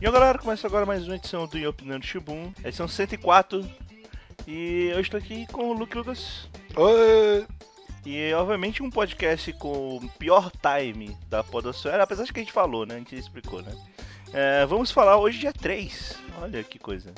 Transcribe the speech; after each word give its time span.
E 0.00 0.06
aí, 0.06 0.12
galera, 0.12 0.38
começa 0.38 0.66
agora 0.66 0.86
mais 0.86 1.06
uma 1.06 1.16
edição 1.16 1.46
do 1.46 1.68
Opinando 1.68 2.06
Shibun, 2.06 2.54
edição 2.64 2.88
104. 2.88 3.68
E 4.46 4.88
eu 4.90 4.98
estou 4.98 5.18
aqui 5.18 5.46
com 5.48 5.66
o 5.66 5.72
Luke 5.74 5.94
Lucas. 5.94 6.48
Oi! 6.74 7.46
E 8.06 8.32
obviamente 8.32 8.82
um 8.82 8.88
podcast 8.88 9.52
com 9.52 9.98
o 9.98 10.08
pior 10.18 10.50
time 10.52 11.14
da 11.28 11.44
Podosfera, 11.44 12.02
apesar 12.02 12.24
de 12.24 12.32
que 12.32 12.40
a 12.40 12.42
gente 12.42 12.52
falou, 12.52 12.86
né? 12.86 12.94
A 12.94 12.98
gente 12.98 13.14
explicou, 13.14 13.60
né? 13.60 13.76
É, 14.32 14.64
vamos 14.64 14.90
falar 14.90 15.18
hoje 15.18 15.38
dia 15.38 15.52
3. 15.52 16.16
Olha 16.40 16.64
que 16.64 16.78
coisa. 16.78 17.12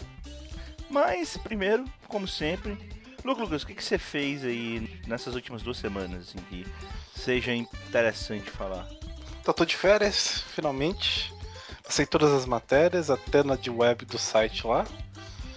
Mas 0.91 1.37
primeiro, 1.37 1.85
como 2.09 2.27
sempre, 2.27 2.77
Luke 3.25 3.41
Lucas, 3.41 3.63
o 3.63 3.67
que, 3.69 3.75
que 3.77 3.85
você 3.85 3.97
fez 3.97 4.45
aí 4.45 5.01
nessas 5.07 5.37
últimas 5.37 5.63
duas 5.63 5.79
semanas 5.79 6.31
assim, 6.31 6.39
que 6.51 6.67
seja 7.15 7.55
interessante 7.55 8.51
falar? 8.51 8.89
Então, 9.41 9.55
tô 9.55 9.65
de 9.65 9.77
férias, 9.77 10.41
finalmente. 10.53 11.33
Passei 11.93 12.07
todas 12.07 12.33
as 12.33 12.47
matérias, 12.47 13.11
até 13.11 13.43
na 13.43 13.55
de 13.55 13.69
web 13.69 14.07
do 14.07 14.17
site 14.17 14.67
lá. 14.67 14.87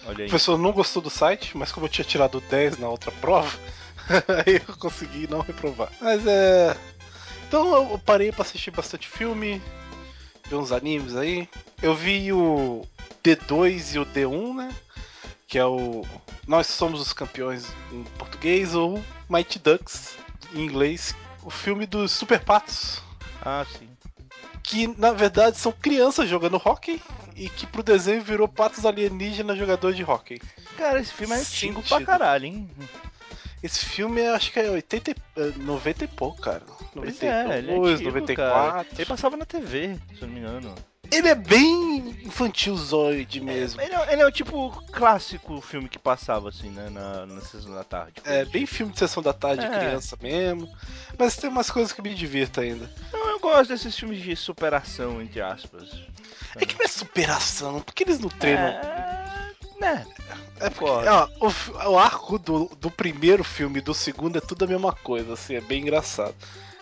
Olha 0.06 0.18
O 0.18 0.22
aí. 0.24 0.28
professor 0.28 0.58
não 0.58 0.74
gostou 0.74 1.02
do 1.02 1.10
site, 1.10 1.56
mas 1.56 1.72
como 1.72 1.86
eu 1.86 1.90
tinha 1.90 2.04
tirado 2.04 2.42
10 2.50 2.78
na 2.78 2.90
outra 2.90 3.10
prova, 3.10 3.50
aí 4.46 4.62
eu 4.68 4.76
consegui 4.76 5.28
não 5.30 5.40
reprovar. 5.40 5.90
Mas 6.02 6.28
é. 6.28 6.76
Então 7.48 7.74
eu 7.90 7.98
parei 8.00 8.34
pra 8.34 8.42
assistir 8.42 8.70
bastante 8.72 9.08
filme, 9.08 9.62
ver 10.50 10.58
uns 10.58 10.74
animes 10.74 11.16
aí. 11.16 11.48
Eu 11.82 11.96
vi 11.96 12.34
o 12.34 12.86
D2 13.24 13.96
e 13.96 14.00
o 14.00 14.06
D1, 14.06 14.56
né? 14.58 14.76
Que 15.48 15.58
é 15.58 15.66
o 15.66 16.06
Nós 16.46 16.68
Somos 16.68 17.00
os 17.00 17.14
Campeões 17.14 17.66
em 17.94 18.04
português, 18.18 18.76
ou 18.76 19.02
Mighty 19.30 19.58
Ducks 19.58 20.18
em 20.54 20.66
inglês. 20.66 21.16
O 21.44 21.50
filme 21.50 21.86
dos 21.86 22.12
Super 22.12 22.42
Patos, 22.42 23.02
Ah, 23.42 23.66
sim. 23.80 23.88
Que 24.66 24.88
na 25.00 25.12
verdade 25.12 25.58
são 25.58 25.72
crianças 25.72 26.28
jogando 26.28 26.62
hockey 26.64 27.02
e 27.36 27.48
que 27.50 27.68
pro 27.68 27.84
desenho 27.84 28.24
virou 28.24 28.48
patos 28.48 28.86
alienígenas 28.86 29.58
jogadores 29.58 29.96
de 29.96 30.04
hockey. 30.04 30.42
Cara, 30.76 31.00
esse 31.00 31.14
filme 31.14 31.36
é 31.36 31.40
antigo 31.40 31.84
pra 31.84 32.02
caralho, 32.02 32.46
hein? 32.46 32.70
Esse 33.64 33.86
filme 33.86 34.22
é, 34.22 34.30
acho 34.30 34.52
que 34.52 34.60
é 34.60 34.70
80, 34.70 35.12
e- 35.12 35.16
é 35.38 35.52
90 35.58 36.04
e 36.04 36.08
pouco, 36.08 36.42
cara. 36.42 36.62
Pois 36.94 37.20
92, 37.20 37.24
é, 37.24 37.28
é 37.34 37.94
antigo, 37.94 38.10
94. 38.10 38.36
cara. 38.36 38.88
Ele 38.96 39.06
passava 39.06 39.38
na 39.38 39.46
TV, 39.46 39.98
se 40.16 40.22
eu 40.22 40.28
não 40.28 40.34
me 40.36 40.40
engano. 40.40 40.76
Ele 41.12 41.28
é 41.28 41.36
bem 41.36 42.16
infantilzoide 42.24 43.40
mesmo. 43.40 43.80
Ele 43.80 43.94
é, 43.94 44.14
ele 44.14 44.22
é 44.24 44.26
o 44.26 44.32
tipo 44.32 44.72
clássico 44.92 45.62
filme 45.62 45.88
que 45.88 46.00
passava 46.00 46.50
assim, 46.50 46.70
né, 46.72 46.90
na, 46.90 47.26
na 47.28 47.42
sessão 47.42 47.74
da 47.74 47.84
tarde. 47.84 48.14
É 48.26 48.44
bem 48.46 48.66
filme 48.66 48.92
de 48.92 49.00
sessão 49.00 49.22
da 49.22 49.32
tarde, 49.34 49.64
É. 49.66 49.70
criança 49.70 50.18
mesmo. 50.22 50.68
Mas 51.18 51.38
tem 51.38 51.50
umas 51.50 51.70
coisas 51.70 51.94
que 51.94 52.02
me 52.02 52.14
divirtam 52.14 52.64
ainda. 52.64 52.90
Não, 53.14 53.30
eu 53.30 53.40
gosto 53.40 53.70
desses 53.70 53.96
filmes 53.98 54.22
de 54.24 54.36
superação, 54.36 55.22
entre 55.22 55.42
aspas. 55.42 55.92
É 56.56 56.66
que 56.66 56.76
não 56.78 56.86
é 56.86 56.88
superação, 56.88 57.82
porque 57.82 58.04
eles 58.04 58.20
não 58.20 58.30
treinam. 58.30 58.64
É, 58.64 59.25
né? 59.80 60.06
É 60.60 60.70
porque, 60.70 60.86
concordo. 60.86 61.32
ó, 61.42 61.88
o, 61.88 61.92
o 61.92 62.00
arco 62.00 62.40
do, 62.40 62.72
do 62.80 62.90
primeiro 62.90 63.44
filme 63.44 63.80
e 63.80 63.82
do 63.82 63.94
segundo 63.94 64.38
é 64.38 64.42
tudo 64.42 64.66
a 64.66 64.68
mesma 64.68 64.94
coisa, 64.94 65.34
assim, 65.34 65.56
é 65.56 65.62
bem 65.62 65.82
engraçado. 65.82 66.36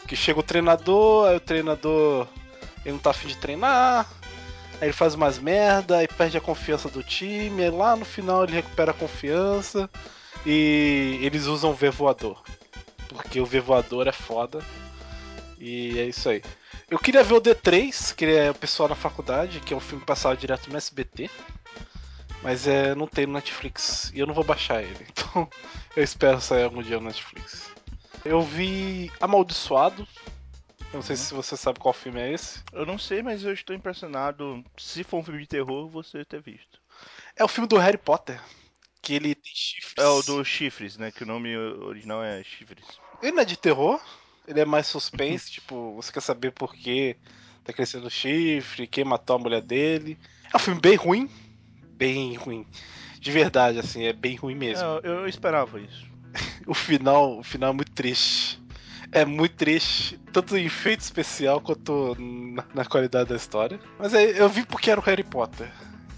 Que 0.08 0.16
chega 0.16 0.40
o 0.40 0.44
treinador, 0.44 1.30
aí 1.30 1.38
o 1.38 1.40
treinador 1.40 2.28
ele 2.86 2.94
não 2.94 3.00
tá 3.00 3.12
afim 3.12 3.28
de 3.28 3.38
treinar, 3.38 4.08
aí 4.80 4.88
ele 4.88 4.94
faz 4.94 5.16
umas 5.16 5.40
merda, 5.40 5.98
aí 5.98 6.08
perde 6.08 6.38
a 6.38 6.42
confiança 6.42 6.90
do 6.90 7.02
time, 7.02 7.64
aí 7.64 7.70
lá 7.70 7.96
no 7.96 8.06
final 8.06 8.44
ele 8.44 8.54
recupera 8.54 8.92
a 8.92 8.94
confiança 8.96 9.90
e 10.46 11.20
eles 11.22 11.46
usam 11.46 11.72
o 11.72 11.74
V 11.74 11.90
voador. 11.90 12.42
Porque 13.08 13.40
o 13.40 13.46
V 13.46 13.60
voador 13.62 14.08
é 14.08 14.12
foda. 14.12 14.60
E 15.58 15.98
é 15.98 16.06
isso 16.06 16.28
aí. 16.28 16.44
Eu 16.90 17.00
queria 17.00 17.24
ver 17.24 17.36
o 17.36 17.42
D3, 17.42 18.14
que 18.14 18.26
é 18.26 18.52
o 18.52 18.56
pessoal 18.56 18.90
na 18.90 18.96
faculdade, 18.96 19.62
que 19.62 19.74
é 19.74 19.78
um 19.78 19.80
filme 19.80 20.02
que 20.02 20.08
passava 20.08 20.36
direto 20.36 20.70
no 20.70 20.78
SBT. 20.78 21.30
Mas 22.44 22.68
é, 22.68 22.94
não 22.94 23.08
tem 23.08 23.26
no 23.26 23.34
Netflix. 23.34 24.12
E 24.14 24.20
eu 24.20 24.28
não 24.28 24.34
vou 24.34 24.44
baixar 24.44 24.84
ele. 24.84 25.08
Então 25.34 25.50
eu 25.96 26.04
espero 26.04 26.40
sair 26.40 26.64
algum 26.64 26.84
dia 26.84 27.00
no 27.00 27.08
Netflix. 27.08 27.72
Eu 28.24 28.42
vi 28.42 29.12
Amaldiçoado. 29.20 30.08
Eu 30.92 30.98
não 30.98 31.02
sei 31.02 31.16
se 31.16 31.34
você 31.34 31.58
sabe 31.58 31.80
qual 31.80 31.94
filme 31.94 32.20
é 32.20 32.32
esse. 32.32 32.60
Eu 32.72 32.86
não 32.86 33.00
sei, 33.00 33.24
mas 33.24 33.44
eu 33.44 33.52
estou 33.52 33.76
impressionado. 33.76 34.64
Se 34.78 35.04
for 35.04 35.18
um 35.18 35.24
filme 35.24 35.40
de 35.40 35.48
terror, 35.48 35.88
você 35.88 36.24
ter 36.24 36.42
visto. 36.42 36.80
É 37.36 37.44
o 37.44 37.48
filme 37.48 37.68
do 37.68 37.78
Harry 37.78 37.98
Potter. 37.98 38.40
Que 39.02 39.16
ele 39.16 39.34
tem 39.34 39.52
chifres. 39.56 39.96
É 39.98 40.08
o 40.08 40.22
do 40.22 40.46
Chifres, 40.46 40.98
né? 40.98 41.12
Que 41.12 41.24
o 41.24 41.28
nome 41.28 41.58
original 41.58 42.24
é 42.24 42.44
Chifres. 42.44 42.86
Ele 43.22 43.32
não 43.32 43.42
é 43.42 43.46
de 43.46 43.58
terror. 43.58 44.00
Ele 44.48 44.60
é 44.60 44.66
mais 44.66 44.86
suspense. 44.86 45.50
tipo, 45.54 45.96
você 45.96 46.12
quer 46.12 46.22
saber 46.22 46.52
por 46.52 46.76
que 46.76 47.18
tá 47.64 47.72
crescendo 47.72 48.10
chifre, 48.10 48.86
quem 48.86 49.06
matou 49.06 49.38
a 49.38 49.40
mulher 49.40 49.62
dele. 49.62 50.20
É 50.54 50.58
um 50.58 50.60
filme 50.60 50.80
bem 50.80 50.96
ruim. 50.96 51.30
Bem 52.04 52.36
ruim. 52.36 52.66
De 53.20 53.32
verdade, 53.32 53.80
assim, 53.80 54.04
é 54.04 54.12
bem 54.12 54.36
ruim 54.36 54.56
mesmo. 54.56 54.84
É, 54.86 55.00
eu, 55.04 55.14
eu 55.22 55.28
esperava 55.28 55.80
isso. 55.80 56.06
O 56.68 56.74
final, 56.74 57.40
o 57.40 57.44
final 57.44 57.70
é 57.70 57.74
muito 57.74 57.92
triste. 57.92 58.62
É 59.12 59.24
muito 59.26 59.56
triste, 59.56 60.20
tanto 60.32 60.58
em 60.58 60.66
efeito 60.66 61.02
especial 61.02 61.62
quanto 61.62 62.16
na, 62.20 62.64
na 62.74 62.86
qualidade 62.86 63.30
da 63.30 63.36
história. 63.36 63.80
Mas 64.00 64.14
aí 64.14 64.36
eu 64.38 64.50
vi 64.50 64.66
porque 64.66 64.90
era 64.90 65.00
o 65.00 65.04
Harry 65.04 65.24
Potter. 65.24 65.70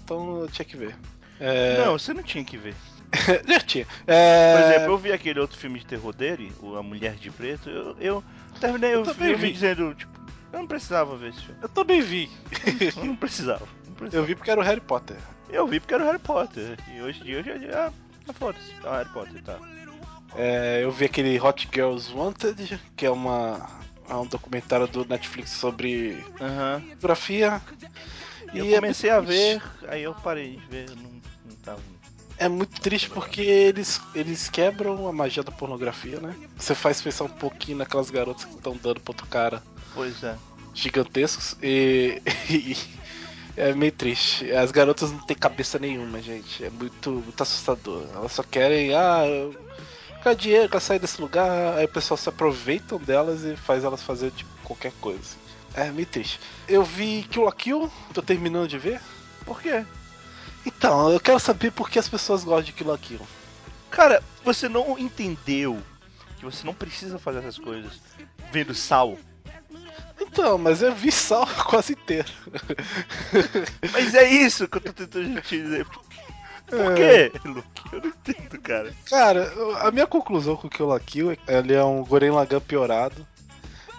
Então 0.02 0.40
eu 0.40 0.48
tinha 0.48 0.64
que 0.64 0.76
ver. 0.76 0.96
É... 1.38 1.84
Não, 1.84 1.98
você 1.98 2.14
não 2.14 2.22
tinha 2.22 2.42
que 2.44 2.56
ver. 2.56 2.74
já 3.46 3.60
tinha. 3.60 3.86
É... 4.06 4.54
Por 4.54 4.70
exemplo, 4.70 4.92
eu 4.94 4.98
vi 4.98 5.12
aquele 5.12 5.38
outro 5.40 5.58
filme 5.58 5.78
de 5.78 5.86
terror 5.86 6.14
dele, 6.14 6.50
o 6.60 6.76
A 6.76 6.82
Mulher 6.82 7.14
de 7.16 7.30
Preto, 7.30 7.68
eu, 7.68 7.96
eu 8.00 8.24
terminei 8.60 8.94
Eu 8.94 9.02
o 9.02 9.14
filme 9.14 9.34
vi. 9.34 9.52
dizendo, 9.52 9.94
tipo, 9.94 10.12
eu 10.52 10.60
não 10.60 10.66
precisava 10.66 11.16
ver 11.16 11.30
esse 11.30 11.42
filme. 11.42 11.60
Eu 11.60 11.68
também 11.68 12.00
vi. 12.00 12.30
Eu 12.96 13.04
não 13.04 13.16
precisava. 13.16 13.66
Eu 14.12 14.24
vi 14.24 14.34
porque 14.34 14.50
era 14.50 14.60
o 14.60 14.64
Harry 14.64 14.80
Potter. 14.80 15.16
Eu 15.48 15.66
vi 15.66 15.80
porque 15.80 15.94
era 15.94 16.02
o 16.04 16.06
Harry 16.06 16.18
Potter. 16.18 16.78
E 16.94 17.00
hoje 17.02 17.20
em 17.20 17.24
dia 17.24 17.36
eu 17.38 17.44
já. 17.44 17.58
já 17.58 17.92
ah, 18.28 18.32
foda-se. 18.32 18.72
É 18.84 18.88
o 18.88 18.92
Harry 18.92 19.08
Potter, 19.10 19.42
tá. 19.42 19.58
É, 20.34 20.80
eu 20.82 20.90
vi 20.90 21.06
aquele 21.06 21.40
Hot 21.40 21.68
Girls 21.72 22.12
Wanted, 22.12 22.80
que 22.96 23.06
é 23.06 23.10
uma 23.10 23.68
é 24.08 24.14
um 24.14 24.26
documentário 24.26 24.86
do 24.86 25.04
Netflix 25.04 25.50
sobre 25.50 26.24
Aham. 26.40 26.80
fotografia. 26.90 27.60
Eu 28.54 28.64
E 28.66 28.74
é 28.74 28.76
comecei 28.76 29.10
muito 29.10 29.22
a 29.22 29.26
ver, 29.26 29.60
triste. 29.60 29.86
aí 29.88 30.02
eu 30.02 30.14
parei 30.14 30.56
de 30.56 30.66
ver, 30.66 30.90
não, 30.90 31.10
não 31.44 31.56
tava. 31.64 31.80
É 32.38 32.48
muito 32.48 32.80
triste 32.80 33.08
porque 33.08 33.40
eles, 33.40 34.00
eles 34.14 34.48
quebram 34.50 35.08
a 35.08 35.12
magia 35.12 35.42
da 35.42 35.50
pornografia, 35.50 36.20
né? 36.20 36.36
Você 36.56 36.74
faz 36.74 37.00
pensar 37.00 37.24
um 37.24 37.28
pouquinho 37.28 37.78
naquelas 37.78 38.10
garotas 38.10 38.44
que 38.44 38.54
estão 38.54 38.76
dando 38.76 39.00
pra 39.00 39.10
outro 39.12 39.26
cara 39.26 39.62
Pois 39.94 40.22
é. 40.22 40.36
gigantescos 40.74 41.56
e, 41.62 42.20
e 42.50 42.76
é 43.56 43.72
meio 43.74 43.92
triste. 43.92 44.50
As 44.52 44.70
garotas 44.70 45.10
não 45.10 45.20
têm 45.20 45.36
cabeça 45.36 45.78
nenhuma, 45.78 46.20
gente. 46.20 46.64
É 46.64 46.70
muito, 46.70 47.10
muito 47.10 47.42
assustador. 47.42 48.04
Elas 48.14 48.32
só 48.32 48.42
querem, 48.42 48.94
ah, 48.94 49.22
quero 50.22 50.36
dinheiro, 50.36 50.68
quero 50.68 50.80
sair 50.80 50.98
desse 50.98 51.20
lugar. 51.20 51.78
Aí 51.78 51.86
o 51.86 51.88
pessoal 51.88 52.18
se 52.18 52.28
aproveitam 52.28 52.98
delas 52.98 53.42
e 53.42 53.56
faz 53.56 53.84
elas 53.84 54.02
fazer 54.02 54.30
tipo 54.32 54.50
qualquer 54.62 54.92
coisa. 55.00 55.36
É 55.74 55.90
meio 55.90 56.06
triste. 56.06 56.38
Eu 56.68 56.84
vi 56.84 57.26
Kill 57.30 57.44
la 57.44 57.52
Kill, 57.52 57.90
tô 58.12 58.22
terminando 58.22 58.68
de 58.68 58.78
ver. 58.78 59.00
Por 59.44 59.60
quê? 59.60 59.84
Então, 60.64 61.10
eu 61.10 61.20
quero 61.20 61.38
saber 61.38 61.70
por 61.70 61.88
que 61.88 61.98
as 61.98 62.08
pessoas 62.08 62.44
gostam 62.44 62.64
de 62.64 62.72
Kill 62.72 62.88
la 62.88 62.98
Kill. 62.98 63.20
Cara, 63.90 64.22
você 64.44 64.68
não 64.68 64.98
entendeu 64.98 65.80
que 66.38 66.44
você 66.44 66.66
não 66.66 66.74
precisa 66.74 67.18
fazer 67.18 67.38
essas 67.38 67.58
coisas 67.58 68.00
vendo 68.52 68.74
sal. 68.74 69.16
Então, 70.20 70.58
mas 70.58 70.82
eu 70.82 70.94
vi 70.94 71.12
Sal 71.12 71.46
quase 71.68 71.92
inteiro. 71.92 72.28
Mas 73.92 74.14
é 74.14 74.28
isso 74.28 74.68
que 74.68 74.78
eu 74.78 74.80
tô 74.80 74.92
tentando 74.92 75.40
te 75.42 75.62
dizer. 75.62 75.86
Por 76.66 76.94
quê, 76.94 77.32
Luke? 77.44 77.82
Eu 77.92 78.00
não 78.00 78.08
entendo, 78.08 78.60
cara. 78.60 78.94
Cara, 79.08 79.52
a 79.80 79.90
minha 79.90 80.06
conclusão 80.06 80.56
com 80.56 80.66
o 80.66 80.70
Kill 80.70 80.86
la 80.86 80.98
Kill 80.98 81.30
é 81.30 81.36
que 81.36 81.50
ele 81.50 81.74
é 81.74 81.84
um 81.84 82.04
Goren 82.04 82.32
Lagann 82.32 82.60
piorado. 82.60 83.26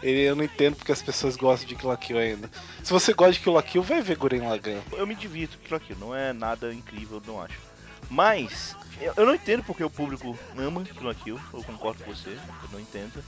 Ele, 0.03 0.21
eu 0.21 0.35
não 0.35 0.43
entendo 0.43 0.75
porque 0.75 0.91
as 0.91 1.01
pessoas 1.01 1.35
gostam 1.35 1.67
de 1.67 1.75
Kill 1.75 1.89
la 1.89 1.97
Kill 1.97 2.17
ainda. 2.17 2.49
Se 2.83 2.91
você 2.91 3.13
gosta 3.13 3.33
de 3.33 3.39
Kill 3.39 3.53
la 3.53 3.63
Kill, 3.63 3.81
vai 3.81 4.01
ver 4.01 4.17
Goren 4.17 4.47
Lagann. 4.47 4.81
Eu 4.91 5.07
me 5.07 5.15
divirto 5.15 5.57
com 5.57 5.63
aquilo 5.63 5.77
aqui, 5.77 5.95
não 5.95 6.13
é 6.13 6.33
nada 6.33 6.73
incrível, 6.73 7.21
não 7.25 7.41
acho. 7.41 7.57
Mas, 8.09 8.75
eu, 9.01 9.13
eu 9.15 9.25
não 9.25 9.35
entendo 9.35 9.63
porque 9.63 9.83
o 9.83 9.89
público 9.89 10.37
ama 10.57 10.81
aquilo 10.81 11.09
aqui, 11.09 11.29
eu 11.29 11.39
concordo 11.65 12.03
com 12.03 12.13
você, 12.13 12.31
eu 12.31 12.69
não 12.71 12.79
entendo. 12.79 13.23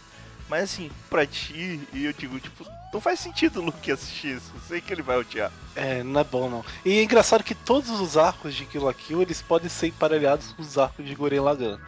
Mas 0.50 0.63
assim, 0.63 0.90
pra 1.10 1.28
ti, 1.28 1.80
e 1.94 2.06
eu 2.06 2.13
digo, 2.13 2.40
tipo, 2.40 2.66
não 2.92 3.00
faz 3.00 3.19
sentido 3.19 3.60
o 3.62 3.66
Luke 3.66 3.92
assistir 3.92 4.38
isso, 4.38 4.51
sei 4.68 4.81
que 4.81 4.92
ele 4.92 5.04
vai 5.04 5.18
odiar. 5.18 5.51
É, 5.75 6.01
não 6.01 6.22
é 6.22 6.24
bom 6.24 6.50
não. 6.50 6.66
E 6.84 6.98
é 6.98 7.04
engraçado 7.04 7.44
que 7.44 7.54
todos 7.54 7.92
os 8.01 8.18
arcos 8.18 8.56
de 8.56 8.66
Kill 8.66 8.84
la 8.84 8.94
Kill, 8.94 9.22
eles 9.22 9.44
podem 9.44 9.69
ser 9.69 9.88
emparelhados 9.88 10.51
com 10.54 10.63
os 10.63 10.78
arcos 10.78 11.06
de 11.06 11.13
Goren 11.13 11.42
Lagann. 11.42 11.80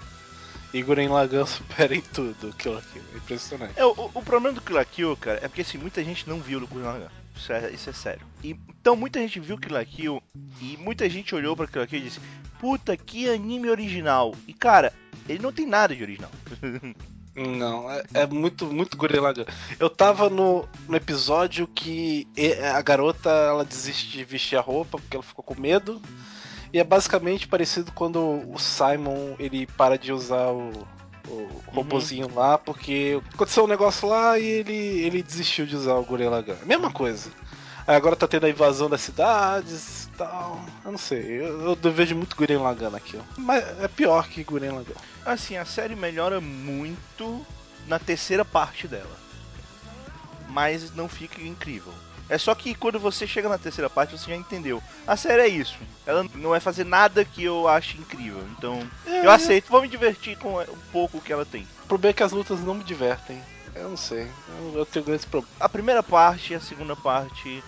E 0.72 0.82
Goren 0.84 1.10
Lagann 1.10 1.46
supera 1.48 1.96
em 1.96 2.02
tudo 2.02 2.54
Kill 2.54 2.74
la 2.74 2.82
Kill. 2.82 3.02
É 3.14 3.18
impressionante. 3.18 3.74
É, 3.76 3.84
o, 3.84 4.12
o 4.14 4.22
problema 4.22 4.54
do 4.54 4.62
Kill 4.62 4.76
la 4.76 4.86
Kill, 4.86 5.18
cara, 5.18 5.40
é 5.42 5.48
porque 5.48 5.62
assim, 5.62 5.80
muita 5.80 6.04
gente 6.04 6.30
não 6.30 6.40
viu 6.40 6.60
o 6.60 6.68
Gurren 6.68 6.86
Lagann. 6.86 7.10
Isso 7.36 7.52
é, 7.52 7.72
isso 7.72 7.90
é 7.90 7.94
sério. 7.94 8.28
E, 8.44 8.56
então 8.80 8.96
muita 8.96 9.20
gente 9.20 9.40
viu 9.40 9.58
Kill 9.58 9.74
la 9.74 9.84
Kill 9.84 10.22
e 10.62 10.78
muita 10.78 11.10
gente 11.10 11.34
olhou 11.34 11.56
pra 11.56 11.66
Kill 11.66 11.82
la 11.82 11.88
Kill 11.88 12.00
e 12.00 12.04
disse, 12.04 12.20
puta, 12.60 12.96
que 12.96 13.28
anime 13.28 13.72
original. 13.72 14.36
E 14.48 14.54
cara, 14.54 14.94
ele 15.28 15.42
não 15.42 15.52
tem 15.52 15.66
nada 15.66 15.96
de 15.96 16.04
original. 16.04 16.30
Não, 17.36 17.90
é, 17.90 18.04
é 18.14 18.28
muito, 18.28 18.66
muito 18.66 18.98
Gurren 18.98 19.22
Lagann. 19.22 19.46
Eu 19.80 19.90
tava 19.90 20.30
no, 20.30 20.68
no 20.88 20.96
episódio 20.98 21.66
que 21.68 22.28
a 22.76 22.82
garota 22.82 23.30
ela 23.30 23.64
desiste 23.64 24.18
de 24.18 24.24
vestir 24.24 24.58
a 24.58 24.62
roupa 24.62 24.98
porque 24.98 25.16
ela 25.16 25.24
ficou 25.24 25.44
com 25.44 25.60
medo. 25.60 26.02
E 26.74 26.80
é 26.80 26.84
basicamente 26.84 27.48
parecido 27.48 27.92
quando 27.92 28.20
o 28.20 28.58
Simon 28.58 29.36
ele 29.40 29.66
para 29.66 29.98
de 29.98 30.12
usar 30.12 30.52
o, 30.52 30.72
o 31.28 31.50
robozinho 31.68 32.34
lá 32.34 32.58
porque 32.58 33.22
aconteceu 33.34 33.64
um 33.64 33.68
negócio 33.68 34.08
lá 34.08 34.38
e 34.38 34.46
ele, 34.46 34.74
ele 34.74 35.24
desistiu 35.24 35.66
de 35.66 35.76
usar 35.76 35.96
o 35.96 36.30
Lagann. 36.30 36.58
Mesma 36.66 36.92
coisa. 36.92 37.30
Aí 37.88 37.96
agora 37.96 38.16
tá 38.16 38.28
tendo 38.28 38.46
a 38.46 38.50
invasão 38.50 38.90
das 38.90 39.02
cidades 39.02 40.10
tal. 40.26 40.60
Eu 40.86 40.92
não 40.92 40.98
sei, 40.98 41.42
eu, 41.42 41.78
eu 41.82 41.92
vejo 41.92 42.16
muito 42.16 42.36
Gurren 42.36 42.58
Lagann 42.58 42.96
aqui. 42.96 43.18
ó. 43.18 43.22
Mas 43.38 43.64
é 43.82 43.88
pior 43.88 44.28
que 44.28 44.44
Gurren 44.44 44.72
Lagann. 44.72 44.96
Assim, 45.26 45.58
a 45.58 45.66
série 45.66 45.96
melhora 45.96 46.40
muito 46.42 47.46
na 47.88 47.98
terceira 48.00 48.46
parte 48.46 48.88
dela. 48.88 49.18
Mas 50.50 50.94
não 50.94 51.08
fica 51.08 51.42
incrível. 51.42 51.94
É 52.30 52.38
só 52.38 52.56
que 52.56 52.74
quando 52.76 52.98
você 53.00 53.28
chega 53.28 53.50
na 53.50 53.58
terceira 53.58 53.90
parte, 53.90 54.18
você 54.18 54.32
já 54.32 54.38
entendeu. 54.38 54.82
A 55.06 55.18
série 55.18 55.42
é 55.42 55.48
isso. 55.48 55.78
Ela 56.06 56.26
não 56.36 56.52
vai 56.52 56.60
fazer 56.62 56.86
nada 56.86 57.26
que 57.26 57.44
eu 57.44 57.68
ache 57.68 57.98
incrível. 57.98 58.42
Então, 58.58 58.82
É, 59.06 59.26
eu 59.26 59.32
aceito. 59.32 59.70
Vou 59.70 59.82
me 59.82 59.88
divertir 59.90 60.38
com 60.38 60.58
um 60.62 60.66
pouco 60.94 61.20
que 61.20 61.34
ela 61.34 61.46
tem. 61.46 61.68
O 61.84 61.88
problema 61.88 62.12
é 62.12 62.14
que 62.14 62.24
as 62.24 62.32
lutas 62.32 62.62
não 62.62 62.74
me 62.76 62.84
divertem. 62.86 63.42
Eu 63.76 63.90
não 63.90 63.98
sei. 63.98 64.28
Eu, 64.60 64.80
eu 64.80 64.86
tenho 64.86 65.04
grandes 65.04 65.26
problemas. 65.26 65.56
A 65.60 65.68
primeira 65.68 66.02
parte 66.02 66.54
e 66.54 66.56
a 66.56 66.62
segunda 66.62 66.96
parte 66.96 67.62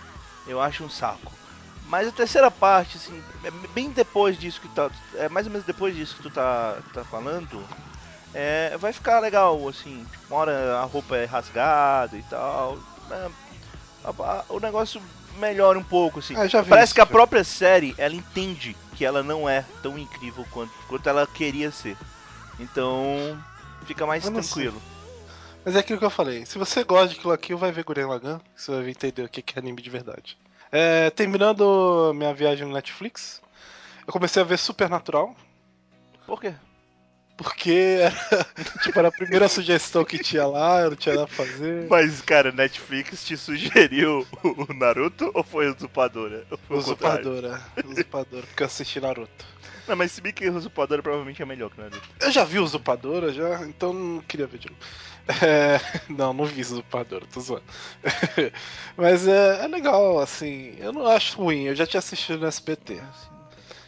eu 0.47 0.61
acho 0.61 0.83
um 0.83 0.89
saco. 0.89 1.31
Mas 1.94 2.07
a 2.07 2.12
terceira 2.12 2.50
parte, 2.50 2.98
assim, 2.98 3.24
é 3.44 3.51
bem 3.51 3.92
depois 3.92 4.36
disso 4.36 4.60
que 4.60 4.68
tá. 4.68 4.90
É 5.13 5.30
mais 5.30 5.45
ou 5.45 5.51
menos 5.51 5.63
depois 5.63 5.95
disso 5.95 6.16
que 6.16 6.24
tu 6.24 6.31
tá, 6.31 6.81
tá 6.92 7.04
falando. 7.04 7.63
É, 8.34 8.75
vai 8.80 8.92
ficar 8.92 9.19
legal, 9.19 9.69
assim. 9.69 10.07
Uma 10.28 10.40
hora 10.40 10.78
a 10.80 10.84
roupa 10.86 11.16
é 11.18 11.25
rasgada 11.25 12.18
e 12.18 12.24
tal. 12.24 12.80
é, 13.12 13.30
a- 14.04 14.10
a- 14.40 14.45
o 14.50 14.60
negócio 14.60 15.00
melhora 15.38 15.78
um 15.78 15.84
pouco, 15.84 16.18
assim. 16.18 16.34
Ah, 16.36 16.48
Parece 16.68 16.86
isso, 16.86 16.95
que 16.95 17.01
a 17.01 17.06
já. 17.06 17.12
própria 17.12 17.44
série, 17.44 17.94
ela 17.96 18.16
entende 18.16 18.75
que 18.96 19.06
ela 19.06 19.22
não 19.22 19.48
é 19.48 19.63
tão 19.84 19.96
incrível 19.96 20.48
quanto, 20.50 20.72
quanto 20.88 21.07
ela 21.07 21.28
queria 21.28 21.69
ser. 21.69 21.96
Então, 22.57 23.38
fica 23.86 24.07
mais 24.07 24.28
tranquilo. 24.28 24.81
Mas 25.63 25.75
é 25.75 25.80
aquilo 25.80 26.00
que 26.00 26.06
eu 26.06 26.10
falei. 26.10 26.44
Se 26.48 26.57
você 26.57 26.84
gosta 26.84 27.10
de 27.10 27.19
aquilo 27.19 27.34
aqui, 27.34 27.54
vai 27.54 27.72
ver 27.72 27.84
Gurren 27.84 28.07
Lagann. 28.07 28.39
Você 28.56 28.72
vai 28.72 28.89
entender 28.89 29.22
o 29.22 29.30
que 29.30 29.44
é 29.56 29.60
anime 29.60 29.80
de 29.80 29.92
verdade. 29.92 30.36
É, 30.75 31.12
terminando 31.12 32.12
minha 32.16 32.34
viagem 32.34 32.68
no 32.68 32.74
Netflix, 32.74 33.40
eu 34.08 34.12
comecei 34.12 34.42
a 34.42 34.46
ver 34.46 34.58
Supernatural. 34.58 35.36
Por 36.25 36.42
quê? 36.42 36.56
Porque 37.35 38.00
era, 38.00 38.45
tipo, 38.83 39.00
era 39.00 39.07
a 39.07 39.12
primeira 39.12 39.50
sugestão 39.50 40.06
que 40.06 40.19
tinha 40.19 40.45
lá, 40.45 40.81
eu 40.81 40.91
não 40.91 40.97
tinha 40.97 41.15
nada 41.15 41.27
pra 41.27 41.45
fazer. 41.45 41.88
Mas, 41.89 42.21
cara, 42.21 42.51
Netflix 42.51 43.25
te 43.25 43.35
sugeriu 43.35 44.25
o 44.44 44.74
Naruto 44.74 45.31
ou 45.33 45.44
foi 45.44 45.68
o 45.68 45.75
Usurpadora? 45.75 46.45
Ou 46.51 46.57
foi 46.57 46.77
o? 46.77 46.80
Usurpadora. 46.80 47.62
Usurpadora, 47.83 48.45
porque 48.45 48.63
eu 48.63 48.68
assisti 48.68 49.00
Naruto. 49.00 49.45
Não, 49.88 49.95
mas 49.95 50.12
se 50.12 50.21
bem 50.21 50.31
que 50.31 50.47
o 50.47 50.56
Usurpadora 50.56 51.01
provavelmente 51.01 51.41
é 51.41 51.45
melhor 51.45 51.71
que 51.71 51.80
o 51.80 51.83
Naruto. 51.83 52.07
Eu 52.21 52.31
já 52.31 52.44
vi 52.44 52.59
Usurpadora, 52.59 53.33
já, 53.33 53.65
então 53.65 53.94
não 53.94 54.21
queria 54.21 54.45
ver 54.45 54.59
de 54.59 54.69
novo. 54.69 54.81
É, 55.41 55.79
não, 56.09 56.33
não 56.33 56.45
vi 56.45 56.62
Usurpadora, 56.62 57.25
tô 57.25 57.39
zoando. 57.39 57.63
Mas 58.95 59.27
é, 59.27 59.63
é 59.63 59.68
legal, 59.68 60.19
assim, 60.19 60.75
eu 60.77 60.94
não 60.94 61.07
acho 61.07 61.38
ruim, 61.38 61.63
eu 61.63 61.75
já 61.75 61.88
tinha 61.88 62.00
assistido 62.00 62.39
no 62.39 62.47
SBT. 62.47 63.01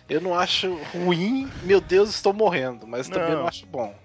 Eu 0.07 0.21
não 0.21 0.37
acho 0.37 0.73
ruim, 0.93 1.51
meu 1.63 1.81
Deus, 1.81 2.09
estou 2.09 2.33
morrendo, 2.33 2.85
mas 2.85 3.07
também 3.09 3.31
Não. 3.31 3.41
não 3.41 3.47
acho 3.47 3.65
bom. 3.65 3.95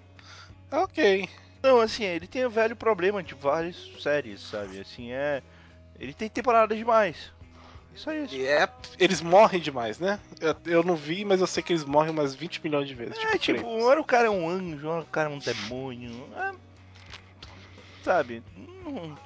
É 0.71 0.77
ok. 0.77 1.29
Não, 1.61 1.79
assim, 1.79 2.03
ele 2.03 2.27
tem 2.27 2.43
o 2.43 2.49
velho 2.49 2.75
problema 2.75 3.21
de 3.21 3.35
várias 3.35 3.75
séries, 3.99 4.41
sabe? 4.41 4.79
Assim, 4.79 5.11
é... 5.11 5.43
Ele 5.99 6.13
tem 6.13 6.27
temporada 6.27 6.75
demais. 6.75 7.31
Isso. 7.93 8.09
E 8.09 8.45
é, 8.47 8.67
eles 8.97 9.21
morrem 9.21 9.59
demais, 9.59 9.99
né? 9.99 10.19
Eu, 10.39 10.55
eu 10.65 10.83
não 10.83 10.95
vi, 10.95 11.25
mas 11.25 11.41
eu 11.41 11.47
sei 11.47 11.61
que 11.61 11.73
eles 11.73 11.83
morrem 11.83 12.11
umas 12.11 12.33
20 12.33 12.63
milhões 12.63 12.87
de 12.87 12.95
vezes. 12.95 13.17
É, 13.17 13.37
tipo, 13.37 13.59
Kratos. 13.59 13.83
hora 13.83 14.01
o 14.01 14.05
cara 14.05 14.27
é 14.27 14.29
um 14.29 14.49
anjo, 14.49 14.87
hora 14.87 15.01
o 15.03 15.05
cara 15.07 15.29
é 15.29 15.33
um 15.33 15.39
demônio. 15.39 16.27
é, 16.35 16.53
sabe? 18.03 18.41
Não- 18.85 19.17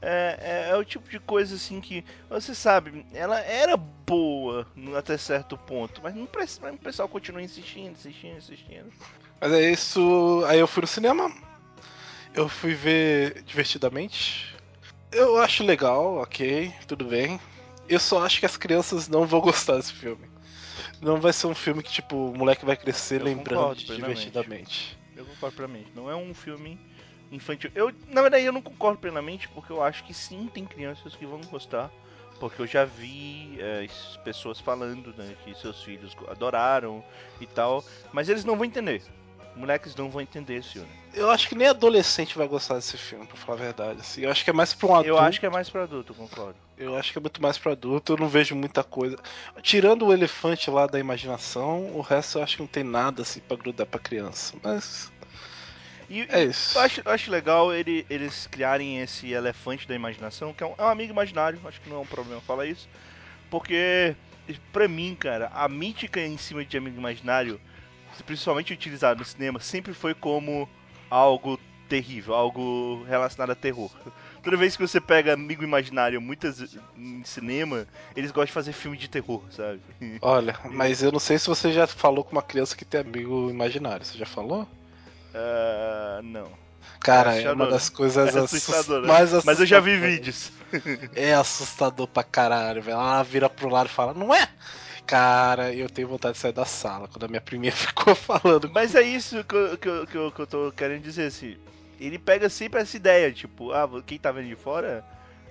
É, 0.00 0.38
é, 0.40 0.70
é 0.70 0.76
o 0.76 0.84
tipo 0.84 1.08
de 1.10 1.18
coisa 1.18 1.56
assim 1.56 1.80
que, 1.80 2.04
você 2.30 2.54
sabe, 2.54 3.04
ela 3.12 3.40
era 3.40 3.76
boa 3.76 4.66
até 4.96 5.18
certo 5.18 5.58
ponto, 5.58 6.00
mas 6.02 6.14
não 6.14 6.26
precisa, 6.26 6.70
o 6.70 6.78
pessoal 6.78 7.08
continua 7.08 7.42
insistindo, 7.42 7.92
insistindo, 7.92 8.38
insistindo. 8.38 8.92
Mas 9.40 9.52
é 9.52 9.70
isso. 9.70 10.44
Aí 10.46 10.58
eu 10.58 10.66
fui 10.66 10.82
no 10.82 10.86
cinema. 10.86 11.32
Eu 12.34 12.48
fui 12.48 12.74
ver 12.74 13.42
divertidamente. 13.42 14.54
Eu 15.10 15.38
acho 15.38 15.64
legal, 15.64 16.16
ok, 16.16 16.72
tudo 16.86 17.04
bem. 17.04 17.40
Eu 17.88 17.98
só 17.98 18.24
acho 18.24 18.40
que 18.40 18.46
as 18.46 18.56
crianças 18.56 19.08
não 19.08 19.26
vão 19.26 19.40
gostar 19.40 19.76
desse 19.76 19.92
filme. 19.92 20.28
Não 21.00 21.20
vai 21.20 21.32
ser 21.32 21.46
um 21.46 21.54
filme 21.54 21.82
que, 21.82 21.90
tipo, 21.90 22.16
o 22.16 22.36
moleque 22.36 22.64
vai 22.64 22.76
crescer 22.76 23.20
Eu 23.20 23.24
lembrando 23.24 23.60
concordo 23.60 23.80
divertidamente. 23.80 24.98
Eu 25.16 25.24
concordo 25.24 25.56
plenamente. 25.56 25.90
Não 25.94 26.10
é 26.10 26.16
um 26.16 26.34
filme 26.34 26.78
infantil. 27.30 27.70
Eu, 27.74 27.92
na 28.08 28.22
verdade, 28.22 28.44
eu 28.44 28.52
não 28.52 28.62
concordo 28.62 28.98
plenamente 28.98 29.48
porque 29.48 29.72
eu 29.72 29.82
acho 29.82 30.04
que 30.04 30.14
sim, 30.14 30.48
tem 30.52 30.64
crianças 30.64 31.14
que 31.14 31.26
vão 31.26 31.40
gostar. 31.50 31.90
Porque 32.38 32.62
eu 32.62 32.66
já 32.66 32.84
vi 32.84 33.56
é, 33.58 33.86
pessoas 34.22 34.60
falando 34.60 35.12
né, 35.16 35.34
que 35.44 35.54
seus 35.58 35.82
filhos 35.82 36.16
adoraram 36.28 37.02
e 37.40 37.46
tal. 37.46 37.84
Mas 38.12 38.28
eles 38.28 38.44
não 38.44 38.56
vão 38.56 38.64
entender. 38.64 39.02
Moleques 39.56 39.96
não 39.96 40.08
vão 40.08 40.20
entender 40.20 40.54
esse 40.58 40.68
filme. 40.74 40.88
Eu 41.12 41.30
acho 41.30 41.48
que 41.48 41.56
nem 41.56 41.66
adolescente 41.66 42.38
vai 42.38 42.46
gostar 42.46 42.76
desse 42.76 42.96
filme, 42.96 43.26
pra 43.26 43.36
falar 43.36 43.58
a 43.58 43.62
verdade. 43.62 44.00
Assim, 44.00 44.20
eu 44.20 44.30
acho 44.30 44.44
que 44.44 44.50
é 44.50 44.52
mais 44.52 44.72
pra 44.72 44.86
um 44.86 44.94
adulto. 44.94 45.08
Eu 45.08 45.18
acho 45.18 45.40
que 45.40 45.46
é 45.46 45.50
mais 45.50 45.68
pra 45.68 45.82
adulto, 45.82 46.14
concordo. 46.14 46.54
Eu 46.76 46.96
acho 46.96 47.10
que 47.10 47.18
é 47.18 47.20
muito 47.20 47.42
mais 47.42 47.58
pra 47.58 47.72
adulto, 47.72 48.12
eu 48.12 48.16
não 48.16 48.28
vejo 48.28 48.54
muita 48.54 48.84
coisa. 48.84 49.18
Tirando 49.60 50.06
o 50.06 50.12
elefante 50.12 50.70
lá 50.70 50.86
da 50.86 51.00
imaginação, 51.00 51.90
o 51.92 52.00
resto 52.00 52.38
eu 52.38 52.44
acho 52.44 52.56
que 52.56 52.62
não 52.62 52.68
tem 52.68 52.84
nada 52.84 53.22
assim 53.22 53.40
pra 53.40 53.56
grudar 53.56 53.86
pra 53.86 53.98
criança. 53.98 54.54
Mas 54.62 55.10
E, 56.08 56.22
é 56.30 56.44
isso. 56.44 56.78
Eu 56.78 56.82
acho, 56.82 57.02
eu 57.04 57.12
acho 57.12 57.30
legal 57.30 57.72
ele- 57.72 58.06
eles 58.08 58.46
criarem 58.46 59.00
esse 59.00 59.30
elefante 59.32 59.86
da 59.86 59.94
imaginação, 59.94 60.54
que 60.54 60.62
é 60.64 60.66
um, 60.66 60.74
é 60.78 60.82
um 60.82 60.88
amigo 60.88 61.12
imaginário, 61.12 61.60
acho 61.64 61.80
que 61.80 61.88
não 61.90 61.98
é 61.98 62.00
um 62.00 62.06
problema 62.06 62.40
falar 62.40 62.66
isso. 62.66 62.88
Porque, 63.50 64.14
pra 64.72 64.88
mim, 64.88 65.14
cara, 65.18 65.50
a 65.52 65.68
mítica 65.68 66.20
em 66.20 66.36
cima 66.38 66.64
de 66.64 66.76
amigo 66.76 66.98
imaginário, 66.98 67.60
principalmente 68.26 68.72
utilizado 68.72 69.20
no 69.20 69.24
cinema, 69.26 69.60
sempre 69.60 69.92
foi 69.92 70.14
como 70.14 70.68
algo 71.10 71.58
terrível, 71.88 72.34
algo 72.34 73.02
relacionado 73.04 73.50
a 73.50 73.54
terror. 73.54 73.90
Toda 74.42 74.56
vez 74.56 74.76
que 74.76 74.86
você 74.86 75.00
pega 75.00 75.32
amigo 75.32 75.64
imaginário 75.64 76.20
muitas 76.20 76.76
em 76.96 77.24
cinema, 77.24 77.86
eles 78.14 78.30
gostam 78.30 78.46
de 78.46 78.52
fazer 78.52 78.72
filme 78.72 78.96
de 78.96 79.08
terror, 79.08 79.42
sabe? 79.50 79.80
Olha, 80.20 80.58
mas 80.70 81.02
eu 81.02 81.10
não 81.10 81.18
sei 81.18 81.38
se 81.38 81.46
você 81.46 81.72
já 81.72 81.86
falou 81.86 82.22
com 82.24 82.32
uma 82.32 82.42
criança 82.42 82.76
que 82.76 82.84
tem 82.84 83.00
amigo 83.00 83.48
imaginário. 83.50 84.04
Você 84.04 84.18
já 84.18 84.26
falou? 84.26 84.68
Ah, 85.38 86.20
não. 86.22 86.58
Cara, 87.00 87.36
É 87.36 87.42
é 87.44 87.52
uma 87.52 87.66
das 87.66 87.88
coisas 87.88 88.34
É 88.36 88.40
né? 88.40 88.42
mais 89.02 89.32
Mas 89.42 89.60
eu 89.60 89.66
já 89.66 89.80
vi 89.80 89.92
assustadoras. 89.92 89.98
vídeos. 89.98 90.52
É 91.14 91.34
assustador 91.34 92.06
pra 92.08 92.24
caralho, 92.24 92.82
velho. 92.82 92.94
Ela 92.96 93.22
vira 93.22 93.48
pro 93.50 93.68
lado 93.68 93.88
e 93.88 93.92
fala, 93.92 94.14
não 94.14 94.34
é? 94.34 94.48
Cara, 95.06 95.72
eu 95.74 95.88
tenho 95.88 96.08
vontade 96.08 96.34
de 96.34 96.40
sair 96.40 96.52
da 96.52 96.64
sala 96.66 97.08
quando 97.08 97.24
a 97.24 97.28
minha 97.28 97.40
priminha 97.40 97.72
ficou 97.74 98.14
falando. 98.14 98.70
Mas 98.72 98.94
é 98.94 99.02
isso 99.02 99.44
que 99.44 99.54
eu, 99.54 99.78
que, 99.78 99.88
eu, 99.88 100.06
que, 100.06 100.16
eu, 100.16 100.32
que 100.32 100.40
eu 100.40 100.46
tô 100.46 100.72
querendo 100.72 101.02
dizer, 101.02 101.26
assim. 101.26 101.56
Ele 102.00 102.18
pega 102.18 102.48
sempre 102.48 102.80
essa 102.80 102.96
ideia, 102.96 103.32
tipo, 103.32 103.72
ah, 103.72 103.88
quem 104.06 104.18
tá 104.18 104.30
vendo 104.32 104.48
de 104.48 104.56
fora 104.56 105.04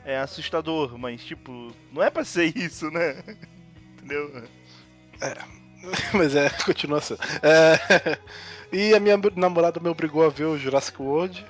é 0.05 0.17
assustador, 0.19 0.97
mas, 0.97 1.23
tipo, 1.23 1.73
não 1.91 2.01
é 2.03 2.09
pra 2.09 2.23
ser 2.25 2.55
isso, 2.57 2.89
né? 2.91 3.23
Entendeu? 3.97 4.47
Mas 6.13 6.35
é, 6.35 6.49
continua 6.65 7.01
sendo. 7.01 7.19
É, 7.41 8.17
e 8.71 8.93
a 8.93 8.99
minha 8.99 9.19
namorada 9.35 9.79
me 9.79 9.89
obrigou 9.89 10.25
a 10.25 10.29
ver 10.29 10.45
o 10.45 10.57
Jurassic 10.57 11.01
World. 11.01 11.45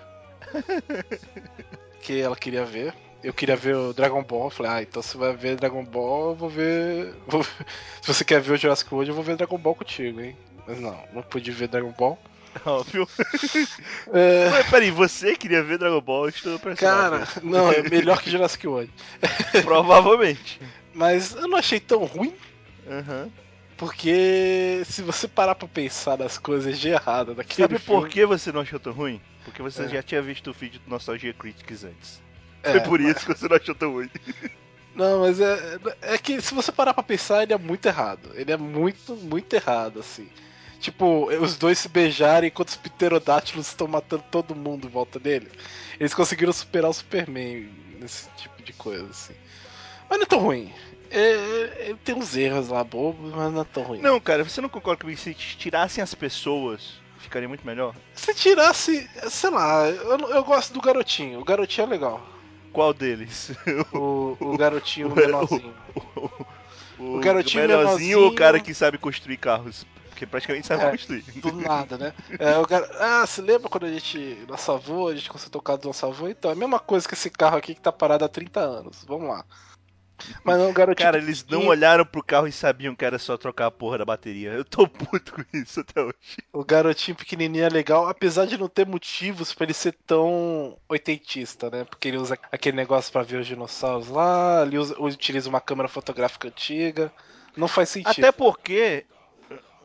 que 2.01 2.19
ela 2.22 2.36
queria 2.36 2.65
ver. 2.65 2.93
Eu 3.24 3.34
queria 3.34 3.55
ver 3.55 3.75
o 3.75 3.93
Dragon 3.93 4.24
Ball. 4.24 4.46
Eu 4.46 4.50
falei, 4.51 4.72
ah, 4.72 4.81
então 4.81 5.01
você 5.01 5.17
vai 5.17 5.36
ver 5.36 5.55
Dragon 5.55 5.84
Ball, 5.84 6.29
eu 6.29 6.36
vou 6.36 6.50
ver. 6.50 7.13
vou- 7.27 7.43
Se 7.43 8.13
você 8.13 8.24
quer 8.24 8.39
ver 8.39 8.53
o 8.53 8.57
Jurassic 8.57 8.93
World, 8.93 9.10
eu 9.10 9.15
vou 9.15 9.24
ver 9.24 9.36
Dragon 9.36 9.57
Ball 9.57 9.75
contigo, 9.75 10.22
hein? 10.22 10.38
Mas 10.67 10.79
não, 10.79 10.98
não 11.13 11.22
pude 11.24 11.51
ver 11.51 11.67
Dragon 11.67 11.91
Ball. 11.98 12.17
Óbvio. 12.65 13.07
É, 14.13 14.50
Mas 14.50 14.69
peraí, 14.69 14.89
você 14.91 15.36
queria 15.36 15.62
ver 15.63 15.77
Dragon 15.77 16.01
Ball? 16.01 16.25
Eu 16.25 16.29
estou 16.29 16.60
cara, 16.75 17.27
não, 17.43 17.72
é 17.72 17.81
melhor 17.84 18.22
que 18.22 18.29
Jurassic 18.29 18.67
World. 18.67 18.91
Provavelmente. 19.63 20.60
Mas 20.93 21.36
eu 21.36 21.48
não 21.48 21.57
achei 21.57 21.79
tão 21.79 22.03
ruim, 22.05 22.34
Aham. 22.89 23.29
Porque 23.77 24.81
se 24.86 25.01
você 25.01 25.27
parar 25.27 25.55
pra 25.55 25.67
pensar 25.67 26.17
nas 26.17 26.38
coisas 26.38 26.79
de 26.79 26.89
errado 26.89 27.34
daquele 27.36 27.62
Sabe 27.67 27.79
filme, 27.79 28.01
por 28.01 28.10
que 28.10 28.25
você 28.25 28.51
não 28.51 28.62
achou 28.62 28.79
tão 28.79 28.91
ruim? 28.93 29.22
Porque 29.46 29.62
você 29.62 29.84
É. 29.84 29.88
já 29.88 30.03
tinha 30.03 30.22
visto 30.22 30.50
o 30.50 30.53
vídeo 30.53 30.79
do 30.84 30.89
Nostalgia 30.89 31.34
Critics 31.34 31.84
antes. 31.84 32.22
É, 32.63 32.72
Foi 32.72 32.79
por 32.81 33.00
isso 33.00 33.25
que 33.25 33.38
você 33.38 33.48
não 33.48 33.55
achou 33.55 33.75
tão 33.75 33.91
ruim. 33.93 34.10
Não, 34.96 35.19
mas 35.19 35.39
é, 35.39 35.77
é 36.01 36.17
que 36.17 36.41
se 36.41 36.55
você 36.55 36.72
parar 36.72 36.91
pra 36.91 37.03
pensar, 37.03 37.43
ele 37.43 37.53
é 37.53 37.57
muito 37.57 37.86
errado. 37.86 38.31
Ele 38.34 38.51
é 38.51 38.57
muito, 38.57 39.13
muito 39.15 39.53
errado, 39.53 40.00
assim. 40.00 40.27
tipo, 40.79 41.27
os 41.39 41.55
dois 41.55 41.77
se 41.77 41.88
beijarem 41.88 42.48
enquanto 42.48 42.69
os 42.69 42.77
pterodátilos 42.77 43.67
estão 43.67 43.88
matando 43.88 44.24
todo 44.31 44.55
mundo 44.55 44.88
em 44.88 44.89
volta 44.89 45.19
dele. 45.19 45.51
Eles 46.00 46.15
conseguiram 46.15 46.51
superar 46.51 46.89
o 46.89 46.93
Superman 46.96 47.69
nesse 48.00 48.27
tipo 48.38 48.60
de 48.63 48.74
coisa, 48.74 49.05
assim. 49.12 49.36
Mas 50.10 50.17
não 50.17 50.24
é 50.24 50.27
tão 50.27 50.39
ruim. 50.39 50.74
É, 51.12 51.90
é, 51.92 51.96
tem 52.04 52.16
uns 52.16 52.36
erros 52.36 52.70
lá 52.70 52.84
bobos, 52.84 53.34
mas 53.34 53.52
não 53.54 53.62
é 53.62 53.66
tão 53.66 53.84
ruim. 53.84 54.00
Não, 54.02 54.20
cara, 54.20 54.44
você 54.44 54.60
não 54.62 54.70
concorda 54.70 55.02
comigo? 55.02 55.20
Se 55.20 55.34
tirassem 55.34 56.04
as 56.04 56.14
pessoas, 56.14 56.94
ficaria 57.20 57.48
muito 57.48 57.66
melhor? 57.66 57.96
Se 58.14 58.34
tirasse, 58.34 59.10
sei 59.30 59.50
lá, 59.50 59.88
eu, 59.90 60.18
eu 60.30 60.44
gosto 60.44 60.74
do 60.74 60.82
garotinho. 60.82 61.40
O 61.40 61.46
garotinho 61.46 61.86
é 61.86 61.90
legal. 61.90 62.28
Qual 62.74 62.94
deles? 62.94 63.52
O, 63.94 64.38
o 64.40 64.56
garotinho 64.60 65.14
menorzinho. 65.16 65.74
O, 67.00 67.18
O 67.18 67.20
garotinho 67.20 67.68
menorzinho 67.68 68.18
ou 68.20 68.24
o 68.26 68.30
menorzinho- 68.30 68.36
cara 68.36 68.60
que 68.60 68.74
sabe 68.74 68.98
construir 68.98 69.38
carros? 69.38 69.86
Porque 70.10 70.26
praticamente 70.26 70.66
sabe 70.66 70.84
É, 70.84 70.90
construir. 70.90 71.22
Do 71.36 71.52
nada, 71.54 71.96
né? 71.96 72.12
É, 72.40 72.58
o 72.58 72.66
gar... 72.66 72.84
Ah, 73.00 73.24
se 73.28 73.40
lembra 73.40 73.70
quando 73.70 73.86
a 73.86 73.92
gente. 73.92 74.44
Nosso 74.48 74.72
avô, 74.72 75.08
a 75.10 75.16
gente 75.16 75.30
consertou 75.30 75.62
o 75.62 75.64
carro 75.64 75.78
do 75.78 75.88
nosso 75.90 76.06
avô? 76.08 76.28
Então, 76.28 76.50
é 76.50 76.54
a 76.56 76.58
mesma 76.58 76.80
coisa 76.80 77.08
que 77.08 77.14
esse 77.14 77.30
carro 77.30 77.56
aqui 77.58 77.76
que 77.76 77.82
tá 77.82 77.92
parado 77.92 78.26
há 78.26 78.28
30 78.28 78.60
anos. 78.60 79.06
Vamos 79.08 79.30
lá. 79.30 79.46
Mas 80.43 80.57
não, 80.57 80.74
garotinho. 80.74 81.05
Cara, 81.05 81.17
eles 81.17 81.39
não 81.39 81.43
pequenininho- 81.45 81.69
olharam 81.69 82.05
pro 82.05 82.24
carro 82.24 82.47
e 82.47 82.51
sabiam 82.51 82.95
que 82.95 83.05
era 83.05 83.19
só 83.19 83.38
trocar 83.38 83.67
a 83.67 83.71
porra 83.71 83.97
da 84.00 84.05
bateria. 84.05 84.51
Eu 84.51 84.65
tô 84.65 84.88
puto 84.88 85.33
com 85.33 85.43
isso 85.53 85.79
até 85.79 86.01
hoje. 86.01 86.15
O 86.51 86.63
garotinho 86.65 87.15
pequenininho 87.15 87.65
é 87.65 87.69
legal, 87.69 88.07
apesar 88.07 88.45
de 88.45 88.57
não 88.57 88.67
ter 88.67 88.86
motivos 88.86 89.53
pra 89.53 89.65
ele 89.65 89.74
ser 89.74 89.93
tão 90.05 90.77
oitentista, 90.89 91.69
né? 91.69 91.83
Porque 91.83 92.07
ele 92.07 92.17
usa 92.17 92.38
aquele 92.51 92.75
negócio 92.77 93.12
pra 93.12 93.24
ver 93.24 93.38
os 93.39 93.47
dinossauros 93.47 94.07
lá, 94.09 94.63
ele 94.65 94.77
usa, 94.77 94.95
utiliza 95.00 95.50
uma 95.50 95.62
câmera 95.62 95.88
fotográfica 95.88 96.47
antiga. 96.47 97.12
Não 97.55 97.67
faz 97.67 97.89
sentido. 97.89 98.24
Até 98.25 98.31
porque, 98.31 99.05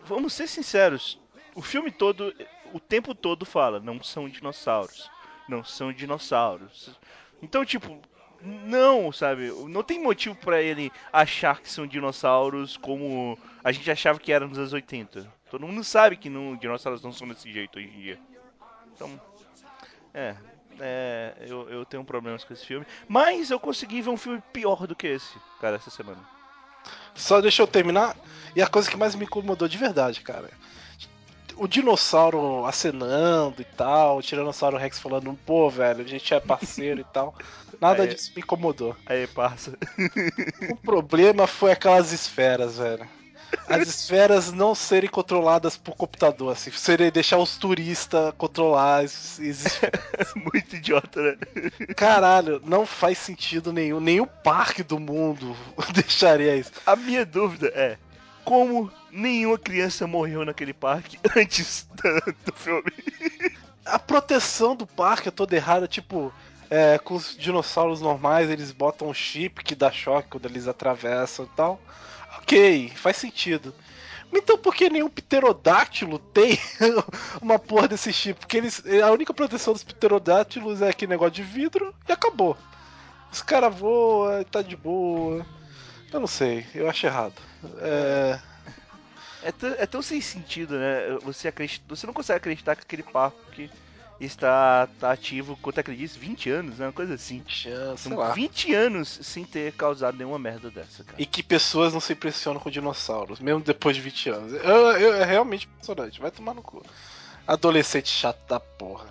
vamos 0.04 0.32
ser 0.32 0.46
sinceros, 0.46 1.18
o 1.54 1.62
filme 1.62 1.90
todo, 1.90 2.34
o 2.72 2.80
tempo 2.80 3.14
todo 3.14 3.44
fala, 3.46 3.80
não 3.80 4.02
são 4.02 4.28
dinossauros. 4.28 5.10
Não 5.48 5.64
são 5.64 5.92
dinossauros. 5.92 6.90
Então, 7.42 7.64
tipo, 7.64 8.00
não, 8.44 9.12
sabe? 9.12 9.52
Não 9.68 9.82
tem 9.82 10.02
motivo 10.02 10.34
pra 10.34 10.61
ele 10.61 10.90
achar 11.12 11.61
que 11.61 11.70
são 11.70 11.87
dinossauros 11.87 12.76
como 12.76 13.38
a 13.62 13.70
gente 13.70 13.90
achava 13.90 14.18
que 14.18 14.32
era 14.32 14.46
nos 14.46 14.58
anos 14.58 14.72
80. 14.72 15.26
Todo 15.50 15.66
mundo 15.66 15.84
sabe 15.84 16.16
que 16.16 16.28
não, 16.28 16.56
dinossauros 16.56 17.02
não 17.02 17.12
são 17.12 17.28
desse 17.28 17.50
jeito 17.52 17.78
hoje 17.78 17.88
em 17.88 18.00
dia. 18.00 18.18
Então, 18.94 19.20
é. 20.14 20.34
é 20.80 21.34
eu, 21.46 21.68
eu 21.68 21.84
tenho 21.84 22.04
problemas 22.04 22.44
com 22.44 22.52
esse 22.52 22.66
filme. 22.66 22.87
Mas 23.08 23.50
eu 23.50 23.61
consegui 23.61 24.02
ver 24.02 24.11
um 24.11 24.16
filme 24.16 24.42
pior 24.52 24.87
do 24.87 24.96
que 24.96 25.06
esse, 25.06 25.38
cara, 25.61 25.76
essa 25.76 25.90
semana. 25.90 26.20
Só 27.14 27.40
deixa 27.40 27.62
eu 27.62 27.66
terminar. 27.66 28.16
E 28.56 28.62
a 28.62 28.66
coisa 28.66 28.90
que 28.90 28.96
mais 28.96 29.14
me 29.14 29.25
incomodou 29.25 29.68
de 29.68 29.78
verdade, 29.78 30.20
cara. 30.20 30.50
O 31.56 31.66
dinossauro 31.68 32.64
acenando 32.66 33.61
e 33.62 33.64
tal, 33.64 34.18
o 34.18 34.23
Tiranossauro 34.23 34.76
Rex 34.76 34.99
falando, 34.99 35.38
pô, 35.47 35.68
velho, 35.71 36.04
a 36.04 36.09
gente 36.09 36.32
é 36.35 36.40
parceiro 36.40 37.00
e 37.00 37.04
tal. 37.04 37.35
Nada 37.80 38.04
É. 38.04 38.06
disso 38.06 38.32
me 38.35 38.42
incomodou. 38.42 38.97
Aí, 39.06 39.26
parça. 39.26 39.76
O 40.71 40.76
problema 40.76 41.47
foi 41.47 41.73
aquelas 41.73 42.12
esferas, 42.12 42.78
velho. 42.78 43.06
As 43.68 43.87
esferas 43.87 44.50
não 44.50 44.75
serem 44.75 45.11
controladas 45.11 45.76
por 45.76 45.94
computador, 45.94 46.52
assim, 46.52 46.71
serem 46.71 47.11
deixar 47.11 47.37
os 47.37 47.56
turistas 47.59 48.32
controlar 48.38 49.04
as 49.04 49.38
esferas. 49.38 50.00
Muito 50.35 50.76
idiota, 50.76 51.21
né? 51.21 51.37
Caralho, 51.94 52.62
não 52.64 52.87
faz 52.87 53.18
sentido 53.18 53.71
nenhum. 53.71 54.00
Nenhum 54.00 54.26
parque 54.26 54.82
do 54.82 54.99
mundo 54.99 55.54
deixaria 55.92 56.56
isso. 56.56 56.73
A 56.87 56.97
minha 56.97 57.26
dúvida 57.26 57.66
é 57.75 57.99
como 58.44 58.90
nenhuma 59.11 59.58
criança 59.58 60.06
morreu 60.06 60.44
naquele 60.44 60.72
parque 60.72 61.18
antes 61.37 61.87
do 62.44 62.52
filme. 62.52 62.92
a 63.84 63.99
proteção 63.99 64.75
do 64.75 64.87
parque 64.87 65.28
é 65.28 65.32
toda 65.32 65.56
errada, 65.56 65.87
tipo, 65.87 66.32
é, 66.70 66.99
com 66.99 67.14
os 67.14 67.37
dinossauros 67.37 68.00
normais 68.00 68.49
eles 68.49 68.72
botam 68.72 69.08
um 69.08 69.14
chip 69.14 69.62
que 69.62 69.75
dá 69.75 69.90
choque 69.92 70.28
quando 70.30 70.46
eles 70.46 70.66
atravessam 70.66 71.44
e 71.44 71.56
tal. 71.56 71.80
Ok, 72.38 72.90
faz 72.96 73.18
sentido. 73.18 73.75
Então 74.32 74.56
por 74.56 74.75
que 74.75 74.88
nenhum 74.88 75.11
pterodáctilo 75.11 76.18
tem 76.18 76.58
uma 77.42 77.58
porra 77.58 77.88
desse 77.88 78.12
chip? 78.12 78.40
Porque 78.40 78.56
eles, 78.56 78.82
a 79.04 79.11
única 79.11 79.34
proteção 79.34 79.75
dos 79.75 79.84
pterodáctilos 79.84 80.80
é 80.80 80.88
aquele 80.88 81.11
negócio 81.11 81.34
de 81.34 81.42
vidro 81.42 81.94
e 82.08 82.12
acabou. 82.12 82.56
Os 83.30 83.42
caras 83.42 83.75
voam, 83.75 84.42
tá 84.44 84.62
de 84.62 84.76
boa. 84.76 85.44
Eu 86.12 86.21
não 86.21 86.26
sei, 86.26 86.66
eu 86.75 86.88
acho 86.88 87.07
errado. 87.07 87.35
É, 87.78 88.38
É, 89.45 89.50
tão- 89.50 89.75
é 89.76 89.87
tão 89.87 90.02
sem 90.02 90.21
sentido, 90.21 90.76
né? 90.78 91.19
Você, 91.23 91.49
acredita, 91.49 91.85
você 91.88 92.07
não 92.07 92.14
consegue 92.14 92.37
acreditar 92.37 92.76
que 92.76 92.83
aquele 92.83 93.02
parque 93.02 93.69
está 94.21 94.87
tá 95.00 95.11
ativo, 95.11 95.59
quanto 95.61 95.81
acredita? 95.81 96.16
20 96.16 96.49
anos, 96.49 96.78
né? 96.78 96.87
Uma 96.87 96.92
coisa 96.92 97.14
assim. 97.14 97.42
chance, 97.49 98.02
sei 98.04 98.12
São 98.12 98.19
lá. 98.21 98.31
20 98.33 98.73
anos 98.73 99.19
sem 99.23 99.45
ter 99.45 99.73
causado 99.73 100.16
nenhuma 100.16 100.38
merda 100.38 100.71
dessa, 100.71 101.02
cara. 101.02 101.21
E 101.21 101.26
que 101.26 101.42
pessoas 101.42 101.92
não 101.92 101.99
se 102.00 102.12
impressionam 102.12 102.61
com 102.61 102.71
dinossauros, 102.71 103.40
mesmo 103.40 103.61
depois 103.62 103.97
de 103.97 104.02
20 104.02 104.28
anos. 104.31 104.52
Eu, 104.52 104.61
eu- 104.92 105.14
é 105.14 105.25
realmente 105.25 105.66
impressionante, 105.66 106.21
vai 106.21 106.31
tomar 106.31 106.54
no 106.54 106.62
cu. 106.62 106.85
Adolescente 107.45 108.09
chato 108.11 108.38
da 108.49 108.61
porra. 108.61 109.09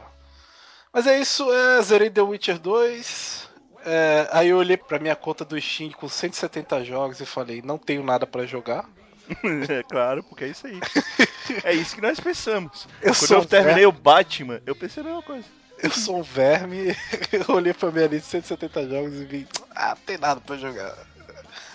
Mas 0.94 1.08
é 1.08 1.20
isso, 1.20 1.52
é, 1.52 1.82
zerei 1.82 2.10
The 2.10 2.22
Witcher 2.22 2.58
2. 2.58 3.50
É, 3.86 4.28
aí 4.32 4.50
eu 4.50 4.58
olhei 4.58 4.78
pra 4.78 5.00
minha 5.00 5.16
conta 5.16 5.44
do 5.44 5.60
Steam 5.60 5.92
com 5.92 6.08
170 6.08 6.84
jogos 6.84 7.20
e 7.20 7.26
falei, 7.26 7.62
não 7.62 7.78
tenho 7.78 8.04
nada 8.04 8.26
pra 8.28 8.46
jogar. 8.46 8.88
é 9.70 9.84
claro, 9.84 10.24
porque 10.24 10.46
é 10.46 10.48
isso 10.48 10.68
aí. 10.68 10.80
é 11.64 11.74
isso 11.74 11.96
que 11.96 12.02
nós 12.02 12.20
pensamos. 12.20 12.88
Eu 13.02 13.16
Quando 13.16 13.32
eu 13.32 13.46
terminei 13.46 13.86
o 13.86 13.92
Batman, 13.92 14.62
eu 14.66 14.76
pensei 14.76 15.02
a 15.02 15.06
mesma 15.06 15.22
coisa. 15.22 15.46
eu 15.82 15.92
sou 15.92 16.20
um 16.20 16.24
verme, 16.24 16.96
eu 17.32 17.56
olhei 17.56 17.74
pra 17.74 17.92
minha 17.92 18.08
lista 18.08 18.40
de 18.40 18.48
170 18.48 18.90
jogos 18.90 19.14
e 19.14 19.26
vi, 19.26 19.48
ah, 19.76 19.90
não 19.90 20.04
tem 20.06 20.18
nada 20.18 20.42
pra 20.42 20.58
jogar. 20.58 20.96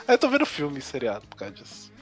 Aí 0.06 0.14
eu 0.14 0.18
tô 0.18 0.28
vendo 0.28 0.46
filme 0.46 0.80
seriado 0.80 1.26
por 1.26 1.36
causa 1.36 1.54
disso. 1.54 1.92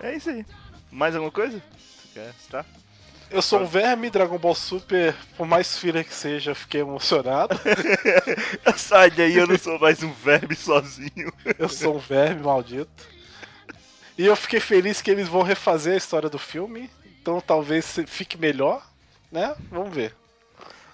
É 0.00 0.16
isso 0.16 0.30
aí. 0.30 0.44
Mais 0.90 1.14
alguma 1.14 1.30
coisa? 1.30 1.62
Você 1.78 2.08
quer 2.14 2.32
citar? 2.34 2.66
Eu 3.30 3.40
sou 3.40 3.60
um 3.60 3.66
verme, 3.66 4.10
Dragon 4.10 4.38
Ball 4.38 4.56
Super, 4.56 5.14
por 5.36 5.46
mais 5.46 5.78
filler 5.78 6.04
que 6.04 6.12
seja, 6.12 6.52
fiquei 6.52 6.80
emocionado. 6.80 7.56
Sai 8.76 9.08
daí, 9.08 9.36
eu 9.36 9.46
não 9.46 9.56
sou 9.56 9.78
mais 9.78 10.02
um 10.02 10.12
verme 10.12 10.56
sozinho. 10.56 11.32
Eu 11.56 11.68
sou 11.68 11.94
um 11.94 11.98
verme 11.98 12.42
maldito. 12.42 12.90
E 14.18 14.26
eu 14.26 14.34
fiquei 14.34 14.58
feliz 14.58 15.00
que 15.00 15.12
eles 15.12 15.28
vão 15.28 15.42
refazer 15.42 15.94
a 15.94 15.96
história 15.96 16.28
do 16.28 16.40
filme. 16.40 16.90
Então 17.22 17.40
talvez 17.40 18.00
fique 18.08 18.36
melhor, 18.36 18.84
né? 19.30 19.54
Vamos 19.70 19.94
ver. 19.94 20.12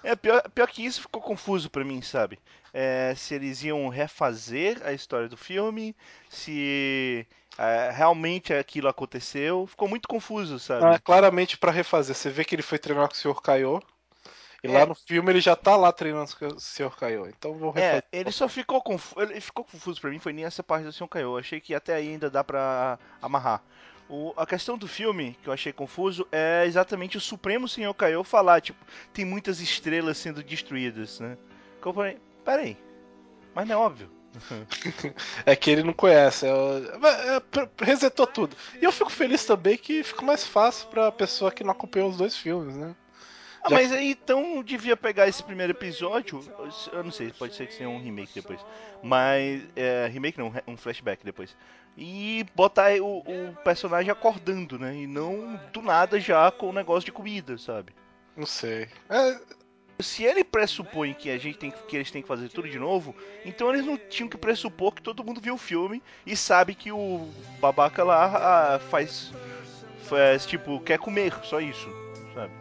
É, 0.04 0.14
pior, 0.14 0.46
pior 0.50 0.68
que 0.68 0.84
isso 0.84 1.00
ficou 1.00 1.22
confuso 1.22 1.70
pra 1.70 1.84
mim, 1.84 2.02
sabe? 2.02 2.38
É, 2.72 3.14
se 3.16 3.34
eles 3.34 3.64
iam 3.64 3.88
refazer 3.88 4.80
a 4.84 4.92
história 4.92 5.28
do 5.28 5.38
filme, 5.38 5.96
se 6.28 7.26
é, 7.58 7.90
realmente 7.90 8.52
aquilo 8.52 8.88
aconteceu. 8.88 9.66
Ficou 9.66 9.88
muito 9.88 10.08
confuso, 10.08 10.58
sabe? 10.58 10.84
Ah, 10.84 10.98
claramente 10.98 11.56
pra 11.58 11.70
refazer. 11.72 12.14
Você 12.14 12.30
vê 12.30 12.44
que 12.44 12.54
ele 12.54 12.62
foi 12.62 12.78
treinar 12.78 13.08
com 13.08 13.14
o 13.14 13.16
Sr. 13.16 13.40
Kaiô. 13.40 13.82
E 14.64 14.68
É. 14.68 14.72
lá 14.78 14.86
no 14.86 14.94
filme 14.94 15.30
ele 15.30 15.40
já 15.40 15.54
tá 15.54 15.76
lá 15.76 15.92
treinando 15.92 16.34
com 16.36 16.46
o 16.46 16.60
Sr. 16.60 16.90
Kaiô. 16.96 17.26
Então 17.26 17.54
vão 17.58 17.70
refazer. 17.70 18.04
É, 18.12 18.18
ele 18.18 18.32
só 18.32 18.48
ficou 18.48 18.80
confuso. 18.82 19.20
Ele 19.30 19.40
ficou 19.40 19.64
confuso 19.64 20.00
pra 20.00 20.10
mim, 20.10 20.18
foi 20.18 20.32
nem 20.32 20.44
essa 20.44 20.62
parte 20.62 20.84
do 20.86 21.08
Caiu. 21.08 21.32
Eu 21.32 21.38
achei 21.38 21.60
que 21.60 21.74
até 21.74 21.94
aí 21.94 22.08
ainda 22.08 22.28
dá 22.30 22.42
pra 22.42 22.98
amarrar. 23.20 23.62
O- 24.08 24.32
a 24.36 24.46
questão 24.46 24.78
do 24.78 24.86
filme, 24.86 25.36
que 25.42 25.48
eu 25.48 25.52
achei 25.52 25.72
confuso, 25.72 26.26
é 26.30 26.64
exatamente 26.64 27.16
o 27.16 27.20
Supremo 27.20 27.68
Senhor 27.68 27.92
Caiu 27.92 28.22
falar, 28.22 28.60
tipo, 28.60 28.78
tem 29.12 29.24
muitas 29.24 29.60
estrelas 29.60 30.16
sendo 30.16 30.42
destruídas, 30.44 31.18
né? 31.18 31.36
Que 31.82 31.88
eu 31.88 31.92
falei, 31.92 32.16
peraí, 32.44 32.76
mas 33.52 33.66
não 33.66 33.74
é 33.74 33.78
óbvio. 33.78 34.08
É 35.44 35.54
que 35.56 35.70
ele 35.70 35.82
não 35.82 35.92
conhece. 35.92 36.46
É, 36.46 36.50
é, 36.50 37.84
resetou 37.84 38.26
tudo. 38.26 38.56
E 38.80 38.84
eu 38.84 38.92
fico 38.92 39.10
feliz 39.10 39.44
também 39.44 39.76
que 39.76 40.02
ficou 40.02 40.24
mais 40.24 40.46
fácil 40.46 40.88
pra 40.88 41.12
pessoa 41.12 41.52
que 41.52 41.64
não 41.64 41.72
acompanhou 41.72 42.08
os 42.08 42.16
dois 42.16 42.36
filmes, 42.36 42.76
né? 42.76 42.94
Ah, 43.62 43.70
mas 43.70 43.92
aí 43.92 44.12
então 44.12 44.62
devia 44.62 44.96
pegar 44.96 45.26
esse 45.26 45.42
primeiro 45.42 45.72
episódio, 45.72 46.40
eu 46.92 47.02
não 47.02 47.10
sei, 47.10 47.32
pode 47.32 47.54
ser 47.54 47.66
que 47.66 47.74
seja 47.74 47.88
um 47.88 48.00
remake 48.00 48.32
depois, 48.32 48.64
mas 49.02 49.60
é, 49.74 50.06
remake 50.06 50.38
não, 50.38 50.52
um 50.68 50.76
flashback 50.76 51.24
depois, 51.24 51.56
e 51.96 52.46
botar 52.54 52.92
o, 53.00 53.18
o 53.18 53.56
personagem 53.64 54.10
acordando, 54.10 54.78
né? 54.78 54.94
E 54.94 55.06
não 55.08 55.58
do 55.72 55.82
nada 55.82 56.20
já 56.20 56.48
com 56.52 56.70
o 56.70 56.72
negócio 56.72 57.06
de 57.06 57.10
comida, 57.10 57.58
sabe? 57.58 57.92
Não 58.36 58.46
sei. 58.46 58.88
É, 59.08 59.40
Se 59.98 60.24
ele 60.24 60.44
pressupõe 60.44 61.14
que 61.14 61.30
a 61.30 61.38
gente 61.38 61.56
tem 61.58 61.70
que, 61.70 61.78
que 61.84 61.96
eles 61.96 62.10
têm 62.10 62.20
que 62.20 62.28
fazer 62.28 62.48
tudo 62.50 62.68
de 62.68 62.78
novo, 62.78 63.14
então 63.44 63.70
eles 63.70 63.86
não 63.86 63.96
tinham 63.96 64.28
que 64.28 64.36
pressupor 64.36 64.92
que 64.92 65.00
todo 65.00 65.24
mundo 65.24 65.40
viu 65.40 65.54
o 65.54 65.58
filme 65.58 66.02
e 66.26 66.36
sabe 66.36 66.74
que 66.74 66.92
o 66.92 67.28
babaca 67.60 68.04
lá 68.04 68.74
ah, 68.74 68.78
faz, 68.78 69.32
faz 70.08 70.44
tipo 70.44 70.80
quer 70.80 70.98
comer, 70.98 71.32
só 71.44 71.60
isso, 71.60 71.88
sabe? 72.34 72.52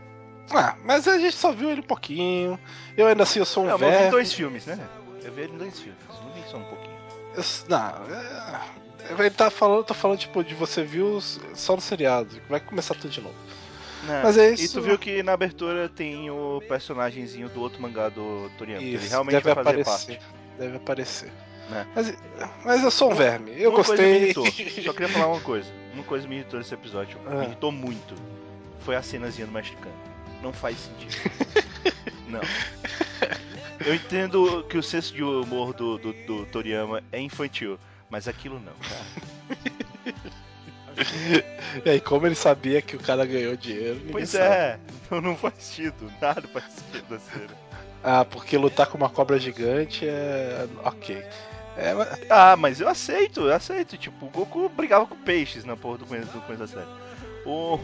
Ah, 0.52 0.76
mas 0.84 1.08
a 1.08 1.18
gente 1.18 1.36
só 1.36 1.52
viu 1.52 1.70
ele 1.72 1.82
um 1.82 1.86
pouquinho. 1.86 2.58
Eu 2.96 3.08
ainda 3.08 3.24
assim, 3.24 3.40
eu 3.40 3.46
sou 3.46 3.64
um 3.64 3.68
Não, 3.68 3.78
mas 3.80 3.94
eu 3.94 4.04
vi 4.06 4.10
dois 4.12 4.32
filmes, 4.34 4.66
né? 4.66 4.80
Eu 5.24 5.34
vi 5.34 5.42
ele 5.42 5.54
em 5.54 5.58
dois 5.58 5.78
filmes, 5.80 6.00
não 6.08 6.32
vi 6.34 6.50
só 6.50 6.58
um 6.58 6.64
pouquinho. 6.64 6.96
Eu- 7.36 7.44
não, 7.68 7.78
é- 8.16 9.20
ele 9.20 9.30
tá 9.32 9.50
falando, 9.50 9.84
tá 9.84 9.94
falando 9.94 10.20
tipo 10.20 10.44
de 10.44 10.56
você 10.56 10.84
viu 10.84 11.20
só 11.54 11.76
no 11.76 11.82
seriado, 11.82 12.42
vai 12.50 12.60
começar 12.60 12.94
tudo 12.96 13.10
de 13.10 13.22
novo. 13.22 13.36
Né? 14.04 14.22
Mas 14.24 14.38
é 14.38 14.52
E 14.52 14.54
isso. 14.54 14.74
tu 14.80 14.82
viu 14.84 14.98
que 15.00 15.24
na 15.24 15.34
abertura 15.34 15.90
tem 15.90 16.30
o 16.30 16.62
personagemzinho 16.68 17.50
do 17.50 17.62
outro 17.62 17.82
mangá 17.82 18.10
do 18.10 18.50
Toriyama. 18.58 18.82
que 18.82 18.88
ele 18.90 18.98
Isso, 18.98 19.10
realmente 19.10 19.34
deve 19.34 19.54
vai 19.54 19.64
fazer 19.64 19.82
aparecer. 19.82 20.18
parte. 20.18 20.22
Deve 20.60 20.78
aparecer. 20.78 21.32
Né? 21.70 21.88
Mas, 21.96 22.14
mas 22.64 22.84
eu 22.84 22.92
sou 22.92 23.12
um 23.12 23.16
verme. 23.16 23.52
Eu 23.60 23.72
Uma 23.72 23.84
coisa 23.84 24.02
me 24.04 24.08
gostei. 24.10 24.24
irritou. 24.24 24.84
Só 24.84 24.94
queria 24.94 25.10
falar 25.10 25.28
uma 25.28 25.42
coisa. 25.42 25.68
Uma 25.94 26.04
coisa 26.04 26.28
me 26.28 26.36
irritou 26.36 26.60
nesse 26.60 26.74
episódio. 26.74 27.18
Ah. 27.26 27.32
Me 27.32 27.46
irritou 27.46 27.72
muito. 27.72 28.14
Foi 28.82 28.96
a 28.96 29.02
cenazinha 29.02 29.48
do 29.48 29.54
mexicano. 29.54 29.96
Não 30.44 30.54
faz 30.54 30.78
sentido. 30.78 31.16
Não. 32.30 32.42
Eu 33.86 33.96
entendo 33.96 34.64
que 34.70 34.78
o 34.78 34.84
senso 34.84 35.14
de 35.14 35.24
humor 35.24 35.74
do, 35.74 35.98
do, 35.98 36.14
do 36.26 36.46
Toriyama 36.48 37.02
é 37.12 37.20
infantil. 37.20 37.80
Mas 38.10 38.28
aquilo 38.28 38.60
não, 38.60 38.74
cara. 38.88 39.66
E 41.86 41.90
aí, 41.90 42.00
como 42.00 42.26
ele 42.26 42.36
sabia 42.36 42.82
que 42.82 42.96
o 42.96 43.00
cara 43.00 43.26
ganhou 43.26 43.56
dinheiro, 43.58 44.00
Pois 44.12 44.30
sabe. 44.30 44.46
é, 44.46 44.80
não, 45.12 45.20
não 45.22 45.36
faz 45.36 45.54
sentido. 45.60 46.12
Nada 46.22 46.42
faz 46.48 46.66
sentido. 46.66 47.20
Ah, 48.04 48.24
porque 48.24 48.58
lutar 48.58 48.88
com 48.88 48.98
uma 48.98 49.10
cobra 49.10 49.38
gigante 49.40 50.08
é. 50.08 50.68
Ok. 50.84 51.22
É, 51.78 51.94
mas- 51.94 52.20
Ah, 52.30 52.56
mas 52.56 52.80
eu 52.80 52.88
aceito, 52.88 53.42
eu 53.42 53.54
aceito. 53.54 53.98
Tipo, 53.98 54.28
o 54.28 54.30
Goku 54.30 54.70
brigava 54.70 55.06
com 55.06 55.16
peixes 55.16 55.66
na 55.66 55.76
porra 55.76 55.98
do 56.00 56.06
começo, 56.06 56.28
do 56.32 56.42
começo 56.42 56.60
da 56.62 56.68
série. 56.68 56.88
O- 57.46 57.80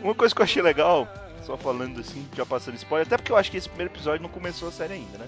Uma 0.00 0.14
coisa 0.14 0.34
que 0.34 0.40
eu 0.40 0.44
achei 0.44 0.62
legal, 0.62 1.08
só 1.44 1.56
falando 1.56 2.00
assim, 2.00 2.26
já 2.34 2.44
passando 2.46 2.76
spoiler, 2.76 3.06
até 3.06 3.16
porque 3.16 3.32
eu 3.32 3.36
acho 3.36 3.50
que 3.50 3.56
esse 3.56 3.68
primeiro 3.68 3.92
episódio 3.92 4.22
não 4.22 4.28
começou 4.30 4.68
a 4.68 4.72
série 4.72 4.94
ainda, 4.94 5.18
né? 5.18 5.26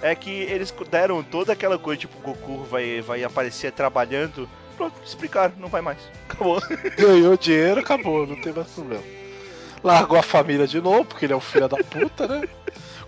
É 0.00 0.14
que 0.14 0.30
eles 0.30 0.72
deram 0.90 1.22
toda 1.22 1.52
aquela 1.52 1.78
coisa, 1.78 2.00
tipo, 2.00 2.16
o 2.18 2.22
Goku 2.22 2.64
vai, 2.64 3.00
vai 3.00 3.22
aparecer 3.24 3.72
trabalhando. 3.72 4.48
Pronto, 4.78 4.94
explicaram, 5.04 5.54
não 5.58 5.68
vai 5.68 5.82
mais. 5.82 5.98
Acabou. 6.28 6.62
ganhou 6.96 7.36
dinheiro, 7.36 7.80
acabou, 7.80 8.24
não 8.24 8.40
tem 8.40 8.52
mais 8.52 8.68
problema. 8.68 9.02
Largou 9.82 10.16
a 10.16 10.22
família 10.22 10.68
de 10.68 10.80
novo, 10.80 11.04
porque 11.04 11.26
ele 11.26 11.32
é 11.32 11.36
um 11.36 11.40
filho 11.40 11.68
da 11.68 11.76
puta, 11.76 12.28
né? 12.28 12.48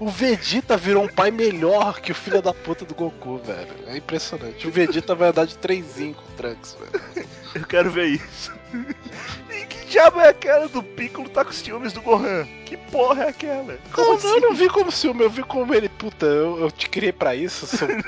O 0.00 0.09
Vegeta 0.09 0.78
virou 0.78 1.04
um 1.04 1.09
pai 1.09 1.30
melhor 1.30 2.00
que 2.00 2.11
o 2.11 2.14
filho 2.14 2.40
da 2.40 2.54
puta 2.54 2.87
do 2.87 2.95
Goku, 2.95 3.37
velho. 3.37 3.69
É 3.87 3.99
impressionante. 3.99 4.66
O 4.66 4.71
Vegeta 4.71 5.14
vai 5.14 5.28
andar 5.28 5.45
de 5.45 5.59
trenzinho 5.59 6.14
com 6.14 6.23
o 6.23 6.37
Trunks, 6.37 6.75
velho. 6.80 7.26
Eu 7.54 7.66
quero 7.66 7.90
ver 7.90 8.07
isso. 8.07 8.50
E 9.50 9.66
que 9.66 9.85
diabo 9.87 10.21
é 10.21 10.28
aquela 10.28 10.69
do 10.69 10.83
Piccolo 10.83 11.28
tá 11.28 11.45
com 11.45 11.50
os 11.50 11.57
ciúmes 11.57 11.92
do 11.92 12.00
Gohan? 12.00 12.47
Que 12.64 12.78
porra 12.78 13.25
é 13.25 13.28
aquela? 13.28 13.76
Como 13.92 14.07
Não, 14.09 14.14
assim? 14.16 14.26
não, 14.28 14.35
eu 14.37 14.40
não 14.40 14.54
vi 14.54 14.69
como 14.71 14.90
ciúme, 14.90 15.23
eu 15.23 15.28
vi 15.30 15.42
como 15.42 15.75
ele, 15.75 15.88
puta, 15.90 16.25
eu, 16.25 16.59
eu 16.61 16.71
te 16.71 16.88
criei 16.88 17.12
pra 17.12 17.35
isso, 17.35 17.66
seu. 17.66 17.87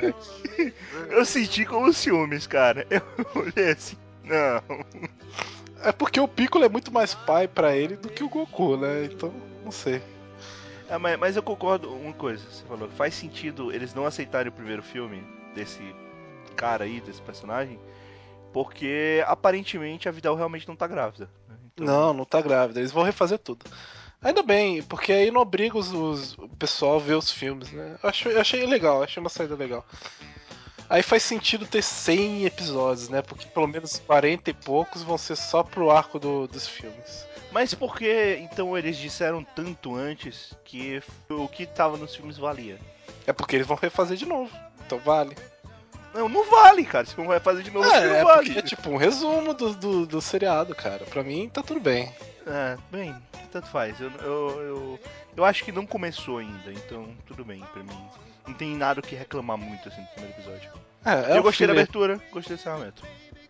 Eu 1.11 1.25
senti 1.27 1.67
como 1.67 1.93
ciúmes, 1.93 2.47
cara. 2.47 2.87
Eu 2.89 3.03
olhei 3.35 3.73
assim. 3.73 3.97
Não. 4.25 4.63
É 5.83 5.93
porque 5.93 6.19
o 6.21 6.29
Piccolo 6.29 6.65
é 6.65 6.69
muito 6.71 6.91
mais 6.93 7.13
pai 7.15 7.47
pra 7.49 7.77
ele 7.77 7.97
do 7.97 8.09
que 8.09 8.23
o 8.25 8.29
Goku, 8.31 8.77
né? 8.79 9.05
Então, 9.13 9.31
não 9.65 9.71
sei. 9.73 10.01
É, 10.93 10.99
mas, 10.99 11.19
mas 11.19 11.37
eu 11.37 11.43
concordo 11.43 11.93
uma 11.93 12.13
coisa, 12.13 12.45
você 12.51 12.65
falou, 12.65 12.89
faz 12.91 13.15
sentido 13.15 13.73
eles 13.73 13.95
não 13.95 14.05
aceitarem 14.07 14.49
o 14.51 14.55
primeiro 14.55 14.83
filme 14.83 15.23
desse 15.55 15.81
cara 16.57 16.85
aí, 16.85 17.01
desse 17.01 17.21
personagem, 17.23 17.79
porque 18.53 19.25
aparentemente 19.27 20.09
a 20.09 20.13
Vidal 20.13 20.35
realmente 20.37 20.69
não 20.69 20.77
tá 20.77 20.87
grávida. 20.87 21.29
né? 21.49 21.57
Então, 21.73 21.87
Não, 21.87 22.13
não 22.13 22.25
tá 22.25 22.41
grávida, 22.41 22.79
eles 22.81 22.93
vão 22.93 23.03
refazer 23.03 23.39
tudo. 23.39 23.65
Ainda 24.21 24.43
bem, 24.43 24.83
porque 24.83 25.13
aí 25.13 25.31
não 25.31 25.41
obriga 25.41 25.77
os, 25.77 25.93
os- 25.93 26.39
o 26.39 26.49
pessoal 26.51 26.97
a 26.97 27.01
ver 27.01 27.15
os 27.15 27.31
filmes, 27.31 27.73
né? 27.73 27.99
Eu 28.03 28.09
achei, 28.09 28.33
eu 28.35 28.41
achei 28.41 28.65
legal, 28.67 29.03
achei 29.03 29.21
uma 29.21 29.31
saída 29.31 29.57
legal. 29.57 29.85
Aí 30.93 31.03
faz 31.03 31.23
sentido 31.23 31.67
ter 31.67 31.83
100 31.83 32.45
episódios, 32.45 33.09
né? 33.09 33.23
Porque 33.23 33.47
pelo 33.47 33.67
menos 33.67 33.99
40 34.07 34.51
e 34.51 34.53
poucos 34.53 35.03
vão 35.03 35.17
ser 35.17 35.37
só 35.37 35.63
pro 35.63 35.91
arco 35.91 36.19
do- 36.19 36.47
dos 36.47 36.69
filmes. 36.69 37.27
Mas 37.51 37.73
por 37.73 37.97
que 37.97 38.39
então 38.43 38.77
eles 38.77 38.97
disseram 38.99 39.43
tanto 39.43 39.95
antes 39.95 40.53
que 40.65 41.03
o 41.31 41.49
que 41.49 41.65
tava 41.65 41.97
nos 41.97 42.15
filmes 42.15 42.37
valia? 42.37 42.79
É 43.27 43.33
porque 43.33 43.57
eles 43.57 43.67
vão 43.67 43.77
refazer 43.77 44.17
de 44.19 44.27
novo, 44.27 44.51
então 44.85 44.99
vale. 44.99 45.35
Não, 46.13 46.29
não 46.29 46.51
vale, 46.51 46.85
cara. 46.85 47.07
Se 47.07 47.17
não 47.17 47.27
vai 47.27 47.41
fazer 47.41 47.63
de 47.63 47.71
novo, 47.71 47.89
É, 47.91 48.07
não 48.09 48.15
é 48.17 48.25
vale. 48.25 48.45
porque 48.47 48.59
é 48.59 48.63
tipo 48.63 48.91
um 48.91 48.99
resumo 48.99 49.55
do, 49.55 49.75
do, 49.75 50.07
do 50.07 50.21
seriado, 50.21 50.75
cara. 50.75 51.07
Pra 51.07 51.23
mim 51.23 51.49
tá 51.49 51.63
tudo 51.63 51.81
bem. 51.81 52.15
É, 52.47 52.77
bem, 52.91 53.15
tanto 53.51 53.67
faz. 53.69 53.99
Eu, 53.99 54.11
eu, 54.23 54.51
eu, 54.61 55.01
eu 55.39 55.45
acho 55.45 55.65
que 55.65 55.73
não 55.73 55.87
começou 55.87 56.37
ainda, 56.39 56.71
então 56.71 57.09
tudo 57.27 57.45
bem 57.47 57.61
pra 57.73 57.83
mim. 57.83 57.99
Não 58.47 58.55
tem 58.55 58.77
nada 58.77 59.01
o 59.01 59.03
que 59.03 59.15
reclamar 59.15 59.57
muito 59.57 59.89
assim 59.89 60.03
do 60.03 60.09
primeiro 60.09 60.37
episódio. 60.39 60.71
É, 61.05 61.33
é 61.33 61.39
eu 61.39 61.43
gostei 61.43 61.67
da 61.67 61.73
filme- 61.73 61.83
abertura, 61.83 62.21
gostei 62.31 62.57
desse 62.57 62.69
encerramento. 62.69 63.03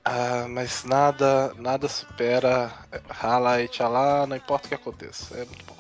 Ah, 0.05 0.47
mas 0.49 0.85
nada, 0.85 1.55
nada 1.59 1.89
supera 1.89 2.73
Rala 3.09 3.63
e 3.63 3.69
Tchalá, 3.69 4.27
não 4.27 4.37
importa 4.37 4.67
o 4.67 4.69
que 4.69 4.75
aconteça. 4.75 5.35
É 5.35 5.45
muito 5.45 5.65
bom. 5.65 5.77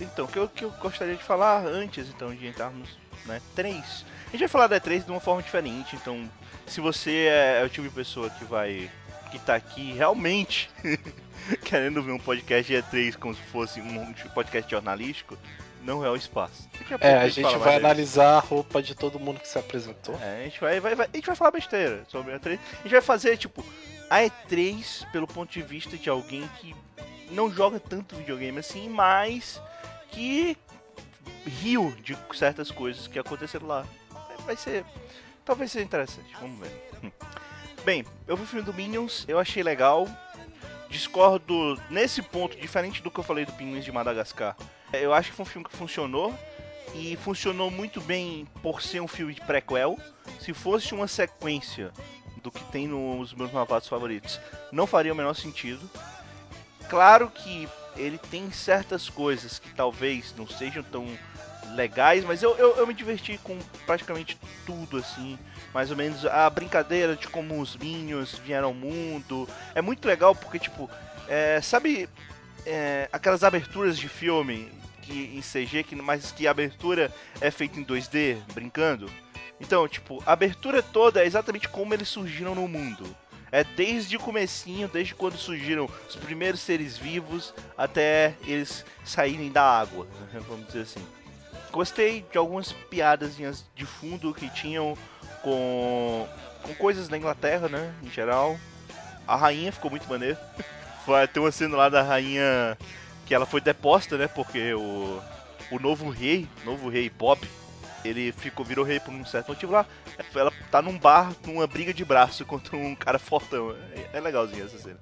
Então, 0.00 0.24
o 0.24 0.28
que 0.28 0.38
eu, 0.38 0.48
que 0.48 0.64
eu 0.64 0.70
gostaria 0.72 1.16
de 1.16 1.22
falar 1.22 1.64
antes 1.66 2.08
então 2.08 2.34
de 2.34 2.46
entrarmos 2.46 2.88
na 3.26 3.38
E3. 3.38 3.82
A 4.28 4.30
gente 4.30 4.40
vai 4.40 4.48
falar 4.48 4.66
da 4.66 4.80
E3 4.80 5.04
de 5.04 5.10
uma 5.10 5.20
forma 5.20 5.42
diferente, 5.42 5.96
então 5.96 6.28
se 6.66 6.80
você 6.80 7.28
é, 7.28 7.60
é 7.62 7.64
o 7.64 7.68
tipo 7.68 7.88
de 7.88 7.94
pessoa 7.94 8.28
que 8.30 8.44
vai. 8.44 8.90
que 9.30 9.38
tá 9.38 9.54
aqui 9.54 9.92
realmente 9.92 10.70
querendo 11.64 12.02
ver 12.02 12.12
um 12.12 12.18
podcast 12.18 12.72
de 12.72 12.82
E3 12.82 13.16
como 13.16 13.34
se 13.34 13.42
fosse 13.42 13.80
um 13.80 14.12
podcast 14.34 14.70
jornalístico, 14.70 15.36
não 15.84 16.04
é 16.04 16.10
o 16.10 16.16
espaço. 16.16 16.68
Daqui 16.72 16.88
pouco 16.88 17.04
É, 17.06 17.18
a 17.18 17.28
gente 17.28 17.42
fala 17.42 17.58
vai 17.58 17.60
mais 17.60 17.74
deles. 17.74 17.84
analisar 17.84 18.36
a 18.36 18.40
roupa 18.40 18.82
de 18.82 18.94
todo 18.94 19.20
mundo 19.20 19.38
que 19.40 19.48
se 19.48 19.58
apresentou. 19.58 20.18
É, 20.20 20.40
a 20.40 20.44
gente 20.44 20.60
vai, 20.60 20.80
vai- 20.80 20.94
vai- 20.94 21.08
a 21.12 21.16
gente 21.16 21.26
vai 21.26 21.36
falar 21.36 21.50
besteira 21.50 22.04
sobre 22.08 22.32
a 22.32 22.38
E3. 22.40 22.58
A 22.80 22.82
gente 22.82 22.92
vai 22.92 23.00
fazer, 23.00 23.36
tipo, 23.36 23.64
a 24.10 24.18
E3 24.22 25.04
pelo 25.12 25.26
ponto 25.26 25.52
de 25.52 25.62
vista 25.62 25.96
de 25.96 26.08
alguém 26.10 26.48
que 26.60 26.74
não 27.30 27.50
joga 27.50 27.78
tanto 27.80 28.16
videogame 28.16 28.58
assim, 28.58 28.88
mas 28.88 29.60
que 30.10 30.56
riu 31.46 31.94
de 32.02 32.16
certas 32.34 32.70
coisas 32.70 33.06
que 33.06 33.18
aconteceram 33.18 33.66
lá. 33.66 33.86
Vai 34.46 34.56
ser. 34.56 34.84
Talvez 35.44 35.70
seja 35.72 35.84
interessante, 35.84 36.34
vamos 36.40 36.58
ver. 36.58 36.72
Bem, 37.84 38.04
eu 38.26 38.34
vi 38.36 38.44
o 38.44 38.46
filme 38.46 38.64
do 38.64 38.72
Minions, 38.72 39.24
eu 39.28 39.38
achei 39.38 39.62
legal. 39.62 40.06
Discordo 40.88 41.78
nesse 41.90 42.22
ponto, 42.22 42.56
diferente 42.56 43.02
do 43.02 43.10
que 43.10 43.18
eu 43.18 43.24
falei 43.24 43.44
do 43.44 43.52
Pinguins 43.52 43.84
de 43.84 43.90
Madagascar. 43.92 44.56
Eu 45.00 45.12
acho 45.12 45.30
que 45.30 45.36
foi 45.36 45.42
um 45.44 45.48
filme 45.48 45.68
que 45.68 45.76
funcionou. 45.76 46.34
E 46.94 47.16
funcionou 47.16 47.70
muito 47.70 48.00
bem 48.00 48.46
por 48.62 48.80
ser 48.80 49.00
um 49.00 49.08
filme 49.08 49.34
de 49.34 49.40
prequel. 49.40 49.98
Se 50.38 50.52
fosse 50.52 50.94
uma 50.94 51.08
sequência 51.08 51.92
do 52.42 52.52
que 52.52 52.62
tem 52.70 52.86
nos 52.86 53.34
meus 53.34 53.50
malvados 53.50 53.88
favoritos, 53.88 54.40
não 54.70 54.86
faria 54.86 55.12
o 55.12 55.16
menor 55.16 55.34
sentido. 55.34 55.90
Claro 56.88 57.30
que 57.30 57.68
ele 57.96 58.18
tem 58.18 58.50
certas 58.52 59.08
coisas 59.08 59.58
que 59.58 59.74
talvez 59.74 60.34
não 60.36 60.46
sejam 60.46 60.82
tão 60.82 61.06
legais, 61.74 62.24
mas 62.24 62.42
eu, 62.42 62.56
eu, 62.56 62.76
eu 62.76 62.86
me 62.86 62.94
diverti 62.94 63.38
com 63.42 63.58
praticamente 63.86 64.38
tudo, 64.66 64.98
assim. 64.98 65.38
Mais 65.72 65.90
ou 65.90 65.96
menos 65.96 66.24
a 66.26 66.48
brincadeira 66.48 67.16
de 67.16 67.26
como 67.26 67.60
os 67.60 67.76
Minions 67.76 68.38
vieram 68.38 68.68
ao 68.68 68.74
mundo. 68.74 69.48
É 69.74 69.82
muito 69.82 70.06
legal 70.06 70.34
porque, 70.34 70.58
tipo, 70.58 70.88
é, 71.26 71.60
sabe 71.60 72.08
é, 72.66 73.08
aquelas 73.12 73.42
aberturas 73.42 73.98
de 73.98 74.08
filme 74.08 74.70
que, 75.04 75.36
em 75.36 75.40
CG, 75.40 75.82
que, 75.84 75.96
mas 75.96 76.32
que 76.32 76.46
a 76.46 76.50
abertura 76.50 77.12
é 77.40 77.50
feita 77.50 77.78
em 77.78 77.84
2D, 77.84 78.38
brincando? 78.52 79.10
Então, 79.60 79.86
tipo, 79.86 80.22
a 80.26 80.32
abertura 80.32 80.82
toda 80.82 81.22
é 81.22 81.26
exatamente 81.26 81.68
como 81.68 81.94
eles 81.94 82.08
surgiram 82.08 82.54
no 82.54 82.66
mundo. 82.66 83.04
É 83.52 83.62
desde 83.62 84.16
o 84.16 84.20
comecinho, 84.20 84.88
desde 84.88 85.14
quando 85.14 85.36
surgiram 85.36 85.88
os 86.08 86.16
primeiros 86.16 86.60
seres 86.60 86.98
vivos 86.98 87.54
até 87.78 88.34
eles 88.44 88.84
saírem 89.04 89.50
da 89.52 89.62
água, 89.62 90.08
vamos 90.48 90.66
dizer 90.66 90.80
assim. 90.80 91.06
Gostei 91.70 92.24
de 92.30 92.38
algumas 92.38 92.72
piadas 92.72 93.36
de 93.36 93.86
fundo 93.86 94.34
que 94.34 94.48
tinham 94.50 94.96
com, 95.42 96.26
com 96.62 96.74
coisas 96.74 97.06
da 97.06 97.16
Inglaterra, 97.16 97.68
né, 97.68 97.94
em 98.02 98.10
geral. 98.10 98.58
A 99.26 99.36
rainha 99.36 99.72
ficou 99.72 99.90
muito 99.90 100.08
maneiro. 100.08 100.38
Vai 101.06 101.28
ter 101.28 101.38
uma 101.38 101.52
cena 101.52 101.76
lá 101.76 101.88
da 101.88 102.02
rainha 102.02 102.78
que 103.26 103.34
ela 103.34 103.46
foi 103.46 103.60
deposta, 103.60 104.16
né, 104.16 104.28
porque 104.28 104.74
o, 104.74 105.20
o 105.70 105.78
novo 105.78 106.10
rei, 106.10 106.48
novo 106.64 106.88
rei 106.88 107.08
Bob, 107.08 107.40
ele 108.04 108.32
ficou 108.32 108.64
virou 108.64 108.84
rei 108.84 109.00
por 109.00 109.12
um 109.12 109.24
certo 109.24 109.48
motivo 109.48 109.72
lá. 109.72 109.86
Ela 110.34 110.52
tá 110.70 110.82
num 110.82 110.98
bar, 110.98 111.32
numa 111.46 111.66
briga 111.66 111.92
de 111.92 112.04
braço 112.04 112.44
contra 112.46 112.76
um 112.76 112.94
cara 112.94 113.18
fortão. 113.18 113.74
É, 114.12 114.18
é 114.18 114.20
legalzinho 114.20 114.64
essa 114.64 114.78
cena. 114.78 115.00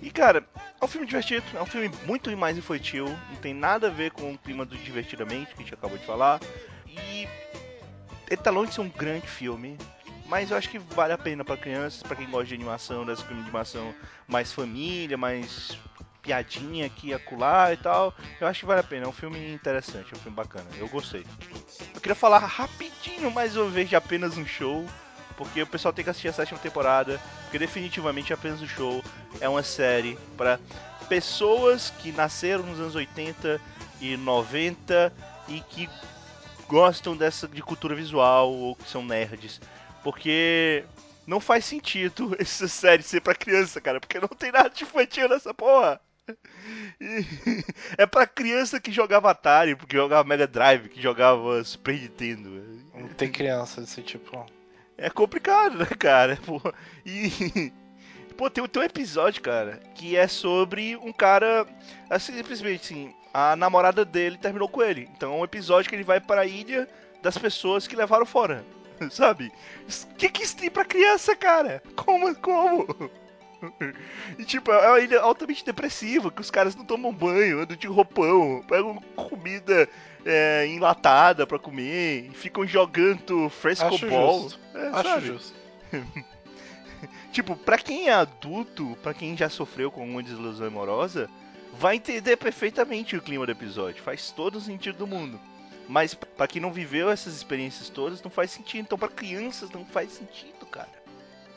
E 0.00 0.10
cara, 0.10 0.44
é 0.80 0.84
um 0.84 0.88
filme 0.88 1.06
divertido, 1.06 1.44
é 1.54 1.60
um 1.60 1.66
filme 1.66 1.90
muito 2.06 2.34
mais 2.36 2.56
infantil, 2.56 3.06
não 3.06 3.36
tem 3.42 3.52
nada 3.52 3.88
a 3.88 3.90
ver 3.90 4.12
com 4.12 4.32
o 4.32 4.38
clima 4.38 4.64
do 4.64 4.76
Divertidamente 4.76 5.54
que 5.54 5.60
a 5.60 5.64
gente 5.64 5.74
acabou 5.74 5.98
de 5.98 6.06
falar. 6.06 6.40
E 6.86 7.28
ele 8.30 8.40
tá 8.40 8.50
longe 8.50 8.68
de 8.68 8.74
ser 8.76 8.80
um 8.82 8.88
grande 8.88 9.26
filme, 9.26 9.76
mas 10.26 10.50
eu 10.50 10.56
acho 10.56 10.70
que 10.70 10.78
vale 10.78 11.12
a 11.12 11.18
pena 11.18 11.44
para 11.44 11.56
crianças, 11.56 12.02
para 12.02 12.14
quem 12.14 12.30
gosta 12.30 12.46
de 12.46 12.54
animação, 12.54 13.04
dessa 13.04 13.22
filme 13.22 13.42
de 13.42 13.48
animação 13.48 13.92
mais 14.28 14.52
família, 14.52 15.16
mais 15.16 15.76
piadinha 16.28 16.84
aqui 16.84 17.08
e 17.08 17.14
acolá 17.14 17.72
e 17.72 17.76
tal. 17.78 18.14
Eu 18.38 18.46
acho 18.46 18.60
que 18.60 18.66
vale 18.66 18.80
a 18.80 18.84
pena, 18.84 19.06
é 19.06 19.08
um 19.08 19.12
filme 19.12 19.52
interessante, 19.52 20.12
é 20.12 20.16
um 20.16 20.20
filme 20.20 20.36
bacana, 20.36 20.66
eu 20.76 20.86
gostei. 20.88 21.24
Eu 21.94 22.00
queria 22.00 22.14
falar 22.14 22.46
pouquinho 22.76 23.30
mais 23.30 23.56
uma 23.56 23.70
vez 23.70 23.88
de 23.88 23.96
apenas 23.96 24.36
um 24.36 24.44
show, 24.44 24.84
porque 25.38 25.62
o 25.62 25.66
pessoal 25.66 25.92
tem 25.92 26.04
que 26.04 26.10
assistir 26.10 26.28
a 26.28 26.32
sétima 26.32 26.58
temporada, 26.58 27.18
porque 27.44 27.58
definitivamente 27.58 28.32
apenas 28.32 28.60
um 28.60 28.68
show 28.68 29.02
é 29.40 29.48
uma 29.48 29.62
série 29.62 30.18
para 30.36 30.60
pessoas 31.08 31.90
que 31.98 32.12
nasceram 32.12 32.64
nos 32.64 32.78
anos 32.78 32.94
80 32.94 33.58
e 33.98 34.16
90 34.18 35.10
e 35.48 35.60
que 35.60 35.88
gostam 36.68 37.16
dessa 37.16 37.48
de 37.48 37.62
cultura 37.62 37.94
visual 37.94 38.52
ou 38.52 38.76
que 38.76 38.88
são 38.88 39.02
nerds, 39.02 39.62
porque 40.04 40.84
não 41.26 41.40
faz 41.40 41.64
sentido 41.64 42.36
essa 42.38 42.68
série 42.68 43.02
ser 43.02 43.22
pra 43.22 43.34
criança, 43.34 43.80
cara, 43.80 43.98
porque 43.98 44.20
não 44.20 44.28
tem 44.28 44.52
nada 44.52 44.68
de 44.68 44.84
infantil 44.84 45.26
nessa 45.26 45.54
porra. 45.54 45.98
É 47.96 48.06
pra 48.06 48.26
criança 48.26 48.80
que 48.80 48.90
jogava 48.90 49.30
Atari, 49.30 49.76
que 49.76 49.96
jogava 49.96 50.28
Mega 50.28 50.46
Drive, 50.46 50.88
que 50.88 51.00
jogava 51.00 51.62
Super 51.64 51.94
Nintendo. 51.94 52.50
Não 52.94 53.08
tem 53.08 53.30
criança 53.30 53.80
desse 53.80 54.02
tipo. 54.02 54.46
É 54.96 55.08
complicado, 55.08 55.78
né, 55.78 55.86
cara? 55.86 56.36
Pô, 56.44 56.60
e. 57.06 57.72
Pô, 58.36 58.48
tem, 58.48 58.66
tem 58.66 58.82
um 58.82 58.84
episódio, 58.84 59.42
cara, 59.42 59.80
que 59.94 60.16
é 60.16 60.28
sobre 60.28 60.96
um 60.96 61.12
cara. 61.12 61.66
Assim, 62.10 62.32
simplesmente 62.34 62.92
assim, 62.92 63.14
a 63.32 63.56
namorada 63.56 64.04
dele 64.04 64.38
terminou 64.38 64.68
com 64.68 64.82
ele. 64.82 65.08
Então 65.16 65.32
é 65.32 65.36
um 65.36 65.44
episódio 65.44 65.88
que 65.88 65.96
ele 65.96 66.04
vai 66.04 66.20
para 66.20 66.42
a 66.42 66.46
ilha 66.46 66.88
das 67.22 67.38
pessoas 67.38 67.86
que 67.86 67.96
levaram 67.96 68.26
fora. 68.26 68.64
Sabe? 69.10 69.52
O 69.86 70.14
que, 70.16 70.28
que 70.28 70.42
isso 70.42 70.56
tem 70.56 70.70
pra 70.70 70.84
criança, 70.84 71.34
cara? 71.36 71.82
Como? 71.94 72.34
Como? 72.36 73.10
E 74.38 74.44
tipo, 74.44 74.70
é 74.70 74.88
uma 74.88 75.00
ilha 75.00 75.20
altamente 75.20 75.64
depressiva, 75.64 76.30
que 76.30 76.40
os 76.40 76.50
caras 76.50 76.76
não 76.76 76.84
tomam 76.84 77.12
banho, 77.12 77.60
andam 77.60 77.76
de 77.76 77.86
roupão, 77.86 78.62
pegam 78.68 79.02
comida 79.16 79.88
é, 80.24 80.66
enlatada 80.66 81.46
pra 81.46 81.58
comer, 81.58 82.28
e 82.30 82.34
ficam 82.34 82.66
jogando 82.66 83.48
fresco 83.48 83.86
Acho 83.86 84.08
ball. 84.08 84.42
justo. 84.42 84.60
É, 84.74 84.88
Acho 84.88 85.08
sabe? 85.08 85.26
justo. 85.26 85.54
Tipo, 87.32 87.54
pra 87.54 87.78
quem 87.78 88.08
é 88.08 88.12
adulto, 88.12 88.96
pra 89.02 89.14
quem 89.14 89.36
já 89.36 89.48
sofreu 89.48 89.90
com 89.90 90.04
uma 90.04 90.22
desilusão 90.22 90.66
amorosa, 90.66 91.30
vai 91.74 91.96
entender 91.96 92.36
perfeitamente 92.36 93.16
o 93.16 93.22
clima 93.22 93.46
do 93.46 93.52
episódio. 93.52 94.02
Faz 94.02 94.30
todo 94.30 94.56
o 94.56 94.60
sentido 94.60 94.98
do 94.98 95.06
mundo. 95.06 95.38
Mas 95.88 96.14
pra 96.14 96.48
quem 96.48 96.60
não 96.60 96.72
viveu 96.72 97.08
essas 97.08 97.36
experiências 97.36 97.88
todas, 97.88 98.22
não 98.22 98.30
faz 98.30 98.50
sentido. 98.50 98.80
Então 98.80 98.98
pra 98.98 99.08
crianças 99.08 99.70
não 99.70 99.84
faz 99.84 100.10
sentido, 100.12 100.66
cara. 100.66 100.90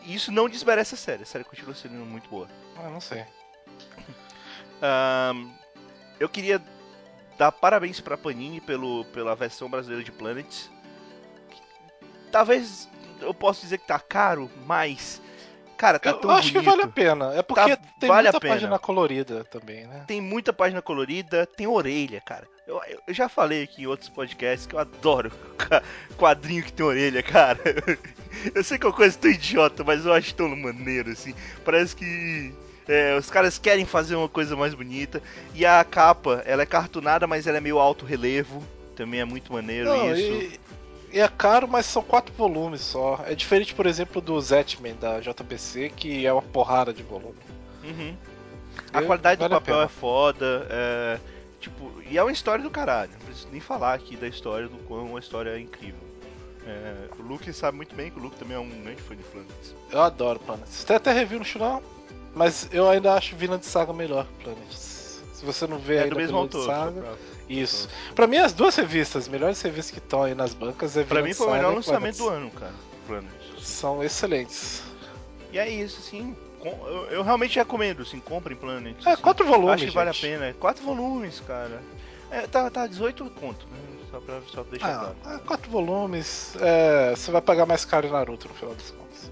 E 0.04 0.16
isso 0.16 0.32
não 0.32 0.50
desmerece 0.50 0.96
a 0.96 0.98
série. 0.98 1.24
A 1.24 1.26
série 1.26 1.44
continua 1.44 1.76
sendo 1.76 1.94
muito 1.96 2.30
boa. 2.30 2.48
Ah, 2.78 2.90
não 2.90 3.02
sei. 3.02 3.26
Ahn, 4.82 5.52
eu 6.20 6.28
queria 6.28 6.62
dar 7.38 7.52
parabéns 7.52 8.00
pra 8.00 8.18
Panini 8.18 8.60
pelo, 8.62 9.06
pela 9.06 9.36
versão 9.36 9.70
brasileira 9.70 10.04
de 10.04 10.12
Planets. 10.12 10.70
Talvez 12.32 12.88
eu 13.20 13.34
possa 13.34 13.62
dizer 13.62 13.78
que 13.78 13.88
tá 13.88 14.00
caro, 14.00 14.50
mas. 14.66 15.22
Cara, 15.82 15.98
tá 15.98 16.12
Eu 16.12 16.20
tão 16.20 16.30
acho 16.30 16.52
que 16.52 16.60
vale 16.62 16.84
a 16.84 16.88
pena. 16.88 17.34
É 17.34 17.41
porque 17.41 17.76
Tá- 17.76 17.84
tem 18.00 18.08
vale 18.08 18.28
a 18.28 18.32
muita 18.32 18.48
página 18.48 18.78
colorida 18.78 19.44
também, 19.46 19.88
né? 19.88 20.04
Tem 20.06 20.22
muita 20.22 20.54
página 20.54 20.80
colorida, 20.80 21.48
tem 21.48 21.65
orelha, 21.65 22.22
cara. 22.22 22.48
Eu, 22.67 22.80
eu 23.08 23.12
já 23.15 23.28
falei 23.28 23.63
aqui 23.63 23.82
em 23.82 23.88
outros 23.88 24.08
podcasts 24.08 24.67
que 24.67 24.76
eu 24.76 24.80
adoro 24.80 25.32
quadrinho 26.20 26.62
que 26.63 26.72
tem 26.72 26.86
orelha, 26.86 27.24
cara. 27.24 27.58
Eu 28.54 28.63
sei 28.63 28.78
que 28.78 28.86
é 28.86 28.89
uma 28.89 28.96
coisa 28.96 29.17
tão 29.17 29.30
idiota, 29.30 29.84
mas 29.84 30.06
eu 30.06 30.13
acho 30.13 30.34
tão 30.34 30.56
maneiro, 30.56 31.12
assim. 31.12 31.34
Parece 31.65 31.96
que 31.96 32.54
é, 32.88 33.15
os 33.17 33.30
caras 33.30 33.58
querem 33.60 33.86
fazer 33.86 34.15
uma 34.15 34.30
coisa 34.30 34.56
mais 34.56 34.74
bonita. 34.74 35.22
E 35.54 35.65
a 35.65 35.84
capa, 35.84 36.41
ela 36.46 36.62
é 36.62 36.65
cartunada, 36.65 37.28
mas 37.28 37.46
ela 37.46 37.58
é 37.58 37.62
meio 37.62 37.78
alto 37.78 38.06
relevo. 38.06 38.63
Também 38.96 39.20
é 39.20 39.26
muito 39.26 39.52
maneiro 39.52 39.89
Não, 39.89 40.12
isso. 40.13 40.32
e, 40.32 40.60
e 41.13 41.19
é 41.19 41.28
caro, 41.28 41.67
mas 41.67 41.86
são 41.86 42.02
quatro 42.02 42.34
volumes 42.34 42.82
só. 42.82 43.19
É 43.26 43.36
diferente, 43.36 43.74
por 43.74 43.86
exemplo, 43.86 44.21
do 44.21 44.39
Zetman 44.39 44.95
da 44.95 45.19
JBC, 45.19 45.89
que 45.95 46.26
é 46.26 46.32
uma 46.34 46.41
porrada 46.41 46.93
de 46.93 47.04
volume. 47.04 47.36
Uhum. 47.84 48.15
A 48.93 49.02
Eu- 49.02 49.08
qualidade 49.08 49.39
vale 49.39 49.54
do 49.54 49.60
papel 49.60 49.82
é 49.82 49.88
foda, 49.88 50.67
é, 50.69 51.19
tipo, 51.60 51.91
e 52.10 52.17
é 52.17 52.24
uma 52.24 52.32
história 52.32 52.63
do 52.63 52.69
caralho. 52.69 53.12
Não 53.12 53.19
preciso 53.26 53.47
nem 53.52 53.60
falar 53.62 53.93
aqui 53.93 54.15
da 54.15 54.28
história, 54.28 54.67
do 54.67 54.78
quão 54.86 55.06
uma 55.08 55.19
história 55.19 55.52
é 55.52 55.60
incrível. 55.60 56.00
É, 56.65 57.08
o 57.17 57.24
Luke 57.24 57.52
sabe 57.52 57.76
muito 57.78 57.95
bem 57.95 58.12
que 58.12 58.19
o 58.19 58.21
Luke 58.21 58.36
também 58.38 58.56
é 58.56 58.60
um 58.60 58.69
grande 58.69 59.02
fã 59.02 59.15
de 59.15 59.24
Flanders. 59.24 59.76
Eu 59.91 60.02
adoro 60.02 60.39
Planets. 60.39 60.84
Tem 60.84 60.95
até 60.95 61.12
review 61.12 61.39
no 61.39 61.45
churrasco, 61.45 61.84
mas 62.36 62.69
eu 62.71 62.88
ainda 62.88 63.13
acho 63.13 63.36
Vinland 63.36 63.65
Saga 63.65 63.91
melhor 63.91 64.26
que 64.28 64.43
Planets. 64.43 65.21
Se 65.34 65.43
você 65.43 65.65
não 65.65 65.80
vê 65.80 65.95
É 65.95 66.04
ainda 66.04 66.13
do 66.15 66.21
mesmo 66.21 66.38
Vinland 66.47 66.56
autor. 66.56 66.71
Saga, 67.02 67.17
isso. 67.60 67.90
Pra 68.16 68.28
mim, 68.28 68.38
as 68.38 68.54
duas 68.54 68.76
revistas, 68.76 69.24
as 69.24 69.28
melhores 69.30 69.62
revistas 69.62 69.92
que 69.92 70.00
estão 70.00 70.24
aí 70.24 70.34
nas 70.36 70.54
bancas 70.54 70.96
é 70.98 71.04
Pra 71.04 71.22
mim 71.22 71.34
foi 71.34 71.48
o 71.48 71.52
melhor 71.52 71.74
lançamento 71.76 72.18
do 72.18 72.30
ano, 72.30 72.50
cara. 72.52 72.74
Flanders. 73.08 73.32
São 73.68 74.04
excelentes. 74.04 74.84
E 75.52 75.60
é 75.60 75.70
isso, 75.70 76.00
assim. 76.00 76.36
eu, 76.64 77.08
eu 77.12 77.24
realmente 77.24 77.58
recomendo, 77.60 78.02
assim, 78.04 78.20
comprem 78.20 78.56
Planet. 78.56 78.96
É, 79.06 79.12
assim. 79.12 79.22
quatro 79.22 79.46
volumes, 79.46 79.76
Acho 79.76 79.86
que 79.88 79.92
vale 79.92 80.10
a 80.10 80.14
gente. 80.14 80.22
pena. 80.22 80.54
Quatro 80.60 80.84
volumes, 80.84 81.42
cara. 81.46 81.82
É, 82.32 82.48
tá, 82.48 82.70
tá 82.70 82.88
18 82.88 83.30
conto, 83.32 83.66
né? 83.70 83.78
Só 84.10 84.20
pra, 84.22 84.40
só 84.48 84.64
pra 84.64 84.72
deixar 84.72 84.88
Ah, 84.96 85.14
claro. 85.24 85.36
é, 85.36 85.40
quatro 85.46 85.70
volumes, 85.72 86.56
é, 86.62 87.12
você 87.16 87.32
vai 87.32 87.42
pagar 87.42 87.66
mais 87.66 87.84
caro 87.86 88.10
Naruto 88.10 88.48
no 88.48 88.54
final 88.54 88.74
das 88.76 88.90
contas. 88.92 89.32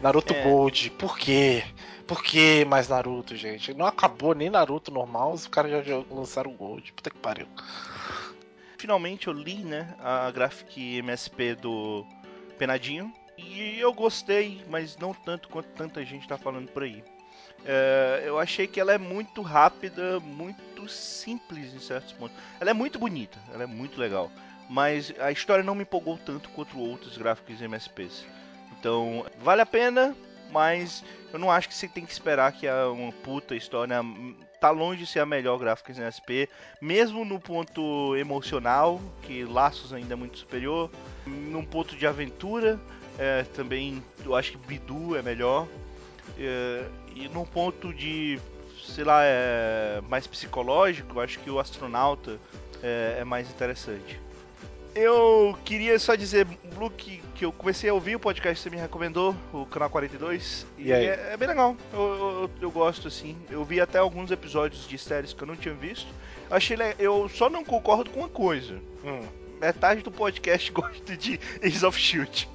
Naruto 0.00 0.32
É. 0.34 0.42
Gold, 0.42 0.90
por 0.98 1.18
quê? 1.18 1.64
Por 2.08 2.22
que 2.22 2.64
mais 2.64 2.88
Naruto, 2.88 3.36
gente? 3.36 3.74
Não 3.74 3.84
acabou 3.84 4.34
nem 4.34 4.48
Naruto 4.48 4.90
normal, 4.90 5.34
os 5.34 5.46
caras 5.46 5.86
já, 5.86 6.02
lançaram 6.10 6.50
o 6.50 6.54
Gold. 6.54 6.90
Puta 6.94 7.10
que 7.10 7.18
pariu. 7.18 7.46
Finalmente 8.78 9.26
eu 9.26 9.34
li, 9.34 9.56
né, 9.56 9.94
a 10.00 10.30
Graphic 10.30 10.96
MSP 11.02 11.54
do 11.56 12.06
Penadinho. 12.56 13.12
E 13.36 13.78
eu 13.78 13.92
gostei, 13.92 14.64
mas 14.70 14.96
não 14.96 15.12
tanto 15.12 15.50
quanto 15.50 15.68
tanta 15.74 16.02
gente 16.02 16.26
tá 16.26 16.38
falando 16.38 16.68
por 16.68 16.82
aí. 16.82 17.04
É, 17.62 18.22
eu 18.24 18.38
achei 18.38 18.66
que 18.66 18.80
ela 18.80 18.94
é 18.94 18.98
muito 18.98 19.42
rápida, 19.42 20.18
muito 20.18 20.88
simples 20.88 21.74
em 21.74 21.78
certos 21.78 22.14
pontos. 22.14 22.38
Ela 22.58 22.70
é 22.70 22.74
muito 22.74 22.98
bonita, 22.98 23.38
ela 23.52 23.64
é 23.64 23.66
muito 23.66 24.00
legal. 24.00 24.32
Mas 24.70 25.12
a 25.20 25.30
história 25.30 25.62
não 25.62 25.74
me 25.74 25.82
empolgou 25.82 26.16
tanto 26.16 26.48
quanto 26.50 26.80
outros 26.80 27.18
gráficos 27.18 27.60
MSPs. 27.60 28.24
Então, 28.78 29.26
vale 29.40 29.60
a 29.60 29.66
pena, 29.66 30.16
mas 30.50 31.04
eu 31.32 31.38
não 31.38 31.50
acho 31.50 31.68
que 31.68 31.74
você 31.74 31.88
tem 31.88 32.04
que 32.04 32.12
esperar 32.12 32.52
que 32.52 32.66
é 32.66 32.84
uma 32.84 33.12
puta 33.12 33.54
história. 33.54 33.96
Tá 34.60 34.70
longe 34.70 35.04
de 35.04 35.06
ser 35.06 35.20
a 35.20 35.26
melhor 35.26 35.56
gráfica 35.58 35.92
em 35.92 35.96
MSP 35.96 36.48
mesmo 36.80 37.24
no 37.24 37.38
ponto 37.38 38.16
emocional, 38.16 39.00
que 39.22 39.44
Laços 39.44 39.92
ainda 39.92 40.14
é 40.14 40.16
muito 40.16 40.38
superior, 40.38 40.90
num 41.26 41.64
ponto 41.64 41.96
de 41.96 42.06
aventura, 42.06 42.80
é, 43.18 43.44
também 43.54 44.02
eu 44.24 44.34
acho 44.34 44.52
que 44.52 44.58
Bidu 44.58 45.16
é 45.16 45.22
melhor, 45.22 45.68
é, 46.38 46.84
e 47.14 47.28
num 47.28 47.44
ponto 47.44 47.92
de, 47.92 48.40
sei 48.84 49.04
lá, 49.04 49.20
é, 49.22 50.00
mais 50.08 50.26
psicológico, 50.26 51.16
eu 51.16 51.20
acho 51.20 51.38
que 51.40 51.50
o 51.50 51.58
Astronauta 51.58 52.38
é, 52.82 53.18
é 53.20 53.24
mais 53.24 53.48
interessante. 53.50 54.20
Eu 54.94 55.56
queria 55.64 55.98
só 55.98 56.14
dizer, 56.14 56.46
Luke, 56.76 57.22
que 57.34 57.44
eu 57.44 57.52
comecei 57.52 57.88
a 57.88 57.94
ouvir 57.94 58.16
o 58.16 58.18
podcast 58.20 58.56
que 58.62 58.68
você 58.68 58.74
me 58.74 58.80
recomendou, 58.82 59.34
o 59.52 59.64
Canal 59.66 59.88
42, 59.90 60.66
e, 60.76 60.88
E 60.88 60.92
aí? 60.92 61.06
É, 61.06 61.30
é 61.32 61.36
bem 61.36 61.46
legal. 61.48 61.76
Eu, 61.92 62.00
eu, 62.00 62.50
eu 62.62 62.70
gosto, 62.70 63.06
assim. 63.06 63.36
Eu 63.48 63.64
vi 63.64 63.80
até 63.80 63.98
alguns 63.98 64.30
episódios 64.30 64.88
de 64.88 64.98
séries 64.98 65.32
que 65.32 65.42
eu 65.42 65.46
não 65.46 65.54
tinha 65.56 65.74
visto. 65.74 66.08
Achei 66.50 66.76
le- 66.76 66.96
Eu 66.98 67.28
só 67.28 67.48
não 67.48 67.64
concordo 67.64 68.10
com 68.10 68.20
uma 68.20 68.28
coisa. 68.28 68.74
Hum. 69.04 69.22
Metade 69.60 70.02
do 70.02 70.10
podcast 70.10 70.70
gosta 70.72 71.16
de 71.16 71.38
Ace 71.62 71.84
of 71.84 71.98
Shield. 71.98 72.48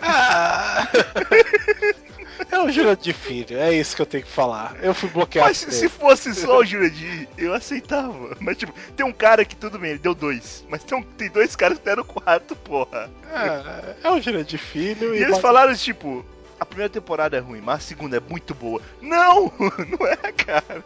Ah! 0.00 0.86
é 2.50 2.58
um 2.60 2.70
jurado 2.70 3.02
de 3.02 3.12
filho, 3.12 3.58
é 3.58 3.72
isso 3.72 3.94
que 3.96 4.02
eu 4.02 4.06
tenho 4.06 4.24
que 4.24 4.30
falar. 4.30 4.76
Eu 4.82 4.94
fui 4.94 5.08
bloqueado. 5.08 5.48
Mas 5.48 5.58
se 5.58 5.88
fosse 5.88 6.34
só 6.34 6.58
o 6.58 6.64
Jurandir, 6.64 7.28
eu 7.36 7.52
aceitava. 7.54 8.36
Mas 8.40 8.56
tipo, 8.56 8.72
tem 8.96 9.04
um 9.06 9.12
cara 9.12 9.44
que 9.44 9.56
tudo 9.56 9.78
bem, 9.78 9.90
ele 9.90 9.98
deu 9.98 10.14
dois. 10.14 10.64
Mas 10.68 10.82
tem, 10.84 10.96
um- 10.98 11.02
tem 11.02 11.28
dois 11.30 11.54
caras 11.56 11.78
que 11.78 11.84
deram 11.84 12.04
quatro, 12.04 12.56
porra. 12.56 13.10
É, 13.32 13.96
é 14.08 14.20
jurado 14.20 14.44
de 14.44 14.58
filho 14.58 15.14
E 15.14 15.18
e. 15.18 15.22
eles 15.22 15.36
ba- 15.36 15.42
falaram 15.42 15.74
tipo, 15.74 16.24
a 16.58 16.64
primeira 16.64 16.90
temporada 16.90 17.36
é 17.36 17.40
ruim, 17.40 17.60
mas 17.60 17.76
a 17.76 17.80
segunda 17.80 18.16
é 18.16 18.20
muito 18.20 18.54
boa. 18.54 18.80
Não! 19.00 19.52
Não 19.58 20.06
é, 20.06 20.16
cara. 20.32 20.84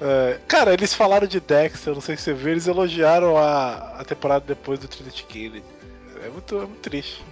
É, 0.00 0.38
cara, 0.48 0.72
eles 0.72 0.92
falaram 0.92 1.26
de 1.26 1.38
Dexter, 1.40 1.90
eu 1.92 1.94
não 1.94 2.02
sei 2.02 2.16
se 2.16 2.24
você 2.24 2.34
viu, 2.34 2.50
eles 2.50 2.66
elogiaram 2.66 3.36
a, 3.38 4.00
a 4.00 4.04
temporada 4.04 4.44
depois 4.46 4.78
do 4.80 4.88
Trinity 4.88 5.24
Killer. 5.24 5.62
É 6.24 6.28
muito, 6.28 6.56
é 6.56 6.60
muito 6.60 6.80
triste. 6.80 7.22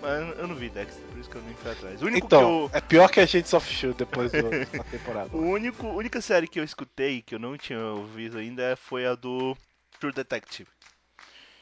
Mas 0.00 0.38
eu 0.38 0.46
não 0.46 0.54
vi 0.54 0.68
Dexter, 0.68 1.02
por 1.06 1.18
isso 1.18 1.28
que 1.28 1.36
eu 1.36 1.42
nem 1.42 1.54
fui 1.54 1.70
atrás. 1.72 2.00
O 2.00 2.06
único 2.06 2.26
Então, 2.26 2.68
que 2.68 2.76
é 2.76 2.80
pior 2.80 3.10
que 3.10 3.20
Agents 3.20 3.52
of 3.52 3.68
Shield 3.68 3.98
depois 3.98 4.30
da 4.32 4.84
temporada. 4.84 5.30
eu. 5.32 5.40
O 5.40 5.50
único, 5.50 5.86
a 5.86 5.92
única 5.92 6.20
série 6.20 6.46
que 6.46 6.60
eu 6.60 6.64
escutei, 6.64 7.20
que 7.22 7.34
eu 7.34 7.38
não 7.38 7.56
tinha 7.56 7.80
ouvido 7.80 8.38
ainda, 8.38 8.76
foi 8.76 9.06
a 9.06 9.14
do 9.14 9.56
True 9.98 10.12
Detective. 10.12 10.68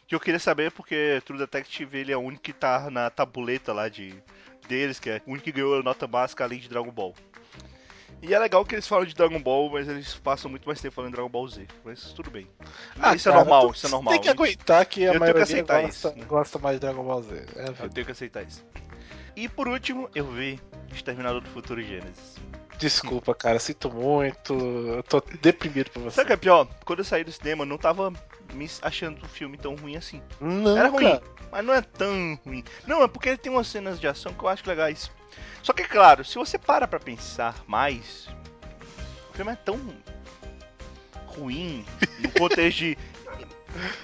Que 0.07 0.15
eu 0.15 0.21
queria 0.21 0.39
saber 0.39 0.71
porque 0.71 1.21
True 1.25 1.39
Detective 1.39 1.99
ele 1.99 2.13
é 2.13 2.17
o 2.17 2.21
único 2.21 2.43
que 2.43 2.53
tá 2.53 2.91
na 2.91 3.09
tabuleta 3.11 3.73
lá 3.73 3.89
de 3.89 4.15
deles, 4.69 5.01
que 5.01 5.11
é 5.11 5.23
o 5.27 5.31
único 5.31 5.45
que 5.45 5.53
ganhou 5.53 5.79
a 5.79 5.83
nota 5.83 6.07
básica 6.07 6.45
além 6.45 6.59
de 6.59 6.69
Dragon 6.69 6.91
Ball. 6.91 7.15
E 8.23 8.35
é 8.35 8.39
legal 8.39 8.65
que 8.65 8.75
eles 8.75 8.89
falam 8.89 9.05
de 9.05 9.15
Dragon 9.15 9.41
Ball, 9.41 9.71
mas 9.71 9.87
eles 9.89 10.15
passam 10.17 10.51
muito 10.51 10.67
mais 10.67 10.81
tempo 10.81 10.95
falando 10.95 11.11
de 11.11 11.17
Dragon 11.17 11.29
Ball 11.29 11.47
Z. 11.49 11.67
Mas 11.85 12.13
tudo 12.13 12.31
bem. 12.31 12.49
Ah, 12.99 13.15
isso 13.15 13.29
é 13.29 13.33
cara, 13.33 13.45
normal, 13.45 13.69
tu- 13.69 13.75
isso 13.77 13.87
é 13.87 13.91
normal. 13.91 14.13
Tem 14.15 14.23
que 14.23 14.29
aguentar 14.29 14.87
que 14.87 15.01
a 15.03 15.07
Eu 15.07 15.11
tenho 15.11 15.15
que 15.15 15.21
maioria 15.21 15.43
aceitar 15.43 15.83
gosta, 15.83 16.09
isso, 16.09 16.19
né? 16.19 16.25
gosta 16.25 16.59
mais 16.59 16.77
de 16.77 16.81
Dragon 16.81 17.05
Ball 17.05 17.23
Z. 17.23 17.45
É 17.57 17.85
Eu 17.85 17.91
tenho 17.91 18.07
que 18.07 18.13
aceitar 18.13 18.43
isso. 18.43 18.65
E 19.37 19.49
por 19.49 19.69
último, 19.69 20.09
eu 20.15 20.25
vi 20.27 20.59
Exterminador 20.93 21.41
do 21.43 21.51
Futuro 21.51 21.83
Gênesis. 21.83 22.37
Desculpa, 22.79 23.35
cara, 23.35 23.59
sinto 23.59 23.91
muito. 23.93 24.55
Eu 24.55 25.03
tô 25.03 25.23
deprimido 25.41 25.91
por 25.91 26.03
você. 26.03 26.17
Sabe 26.17 26.25
o 26.25 26.27
que 26.29 26.33
é 26.33 26.37
pior? 26.37 26.67
Quando 26.85 26.99
eu 27.01 27.05
saí 27.05 27.23
do 27.25 27.33
cinema, 27.33 27.63
eu 27.63 27.67
não 27.67 27.79
tava 27.79 28.13
me 28.55 28.69
achando 28.83 29.23
o 29.25 29.29
filme 29.29 29.57
tão 29.57 29.75
ruim 29.77 29.97
assim. 29.97 30.23
Não, 30.41 30.77
Era 30.77 30.89
ruim, 30.89 31.05
cara. 31.05 31.23
mas 31.53 31.65
não 31.65 31.73
é 31.75 31.81
tão 31.83 32.39
ruim. 32.45 32.63
Não, 32.87 33.03
é 33.03 33.09
porque 33.09 33.29
ele 33.31 33.39
tem 33.39 33.51
umas 33.53 33.67
cenas 33.67 33.99
de 34.01 34.07
ação 34.07 34.33
que 34.35 34.43
eu 34.45 34.49
acho 34.49 34.67
legais. 34.69 35.11
Só 35.63 35.73
que, 35.73 35.85
claro, 35.85 36.25
se 36.25 36.37
você 36.37 36.59
para 36.59 36.87
pra 36.87 37.01
pensar 37.01 37.57
mais, 37.67 38.29
o 39.31 39.35
filme 39.37 39.53
é 39.53 39.57
tão 39.57 39.79
ruim 41.27 41.85
no 42.19 42.31
contexto 42.33 42.79
de. 42.79 42.99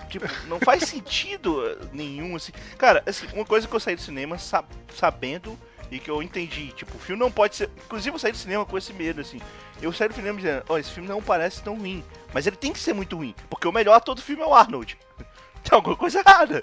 Tipo, 0.08 0.26
não 0.46 0.60
faz 0.60 0.82
sentido 0.84 1.78
nenhum, 1.92 2.36
assim. 2.36 2.52
Cara, 2.76 3.02
assim, 3.06 3.26
uma 3.32 3.44
coisa 3.44 3.66
que 3.66 3.74
eu 3.74 3.80
saí 3.80 3.94
do 3.96 4.02
cinema 4.02 4.36
sa- 4.38 4.64
sabendo 4.94 5.58
e 5.90 5.98
que 5.98 6.10
eu 6.10 6.22
entendi, 6.22 6.68
tipo, 6.72 6.94
o 6.96 7.00
filme 7.00 7.20
não 7.22 7.30
pode 7.30 7.56
ser. 7.56 7.70
Inclusive, 7.86 8.14
eu 8.14 8.18
saí 8.18 8.32
do 8.32 8.38
cinema 8.38 8.66
com 8.66 8.76
esse 8.76 8.92
medo, 8.92 9.20
assim. 9.20 9.40
Eu 9.80 9.92
saí 9.92 10.08
do 10.08 10.14
cinema 10.14 10.38
dizendo, 10.38 10.64
ó, 10.68 10.76
esse 10.78 10.90
filme 10.90 11.08
não 11.08 11.22
parece 11.22 11.62
tão 11.62 11.78
ruim. 11.78 12.04
Mas 12.34 12.46
ele 12.46 12.56
tem 12.56 12.72
que 12.72 12.78
ser 12.78 12.92
muito 12.92 13.16
ruim, 13.16 13.34
porque 13.48 13.66
o 13.66 13.72
melhor 13.72 13.94
ator 13.94 14.14
do 14.14 14.22
filme 14.22 14.42
é 14.42 14.46
o 14.46 14.54
Arnold. 14.54 14.98
Tem 15.62 15.76
alguma 15.76 15.96
coisa 15.96 16.18
errada. 16.20 16.62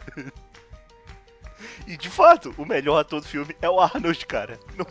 E 1.88 1.98
de 1.98 2.10
fato, 2.10 2.54
o 2.58 2.66
melhor 2.66 3.00
ator 3.00 3.22
do 3.22 3.28
filme 3.28 3.56
é 3.62 3.70
o 3.70 3.80
Arnold, 3.80 4.26
cara. 4.26 4.60
Não, 4.78 4.86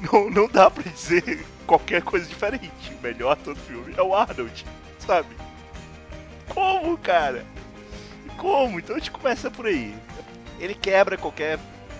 não, 0.00 0.30
não 0.30 0.48
dá 0.48 0.70
pra 0.70 0.82
dizer 0.82 1.44
qualquer 1.66 2.02
coisa 2.02 2.26
diferente. 2.26 2.92
O 2.98 3.02
melhor 3.02 3.32
ator 3.32 3.54
do 3.54 3.60
filme 3.60 3.94
é 3.96 4.02
o 4.02 4.14
Arnold, 4.14 4.64
sabe? 4.98 5.34
Como, 6.48 6.96
cara? 6.98 7.44
Como? 8.36 8.78
Então 8.78 8.96
a 8.96 8.98
gente 8.98 9.10
começa 9.10 9.50
por 9.50 9.66
aí. 9.66 9.94
Ele 10.58 10.74
quebra 10.74 11.16
qualquer 11.16 11.58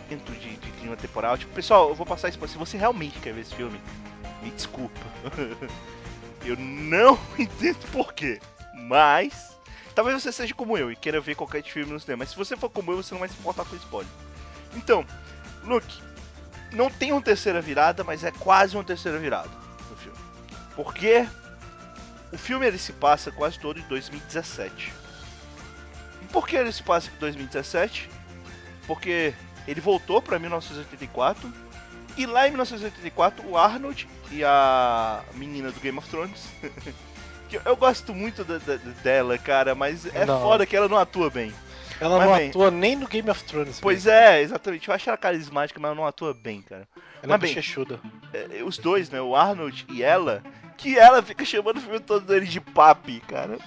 dentro 0.08 0.34
de, 0.34 0.56
de 0.56 0.70
clima 0.72 0.96
temporal. 0.96 1.38
Tipo, 1.38 1.52
pessoal, 1.54 1.88
eu 1.88 1.94
vou 1.94 2.06
passar 2.06 2.28
isso 2.28 2.38
pra. 2.38 2.48
Se 2.48 2.58
você 2.58 2.76
realmente 2.76 3.18
quer 3.18 3.32
ver 3.32 3.40
esse 3.42 3.54
filme, 3.54 3.80
me 4.42 4.50
desculpa. 4.50 5.00
eu 6.44 6.56
não 6.56 7.18
entendo 7.38 7.86
porquê. 7.92 8.40
Mas 8.74 9.53
Talvez 9.94 10.22
você 10.22 10.32
seja 10.32 10.54
como 10.54 10.76
eu 10.76 10.90
e 10.90 10.96
queira 10.96 11.20
ver 11.20 11.36
qualquer 11.36 11.62
filme 11.62 11.92
no 11.92 12.00
cinema, 12.00 12.20
mas 12.20 12.30
se 12.30 12.36
você 12.36 12.56
for 12.56 12.68
como 12.68 12.90
eu, 12.92 12.96
você 12.96 13.14
não 13.14 13.20
vai 13.20 13.28
se 13.28 13.38
importar 13.38 13.64
com 13.64 13.76
spoiler. 13.76 14.10
Então, 14.74 15.06
Luke, 15.62 16.02
não 16.72 16.90
tem 16.90 17.12
uma 17.12 17.22
terceira 17.22 17.60
virada, 17.60 18.02
mas 18.02 18.24
é 18.24 18.32
quase 18.32 18.76
uma 18.76 18.82
terceira 18.82 19.18
virada 19.18 19.50
no 19.88 19.96
filme. 19.96 20.18
Porque 20.74 21.26
o 22.32 22.36
filme 22.36 22.66
ele 22.66 22.78
se 22.78 22.92
passa 22.92 23.30
quase 23.30 23.58
todo 23.60 23.78
em 23.78 23.84
2017. 23.84 24.92
E 26.22 26.24
por 26.26 26.48
que 26.48 26.56
ele 26.56 26.72
se 26.72 26.82
passa 26.82 27.10
em 27.14 27.18
2017? 27.20 28.10
Porque 28.88 29.32
ele 29.68 29.80
voltou 29.80 30.20
pra 30.20 30.38
1984 30.38 31.52
e 32.16 32.26
lá 32.26 32.46
em 32.46 32.50
1984 32.50 33.48
o 33.48 33.56
Arnold 33.56 34.08
e 34.30 34.44
a 34.44 35.22
menina 35.34 35.70
do 35.70 35.80
Game 35.80 35.98
of 35.98 36.08
Thrones 36.08 36.48
que 37.60 37.68
eu 37.68 37.76
gosto 37.76 38.14
muito 38.14 38.44
da- 38.44 38.58
da- 38.58 38.76
dela, 39.02 39.38
cara, 39.38 39.74
mas 39.74 40.06
é 40.14 40.24
Não. 40.26 40.40
foda 40.40 40.66
que 40.66 40.76
ela 40.76 40.88
não 40.88 40.98
atua 40.98 41.30
bem. 41.30 41.52
Ela 42.00 42.18
Mas 42.18 42.28
não 42.28 42.36
bem. 42.36 42.48
atua 42.48 42.70
nem 42.72 42.96
no 42.96 43.06
Game 43.06 43.30
of 43.30 43.42
Thrones. 43.44 43.78
Pois 43.80 44.04
velho. 44.04 44.16
é, 44.16 44.42
exatamente. 44.42 44.88
Eu 44.88 44.94
acho 44.94 45.08
ela 45.08 45.16
carismática, 45.16 45.78
mas 45.78 45.88
ela 45.90 45.94
não 45.94 46.06
atua 46.06 46.34
bem, 46.34 46.60
cara. 46.62 46.88
Ela 47.22 47.22
é 47.22 47.26
mas 47.28 47.40
bem. 47.40 47.50
bochechuda. 47.50 48.00
É, 48.32 48.62
os 48.64 48.78
dois, 48.78 49.08
né? 49.10 49.20
O 49.20 49.36
Arnold 49.36 49.86
e 49.88 50.02
ela, 50.02 50.42
que 50.76 50.98
ela 50.98 51.22
fica 51.22 51.44
chamando 51.44 51.76
o 51.76 51.80
filme 51.80 52.00
todo 52.00 52.26
dele 52.26 52.46
de 52.46 52.60
papi, 52.60 53.20
cara. 53.28 53.58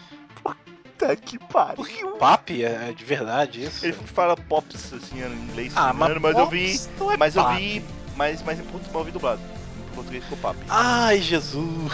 Puta 0.44 1.16
que 1.16 1.40
pariu. 1.40 2.12
Papi 2.18 2.66
é 2.66 2.90
é 2.90 2.94
de 2.94 3.06
verdade 3.06 3.64
isso? 3.64 3.86
Ele 3.86 3.94
fala 3.94 4.36
pops, 4.36 4.92
assim, 4.94 5.22
em 5.24 5.32
inglês, 5.32 5.72
Ah, 5.76 5.94
engano, 5.96 6.20
mas 6.20 6.38
eu 6.38 6.50
vi. 6.50 6.76
É 7.14 7.18
Mas 7.18 7.36
eu 7.36 7.44
papi. 7.44 7.80
vi. 7.80 7.86
Mas, 8.16 8.44
mas 8.44 8.60
em 8.60 8.64
português 8.64 8.94
eu 8.96 9.04
vi 9.06 9.12
dublado. 9.12 9.42
Em 9.92 9.96
português 9.96 10.24
ficou 10.24 10.38
papi. 10.40 10.66
Ai, 10.70 11.22
Jesus. 11.22 11.92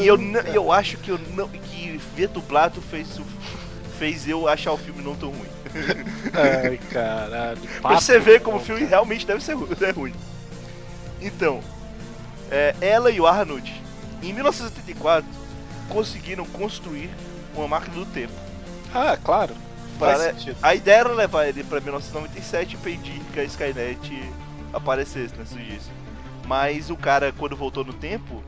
E 0.00 0.06
eu, 0.06 0.16
cara. 0.16 0.48
eu 0.50 0.72
acho 0.72 0.96
que 0.98 1.10
eu 1.10 1.18
não. 1.34 1.48
que 1.48 2.00
ver 2.16 2.28
dublado 2.28 2.80
fez, 2.80 3.20
fez 3.98 4.26
eu 4.28 4.48
achar 4.48 4.72
o 4.72 4.78
filme 4.78 5.02
não 5.02 5.14
tão 5.14 5.30
ruim. 5.30 5.48
Ai, 6.34 6.78
caralho. 6.90 7.60
Você 7.82 8.18
ver 8.18 8.40
como 8.40 8.58
o 8.58 8.60
filme 8.60 8.80
cara. 8.80 8.90
realmente 8.90 9.26
deve 9.26 9.42
ser 9.42 9.52
é 9.52 9.90
ruim. 9.90 10.14
Então, 11.20 11.60
é, 12.50 12.74
ela 12.80 13.10
e 13.10 13.20
o 13.20 13.26
Arnold, 13.26 13.72
em 14.22 14.32
1984, 14.32 15.28
conseguiram 15.88 16.44
construir 16.46 17.10
uma 17.54 17.68
máquina 17.68 17.94
do 17.94 18.06
tempo. 18.06 18.32
Ah, 18.94 19.16
claro. 19.22 19.54
Sentido. 20.18 20.56
a 20.60 20.74
ideia 20.74 21.00
era 21.00 21.12
levar 21.12 21.46
ele 21.46 21.62
pra 21.62 21.80
1997 21.80 22.74
e 22.74 22.76
impedir 22.76 23.20
que 23.32 23.38
a 23.38 23.44
Skynet 23.44 24.30
aparecesse, 24.72 25.34
né, 25.36 25.44
surgisse. 25.44 25.90
Mas 26.44 26.90
o 26.90 26.96
cara, 26.96 27.32
quando 27.32 27.56
voltou 27.56 27.84
no 27.84 27.92
tempo, 27.92 28.42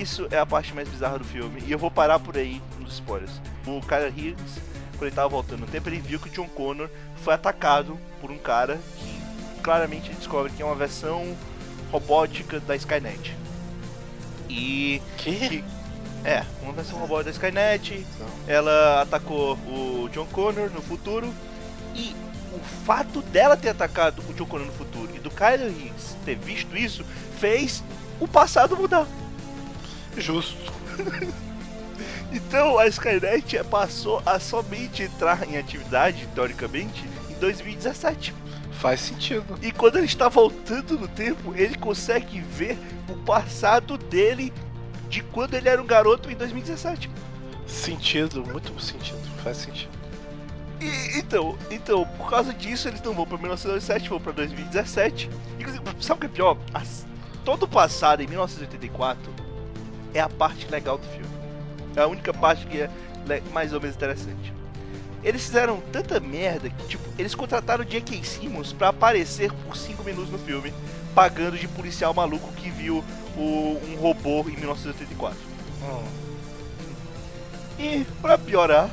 isso 0.00 0.26
é 0.30 0.38
a 0.38 0.46
parte 0.46 0.74
mais 0.74 0.88
bizarra 0.88 1.18
do 1.18 1.24
filme. 1.24 1.62
E 1.66 1.72
eu 1.72 1.78
vou 1.78 1.90
parar 1.90 2.18
por 2.18 2.36
aí 2.36 2.60
nos 2.80 2.94
spoilers. 2.94 3.32
O 3.66 3.80
cara 3.80 4.08
Higgins, 4.08 4.58
quando 4.92 5.02
ele 5.04 5.10
tava 5.16 5.28
voltando 5.28 5.60
no 5.60 5.66
tempo, 5.66 5.88
ele 5.88 6.00
viu 6.00 6.18
que 6.18 6.28
o 6.28 6.32
John 6.32 6.48
Connor 6.48 6.88
foi 7.22 7.34
atacado 7.34 7.98
por 8.20 8.30
um 8.30 8.38
cara 8.38 8.78
que 8.98 9.60
claramente 9.62 10.12
descobre 10.12 10.52
que 10.52 10.62
é 10.62 10.64
uma 10.64 10.74
versão 10.74 11.36
robótica 11.90 12.60
da 12.60 12.76
Skynet. 12.76 13.36
E 14.48 15.00
Que? 15.18 15.48
que- 15.48 15.64
é, 16.24 16.44
uma 16.62 16.72
versão 16.72 16.98
robótica 16.98 17.24
da 17.24 17.30
Skynet. 17.30 18.06
Ela 18.46 19.02
atacou 19.02 19.54
o 19.66 20.08
John 20.12 20.26
Connor 20.26 20.70
no 20.70 20.80
futuro. 20.82 21.32
E 21.94 22.14
o 22.52 22.58
fato 22.84 23.20
dela 23.22 23.56
ter 23.56 23.70
atacado 23.70 24.22
o 24.28 24.32
John 24.34 24.46
Connor 24.46 24.66
no 24.66 24.72
futuro 24.72 25.10
e 25.14 25.18
do 25.18 25.30
Kyler 25.30 25.70
Higgs 25.70 26.16
ter 26.24 26.36
visto 26.36 26.76
isso 26.76 27.04
fez 27.38 27.82
o 28.20 28.26
passado 28.28 28.76
mudar. 28.76 29.06
Justo. 30.16 30.72
Então 32.32 32.78
a 32.78 32.86
Skynet 32.88 33.62
passou 33.70 34.20
a 34.26 34.40
somente 34.40 35.04
entrar 35.04 35.48
em 35.48 35.56
atividade, 35.56 36.26
teoricamente, 36.34 37.04
em 37.30 37.34
2017. 37.34 38.34
Faz 38.72 39.00
sentido. 39.00 39.56
E 39.62 39.70
quando 39.70 39.96
ele 39.98 40.06
está 40.06 40.28
voltando 40.28 40.98
no 40.98 41.06
tempo, 41.06 41.54
ele 41.54 41.76
consegue 41.76 42.40
ver 42.40 42.76
o 43.08 43.16
passado 43.18 43.96
dele 43.96 44.52
de 45.08 45.22
quando 45.22 45.54
ele 45.54 45.68
era 45.68 45.80
um 45.80 45.86
garoto 45.86 46.28
em 46.28 46.34
2017. 46.34 47.08
Sentido, 47.68 48.44
muito 48.44 48.80
sentido. 48.82 49.20
Faz 49.44 49.58
sentido. 49.58 49.92
E, 50.80 51.18
então, 51.18 51.56
então, 51.70 52.04
por 52.16 52.28
causa 52.28 52.52
disso, 52.52 52.88
eles 52.88 53.00
não 53.00 53.14
vão 53.14 53.26
pra 53.26 53.38
1997, 53.38 54.08
vão 54.08 54.20
pra 54.20 54.32
2017. 54.32 55.30
Inclusive, 55.60 55.84
sabe 56.00 56.18
o 56.18 56.20
que 56.22 56.26
é 56.26 56.36
pior? 56.36 56.58
As- 56.74 57.06
todo 57.44 57.62
o 57.62 57.68
passado 57.68 58.22
em 58.22 58.26
1984 58.26 59.32
é 60.14 60.20
a 60.20 60.28
parte 60.28 60.66
legal 60.70 60.96
do 60.96 61.06
filme. 61.08 61.34
É 61.96 62.00
a 62.00 62.06
única 62.06 62.32
parte 62.32 62.66
que 62.66 62.80
é 62.80 62.90
mais 63.52 63.72
ou 63.72 63.80
menos 63.80 63.96
interessante. 63.96 64.52
Eles 65.22 65.42
fizeram 65.44 65.80
tanta 65.92 66.20
merda 66.20 66.68
que, 66.70 66.86
tipo, 66.88 67.04
eles 67.18 67.34
contrataram 67.34 67.82
o 67.82 67.86
J.K. 67.86 68.22
Simmons 68.24 68.72
pra 68.72 68.88
aparecer 68.88 69.50
por 69.52 69.76
5 69.76 70.02
minutos 70.04 70.30
no 70.30 70.38
filme, 70.38 70.72
pagando 71.14 71.56
de 71.58 71.66
policial 71.66 72.12
maluco 72.12 72.52
que 72.52 72.68
viu 72.70 73.02
o- 73.36 73.80
um 73.90 73.96
robô 74.00 74.40
em 74.48 74.56
1984. 74.56 75.36
Hum. 75.82 76.04
E, 77.78 78.04
pra 78.20 78.36
piorar, 78.38 78.88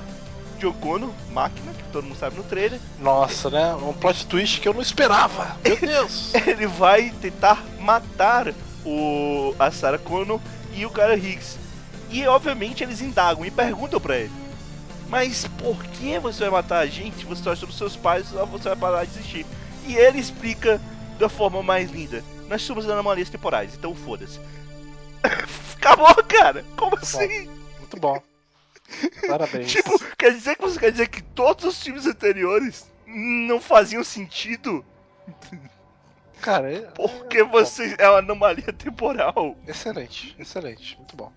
Connor, 0.80 1.10
máquina, 1.32 1.74
que 1.74 1.84
todo 1.92 2.04
mundo 2.06 2.18
sabe 2.18 2.36
no 2.38 2.44
trailer, 2.44 2.80
Nossa, 3.00 3.50
né? 3.50 3.74
Um 3.76 3.94
plot 3.94 4.28
twist 4.28 4.62
que 4.62 4.68
eu 4.68 4.74
não 4.76 4.82
esperava. 4.82 5.58
Meu 5.66 5.76
Deus. 5.82 6.34
ele 6.36 6.68
vai 6.68 7.10
tentar 7.20 7.64
matar 7.80 8.54
o 8.86 9.56
a 9.58 9.72
Sarah 9.72 9.98
Connor 9.98 10.40
e 10.74 10.86
o 10.86 10.90
cara 10.90 11.16
Higgs. 11.16 11.58
E 12.10 12.26
obviamente 12.28 12.84
eles 12.84 13.02
indagam 13.02 13.46
e 13.46 13.52
perguntam 13.52 14.00
pra 14.00 14.18
ele: 14.18 14.32
Mas 15.08 15.48
por 15.58 15.84
que 15.86 16.20
você 16.20 16.42
vai 16.42 16.50
matar 16.50 16.80
a 16.80 16.86
gente? 16.86 17.26
Você 17.26 17.44
torce 17.44 17.66
dos 17.66 17.78
seus 17.78 17.96
pais 17.96 18.34
ou 18.34 18.46
você 18.46 18.70
vai 18.70 18.78
parar 18.78 19.06
de 19.06 19.12
existir? 19.12 19.46
E 19.86 19.96
ele 19.96 20.20
explica 20.20 20.80
da 21.18 21.30
forma 21.30 21.64
mais 21.64 21.90
linda: 21.90 22.24
Nós 22.48 22.62
somos 22.62 22.90
anomalias 22.90 23.30
temporais, 23.30 23.74
então 23.76 23.96
foda-se. 23.96 24.40
Acabou, 25.78 26.14
cara! 26.24 26.66
Como 26.76 26.92
bom. 26.92 26.98
assim? 26.98 27.48
Muito 27.80 27.98
bom. 27.98 28.22
Parabéns. 29.28 29.72
Tipo, 29.72 29.98
quer 30.18 30.34
dizer 30.34 30.56
que 30.56 30.62
você 30.62 30.80
quer 30.80 30.92
dizer 30.92 31.08
que 31.08 31.22
todos 31.22 31.66
os 31.66 31.82
filmes 31.82 32.06
anteriores 32.06 32.86
não 33.08 33.60
faziam 33.60 34.04
sentido? 34.04 34.86
Cara, 36.42 36.72
é, 36.74 36.82
Porque 36.96 37.44
você 37.44 37.96
é 37.98 38.10
uma 38.10 38.20
anomalia 38.20 38.74
temporal. 38.74 39.56
excelente, 39.68 40.36
excelente, 40.40 40.96
muito 40.98 41.16
bom. 41.16 41.32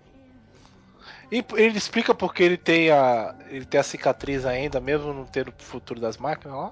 E 1.31 1.43
ele 1.55 1.77
explica 1.77 2.13
porque 2.13 2.43
ele 2.43 2.57
tem 2.57 2.91
a 2.91 3.33
ele 3.49 3.65
tem 3.65 3.79
a 3.79 3.83
cicatriz 3.83 4.45
ainda, 4.45 4.79
mesmo 4.79 5.13
não 5.13 5.25
tendo 5.25 5.49
o 5.49 5.63
futuro 5.63 5.99
das 5.99 6.17
máquinas 6.17 6.57
lá? 6.57 6.71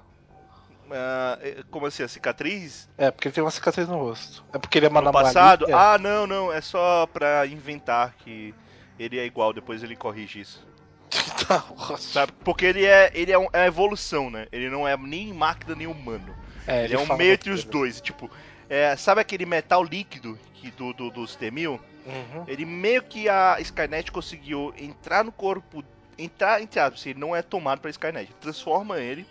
Ah, 0.90 1.38
como 1.70 1.86
assim, 1.86 2.02
a 2.02 2.08
cicatriz? 2.08 2.88
É, 2.98 3.10
porque 3.10 3.28
ele 3.28 3.34
tem 3.34 3.42
uma 3.44 3.50
cicatriz 3.50 3.88
no 3.88 3.98
rosto. 3.98 4.44
É 4.52 4.58
porque 4.58 4.78
ele 4.78 4.86
é 4.86 4.88
No 4.88 4.94
Manamali. 4.94 5.24
passado? 5.24 5.66
É. 5.68 5.72
Ah, 5.72 5.98
não, 5.98 6.26
não. 6.26 6.52
É 6.52 6.60
só 6.60 7.06
pra 7.06 7.46
inventar 7.46 8.14
que 8.18 8.54
ele 8.98 9.18
é 9.18 9.24
igual, 9.24 9.52
depois 9.52 9.82
ele 9.82 9.96
corrige 9.96 10.40
isso. 10.40 10.66
tá. 11.48 11.64
Sabe? 11.98 12.32
Porque 12.44 12.64
ele 12.64 12.84
é, 12.84 13.10
ele 13.14 13.32
é, 13.32 13.38
um- 13.38 13.48
é 13.52 13.62
a 13.62 13.66
evolução, 13.66 14.30
né? 14.30 14.46
Ele 14.52 14.68
não 14.68 14.86
é 14.86 14.96
nem 14.96 15.32
máquina 15.32 15.74
nem 15.74 15.86
humano. 15.86 16.36
É, 16.66 16.84
Ele, 16.84 16.94
é 16.94 16.98
um 16.98 17.16
meio 17.16 17.32
entre 17.32 17.50
os 17.50 17.60
dele. 17.64 17.72
dois. 17.72 18.00
Tipo, 18.00 18.30
é, 18.68 18.96
sabe 18.96 19.20
aquele 19.20 19.46
metal 19.46 19.82
líquido 19.84 20.38
que 20.54 20.70
do, 20.70 20.92
do, 20.92 21.10
dos 21.10 21.36
T-1000? 21.36 21.68
Uhum. 22.06 22.44
Ele 22.46 22.64
meio 22.64 23.02
que 23.02 23.28
a 23.28 23.56
Skynet 23.60 24.12
conseguiu 24.12 24.74
entrar 24.76 25.24
no 25.24 25.32
corpo, 25.32 25.82
entrar 26.18 26.60
entre 26.60 26.78
aspas, 26.80 27.06
ele 27.06 27.18
não 27.18 27.34
é 27.34 27.42
tomado 27.42 27.80
pela 27.80 27.90
Skynet, 27.90 28.30
transforma 28.40 28.98
ele 28.98 29.26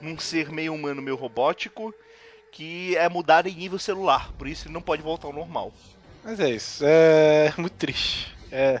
num 0.00 0.18
ser 0.18 0.50
meio 0.50 0.74
humano, 0.74 1.00
meio 1.02 1.16
robótico, 1.16 1.94
que 2.50 2.96
é 2.96 3.08
mudado 3.08 3.48
em 3.48 3.54
nível 3.54 3.78
celular, 3.78 4.32
por 4.38 4.46
isso 4.46 4.66
ele 4.66 4.74
não 4.74 4.82
pode 4.82 5.02
voltar 5.02 5.26
ao 5.26 5.32
normal. 5.32 5.72
Mas 6.22 6.40
é 6.40 6.50
isso. 6.50 6.84
É 6.86 7.52
muito 7.58 7.74
triste. 7.74 8.34
É. 8.50 8.80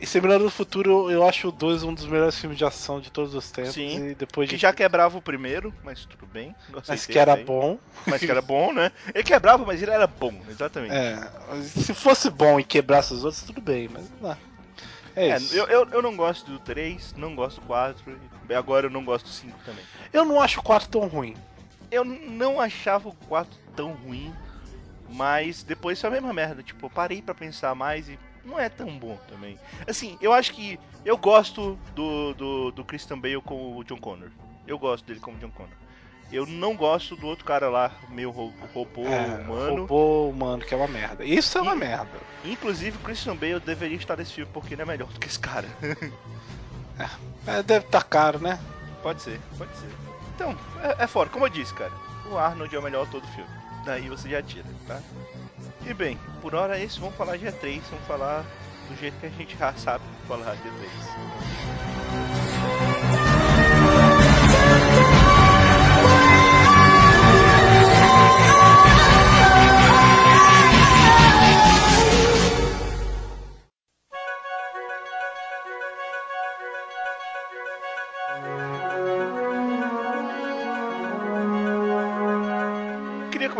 E 0.00 0.04
Exterminador 0.04 0.44
do 0.46 0.50
Futuro, 0.50 1.10
eu 1.10 1.26
acho 1.26 1.48
o 1.48 1.52
2 1.52 1.82
um 1.82 1.92
dos 1.92 2.06
melhores 2.06 2.38
filmes 2.38 2.56
de 2.56 2.64
ação 2.64 3.00
de 3.00 3.10
todos 3.10 3.34
os 3.34 3.50
tempos. 3.50 3.74
Sim. 3.74 4.10
E 4.10 4.14
depois 4.14 4.48
Que 4.48 4.54
de. 4.56 4.62
já 4.62 4.72
quebrava 4.72 5.18
o 5.18 5.22
primeiro, 5.22 5.74
mas 5.82 6.04
tudo 6.04 6.24
bem. 6.26 6.54
Mas 6.86 7.04
que 7.04 7.18
era 7.18 7.34
bem. 7.34 7.44
bom. 7.44 7.78
Mas 8.06 8.20
que 8.20 8.30
era 8.30 8.40
bom, 8.40 8.72
né? 8.72 8.92
Ele 9.12 9.24
quebrava, 9.24 9.64
mas 9.66 9.82
ele 9.82 9.90
era 9.90 10.06
bom, 10.06 10.32
exatamente. 10.48 10.94
É. 10.94 11.18
Se 11.62 11.92
fosse 11.94 12.30
bom 12.30 12.60
e 12.60 12.64
quebrasse 12.64 13.12
os 13.12 13.24
outros, 13.24 13.42
tudo 13.42 13.60
bem, 13.60 13.88
mas. 13.88 14.04
Não. 14.20 14.36
É, 15.16 15.30
É, 15.30 15.36
isso. 15.36 15.52
eu, 15.56 15.66
eu, 15.66 15.88
eu 15.90 16.00
não 16.02 16.14
gosto 16.16 16.48
do 16.48 16.60
3, 16.60 17.14
não 17.16 17.34
gosto 17.34 17.60
do 17.60 17.66
4, 17.66 18.18
e 18.48 18.54
agora 18.54 18.86
eu 18.86 18.90
não 18.90 19.04
gosto 19.04 19.24
do 19.24 19.32
5 19.32 19.58
também. 19.64 19.84
Eu 20.12 20.24
não 20.24 20.40
acho 20.40 20.60
o 20.60 20.62
4 20.62 20.88
tão 20.88 21.08
ruim. 21.08 21.34
Eu 21.90 22.04
não 22.04 22.60
achava 22.60 23.08
o 23.08 23.14
4 23.28 23.52
tão 23.74 23.94
ruim, 23.94 24.32
mas 25.10 25.64
depois 25.64 26.00
foi 26.00 26.08
a 26.08 26.12
mesma 26.12 26.32
merda. 26.32 26.62
Tipo, 26.62 26.86
eu 26.86 26.90
parei 26.90 27.20
pra 27.20 27.34
pensar 27.34 27.74
mais 27.74 28.08
e 28.08 28.16
não 28.44 28.58
é 28.58 28.68
tão 28.68 28.98
bom 28.98 29.18
também. 29.28 29.58
Assim, 29.86 30.16
eu 30.20 30.32
acho 30.32 30.52
que 30.52 30.78
eu 31.04 31.16
gosto 31.16 31.78
do, 31.94 32.34
do, 32.34 32.70
do 32.72 32.84
Christian 32.84 33.18
Bale 33.18 33.40
com 33.42 33.76
o 33.76 33.84
John 33.84 33.98
Connor. 33.98 34.30
Eu 34.66 34.78
gosto 34.78 35.04
dele 35.06 35.20
como 35.20 35.38
John 35.38 35.50
Connor. 35.50 35.72
Eu 36.30 36.44
não 36.44 36.76
gosto 36.76 37.16
do 37.16 37.26
outro 37.26 37.44
cara 37.44 37.70
lá, 37.70 37.90
meio 38.10 38.30
ro- 38.30 38.52
robô 38.74 39.06
é, 39.06 39.24
humano. 39.46 39.80
Robô 39.82 40.28
humano, 40.28 40.62
que 40.62 40.74
é 40.74 40.76
uma 40.76 40.86
merda. 40.88 41.24
Isso 41.24 41.56
é 41.56 41.62
uma 41.62 41.72
E- 41.74 41.78
merda. 41.78 42.20
Inclusive, 42.44 42.96
o 42.98 43.00
Christian 43.00 43.34
Bale 43.34 43.60
deveria 43.60 43.96
estar 43.96 44.14
nesse 44.16 44.34
filme 44.34 44.50
porque 44.52 44.74
ele 44.74 44.82
é 44.82 44.84
melhor 44.84 45.08
do 45.08 45.18
que 45.18 45.26
esse 45.26 45.38
cara. 45.38 45.66
É, 47.46 47.62
deve 47.62 47.86
estar 47.86 48.02
caro, 48.02 48.38
né? 48.40 48.58
Pode 49.02 49.22
ser, 49.22 49.40
pode 49.56 49.70
ser. 49.76 49.88
Então, 50.34 50.54
é, 50.82 51.04
é 51.04 51.06
fora, 51.06 51.30
como 51.30 51.46
eu 51.46 51.48
disse, 51.48 51.72
cara. 51.72 51.92
O 52.30 52.36
Arnold 52.36 52.74
é 52.74 52.78
o 52.78 52.82
melhor 52.82 53.08
todo 53.08 53.26
filme. 53.28 53.48
Daí 53.84 54.08
você 54.08 54.28
já 54.28 54.42
tira, 54.42 54.66
tá? 54.86 55.00
E 55.86 55.94
bem, 55.94 56.18
por 56.40 56.54
hora 56.54 56.78
é 56.78 56.84
isso 56.84 57.00
vamos 57.00 57.16
falar 57.16 57.38
G3, 57.38 57.80
vamos 57.90 58.06
falar 58.06 58.44
do 58.88 58.96
jeito 58.96 59.18
que 59.20 59.26
a 59.26 59.30
gente 59.30 59.56
já 59.56 59.72
sabe 59.74 60.04
falar 60.26 60.56
G3. 60.56 62.47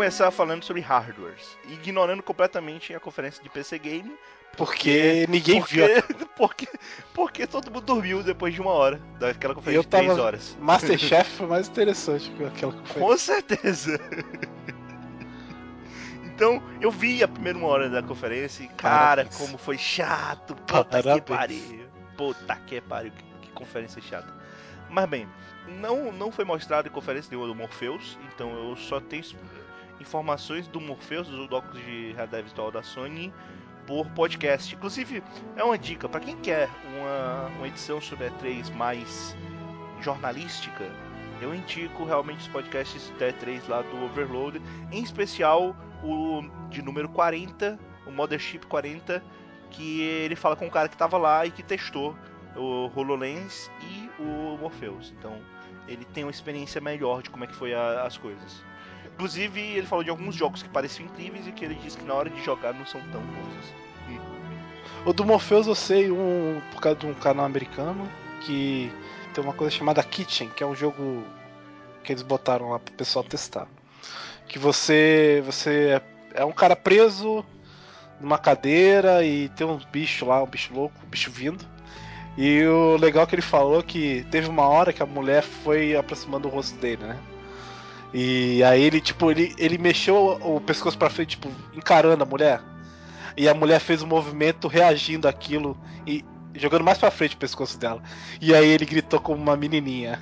Começar 0.09 0.31
falando 0.31 0.63
sobre 0.63 0.81
hardwares, 0.81 1.55
ignorando 1.67 2.23
completamente 2.23 2.93
a 2.95 2.99
conferência 2.99 3.43
de 3.43 3.49
PC 3.49 3.77
Game, 3.77 4.11
Porque 4.57 5.27
ninguém 5.29 5.61
viu. 5.61 5.85
porque, 5.85 6.25
porque, 6.35 6.67
porque 7.13 7.47
todo 7.47 7.67
mundo 7.69 7.81
dormiu 7.85 8.23
depois 8.23 8.51
de 8.53 8.59
uma 8.59 8.71
hora 8.71 8.99
daquela 9.19 9.51
Eu 9.51 9.55
conferência 9.57 9.83
de 9.83 9.87
tava- 9.87 10.03
3 10.05 10.17
horas. 10.19 10.57
Masterchef 10.59 11.29
foi 11.37 11.45
mais 11.47 11.67
interessante 11.67 12.31
que 12.31 12.43
aquela 12.43 12.73
que 12.73 12.89
foi. 12.89 13.01
Com 13.03 13.17
certeza. 13.17 13.99
Então, 16.23 16.61
eu 16.81 16.89
vi 16.89 17.21
a 17.23 17.27
primeira 17.27 17.57
uma 17.59 17.67
hora 17.67 17.87
da 17.89 18.01
conferência 18.01 18.63
e, 18.63 18.67
cara, 18.69 19.23
Parabéns. 19.25 19.37
como 19.37 19.57
foi 19.57 19.77
chato. 19.77 20.55
Puta 20.55 20.83
que 20.83 21.03
Parabéns. 21.03 21.23
pariu. 21.25 21.85
Puta 22.17 22.55
que 22.65 22.81
pariu, 22.81 23.11
que, 23.11 23.23
que 23.47 23.51
conferência 23.51 24.01
chata. 24.01 24.33
Mas 24.89 25.07
bem, 25.07 25.27
não, 25.67 26.11
não 26.11 26.31
foi 26.31 26.43
mostrado 26.45 26.87
em 26.87 26.91
conferência 26.91 27.29
nenhuma 27.29 27.47
do 27.47 27.53
Morpheus, 27.55 28.17
então 28.33 28.51
eu 28.69 28.75
só 28.75 28.99
tenho 28.99 29.21
informações 29.99 30.67
do 30.67 30.79
Morpheus, 30.79 31.27
do 31.27 31.43
óculos 31.55 31.83
de 31.83 32.13
realidade 32.13 32.43
virtual 32.43 32.71
da 32.71 32.81
Sony, 32.83 33.33
por 33.85 34.07
podcast. 34.11 34.73
Inclusive, 34.75 35.23
é 35.55 35.63
uma 35.63 35.77
dica, 35.77 36.07
para 36.07 36.19
quem 36.19 36.37
quer 36.37 36.69
uma, 36.95 37.47
uma 37.57 37.67
edição 37.67 37.99
sobre 37.99 38.29
E3 38.29 38.71
mais 38.75 39.35
jornalística, 40.01 40.89
eu 41.41 41.53
indico 41.55 42.03
realmente 42.05 42.39
os 42.41 42.47
podcasts 42.47 43.09
da 43.17 43.27
E3 43.31 43.67
lá 43.67 43.81
do 43.81 44.03
Overload, 44.05 44.61
em 44.91 45.01
especial 45.03 45.75
o 46.03 46.43
de 46.69 46.81
número 46.81 47.09
40, 47.09 47.79
o 48.05 48.11
Mothership 48.11 48.65
40, 48.67 49.23
que 49.69 50.01
ele 50.01 50.35
fala 50.35 50.55
com 50.55 50.65
um 50.65 50.69
cara 50.69 50.87
que 50.89 50.97
tava 50.97 51.17
lá 51.17 51.45
e 51.45 51.51
que 51.51 51.63
testou 51.63 52.15
o 52.55 52.89
HoloLens 52.95 53.69
e 53.81 54.09
o 54.21 54.57
Morpheus. 54.57 55.13
Então, 55.17 55.37
ele 55.87 56.03
tem 56.05 56.23
uma 56.23 56.31
experiência 56.31 56.81
melhor 56.81 57.21
de 57.21 57.29
como 57.29 57.43
é 57.43 57.47
que 57.47 57.55
foi 57.55 57.73
a- 57.73 58.03
as 58.03 58.17
coisas. 58.17 58.63
Inclusive, 59.19 59.59
ele 59.59 59.85
falou 59.85 60.01
de 60.01 60.09
alguns 60.09 60.33
jogos 60.33 60.63
que 60.63 60.69
pareciam 60.69 61.05
incríveis 61.05 61.45
e 61.45 61.51
que 61.51 61.65
ele 61.65 61.75
disse 61.75 61.97
que 61.97 62.05
na 62.05 62.13
hora 62.13 62.29
de 62.29 62.41
jogar 62.41 62.73
não 62.73 62.85
são 62.85 63.01
tão 63.11 63.19
bons 63.19 63.57
assim. 63.59 64.17
O 65.05 65.11
do 65.11 65.25
Morpheus 65.25 65.67
eu 65.67 65.75
sei 65.75 66.09
um, 66.09 66.61
por 66.71 66.79
causa 66.79 66.99
de 66.99 67.05
um 67.05 67.13
canal 67.13 67.45
americano 67.45 68.09
que 68.45 68.89
tem 69.33 69.43
uma 69.43 69.51
coisa 69.51 69.75
chamada 69.75 70.01
Kitchen, 70.01 70.47
que 70.47 70.63
é 70.63 70.65
um 70.65 70.73
jogo 70.73 71.21
que 72.01 72.13
eles 72.13 72.23
botaram 72.23 72.69
lá 72.69 72.79
pro 72.79 72.93
pessoal 72.93 73.25
testar. 73.25 73.67
Que 74.47 74.57
você. 74.57 75.43
Você 75.45 76.01
é 76.33 76.45
um 76.45 76.53
cara 76.53 76.77
preso 76.77 77.43
numa 78.21 78.37
cadeira 78.37 79.21
e 79.25 79.49
tem 79.49 79.67
um 79.67 79.81
bicho 79.91 80.25
lá, 80.27 80.41
um 80.41 80.47
bicho 80.47 80.73
louco, 80.73 80.95
um 81.05 81.09
bicho 81.09 81.29
vindo. 81.29 81.65
E 82.37 82.63
o 82.63 82.95
legal 82.95 83.27
que 83.27 83.35
ele 83.35 83.41
falou 83.41 83.83
que 83.83 84.25
teve 84.31 84.47
uma 84.47 84.65
hora 84.69 84.93
que 84.93 85.03
a 85.03 85.05
mulher 85.05 85.43
foi 85.43 85.93
aproximando 85.93 86.47
o 86.47 86.51
rosto 86.51 86.77
dele, 86.77 87.03
né? 87.03 87.19
E 88.13 88.63
aí 88.63 88.81
ele, 88.81 88.99
tipo, 88.99 89.29
ele, 89.29 89.53
ele 89.57 89.77
mexeu 89.77 90.39
o 90.41 90.59
pescoço 90.59 90.97
pra 90.97 91.09
frente, 91.09 91.31
tipo, 91.31 91.51
encarando 91.73 92.23
a 92.23 92.25
mulher. 92.25 92.59
E 93.37 93.47
a 93.47 93.53
mulher 93.53 93.79
fez 93.79 94.01
um 94.01 94.07
movimento 94.07 94.67
reagindo 94.67 95.27
àquilo 95.27 95.77
e 96.05 96.25
jogando 96.55 96.83
mais 96.83 96.97
pra 96.97 97.11
frente 97.11 97.35
o 97.35 97.37
pescoço 97.37 97.77
dela. 97.77 98.01
E 98.41 98.53
aí 98.55 98.67
ele 98.67 98.85
gritou 98.85 99.19
como 99.19 99.41
uma 99.41 99.55
menininha. 99.55 100.19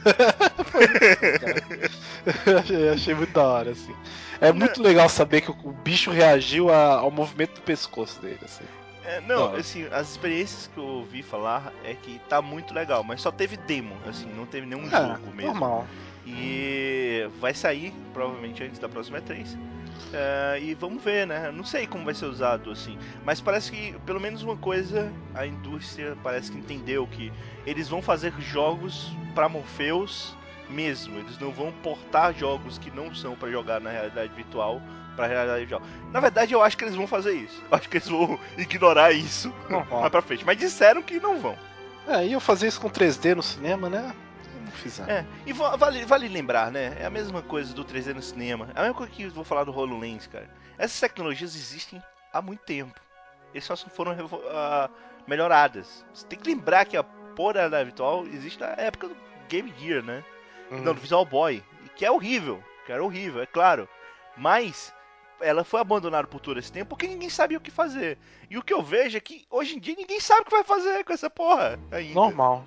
eu 2.46 2.58
achei, 2.60 2.90
achei 2.90 3.16
muito 3.16 3.34
da 3.34 3.44
hora, 3.44 3.72
assim. 3.72 3.96
É 4.40 4.52
muito 4.52 4.82
legal 4.82 5.10
saber 5.10 5.42
que 5.42 5.52
o, 5.52 5.56
o 5.64 5.72
bicho 5.72 6.12
reagiu 6.12 6.70
a- 6.72 6.96
ao 7.00 7.10
movimento 7.12 7.56
do 7.56 7.62
pescoço 7.62 8.22
dele, 8.22 8.40
assim. 8.44 8.64
É, 9.04 9.22
não, 9.22 9.52
Não. 9.52 9.56
assim, 9.56 9.88
as 9.90 10.12
experiências 10.12 10.70
que 10.74 10.78
eu 10.78 10.84
ouvi 10.84 11.24
falar 11.24 11.72
é 11.86 11.94
que 11.94 12.20
tá 12.28 12.42
muito 12.42 12.74
legal, 12.74 13.04
mas 13.06 13.22
só 13.22 13.32
teve 13.32 13.56
demo, 13.56 13.96
assim, 14.06 14.28
não 14.36 14.46
teve 14.46 14.68
nenhum 14.68 14.86
É, 14.88 14.90
jogo 14.92 15.34
mesmo. 15.34 15.52
normal. 15.54 15.88
E 16.28 17.30
vai 17.40 17.54
sair, 17.54 17.94
provavelmente 18.14 18.64
antes 18.64 18.80
da 18.80 18.90
próxima 18.90 19.22
E3. 19.22 19.58
É, 20.14 20.60
e 20.62 20.74
vamos 20.74 21.04
ver, 21.04 21.26
né? 21.26 21.52
Não 21.52 21.64
sei 21.64 21.88
como 21.88 22.06
vai 22.06 22.14
ser 22.14 22.26
usado, 22.26 22.72
assim. 22.72 22.98
Mas 23.26 23.42
parece 23.42 23.72
que, 23.72 23.94
pelo 24.06 24.20
menos 24.20 24.44
uma 24.44 24.56
coisa, 24.58 25.12
a 25.34 25.46
indústria 25.46 26.18
parece 26.24 26.52
que 26.52 26.58
entendeu 26.58 27.08
que 27.08 27.32
eles 27.66 27.90
vão 27.90 28.02
fazer 28.02 28.34
jogos 28.40 29.12
pra 29.34 29.50
Morpheus 29.50 30.36
mesmo. 30.70 31.18
Eles 31.18 31.38
não 31.40 31.52
vão 31.52 31.72
portar 31.84 32.34
jogos 32.34 32.78
que 32.78 32.92
não 32.92 33.14
são 33.14 33.36
pra 33.36 33.50
jogar 33.50 33.80
na 33.80 33.90
realidade 33.90 34.34
virtual 34.34 34.82
pra 35.16 35.26
realidade 35.28 35.62
virtual. 35.62 35.82
Na 36.12 36.20
verdade, 36.20 36.54
eu 36.54 36.62
acho 36.62 36.78
que 36.78 36.84
eles 36.84 36.96
vão 36.96 37.08
fazer 37.08 37.34
isso. 37.34 37.62
Eu 37.72 37.78
acho 37.78 37.90
que 37.90 37.98
eles 37.98 38.08
vão 38.08 38.40
ignorar 38.58 39.12
isso 39.12 39.52
Normal. 39.70 40.02
mais 40.02 40.12
pra 40.12 40.22
frente. 40.22 40.46
Mas 40.46 40.58
disseram 40.58 41.02
que 41.02 41.20
não 41.20 41.40
vão. 41.40 41.58
É, 42.08 42.26
iam 42.26 42.40
fazer 42.40 42.68
isso 42.68 42.80
com 42.80 42.90
3D 42.90 43.36
no 43.36 43.44
cinema, 43.44 43.90
né? 43.90 44.14
Fizeram. 44.72 45.12
É, 45.12 45.26
e 45.46 45.54
va- 45.54 45.76
vale, 45.76 46.06
vale 46.06 46.28
lembrar, 46.28 46.72
né? 46.72 46.96
É 47.00 47.06
a 47.06 47.10
mesma 47.10 47.42
coisa 47.42 47.74
do 47.74 47.84
3D 47.84 48.14
no 48.14 48.22
cinema. 48.22 48.70
É 48.76 48.80
a 48.80 48.82
mesma 48.84 48.96
coisa 48.98 49.12
que 49.12 49.24
eu 49.24 49.32
vou 49.32 49.44
falar 49.44 49.64
do 49.64 49.72
HoloLens, 49.72 50.28
cara. 50.28 50.50
Essas 50.78 51.00
tecnologias 51.00 51.56
existem 51.56 52.02
há 52.32 52.42
muito 52.42 52.62
tempo. 52.64 53.00
Eles 53.54 53.64
só 53.66 53.76
foram 53.76 54.16
ah, 54.52 54.90
melhoradas. 55.28 56.06
Você 56.14 56.26
tem 56.28 56.38
que 56.38 56.50
lembrar 56.50 56.86
que 56.86 56.98
a 56.98 57.04
porra 57.04 57.70
da 57.70 57.84
virtual 57.84 58.26
existe 58.28 58.60
na 58.60 58.68
época 58.78 59.08
do 59.08 59.18
Game 59.50 59.74
Gear, 59.80 60.04
né? 60.04 60.24
Hum. 60.72 60.82
Não, 60.82 60.94
do 60.94 61.02
Visual 61.02 61.26
Boy. 61.26 61.64
Que 61.96 62.06
é 62.06 62.12
horrível. 62.12 62.64
Que 62.86 62.92
era 62.92 63.04
horrível, 63.04 63.42
é 63.42 63.46
claro. 63.46 63.88
Mas 64.36 64.94
ela 65.40 65.64
foi 65.64 65.80
abandonada 65.80 66.28
por 66.28 66.40
todo 66.40 66.60
esse 66.60 66.72
tempo 66.72 66.90
porque 66.90 67.08
ninguém 67.08 67.30
sabia 67.30 67.58
o 67.58 67.62
que 67.62 67.72
fazer. 67.72 68.18
E 68.50 68.58
o 68.58 68.64
que 68.64 68.74
eu 68.74 68.82
vejo 68.82 69.18
é 69.18 69.20
que 69.20 69.46
hoje 69.50 69.76
em 69.76 69.80
dia 69.80 69.96
ninguém 69.98 70.20
sabe 70.20 70.42
o 70.42 70.46
que 70.46 70.52
vai 70.52 70.64
fazer 70.64 71.04
com 71.04 71.14
essa 71.14 71.30
porra 71.30 71.80
ainda. 71.92 72.14
Normal. 72.14 72.66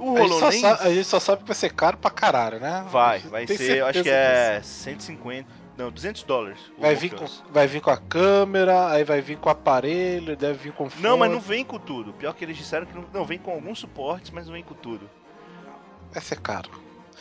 O 0.00 0.16
A 0.16 0.50
gente, 0.50 0.60
sabe, 0.60 0.82
a 0.82 0.94
gente 0.94 1.04
só 1.04 1.20
sabe 1.20 1.42
que 1.42 1.48
vai 1.48 1.54
ser 1.54 1.72
caro 1.74 1.98
pra 1.98 2.10
caralho, 2.10 2.58
né? 2.58 2.86
vai, 2.90 3.18
vai 3.20 3.44
Tem 3.44 3.56
ser, 3.56 3.78
eu 3.78 3.86
acho 3.86 4.02
que 4.02 4.08
é 4.08 4.60
150, 4.62 5.46
não, 5.76 5.90
200 5.90 6.22
dólares. 6.22 6.58
Vai 6.78 6.94
vir, 6.94 7.14
com, 7.14 7.26
vai 7.50 7.66
vir 7.66 7.80
com 7.80 7.90
a 7.90 7.96
câmera, 7.98 8.88
aí 8.90 9.04
vai 9.04 9.20
vir 9.20 9.36
com 9.36 9.48
o 9.48 9.52
aparelho, 9.52 10.36
deve 10.36 10.58
vir 10.58 10.72
com 10.72 10.88
fone. 10.88 11.02
Não, 11.02 11.18
mas 11.18 11.30
não 11.30 11.40
vem 11.40 11.64
com 11.64 11.78
tudo. 11.78 12.14
Pior 12.14 12.34
que 12.34 12.44
eles 12.44 12.56
disseram 12.56 12.86
que 12.86 12.94
não, 12.94 13.04
não 13.12 13.24
vem 13.24 13.38
com 13.38 13.50
alguns 13.50 13.78
suportes, 13.78 14.30
mas 14.30 14.46
não 14.46 14.54
vem 14.54 14.62
com 14.62 14.74
tudo. 14.74 15.08
Vai 16.12 16.22
ser 16.22 16.40
caro. 16.40 16.70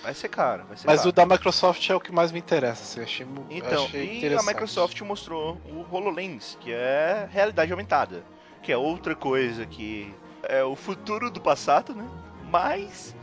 Vai 0.02 0.14
ser 0.14 0.30
caro, 0.30 0.64
vai 0.66 0.78
ser 0.78 0.88
Mas 0.88 1.00
caro. 1.00 1.10
o 1.10 1.12
da 1.12 1.26
Microsoft 1.26 1.90
é 1.90 1.96
o 1.96 2.00
que 2.00 2.12
mais 2.12 2.32
me 2.32 2.40
interessa, 2.40 2.84
assim, 2.84 3.02
achei, 3.02 3.28
Então, 3.50 3.86
achei 3.86 4.22
e 4.22 4.34
a. 4.34 4.42
Microsoft 4.42 5.00
mostrou 5.02 5.58
o 5.66 5.86
HoloLens, 5.94 6.58
que 6.62 6.72
é 6.72 7.28
realidade 7.30 7.72
aumentada. 7.72 8.24
Que 8.64 8.72
é 8.72 8.78
outra 8.78 9.16
coisa 9.16 9.66
que 9.66 10.14
é 10.44 10.64
o 10.64 10.76
futuro 10.76 11.30
do 11.30 11.42
passado, 11.42 11.94
né? 11.94 12.08
Mas, 12.50 13.16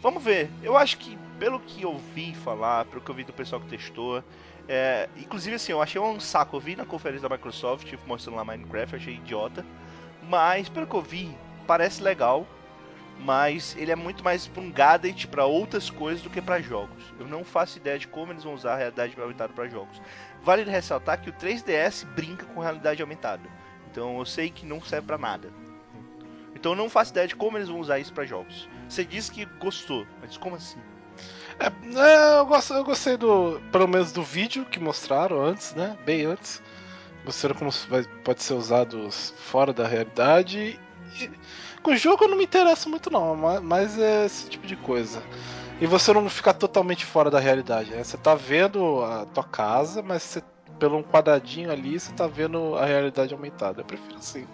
vamos 0.00 0.22
ver. 0.22 0.50
Eu 0.62 0.76
acho 0.76 0.98
que, 0.98 1.18
pelo 1.38 1.60
que 1.60 1.82
eu 1.82 1.98
vi 2.14 2.34
falar, 2.34 2.84
pelo 2.86 3.00
que 3.00 3.10
eu 3.10 3.14
vi 3.14 3.24
do 3.24 3.32
pessoal 3.32 3.60
que 3.60 3.68
testou, 3.68 4.22
é, 4.66 5.08
inclusive 5.16 5.56
assim, 5.56 5.72
eu 5.72 5.82
achei 5.82 6.00
um 6.00 6.20
saco. 6.20 6.56
Eu 6.56 6.60
vi 6.60 6.76
na 6.76 6.84
conferência 6.84 7.28
da 7.28 7.34
Microsoft 7.34 7.92
mostrando 8.06 8.36
lá 8.36 8.44
Minecraft, 8.44 8.96
achei 8.96 9.14
idiota. 9.14 9.64
Mas, 10.28 10.68
pelo 10.68 10.86
que 10.86 10.94
eu 10.94 11.02
vi, 11.02 11.36
parece 11.66 12.02
legal. 12.02 12.46
Mas 13.20 13.74
ele 13.76 13.90
é 13.90 13.96
muito 13.96 14.22
mais 14.22 14.46
pra 14.46 14.62
um 14.62 14.70
gadget 14.70 15.26
pra 15.26 15.44
outras 15.44 15.90
coisas 15.90 16.22
do 16.22 16.30
que 16.30 16.40
pra 16.40 16.60
jogos. 16.60 17.02
Eu 17.18 17.26
não 17.26 17.44
faço 17.44 17.78
ideia 17.78 17.98
de 17.98 18.06
como 18.06 18.32
eles 18.32 18.44
vão 18.44 18.54
usar 18.54 18.74
a 18.74 18.76
realidade 18.76 19.20
aumentada 19.20 19.52
pra 19.52 19.68
jogos. 19.68 20.00
Vale 20.44 20.62
ressaltar 20.62 21.20
que 21.20 21.28
o 21.28 21.32
3DS 21.32 22.06
brinca 22.14 22.46
com 22.46 22.60
realidade 22.60 23.02
aumentada. 23.02 23.42
Então 23.90 24.18
eu 24.18 24.24
sei 24.24 24.50
que 24.50 24.64
não 24.64 24.80
serve 24.80 25.08
pra 25.08 25.18
nada. 25.18 25.50
Então 26.58 26.72
eu 26.72 26.76
não 26.76 26.90
faço 26.90 27.12
ideia 27.12 27.26
de 27.28 27.36
como 27.36 27.56
eles 27.56 27.68
vão 27.68 27.78
usar 27.80 27.98
isso 27.98 28.12
pra 28.12 28.24
jogos. 28.24 28.68
Você 28.88 29.04
disse 29.04 29.30
que 29.30 29.44
gostou, 29.60 30.06
mas 30.20 30.36
como 30.36 30.56
assim? 30.56 30.78
É, 31.60 31.66
é, 31.66 32.38
eu, 32.40 32.46
gosto, 32.46 32.74
eu 32.74 32.84
gostei 32.84 33.16
do. 33.16 33.60
Pelo 33.72 33.88
menos 33.88 34.12
do 34.12 34.22
vídeo 34.22 34.64
que 34.64 34.78
mostraram 34.80 35.40
antes, 35.40 35.74
né? 35.74 35.96
Bem 36.04 36.24
antes. 36.24 36.62
Mostraram 37.24 37.56
como 37.56 37.70
vai- 37.88 38.04
pode 38.24 38.42
ser 38.42 38.54
usado 38.54 39.10
fora 39.10 39.72
da 39.72 39.86
realidade. 39.86 40.78
E, 41.20 41.30
com 41.82 41.92
o 41.92 41.96
jogo 41.96 42.24
eu 42.24 42.28
não 42.28 42.36
me 42.36 42.44
interesso 42.44 42.88
muito 42.88 43.10
não, 43.10 43.34
ma- 43.36 43.60
mas 43.60 43.98
é 43.98 44.26
esse 44.26 44.48
tipo 44.48 44.66
de 44.66 44.76
coisa. 44.76 45.22
E 45.80 45.86
você 45.86 46.12
não 46.12 46.28
ficar 46.28 46.54
totalmente 46.54 47.04
fora 47.04 47.30
da 47.30 47.38
realidade. 47.38 47.90
Né? 47.90 48.02
Você 48.02 48.16
tá 48.16 48.34
vendo 48.34 49.02
a 49.04 49.26
tua 49.26 49.44
casa, 49.44 50.02
mas 50.02 50.22
você, 50.22 50.42
pelo 50.78 50.98
um 50.98 51.02
quadradinho 51.02 51.70
ali, 51.70 51.98
você 51.98 52.12
tá 52.12 52.26
vendo 52.26 52.76
a 52.76 52.84
realidade 52.84 53.32
aumentada. 53.32 53.80
Eu 53.80 53.84
prefiro 53.84 54.16
assim. 54.18 54.46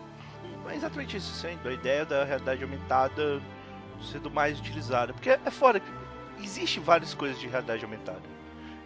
É 0.68 0.74
exatamente 0.74 1.16
isso, 1.16 1.32
sendo 1.34 1.68
a 1.68 1.72
ideia 1.72 2.04
da 2.04 2.24
realidade 2.24 2.62
aumentada 2.62 3.40
sendo 4.00 4.30
mais 4.30 4.58
utilizada. 4.58 5.12
Porque 5.12 5.30
é 5.30 5.50
fora 5.50 5.80
que 5.80 5.90
existe 6.42 6.80
várias 6.80 7.14
coisas 7.14 7.38
de 7.38 7.46
realidade 7.46 7.84
aumentada. 7.84 8.22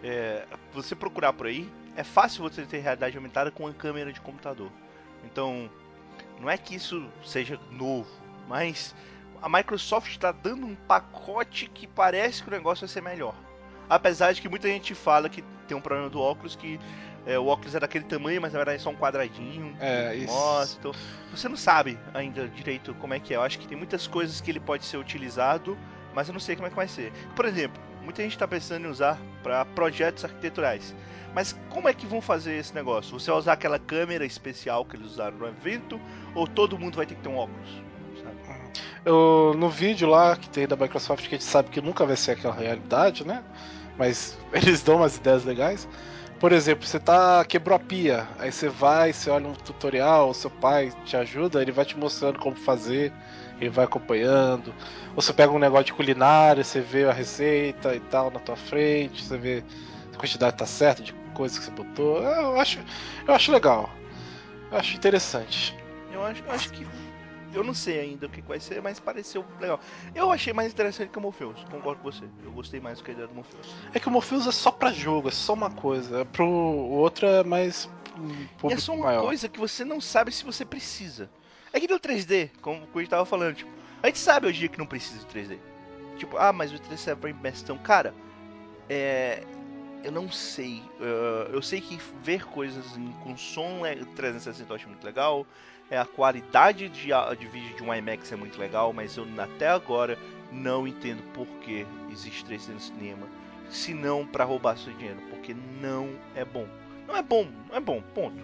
É, 0.03 0.45
você 0.73 0.95
procurar 0.95 1.33
por 1.33 1.47
aí, 1.47 1.69
é 1.95 2.03
fácil 2.03 2.43
você 2.43 2.65
ter 2.65 2.79
realidade 2.79 3.17
aumentada 3.17 3.51
com 3.51 3.63
uma 3.63 3.73
câmera 3.73 4.13
de 4.13 4.21
computador. 4.21 4.71
Então, 5.25 5.69
não 6.39 6.49
é 6.49 6.57
que 6.57 6.75
isso 6.75 7.07
seja 7.25 7.59
novo, 7.71 8.09
mas 8.47 8.95
a 9.41 9.49
Microsoft 9.49 10.09
está 10.09 10.31
dando 10.31 10.65
um 10.65 10.75
pacote 10.75 11.69
que 11.69 11.87
parece 11.87 12.41
que 12.41 12.49
o 12.49 12.51
negócio 12.51 12.87
vai 12.87 12.93
ser 12.93 13.01
melhor. 13.01 13.35
Apesar 13.89 14.33
de 14.33 14.41
que 14.41 14.47
muita 14.47 14.67
gente 14.67 14.93
fala 14.93 15.29
que 15.29 15.43
tem 15.67 15.75
um 15.75 15.81
problema 15.81 16.09
do 16.09 16.19
óculos 16.19 16.55
que 16.55 16.79
é, 17.29 17.37
o 17.37 17.45
óculos 17.45 17.75
é 17.75 17.79
daquele 17.79 18.05
tamanho, 18.05 18.41
mas 18.41 18.53
na 18.53 18.59
verdade 18.59 18.77
é 18.77 18.79
só 18.79 18.89
um 18.89 18.95
quadradinho. 18.95 19.75
É, 19.79 20.15
isso. 20.15 20.77
Então 20.79 20.91
você 21.31 21.47
não 21.47 21.55
sabe 21.55 21.99
ainda 22.11 22.47
direito 22.47 22.93
como 22.95 23.13
é 23.13 23.19
que 23.19 23.33
é. 23.33 23.37
Eu 23.37 23.43
acho 23.43 23.59
que 23.59 23.67
tem 23.67 23.77
muitas 23.77 24.07
coisas 24.07 24.41
que 24.41 24.49
ele 24.49 24.59
pode 24.59 24.83
ser 24.83 24.97
utilizado, 24.97 25.77
mas 26.15 26.27
eu 26.27 26.33
não 26.33 26.39
sei 26.39 26.55
como 26.55 26.65
é 26.65 26.71
que 26.71 26.75
vai 26.75 26.87
ser. 26.87 27.13
Por 27.35 27.45
exemplo, 27.45 27.79
muita 28.03 28.23
gente 28.23 28.31
está 28.31 28.47
pensando 28.47 28.85
em 28.85 28.89
usar 28.89 29.19
para 29.43 29.63
projetos 29.63 30.25
arquiteturais. 30.25 30.95
Mas 31.35 31.55
como 31.69 31.87
é 31.87 31.93
que 31.93 32.07
vão 32.07 32.19
fazer 32.19 32.55
esse 32.55 32.73
negócio? 32.73 33.19
Você 33.19 33.29
vai 33.29 33.39
usar 33.39 33.53
aquela 33.53 33.77
câmera 33.77 34.25
especial 34.25 34.83
que 34.83 34.95
eles 34.95 35.11
usaram 35.11 35.37
no 35.37 35.47
evento? 35.47 36.01
Ou 36.33 36.47
todo 36.47 36.79
mundo 36.79 36.95
vai 36.95 37.05
ter 37.05 37.13
que 37.13 37.21
ter 37.21 37.29
um 37.29 37.37
óculos? 37.37 37.83
Eu, 39.05 39.53
no 39.55 39.69
vídeo 39.69 40.09
lá 40.09 40.35
que 40.35 40.49
tem 40.49 40.67
da 40.67 40.75
Microsoft, 40.75 41.27
que 41.27 41.35
a 41.35 41.37
gente 41.37 41.47
sabe 41.47 41.69
que 41.69 41.79
nunca 41.79 42.05
vai 42.05 42.17
ser 42.17 42.31
aquela 42.31 42.55
realidade, 42.55 43.25
né? 43.25 43.43
Mas 43.97 44.35
eles 44.51 44.81
dão 44.81 44.97
umas 44.97 45.17
ideias 45.17 45.45
legais. 45.45 45.87
Por 46.39 46.53
exemplo, 46.53 46.87
você 46.87 46.97
tá 46.97 47.43
quebrou 47.43 47.75
a 47.75 47.79
pia, 47.79 48.25
aí 48.39 48.49
você 48.49 48.69
vai, 48.69 49.11
você 49.11 49.29
olha 49.29 49.47
um 49.47 49.53
tutorial, 49.53 50.29
o 50.29 50.33
seu 50.33 50.49
pai 50.49 50.89
te 51.03 51.17
ajuda, 51.17 51.61
ele 51.61 51.71
vai 51.71 51.83
te 51.83 51.97
mostrando 51.97 52.39
como 52.39 52.55
fazer, 52.55 53.11
ele 53.59 53.69
vai 53.69 53.83
acompanhando. 53.83 54.73
Ou 55.15 55.21
você 55.21 55.33
pega 55.33 55.51
um 55.51 55.59
negócio 55.59 55.87
de 55.87 55.93
culinária, 55.93 56.63
você 56.63 56.79
vê 56.79 57.03
a 57.03 57.11
receita 57.11 57.93
e 57.93 57.99
tal 57.99 58.31
na 58.31 58.39
tua 58.39 58.55
frente, 58.55 59.21
você 59.21 59.37
vê 59.37 59.63
a 60.13 60.17
quantidade 60.17 60.55
tá 60.55 60.65
certa 60.65 61.03
de 61.03 61.13
coisas 61.33 61.59
que 61.59 61.65
você 61.65 61.71
botou. 61.71 62.23
Eu 62.23 62.57
acho, 62.57 62.79
eu 63.27 63.33
acho 63.33 63.51
legal. 63.51 63.89
Eu 64.71 64.77
acho 64.77 64.95
interessante. 64.95 65.75
Eu 66.11 66.23
acho, 66.23 66.43
eu 66.43 66.51
acho 66.51 66.71
que. 66.71 66.87
Eu 67.53 67.63
não 67.63 67.73
sei 67.73 67.99
ainda 67.99 68.27
o 68.27 68.29
que 68.29 68.41
vai 68.41 68.59
ser, 68.59 68.81
mas 68.81 68.99
pareceu 68.99 69.43
legal. 69.59 69.79
Eu 70.13 70.31
achei 70.31 70.53
mais 70.53 70.71
interessante 70.71 71.09
que 71.09 71.17
o 71.17 71.21
Morpheus, 71.21 71.63
concordo 71.71 72.01
com 72.01 72.11
você. 72.11 72.25
Eu 72.43 72.51
gostei 72.51 72.79
mais 72.79 72.99
do 72.99 73.03
que 73.03 73.11
a 73.11 73.13
ideia 73.13 73.27
do 73.27 73.33
Morpheus. 73.33 73.73
É 73.93 73.99
que 73.99 74.07
o 74.07 74.11
Morpheus 74.11 74.45
é 74.47 74.51
só 74.51 74.71
pra 74.71 74.91
jogo, 74.91 75.29
é 75.29 75.31
só 75.31 75.53
uma 75.53 75.69
coisa. 75.71 76.25
Pro 76.25 76.45
o 76.45 76.91
outro 76.91 77.25
é 77.27 77.43
mais 77.43 77.89
um 78.63 78.69
E 78.69 78.73
é 78.73 78.77
só 78.77 78.93
uma 78.93 79.05
maior. 79.05 79.23
coisa 79.23 79.49
que 79.49 79.59
você 79.59 79.83
não 79.83 79.99
sabe 79.99 80.31
se 80.31 80.43
você 80.45 80.63
precisa. 80.63 81.29
É 81.73 81.79
que 81.79 81.87
no 81.87 81.99
3D, 81.99 82.49
como 82.61 82.87
a 82.93 82.99
gente 82.99 83.09
tava 83.09 83.25
falando, 83.25 83.55
tipo, 83.55 83.71
a 84.03 84.07
gente 84.07 84.19
sabe 84.19 84.47
hoje 84.47 84.69
que 84.69 84.77
não 84.77 84.85
precisa 84.85 85.19
de 85.19 85.25
3D. 85.25 85.57
Tipo, 86.17 86.37
ah, 86.37 86.51
mas 86.53 86.71
o 86.71 86.75
3D 86.79 86.97
serve 86.97 87.21
pra 87.21 87.29
imersão. 87.29 87.77
Cara, 87.79 88.13
é. 88.89 89.43
Eu 90.03 90.11
não 90.13 90.31
sei. 90.31 90.81
eh, 91.01 91.49
eu 91.51 91.61
sei 91.61 91.81
que 91.81 91.99
ver 92.23 92.45
coisas 92.45 92.95
em- 92.95 93.11
com 93.23 93.35
som 93.35 93.85
é 93.85 93.95
360 94.15 94.71
eu 94.71 94.75
acho 94.75 94.87
muito 94.87 95.03
legal. 95.03 95.45
É, 95.89 95.97
a 95.97 96.05
qualidade 96.05 96.87
de, 96.89 97.09
de 97.37 97.47
vídeo 97.47 97.75
de 97.75 97.83
um 97.83 97.93
IMAX 97.93 98.31
é 98.31 98.35
muito 98.35 98.59
legal, 98.59 98.93
mas 98.93 99.17
eu 99.17 99.25
até 99.37 99.69
agora 99.69 100.17
não 100.51 100.87
entendo 100.87 101.23
por 101.33 101.47
que 101.61 101.85
existe 102.11 102.45
3D 102.45 102.69
no 102.69 102.79
cinema. 102.79 103.27
Se 103.69 103.93
não 103.93 104.25
pra 104.25 104.43
roubar 104.43 104.77
seu 104.77 104.93
dinheiro, 104.93 105.19
porque 105.29 105.55
não 105.81 106.09
é 106.35 106.45
bom. 106.45 106.67
Não 107.07 107.15
é 107.15 107.21
bom, 107.21 107.47
não 107.67 107.75
é 107.75 107.79
bom, 107.79 108.01
ponto. 108.13 108.43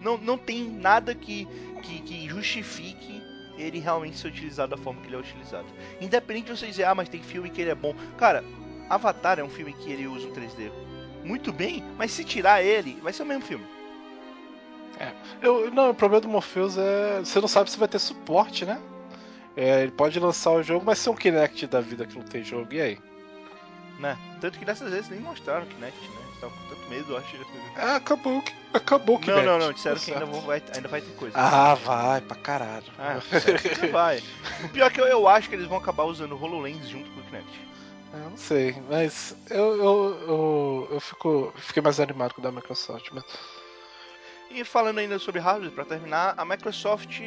Não, 0.00 0.18
não 0.18 0.38
tem 0.38 0.68
nada 0.68 1.14
que, 1.14 1.46
que, 1.82 2.00
que 2.02 2.28
justifique 2.28 3.22
ele 3.56 3.78
realmente 3.78 4.18
ser 4.18 4.28
utilizado 4.28 4.76
da 4.76 4.82
forma 4.82 5.00
que 5.00 5.08
ele 5.08 5.16
é 5.16 5.18
utilizado. 5.18 5.66
Independente 6.00 6.46
de 6.46 6.58
você 6.58 6.66
dizer, 6.66 6.84
ah, 6.84 6.94
mas 6.94 7.08
tem 7.08 7.22
filme 7.22 7.50
que 7.50 7.60
ele 7.60 7.70
é 7.70 7.74
bom. 7.74 7.94
Cara, 8.18 8.44
Avatar 8.88 9.38
é 9.38 9.44
um 9.44 9.48
filme 9.48 9.72
que 9.72 9.90
ele 9.90 10.06
usa 10.06 10.28
o 10.28 10.32
3D 10.32 10.70
muito 11.24 11.52
bem, 11.52 11.82
mas 11.96 12.12
se 12.12 12.22
tirar 12.22 12.62
ele, 12.62 12.98
vai 13.02 13.12
ser 13.12 13.22
o 13.22 13.26
mesmo 13.26 13.42
filme. 13.42 13.64
Eu, 15.42 15.70
não, 15.70 15.90
o 15.90 15.94
problema 15.94 16.20
do 16.20 16.28
Morpheus 16.28 16.78
é. 16.78 17.20
Você 17.20 17.40
não 17.40 17.48
sabe 17.48 17.70
se 17.70 17.78
vai 17.78 17.88
ter 17.88 17.98
suporte, 17.98 18.64
né? 18.64 18.80
É, 19.56 19.82
ele 19.82 19.92
pode 19.92 20.18
lançar 20.18 20.50
o 20.52 20.62
jogo, 20.62 20.84
mas 20.84 20.98
ser 20.98 21.10
um 21.10 21.14
Kinect 21.14 21.66
da 21.66 21.80
vida 21.80 22.06
que 22.06 22.16
não 22.16 22.24
tem 22.24 22.42
jogo, 22.42 22.72
e 22.72 22.80
aí? 22.80 22.98
Né? 23.98 24.18
Tanto 24.40 24.58
que 24.58 24.64
dessas 24.64 24.90
vezes 24.90 25.08
nem 25.08 25.20
mostraram 25.20 25.64
o 25.64 25.66
Kinect, 25.66 26.00
né? 26.00 26.16
Eles 26.22 26.34
estavam 26.34 26.56
com 26.56 26.74
tanto 26.74 26.90
medo, 26.90 27.12
eu 27.12 27.16
acho. 27.16 27.36
Ah, 27.76 27.96
acabou, 27.96 28.42
acabou 28.72 29.16
o 29.16 29.18
Não, 29.20 29.26
Kinect. 29.26 29.46
não, 29.46 29.58
não, 29.58 29.72
disseram 29.72 29.96
Tá 29.96 30.04
que 30.04 30.12
ainda, 30.12 30.26
vão, 30.26 30.40
vai, 30.40 30.62
ainda 30.74 30.88
vai 30.88 31.00
ter 31.00 31.12
coisa. 31.14 31.36
Ah, 31.38 31.74
vai, 31.74 32.20
pra 32.20 32.36
caralho. 32.36 32.86
Ah, 32.98 33.20
vai. 33.92 34.22
O 34.64 34.68
pior 34.70 34.86
é 34.86 34.90
que 34.90 35.00
eu, 35.00 35.06
eu 35.06 35.28
acho 35.28 35.48
que 35.48 35.54
eles 35.54 35.66
vão 35.66 35.78
acabar 35.78 36.04
usando 36.04 36.32
o 36.32 36.42
HoloLens 36.42 36.88
junto 36.88 37.08
com 37.10 37.20
o 37.20 37.22
Kinect. 37.24 37.60
Eu 38.12 38.30
não 38.30 38.36
sei, 38.36 38.76
mas 38.88 39.36
eu, 39.50 39.76
eu, 39.76 40.18
eu, 40.28 40.88
eu 40.92 41.00
fico, 41.00 41.52
fiquei 41.56 41.82
mais 41.82 41.98
animado 41.98 42.34
com 42.34 42.40
o 42.40 42.44
da 42.44 42.52
Microsoft. 42.52 43.10
Mas... 43.12 43.24
E 44.54 44.62
falando 44.62 44.98
ainda 44.98 45.18
sobre 45.18 45.40
hardware, 45.40 45.72
para 45.72 45.84
terminar, 45.84 46.34
a 46.36 46.44
Microsoft 46.44 47.20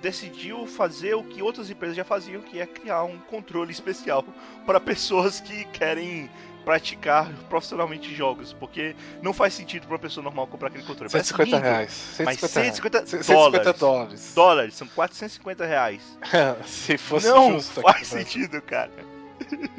decidiu 0.00 0.66
fazer 0.66 1.14
o 1.14 1.22
que 1.22 1.42
outras 1.42 1.68
empresas 1.68 1.94
já 1.94 2.04
faziam, 2.04 2.40
que 2.40 2.58
é 2.58 2.66
criar 2.66 3.04
um 3.04 3.18
controle 3.18 3.70
especial 3.70 4.24
para 4.64 4.80
pessoas 4.80 5.38
que 5.38 5.66
querem 5.66 6.30
praticar 6.64 7.30
profissionalmente 7.50 8.12
jogos, 8.14 8.54
porque 8.54 8.96
não 9.22 9.34
faz 9.34 9.52
sentido 9.52 9.82
para 9.82 9.92
uma 9.92 9.98
pessoa 9.98 10.24
normal 10.24 10.46
comprar 10.46 10.68
aquele 10.68 10.82
controle. 10.84 11.12
Parece 11.12 11.28
150 11.28 11.56
lindo, 11.56 11.68
reais. 11.68 12.16
Mas 12.24 12.40
150 12.40 13.06
150 13.06 13.12
reais. 13.12 13.26
dólares. 13.26 13.78
dólares. 13.78 14.32
Dólares, 14.34 14.74
são 14.74 14.88
450 14.88 15.66
reais. 15.66 16.18
Se 16.66 16.96
fosse 16.96 17.28
não 17.28 17.52
justo 17.52 17.80
aqui 17.80 17.92
faz 17.92 18.08
Brasil. 18.10 18.26
sentido, 18.26 18.62
cara. 18.62 18.90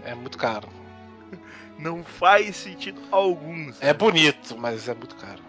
É 0.05 0.13
muito 0.13 0.37
caro. 0.37 0.69
Não 1.77 2.03
faz 2.03 2.55
sentido 2.55 2.99
algum. 3.11 3.69
É 3.69 3.87
sabe? 3.87 3.99
bonito, 3.99 4.57
mas 4.57 4.87
é 4.87 4.95
muito 4.95 5.15
caro. 5.15 5.43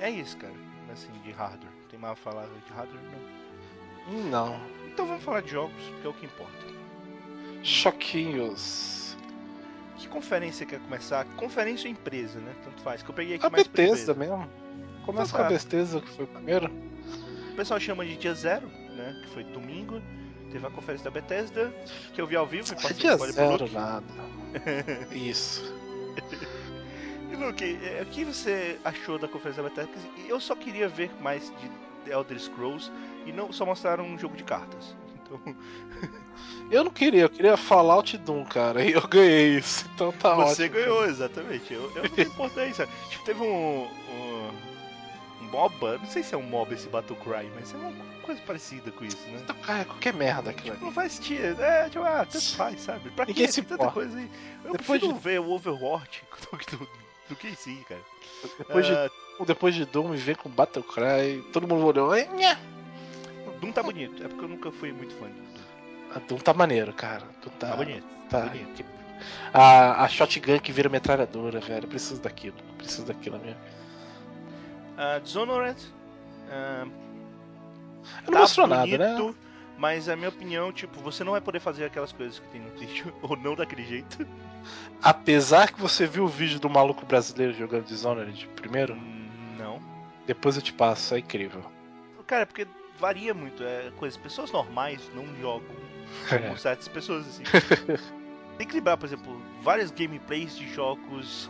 É 0.00 0.10
isso, 0.10 0.36
cara. 0.36 0.54
Assim, 0.92 1.10
de 1.24 1.30
hardware. 1.32 1.72
Tem 1.90 1.98
mais 1.98 2.12
a 2.12 2.16
falar 2.16 2.46
de 2.46 2.72
hardware? 2.72 3.00
Não. 4.10 4.22
Não. 4.30 4.60
Então 4.86 5.06
vamos 5.06 5.22
falar 5.22 5.42
de 5.42 5.50
jogos, 5.50 5.74
que 6.00 6.06
é 6.06 6.10
o 6.10 6.14
que 6.14 6.26
importa. 6.26 6.66
Choquinhos. 7.62 9.16
Que 9.96 10.08
conferência 10.08 10.64
quer 10.64 10.80
começar? 10.80 11.24
Conferência 11.36 11.86
ou 11.86 11.92
empresa, 11.92 12.38
né? 12.38 12.54
Tanto 12.64 12.80
faz. 12.82 13.02
Que 13.02 13.10
eu 13.10 13.14
peguei 13.14 13.34
aqui 13.36 13.44
A 13.46 13.50
mais 13.50 13.66
Bethesda 13.66 14.14
mesmo. 14.14 14.48
Começa 15.04 15.30
Então 15.30 15.40
com 15.40 15.46
a. 15.46 15.48
Bethesda, 15.48 16.00
que 16.00 16.08
foi 16.10 16.24
o 16.24 16.28
primeiro. 16.28 16.70
O 17.52 17.56
pessoal 17.56 17.80
chama 17.80 18.04
de 18.06 18.16
dia 18.16 18.34
zero, 18.34 18.68
né? 18.68 19.20
Que 19.24 19.30
foi 19.30 19.44
domingo. 19.44 20.00
teve 20.52 20.64
a 20.66 20.70
conferência 20.70 21.04
da 21.04 21.10
Bethesda, 21.10 21.72
que 22.14 22.20
eu 22.20 22.26
vi 22.26 22.36
ao 22.36 22.46
vivo. 22.46 22.68
e 22.68 22.72
É 22.72 22.74
passei 22.74 22.96
dia 22.96 23.12
spoiler 23.12 23.34
pro 23.34 23.66
zero 23.66 23.72
nada. 23.72 24.06
Isso. 25.12 25.62
Luke, 27.38 27.78
é, 27.82 28.02
o 28.02 28.06
que 28.06 28.24
você 28.24 28.78
achou 28.84 29.18
da 29.18 29.28
conferência 29.28 29.62
da 29.62 29.68
Bethesda? 29.68 29.92
Eu 30.26 30.40
só 30.40 30.54
queria 30.54 30.88
ver 30.88 31.10
mais 31.20 31.52
de 31.60 31.68
The 32.04 32.12
Elder 32.12 32.38
Scrolls 32.38 32.90
e 33.26 33.32
não 33.32 33.52
só 33.52 33.64
mostraram 33.64 34.04
um 34.04 34.18
jogo 34.18 34.36
de 34.36 34.44
cartas. 34.44 34.96
Então, 35.22 35.40
Eu 36.70 36.84
não 36.84 36.90
queria, 36.90 37.22
eu 37.22 37.30
queria 37.30 37.56
Fallout 37.56 38.16
Doom, 38.18 38.44
cara, 38.44 38.84
e 38.84 38.92
eu 38.92 39.06
ganhei 39.08 39.56
isso, 39.56 39.88
então 39.94 40.12
tá 40.12 40.36
ótimo. 40.36 40.54
você 40.54 40.68
ganhou, 40.68 41.06
exatamente. 41.06 41.72
Eu, 41.72 41.90
eu 41.96 42.02
não 42.02 42.24
importei, 42.24 42.72
sabe? 42.74 42.92
Tipo, 43.08 43.24
teve 43.24 43.42
um, 43.42 43.86
um. 43.86 44.50
um 45.40 45.44
MOBA, 45.50 45.98
não 45.98 46.06
sei 46.06 46.22
se 46.22 46.34
é 46.34 46.38
um 46.38 46.42
MOBA 46.42 46.74
esse 46.74 46.88
Battle 46.88 47.16
Cry, 47.16 47.50
mas 47.54 47.72
é 47.72 47.76
uma 47.78 47.92
coisa 48.22 48.40
parecida 48.42 48.90
com 48.90 49.04
isso, 49.04 49.16
né? 49.28 49.40
Então, 49.42 49.56
cara, 49.56 49.86
qualquer 49.86 50.12
merda 50.12 50.50
aquilo 50.50 50.74
ali. 50.76 50.84
Não 50.84 50.92
faz 50.92 51.14
sentido, 51.14 51.62
é, 51.62 51.88
tipo, 51.88 52.04
ah, 52.04 52.26
tanto 52.30 52.54
faz, 52.54 52.80
sabe? 52.82 53.10
Pra 53.10 53.24
que 53.24 53.62
tanta 53.62 53.90
coisa 53.90 54.18
aí? 54.18 54.30
Eu 54.64 54.72
Depois 54.72 55.00
prefiro 55.00 55.18
ver 55.18 55.40
o 55.40 55.50
Overwatch 55.50 56.22
do, 56.52 56.76
do, 56.76 56.88
do 57.28 57.36
que 57.36 57.54
sim, 57.54 57.82
cara. 57.88 58.00
Depois, 58.58 58.86
de, 58.86 58.92
Ah, 58.92 59.10
depois 59.46 59.74
de 59.74 59.84
Doom, 59.84 60.12
vem 60.12 60.34
com 60.34 60.48
Battle 60.48 60.82
Cry, 60.84 61.42
todo 61.52 61.66
mundo 61.68 61.84
olhou. 61.86 62.10
Doom 63.60 63.72
tá 63.72 63.82
bonito, 63.82 64.22
é 64.24 64.28
porque 64.28 64.44
eu 64.44 64.48
nunca 64.48 64.70
fui 64.70 64.92
muito 64.92 65.14
fã 65.16 65.26
de 65.26 65.32
Doom. 65.32 66.14
a 66.14 66.18
Doom 66.20 66.38
tá 66.38 66.54
maneiro, 66.54 66.92
cara. 66.92 67.24
Doom 67.42 67.50
tá, 67.58 67.68
Tá 67.70 67.76
bonito, 67.76 68.04
Tá. 68.30 68.40
bonito. 68.46 68.84
A, 69.52 70.04
a 70.04 70.08
shotgun 70.08 70.60
que 70.60 70.70
vira 70.70 70.88
metralhadora, 70.88 71.58
velho, 71.60 71.84
eu 71.84 71.88
preciso 71.88 72.20
daquilo, 72.20 72.54
eu 72.68 72.74
preciso 72.76 73.04
daquilo 73.06 73.38
mesmo. 73.40 73.60
Ah, 74.96 75.18
Dishonored. 75.18 75.80
ah, 76.50 76.86
Não 78.26 78.32
tá 78.32 78.38
mostrou 78.40 78.68
bonito, 78.68 78.98
nada, 78.98 79.16
né? 79.16 79.34
Mas 79.76 80.08
a 80.08 80.16
minha 80.16 80.28
opinião, 80.28 80.72
tipo, 80.72 81.00
você 81.00 81.22
não 81.22 81.32
vai 81.32 81.40
poder 81.40 81.60
fazer 81.60 81.84
aquelas 81.84 82.10
coisas 82.12 82.38
que 82.40 82.48
tem 82.48 82.60
no 82.60 82.70
vídeo, 82.78 83.12
ou 83.22 83.36
não 83.36 83.54
daquele 83.54 83.84
jeito. 83.84 84.26
Apesar 85.02 85.72
que 85.72 85.80
você 85.80 86.06
viu 86.06 86.24
o 86.24 86.28
vídeo 86.28 86.58
do 86.58 86.68
maluco 86.68 87.06
brasileiro 87.06 87.52
jogando 87.54 87.84
Dishonored 87.84 88.48
primeiro, 88.56 88.94
Hum, 88.94 89.56
Não. 89.58 89.80
depois 90.26 90.56
eu 90.56 90.62
te 90.62 90.72
passo, 90.72 91.14
é 91.14 91.18
incrível. 91.20 91.62
Cara, 92.26 92.44
porque 92.44 92.66
varia 92.98 93.32
muito, 93.32 93.62
é 93.62 93.90
coisa. 93.96 94.18
Pessoas 94.18 94.50
normais 94.52 95.00
não 95.14 95.24
jogam 95.40 95.74
como 96.28 96.58
certas 96.58 96.88
pessoas, 96.88 97.26
assim. 97.26 97.42
Tem 98.58 98.66
que 98.66 98.74
lembrar, 98.74 98.96
por 98.96 99.06
exemplo, 99.06 99.40
várias 99.62 99.90
gameplays 99.90 100.56
de 100.56 100.68
jogos. 100.74 101.48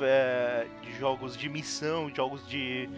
é, 0.00 0.66
de 0.82 0.96
jogos 0.98 1.36
de 1.36 1.48
missão, 1.48 2.10
jogos 2.14 2.46
de, 2.48 2.88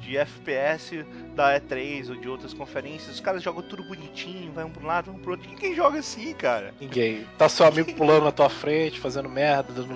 de 0.00 0.16
FPS 0.16 1.04
da 1.34 1.58
E3 1.60 2.10
ou 2.10 2.16
de 2.16 2.28
outras 2.28 2.52
conferências. 2.54 3.14
Os 3.14 3.20
caras 3.20 3.42
jogam 3.42 3.62
tudo 3.62 3.82
bonitinho, 3.84 4.52
vai 4.52 4.64
um 4.64 4.70
pro 4.70 4.86
lado, 4.86 5.10
um 5.10 5.18
pro 5.18 5.32
outro. 5.32 5.48
Ninguém 5.48 5.74
joga 5.74 5.98
assim, 5.98 6.32
cara. 6.34 6.74
Ninguém. 6.80 7.26
Tá 7.38 7.48
seu 7.48 7.66
amigo 7.66 7.92
pulando 7.96 8.24
na 8.24 8.32
tua 8.32 8.48
frente, 8.48 9.00
fazendo 9.00 9.28
merda, 9.28 9.72
dando. 9.72 9.94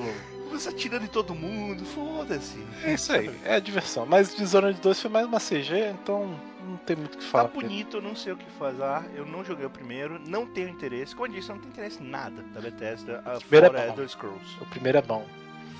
Você 0.51 0.68
atirando 0.68 1.05
em 1.05 1.09
todo 1.09 1.32
mundo, 1.34 1.84
foda-se. 1.84 2.59
É 2.82 2.94
isso 2.94 3.12
aí, 3.12 3.30
é 3.44 3.61
diversão. 3.61 4.05
Mas 4.05 4.34
Dishonored 4.34 4.80
2 4.80 5.01
foi 5.01 5.11
mais 5.11 5.24
uma 5.26 5.38
CG, 5.38 5.90
então 5.92 6.36
não 6.66 6.76
tem 6.78 6.96
muito 6.96 7.14
o 7.14 7.18
que 7.18 7.24
Tá 7.24 7.30
falar. 7.30 7.48
bonito, 7.48 7.98
eu 7.98 8.03
não 8.03 8.16
sei 8.16 8.32
o 8.32 8.36
que 8.36 8.44
fazer. 8.59 8.82
Eu 9.14 9.24
não 9.24 9.44
joguei 9.44 9.64
o 9.64 9.70
primeiro, 9.70 10.18
não 10.26 10.44
tenho 10.46 10.68
interesse. 10.68 11.14
Como 11.14 11.28
eu 11.28 11.32
disse, 11.32 11.51
eu 11.51 11.55
não 11.55 11.62
tenho 11.62 11.72
interesse 11.72 12.03
em 12.03 12.07
nada 12.09 12.42
da 12.53 12.61
Bethesda, 12.61 13.22
a 13.24 13.38
primeiro 13.38 13.66
é 13.66 13.68
fora 13.70 13.80
bom. 13.82 13.88
Elder 13.92 14.09
Scrolls. 14.09 14.57
O 14.61 14.66
primeiro 14.66 14.98
é 14.98 15.03
bom. 15.03 15.24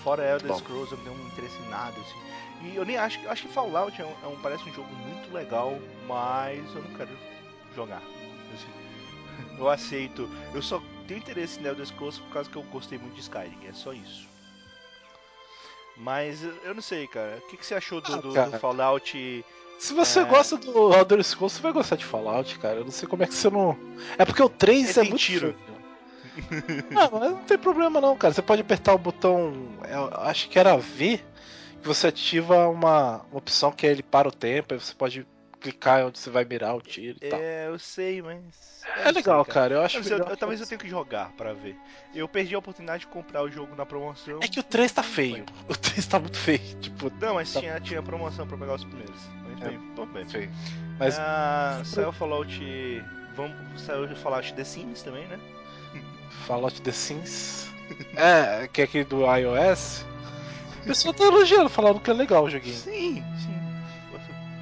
Fora 0.05 0.25
Elder. 0.31 0.55
Scrolls, 0.57 0.93
eu 0.93 0.99
não 0.99 1.05
tenho 1.05 1.27
interesse 1.27 1.59
em 1.67 1.69
nada, 1.69 1.91
assim. 2.01 2.19
E 2.63 2.77
eu 2.77 2.85
nem 2.85 2.97
acho, 2.97 3.19
eu 3.21 3.31
acho 3.31 3.43
que 3.47 3.53
Fallout 3.55 4.01
é 4.01 4.05
um, 4.05 4.15
é 4.23 4.27
um- 4.27 4.37
parece 4.43 4.69
um 4.69 4.73
jogo 4.75 4.93
muito 4.95 5.33
legal, 5.33 5.79
mas 6.07 6.59
eu 6.75 6.83
não 6.83 6.91
quero 6.95 7.11
jogar. 7.75 8.03
assim. 8.55 8.69
eu 9.59 9.69
aceito. 9.69 10.29
Eu 10.55 10.61
só 10.63 10.83
tenho 11.09 11.19
interesse 11.19 11.59
em 11.61 11.65
Elder 11.67 11.87
Scrolls 11.87 12.21
por 12.21 12.33
causa 12.33 12.51
que 12.51 12.57
eu 12.57 12.63
gostei 12.65 12.99
muito 12.99 13.15
de 13.15 13.21
Skyrim, 13.21 13.59
é 13.69 13.73
só 13.73 13.93
isso. 13.93 14.29
Mas 15.97 16.43
eu 16.65 16.75
não 16.75 16.83
sei, 16.83 17.07
cara. 17.07 17.39
O 17.45 17.49
que, 17.49 17.57
que 17.57 17.67
você 17.67 17.75
achou 17.75 18.01
do, 18.01 18.15
Ah, 18.15 18.17
do- 18.19 18.51
do. 18.51 18.59
Fallout? 18.59 19.45
Se 19.79 19.93
você 19.95 20.21
É. 20.21 20.25
gosta 20.25 20.57
do 20.57 20.93
Elder 20.95 21.23
Scrolls, 21.23 21.57
você 21.57 21.63
vai 21.63 21.73
gostar 21.73 21.97
de 21.97 22.05
Fallout, 22.05 22.59
cara. 22.59 22.77
Eu 22.79 22.85
não 22.85 22.91
sei 22.91 23.09
como 23.09 23.23
é 23.23 23.27
que 23.27 23.35
você 23.35 23.51
não. 23.51 23.77
É 24.19 24.25
porque 24.25 24.43
o 24.43 24.49
3 24.49 24.81
Ele 24.83 24.91
é 24.91 24.95
tem 24.95 25.05
muito 25.11 25.21
tiro. 25.23 25.57
Não, 26.91 27.11
mas 27.13 27.31
não 27.33 27.43
tem 27.45 27.59
problema 27.59 28.01
não, 28.01 28.17
cara. 28.17 28.33
Você 28.33 28.41
pode 28.43 28.63
apertar 28.63 28.95
o 28.95 28.99
botão. 28.99 29.53
eu 29.89 30.11
acho 30.23 30.49
que 30.49 30.59
era 30.59 30.77
V, 30.77 31.19
que 31.19 31.25
você 31.89 32.09
ativa 32.09 32.69
uma, 32.69 33.23
uma 33.31 33.39
opção 33.39 33.71
que 33.73 33.87
é 33.87 33.91
ele 33.91 34.03
para 34.03 34.29
o 34.29 34.33
tempo, 34.33 34.75
aí 34.75 34.81
você 34.81 34.95
pode 34.95 35.27
clicar 35.61 36.07
onde 36.07 36.19
você 36.19 36.31
vai 36.31 36.43
mirar 36.45 36.75
o 36.75 36.81
tiro 36.81 37.19
e 37.21 37.29
tal. 37.29 37.39
É, 37.39 37.67
eu 37.69 37.79
sei, 37.79 38.23
mas. 38.23 38.83
eu 38.97 39.03
É 39.03 39.05
não 39.07 39.13
legal, 39.13 39.45
sei, 39.45 39.53
cara. 39.55 39.75
Eu 39.75 39.83
acho 39.83 39.99
Eu, 39.99 40.05
sei, 40.05 40.15
eu- 40.19 40.37
talvez 40.37 40.59
eu 40.61 40.67
tenha 40.67 40.79
que 40.79 40.89
jogar 40.89 41.33
pra 41.33 41.53
ver. 41.53 41.77
Eu 42.15 42.27
perdi 42.27 42.55
a 42.55 42.59
oportunidade 42.59 43.01
de 43.01 43.07
comprar 43.09 43.43
o 43.43 43.51
jogo 43.51 43.75
na 43.77 43.85
promoção. 43.85 44.39
É 44.43 44.49
que 44.49 44.59
o 44.59 44.63
3 44.63 44.91
tá 44.91 45.03
feio. 45.03 45.45
O 45.69 45.77
3 45.77 46.07
tá 46.07 46.19
muito 46.19 46.39
feio. 46.39 46.61
Tipo, 46.81 47.13
Não, 47.21 47.35
mas 47.35 47.53
tá 47.53 47.61
tinha, 47.61 47.79
tinha 47.81 48.03
promoção 48.03 48.47
pra 48.47 48.57
pegar 48.57 48.75
os 48.75 48.85
primeiros. 48.85 49.21
Mas 49.45 49.61
É. 49.63 49.69
bem, 49.69 50.07
bem. 50.15 50.29
feio. 50.29 50.51
Mas 50.99 51.17
Ah, 51.19 51.83
saiu 51.85 52.11
Fallout. 52.13 53.05
Vamos, 53.37 53.81
saiu 53.83 54.09
Fallout 54.17 54.55
The 54.55 54.65
Sims 54.65 55.03
também, 55.03 55.27
né? 55.29 55.39
Fallout 56.47 56.81
The 56.81 56.93
Sims. 56.93 57.69
É, 58.17 58.67
que 58.69 58.81
é 58.81 58.85
aquele 58.85 59.05
do 59.05 59.25
iOS. 59.27 60.07
O 60.83 60.87
pessoal 60.87 61.15
tá 61.15 61.25
elogiando, 61.25 61.69
falando 61.69 62.01
que 62.01 62.11
é 62.11 62.15
legal 62.15 62.45
o 62.45 62.51
joguinho. 62.51 62.77
Sim, 62.77 63.23
sim. 63.37 63.61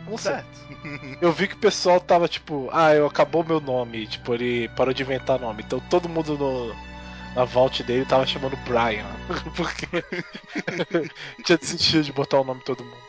Não. 0.07 0.17
Certo. 0.17 0.49
Eu 1.21 1.33
vi 1.33 1.49
que 1.49 1.55
o 1.55 1.59
pessoal 1.59 2.01
tava 2.01 2.29
tipo, 2.29 2.69
ah, 2.73 2.95
eu 2.95 3.07
acabou 3.07 3.45
meu 3.45 3.61
nome, 3.61 4.07
tipo, 4.07 4.33
ele 4.35 4.69
parou 4.71 4.95
de 4.95 5.03
inventar 5.03 5.39
nome. 5.39 5.63
Então 5.63 5.81
todo 5.81 6.09
mundo 6.09 6.39
no, 6.39 6.75
na 7.35 7.45
vault 7.45 7.83
dele 7.83 8.07
tava 8.07 8.27
chamando 8.27 8.57
Brian. 8.59 9.07
Porque 9.55 9.87
tinha 11.45 11.59
desistido 11.59 12.05
de 12.05 12.13
botar 12.13 12.41
o 12.41 12.45
nome 12.45 12.61
de 12.61 12.67
todo 12.67 12.85
mundo. 12.85 13.03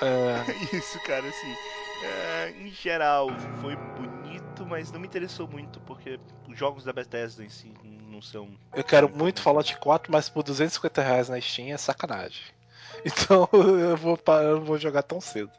É, 0.00 0.76
Isso, 0.76 0.98
cara, 1.00 1.26
assim. 1.26 1.56
é, 2.02 2.54
em 2.58 2.68
geral, 2.70 3.28
foi 3.60 3.76
bonito, 3.76 4.66
mas 4.66 4.92
não 4.92 5.00
me 5.00 5.06
interessou 5.06 5.48
muito, 5.48 5.80
porque 5.80 6.20
os 6.48 6.58
jogos 6.58 6.84
da 6.84 6.92
Bethesda 6.92 7.44
em 7.44 7.48
si 7.48 7.74
não 8.16 8.22
são. 8.22 8.48
eu 8.74 8.82
quero 8.84 9.08
muito 9.08 9.40
Fallout 9.42 9.76
4, 9.78 10.10
mas 10.10 10.28
por 10.28 10.42
250 10.42 11.02
reais 11.02 11.28
na 11.28 11.40
Steam 11.40 11.68
é 11.72 11.76
sacanagem. 11.76 12.42
Então 13.04 13.48
eu 13.52 13.96
vou 13.96 14.16
pa- 14.16 14.42
eu 14.42 14.56
não 14.56 14.64
vou 14.64 14.78
jogar 14.78 15.02
tão 15.02 15.20
cedo. 15.20 15.50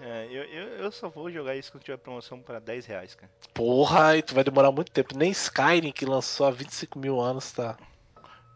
É, 0.00 0.26
eu, 0.30 0.44
eu, 0.44 0.68
eu 0.78 0.92
só 0.92 1.08
vou 1.08 1.30
jogar 1.30 1.56
isso 1.56 1.70
quando 1.72 1.84
tiver 1.84 1.96
promoção 1.96 2.40
pra 2.40 2.58
10 2.58 2.86
reais, 2.86 3.14
cara. 3.14 3.30
Porra, 3.54 4.08
aí 4.08 4.22
tu 4.22 4.34
vai 4.34 4.44
demorar 4.44 4.70
muito 4.72 4.90
tempo. 4.92 5.16
Nem 5.16 5.30
Skyrim, 5.30 5.90
que 5.92 6.04
lançou 6.04 6.46
há 6.46 6.50
25 6.50 6.98
mil 6.98 7.20
anos, 7.20 7.50
tá. 7.52 7.76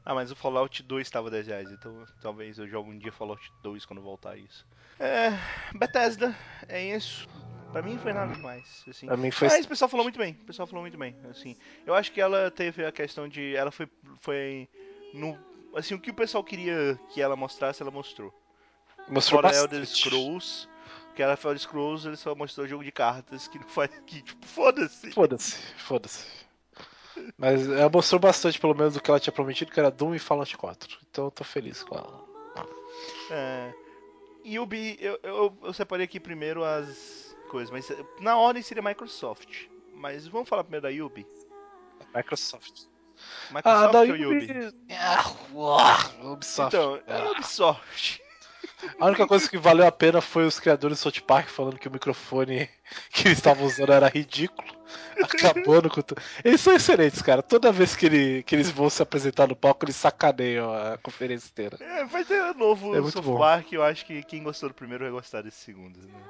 Ah, 0.04 0.14
mas 0.14 0.30
o 0.30 0.36
Fallout 0.36 0.82
2 0.82 1.08
tava 1.10 1.30
10 1.30 1.46
reais, 1.46 1.70
então 1.70 2.04
talvez 2.20 2.58
eu 2.58 2.68
jogue 2.68 2.90
um 2.90 2.98
dia 2.98 3.10
Fallout 3.12 3.42
2 3.62 3.84
quando 3.86 4.02
voltar 4.02 4.36
isso. 4.36 4.66
É. 5.00 5.30
Bethesda, 5.76 6.36
é 6.68 6.84
isso. 6.84 7.26
Pra 7.76 7.82
mim 7.82 7.98
foi 7.98 8.14
nada 8.14 8.32
demais, 8.32 8.82
assim. 8.88 9.06
Pra 9.06 9.18
mim 9.18 9.30
foi. 9.30 9.48
Mas 9.48 9.66
o 9.66 9.68
pessoal 9.68 9.86
falou 9.90 10.02
muito 10.02 10.18
bem, 10.18 10.32
o 10.32 10.46
pessoal 10.46 10.66
falou 10.66 10.80
muito 10.80 10.96
bem, 10.96 11.14
assim. 11.28 11.54
Eu 11.84 11.94
acho 11.94 12.10
que 12.10 12.22
ela 12.22 12.50
teve 12.50 12.82
a 12.82 12.90
questão 12.90 13.28
de. 13.28 13.54
Ela 13.54 13.70
foi. 13.70 13.86
Foi. 14.18 14.66
No, 15.12 15.38
assim, 15.74 15.92
o 15.92 15.98
que 15.98 16.10
o 16.10 16.14
pessoal 16.14 16.42
queria 16.42 16.98
que 17.10 17.20
ela 17.20 17.36
mostrasse, 17.36 17.82
ela 17.82 17.90
mostrou. 17.90 18.32
Mostrou 19.10 19.42
Fora 19.42 19.48
bastante. 19.52 19.74
Elder 19.74 19.86
Scrolls, 19.86 20.66
que 21.14 21.22
ela 21.22 21.34
Elder 21.34 21.58
Scrolls, 21.58 22.08
ele 22.08 22.16
só 22.16 22.34
mostrou 22.34 22.66
jogo 22.66 22.82
de 22.82 22.90
cartas 22.90 23.46
que 23.46 23.58
não 23.58 23.68
faz. 23.68 23.90
Que, 24.06 24.22
tipo, 24.22 24.46
foda-se. 24.46 25.12
Foda-se, 25.12 25.56
foda-se. 25.76 26.26
Mas 27.36 27.68
ela 27.68 27.90
mostrou 27.90 28.18
bastante, 28.18 28.58
pelo 28.58 28.74
menos, 28.74 28.94
do 28.94 29.02
que 29.02 29.10
ela 29.10 29.20
tinha 29.20 29.34
prometido, 29.34 29.70
que 29.70 29.78
era 29.78 29.90
Doom 29.90 30.14
e 30.14 30.18
Fallout 30.18 30.56
4. 30.56 30.98
Então 31.10 31.26
eu 31.26 31.30
tô 31.30 31.44
feliz 31.44 31.82
com 31.82 31.94
ela. 31.94 32.24
É, 33.30 33.74
Yubi, 34.46 34.96
eu, 34.98 35.20
eu, 35.22 35.58
eu 35.62 35.72
separei 35.74 36.06
aqui 36.06 36.18
primeiro 36.18 36.64
as 36.64 37.25
coisas, 37.46 37.70
mas 37.70 37.90
eh, 37.90 38.04
na 38.20 38.36
ordem 38.36 38.62
seria 38.62 38.82
Microsoft. 38.82 39.66
Mas 39.94 40.26
vamos 40.26 40.48
falar 40.48 40.62
primeiro 40.64 40.82
da 40.82 40.90
Yubi? 40.90 41.26
Microsoft. 42.14 42.82
Microsoft 43.50 43.64
Ah, 43.64 43.86
da 43.88 44.00
ou 44.00 44.04
Yubi? 44.06 44.52
Ubi... 44.52 44.74
Ah, 44.90 46.10
Ubisoft. 46.32 46.76
Então, 46.76 47.00
Ah. 47.08 47.30
Ubisoft. 47.32 48.22
A 48.98 49.06
única 49.06 49.26
coisa 49.26 49.48
que 49.48 49.56
valeu 49.56 49.86
a 49.86 49.92
pena 49.92 50.20
foi 50.20 50.44
os 50.46 50.60
criadores 50.60 50.98
do 50.98 51.02
South 51.02 51.22
Park 51.26 51.48
falando 51.48 51.78
que 51.78 51.88
o 51.88 51.90
microfone 51.90 52.68
que 53.10 53.28
eles 53.28 53.38
estavam 53.38 53.64
usando 53.66 53.92
era 53.92 54.08
ridículo. 54.08 54.68
Acabando 55.22 55.88
com 55.88 56.02
tudo. 56.02 56.20
Eles 56.44 56.60
são 56.60 56.74
excelentes, 56.74 57.22
cara. 57.22 57.42
Toda 57.42 57.72
vez 57.72 57.96
que, 57.96 58.06
ele- 58.06 58.42
que 58.42 58.54
eles 58.54 58.70
vão 58.70 58.90
se 58.90 59.02
apresentar 59.02 59.46
no 59.48 59.56
palco, 59.56 59.84
eles 59.84 59.96
sacaneiam 59.96 60.72
a 60.72 60.98
conferência 60.98 61.48
inteira. 61.48 61.78
É, 61.80 62.04
vai 62.04 62.24
ter 62.24 62.42
um 62.42 62.54
novo 62.54 62.94
É 62.94 63.10
South. 63.10 63.38
Park, 63.38 63.72
eu 63.72 63.82
acho 63.82 64.04
que 64.04 64.22
quem 64.24 64.42
gostou 64.42 64.68
do 64.68 64.74
primeiro 64.74 65.04
vai 65.04 65.12
gostar 65.12 65.42
desse 65.42 65.58
segundo. 65.64 65.98
Né? 65.98 66.20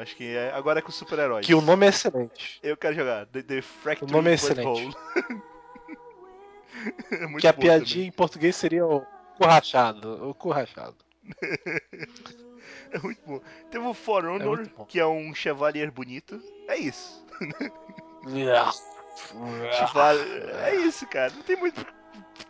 Acho 0.00 0.16
que 0.16 0.36
é- 0.36 0.52
agora 0.52 0.78
é 0.78 0.82
com 0.82 0.92
super-heróis. 0.92 1.46
Que 1.46 1.54
o 1.54 1.60
nome 1.60 1.86
é 1.86 1.88
excelente. 1.90 2.60
Eu 2.62 2.76
quero 2.76 2.94
jogar 2.94 3.26
The, 3.26 3.42
The 3.42 3.62
Fracturing 3.62 4.10
O 4.10 4.14
nome 4.14 4.32
é 4.32 4.36
Butthole. 4.36 4.94
é 7.10 7.40
Que 7.40 7.46
a 7.48 7.52
piadinha 7.52 8.06
em 8.06 8.12
português 8.12 8.54
seria 8.56 8.86
o 8.86 9.00
cu 9.36 9.44
rachado. 9.44 10.28
O 10.28 10.34
cu 10.34 10.50
rachado. 10.50 10.96
também. 11.40 11.58
É 12.90 12.98
muito 13.00 13.20
bom. 13.26 13.38
Teve 13.70 13.84
o 13.84 13.92
For 13.92 14.24
É 14.24 14.28
Honor, 14.28 14.66
bom. 14.74 14.86
que 14.86 14.98
é 14.98 15.06
um 15.06 15.34
Chevalier 15.34 15.90
bonito. 15.92 16.40
É 16.66 16.78
isso. 16.78 17.22
Chevalier... 19.72 20.48
É 20.64 20.74
isso, 20.76 21.06
cara. 21.06 21.30
Não 21.34 21.42
tem 21.42 21.56
muito. 21.56 21.84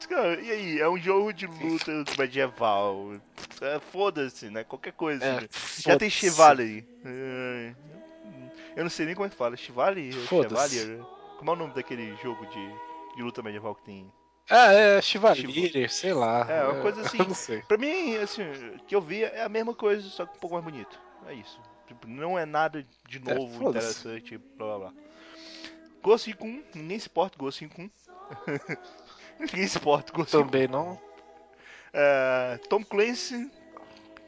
Cara, 0.09 0.41
E 0.41 0.51
aí? 0.51 0.81
É 0.81 0.89
um 0.89 0.99
jogo 0.99 1.33
de 1.33 1.47
luta 1.47 1.93
medieval. 2.19 3.15
É, 3.61 3.79
Foda-se, 3.79 4.49
né? 4.51 4.65
Qualquer 4.65 4.93
coisa. 4.93 5.25
É, 5.25 5.41
né? 5.43 5.49
Já 5.79 5.99
tem. 5.99 6.09
Chevalier. 6.09 6.85
É, 7.05 7.75
Eu 8.77 8.85
não 8.85 8.91
sei 8.91 9.07
nem 9.07 9.15
como 9.15 9.27
é 9.27 9.31
que 9.31 9.37
fala. 9.37 9.57
Chevalier? 9.57 10.15
Foda-se. 10.27 10.77
Chevalier? 10.77 11.05
Como 11.37 11.51
é 11.51 11.55
o 11.55 11.57
nome 11.57 11.75
daquele 11.75 12.17
jogo 12.17 12.45
de, 12.47 13.17
de 13.17 13.23
luta 13.23 13.43
medieval 13.43 13.75
que 13.75 13.85
tem? 13.85 14.11
É, 14.49 14.97
é 14.97 15.03
Chivalier, 15.03 15.91
sei 15.91 16.15
lá. 16.15 16.47
É, 16.51 16.65
uma 16.67 16.81
coisa 16.81 17.03
assim. 17.07 17.19
Não 17.19 17.35
sei. 17.35 17.61
Pra 17.63 17.77
mim, 17.77 18.17
assim, 18.17 18.43
o 18.77 18.85
que 18.87 18.95
eu 18.95 19.01
vi 19.03 19.25
é 19.25 19.43
a 19.43 19.49
mesma 19.49 19.75
coisa, 19.75 20.09
só 20.09 20.25
que 20.25 20.37
um 20.37 20.41
pouco 20.41 20.55
mais 20.55 20.65
bonito. 20.65 20.99
É 21.27 21.35
isso. 21.35 21.61
Tipo, 21.87 22.07
não 22.09 22.39
é 22.39 22.47
nada 22.47 22.87
de 23.07 23.19
É, 23.27 23.35
novo, 23.35 23.59
foda-se. 23.59 24.09
interessante, 24.09 24.39
blá 24.57 24.67
blá 24.67 24.79
blá. 24.91 24.93
Ghost 26.03 26.31
Recon, 26.31 26.63
ninguém 26.75 26.99
se 26.99 27.09
importa 27.09 27.37
Ghost 27.39 27.63
Recon. 27.65 27.91
ninguém 29.53 29.67
se 29.67 29.79
importa 29.79 30.13
com. 30.13 30.25
Também 30.25 30.67
não. 30.69 30.99
É, 31.93 32.59
Tom 32.69 32.85
Clancy, 32.85 33.51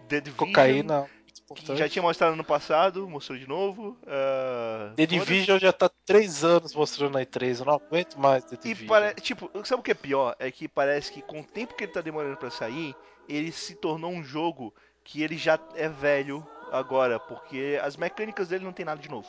The 0.08 0.20
Division, 0.20 0.48
Cocaína. 0.48 1.10
que 1.54 1.76
já 1.76 1.88
tinha 1.88 2.02
mostrado 2.02 2.34
no 2.36 2.44
passado, 2.44 3.08
mostrou 3.08 3.36
de 3.38 3.46
novo. 3.46 3.98
é, 4.06 4.92
The. 4.96 5.06
Division 5.06 5.58
já 5.58 5.72
tá 5.72 5.90
três 6.06 6.42
anos 6.44 6.74
mostrando 6.74 7.12
na 7.14 7.20
E3, 7.22 7.60
eu 7.60 7.66
não 7.66 7.74
aguento 7.74 8.18
mais 8.18 8.44
The 8.44 8.54
E 8.54 8.58
Division. 8.68 8.88
pare... 8.88 9.14
tipo, 9.20 9.50
sabe 9.64 9.80
o 9.80 9.82
que 9.82 9.90
é 9.90 9.94
pior? 9.94 10.34
É 10.38 10.50
que 10.50 10.66
parece 10.68 11.12
que 11.12 11.20
com 11.22 11.40
o 11.40 11.44
tempo 11.44 11.74
que 11.74 11.84
ele 11.84 11.92
tá 11.92 12.00
demorando 12.00 12.36
pra 12.36 12.50
sair, 12.50 12.94
ele 13.28 13.52
se 13.52 13.74
tornou 13.74 14.10
um 14.10 14.22
jogo 14.24 14.74
que 15.04 15.22
ele 15.22 15.36
já 15.36 15.58
é 15.74 15.88
velho 15.88 16.46
agora, 16.72 17.18
porque 17.18 17.78
as 17.82 17.96
mecânicas 17.96 18.48
dele 18.48 18.64
não 18.64 18.72
tem 18.72 18.86
nada 18.86 19.00
de 19.02 19.10
novo. 19.10 19.28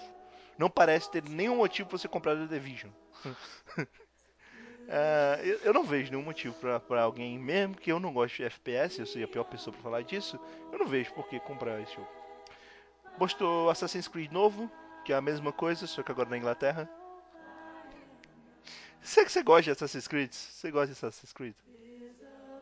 Não 0.57 0.69
parece 0.69 1.09
ter 1.09 1.23
nenhum 1.27 1.57
motivo 1.57 1.89
pra 1.89 1.97
você 1.97 2.07
comprar 2.07 2.35
The 2.35 2.45
Division. 2.45 2.91
É, 4.93 5.57
eu, 5.63 5.73
não 5.73 5.85
vejo 5.85 6.11
nenhum 6.11 6.23
motivo 6.23 6.53
pra 6.85 7.01
alguém, 7.01 7.39
mesmo 7.39 7.75
que 7.75 7.89
eu 7.89 7.97
não 7.97 8.11
goste 8.11 8.37
de 8.37 8.43
FPS, 8.43 8.99
eu 8.99 9.05
sei 9.05 9.23
a 9.23 9.27
pior 9.27 9.45
pessoa 9.45 9.73
pra 9.73 9.81
falar 9.81 10.01
disso, 10.01 10.37
eu 10.69 10.77
não 10.77 10.85
vejo 10.85 11.13
por 11.13 11.29
que 11.29 11.39
comprar 11.39 11.79
esse 11.79 11.95
jogo. 11.95 12.09
Postou 13.17 13.69
Assassin's 13.69 14.09
Creed 14.09 14.33
novo, 14.33 14.69
que 15.05 15.13
é 15.13 15.15
a 15.15 15.21
mesma 15.21 15.53
coisa, 15.53 15.87
só 15.87 16.03
que 16.03 16.11
agora 16.11 16.29
na 16.29 16.37
Inglaterra. 16.37 16.89
Sei 19.01 19.23
que 19.23 19.31
você 19.31 19.41
gosta 19.41 19.63
de 19.63 19.71
Assassin's 19.71 20.09
Creed? 20.09 20.33
Você 20.33 20.69
gosta 20.69 20.87
de 20.87 20.91
Assassin's 20.91 21.31
Creed? 21.31 21.55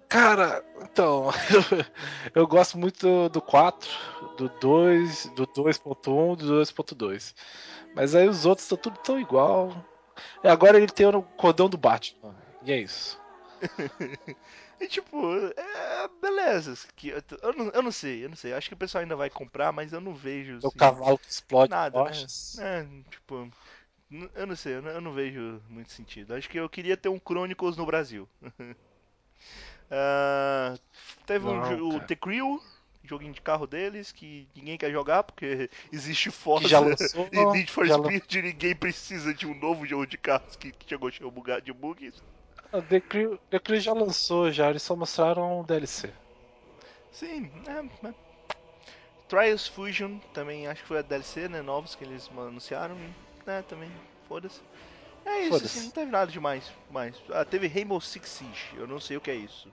Cara, 0.08 0.64
então, 0.84 1.32
eu 2.36 2.46
gosto 2.46 2.78
muito 2.78 3.28
do 3.30 3.42
4, 3.42 3.90
do 4.38 4.50
2, 4.50 5.32
do 5.36 5.48
2.1, 5.48 6.36
do 6.36 6.62
2.2. 6.62 7.34
Mas 7.96 8.14
aí 8.14 8.30
os 8.30 8.46
outros 8.46 8.66
estão 8.66 8.78
tudo 8.78 9.00
tão 9.00 9.20
igual. 9.20 9.74
E 10.44 10.48
agora 10.48 10.78
ele 10.78 10.88
tem 10.88 11.06
o 11.08 11.22
cordão 11.38 11.70
do 11.70 11.78
Batman. 11.78 12.36
E 12.64 12.72
é 12.72 12.78
isso. 12.80 13.18
E 14.82 14.88
tipo, 14.88 15.18
é, 15.58 16.10
beleza. 16.22 16.74
Que, 16.96 17.10
eu, 17.10 17.54
não, 17.54 17.66
eu 17.70 17.82
não 17.82 17.92
sei, 17.92 18.24
eu 18.24 18.30
não 18.30 18.36
sei. 18.38 18.54
Acho 18.54 18.70
que 18.70 18.74
o 18.74 18.78
pessoal 18.78 19.02
ainda 19.02 19.16
vai 19.16 19.30
comprar, 19.30 19.74
mas 19.74 19.92
eu 19.92 20.00
não 20.00 20.14
vejo. 20.14 20.54
É 20.54 20.56
o 20.56 20.70
assim, 20.70 20.80
cavalo 20.80 21.18
que 21.20 21.30
explode 21.30 21.70
Nada, 21.70 22.02
né? 22.02 22.12
É, 22.60 22.86
tipo, 23.12 23.52
eu 24.36 24.48
não 24.48 24.56
sei, 24.56 24.76
eu 24.76 24.82
não, 24.82 24.92
eu 24.92 25.02
não 25.02 25.12
vejo 25.12 25.62
muito 25.70 25.92
sentido. 25.92 26.34
Acho 26.34 26.50
que 26.50 26.58
eu 26.58 26.70
queria 26.70 26.96
ter 26.96 27.10
um 27.10 27.20
Chronicles 27.20 27.76
no 27.76 27.86
Brasil. 27.86 28.28
Ah, 29.92 30.76
teve 31.26 31.46
um 31.46 31.60
Não, 31.60 31.76
jo- 31.78 31.96
o. 31.96 32.00
The 32.02 32.16
Crew, 32.16 32.62
joguinho 33.04 33.34
de 33.34 33.42
carro 33.42 33.66
deles, 33.66 34.12
que 34.12 34.48
ninguém 34.56 34.78
quer 34.78 34.92
jogar 34.92 35.24
porque 35.24 35.70
existe 35.92 36.30
Forza 36.30 36.66
Que 36.66 36.70
já 36.70 36.80
lançou. 36.80 37.28
e 37.32 37.46
Need 37.46 37.72
for 37.72 37.88
Speed 37.88 38.34
e 38.36 38.42
ninguém 38.42 38.76
precisa 38.76 39.34
de 39.34 39.48
um 39.48 39.54
novo 39.54 39.86
jogo 39.86 40.06
de 40.06 40.18
carros 40.18 40.56
que, 40.56 40.72
que 40.72 40.88
chegou 40.88 41.12
cheio 41.12 41.32
de 41.64 41.74
bugs. 41.74 42.22
Ah, 42.72 42.82
The 42.82 43.00
Crew, 43.00 43.40
The 43.50 43.60
Crew 43.60 43.80
já 43.80 43.94
lançou, 43.94 44.52
já. 44.52 44.70
Eles 44.70 44.84
só 44.84 44.96
mostraram 44.96 45.62
o 45.62 45.64
DLC. 45.64 46.14
Sim, 47.12 47.52
é, 47.68 48.08
é. 48.08 48.14
Trials 49.28 49.68
Fusion 49.68 50.18
também 50.34 50.68
acho 50.68 50.82
que 50.82 50.88
foi 50.88 51.00
a 51.00 51.02
DLC, 51.02 51.48
né? 51.48 51.62
Novos 51.62 51.96
que 51.96 52.04
eles 52.04 52.30
anunciaram. 52.36 52.96
Né, 53.46 53.64
também, 53.68 53.92
foda-se. 54.28 54.62
É 55.26 55.42
isso, 55.42 55.50
Foda-se. 55.50 55.78
assim, 55.78 55.86
não 55.88 55.92
teve 55.92 56.12
nada 56.12 56.32
demais. 56.32 56.72
Mais. 56.90 57.16
Ah, 57.32 57.46
teve 57.46 57.68
Rainbow 57.68 58.00
Six 58.00 58.30
Siege, 58.30 58.76
eu 58.76 58.88
não 58.88 59.00
sei 59.00 59.18
o 59.18 59.22
que 59.22 59.32
é 59.32 59.36
isso. 59.36 59.72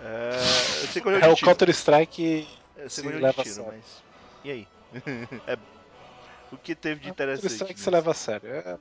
É, 0.00 0.82
eu 0.82 0.88
sei 0.88 1.02
que 1.02 1.08
é 1.08 1.12
jogo 1.12 1.24
É 1.24 1.28
o. 1.28 1.36
Counter-Strike 1.36 2.48
Eu 2.76 2.90
sei 2.90 3.04
é 3.04 3.12
jogo 3.12 3.22
leva 3.24 3.42
tiro, 3.42 3.66
mas. 3.66 4.02
E 4.44 4.50
aí? 4.50 4.68
É, 5.46 5.56
O 6.52 6.58
que 6.58 6.74
teve 6.74 7.00
de 7.00 7.08
É 7.08 7.10
o 7.10 7.12
interessante? 7.12 7.42
Counter-Strike 7.42 7.80
se 7.80 7.86
nisso? 7.86 7.90
leva 7.90 8.10
a 8.10 8.14
sério. 8.14 8.48
É, 8.50 8.78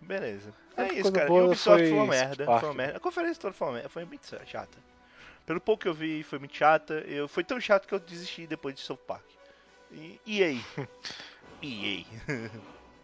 Beleza. 0.00 0.52
É 0.76 0.82
única 0.82 1.00
isso, 1.00 1.12
cara. 1.12 1.26
boa 1.26 1.44
Ubisoft 1.46 1.80
foi, 1.80 1.88
foi 1.88 1.98
uma 1.98 2.06
merda. 2.06 2.44
Foi 2.44 2.54
uma 2.54 2.68
né? 2.68 2.74
merda. 2.74 2.96
A 2.96 3.00
conferência 3.00 3.40
toda 3.40 3.52
foi 3.54 3.68
uma 3.68 3.74
merda. 3.74 3.88
Foi 3.88 4.04
muito 4.04 4.26
chata. 4.46 4.78
Pelo 5.44 5.60
pouco 5.60 5.82
que 5.82 5.88
eu 5.88 5.94
vi, 5.94 6.22
foi 6.22 6.38
muito 6.38 6.56
chata. 6.56 6.94
Eu, 7.06 7.26
foi 7.26 7.42
tão 7.42 7.60
chato 7.60 7.86
que 7.86 7.94
eu 7.94 7.98
desisti 7.98 8.46
depois 8.46 8.74
de 8.74 8.80
South 8.80 8.98
Park. 9.06 9.24
E, 9.92 10.20
e 10.26 10.42
aí? 10.42 10.64
E 11.60 12.06
aí? 12.28 12.50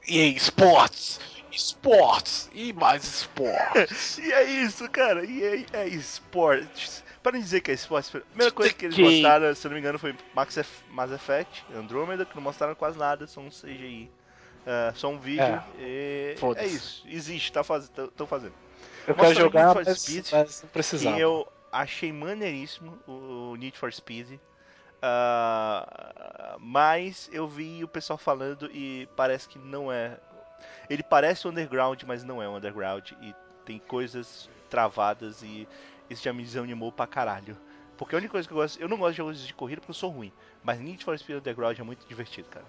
EA 0.06 0.36
Sports! 0.36 1.18
Esportes! 1.50 2.48
E 2.52 2.72
mais 2.72 3.02
esportes! 3.04 4.18
E 4.18 4.32
é 4.32 4.44
isso, 4.44 4.88
cara. 4.88 5.24
E 5.24 5.44
aí 5.44 5.66
é 5.72 5.88
esportes. 5.88 7.03
Para 7.24 7.32
não 7.32 7.40
dizer 7.40 7.62
que 7.62 7.70
é 7.70 7.74
esportes, 7.74 8.14
a 8.14 8.20
primeira 8.20 8.52
coisa 8.52 8.74
que 8.74 8.84
eles 8.84 8.98
mostraram, 8.98 9.54
se 9.54 9.66
eu 9.66 9.70
não 9.70 9.74
me 9.76 9.80
engano, 9.80 9.98
foi 9.98 10.14
Max 10.34 10.58
Eff- 10.58 10.84
Mass 10.90 11.10
Effect, 11.10 11.64
Andromeda, 11.74 12.26
que 12.26 12.34
não 12.36 12.42
mostraram 12.42 12.74
quase 12.74 12.98
nada, 12.98 13.26
só 13.26 13.40
um 13.40 13.48
CGI. 13.48 14.10
É, 14.66 14.92
só 14.94 15.08
um 15.08 15.18
vídeo. 15.18 15.62
e 15.78 16.34
é 16.34 16.36
foda-se. 16.38 16.76
isso. 16.76 17.02
Existe, 17.08 17.50
tá 17.50 17.64
faz... 17.64 17.90
tão 18.14 18.26
fazendo. 18.26 18.52
Eu 19.06 19.14
quero 19.14 19.34
jogar, 19.34 19.74
Need 19.74 19.74
for 19.74 19.84
mas, 19.86 20.02
Speed, 20.02 20.26
mas 20.32 20.62
não 20.62 20.68
precisava. 20.68 21.18
eu 21.18 21.48
achei 21.72 22.12
maneiríssimo 22.12 22.98
o 23.08 23.56
Need 23.56 23.78
for 23.78 23.90
Speed. 23.90 24.38
Ah, 25.02 26.56
mas 26.58 27.30
eu 27.32 27.48
vi 27.48 27.82
o 27.82 27.88
pessoal 27.88 28.18
falando 28.18 28.70
e 28.70 29.08
parece 29.16 29.48
que 29.48 29.58
não 29.58 29.90
é. 29.90 30.18
Ele 30.90 31.02
parece 31.02 31.48
underground, 31.48 32.02
mas 32.06 32.22
não 32.22 32.42
é 32.42 32.48
underground. 32.48 33.12
E 33.22 33.34
tem 33.64 33.78
coisas 33.78 34.48
travadas 34.68 35.42
e 35.42 35.66
isso 36.10 36.22
já 36.22 36.32
me 36.32 36.42
desanimou 36.42 36.90
pra 36.92 37.06
caralho. 37.06 37.56
Porque 37.96 38.14
a 38.14 38.18
única 38.18 38.32
coisa 38.32 38.46
que 38.48 38.52
eu 38.52 38.58
gosto. 38.58 38.80
Eu 38.80 38.88
não 38.88 38.96
gosto 38.96 39.12
de 39.12 39.16
jogos 39.18 39.46
de 39.46 39.54
corrida 39.54 39.80
porque 39.80 39.92
eu 39.92 39.94
sou 39.94 40.10
ruim. 40.10 40.32
Mas 40.64 40.80
Need 40.80 41.04
for 41.04 41.16
Speed 41.18 41.38
Underground 41.38 41.78
é 41.78 41.82
muito 41.82 42.06
divertido, 42.08 42.48
cara. 42.48 42.64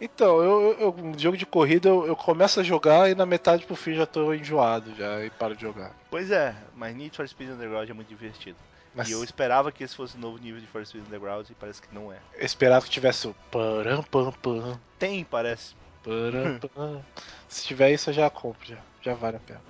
Então, 0.00 0.42
eu, 0.42 0.72
eu, 0.78 0.94
um 0.94 1.18
jogo 1.18 1.36
de 1.36 1.44
corrida 1.44 1.88
eu, 1.88 2.06
eu 2.06 2.14
começo 2.16 2.60
a 2.60 2.62
jogar 2.62 3.10
e 3.10 3.14
na 3.14 3.26
metade 3.26 3.66
pro 3.66 3.74
fim 3.74 3.94
já 3.94 4.06
tô 4.06 4.32
enjoado 4.32 4.94
já 4.94 5.24
e 5.24 5.30
paro 5.30 5.54
de 5.56 5.62
jogar. 5.62 5.94
Pois 6.10 6.30
é, 6.30 6.54
mas 6.74 6.94
Need 6.94 7.16
for 7.16 7.28
Speed 7.28 7.50
Underground 7.50 7.88
é 7.88 7.92
muito 7.92 8.08
divertido. 8.08 8.56
Mas 8.94 9.08
E 9.08 9.12
eu 9.12 9.24
esperava 9.24 9.72
que 9.72 9.82
esse 9.82 9.96
fosse 9.96 10.16
o 10.16 10.20
novo 10.20 10.36
nível 10.38 10.60
de 10.60 10.66
For 10.66 10.84
Speed 10.84 11.06
Underground 11.06 11.48
e 11.48 11.54
parece 11.54 11.80
que 11.80 11.94
não 11.94 12.12
é. 12.12 12.18
eu 12.34 12.44
esperava 12.44 12.84
que 12.84 12.90
tivesse 12.90 13.26
o 13.26 13.34
param 13.50 14.02
pam 14.02 14.30
pam, 14.32 14.78
Tem, 14.98 15.24
parece. 15.24 15.74
param. 16.04 17.02
Se 17.48 17.64
tiver 17.66 17.90
isso 17.90 18.10
eu 18.10 18.14
já 18.14 18.28
compro, 18.30 18.66
já, 18.66 18.76
já 19.00 19.14
vale 19.14 19.38
a 19.38 19.40
pena. 19.40 19.62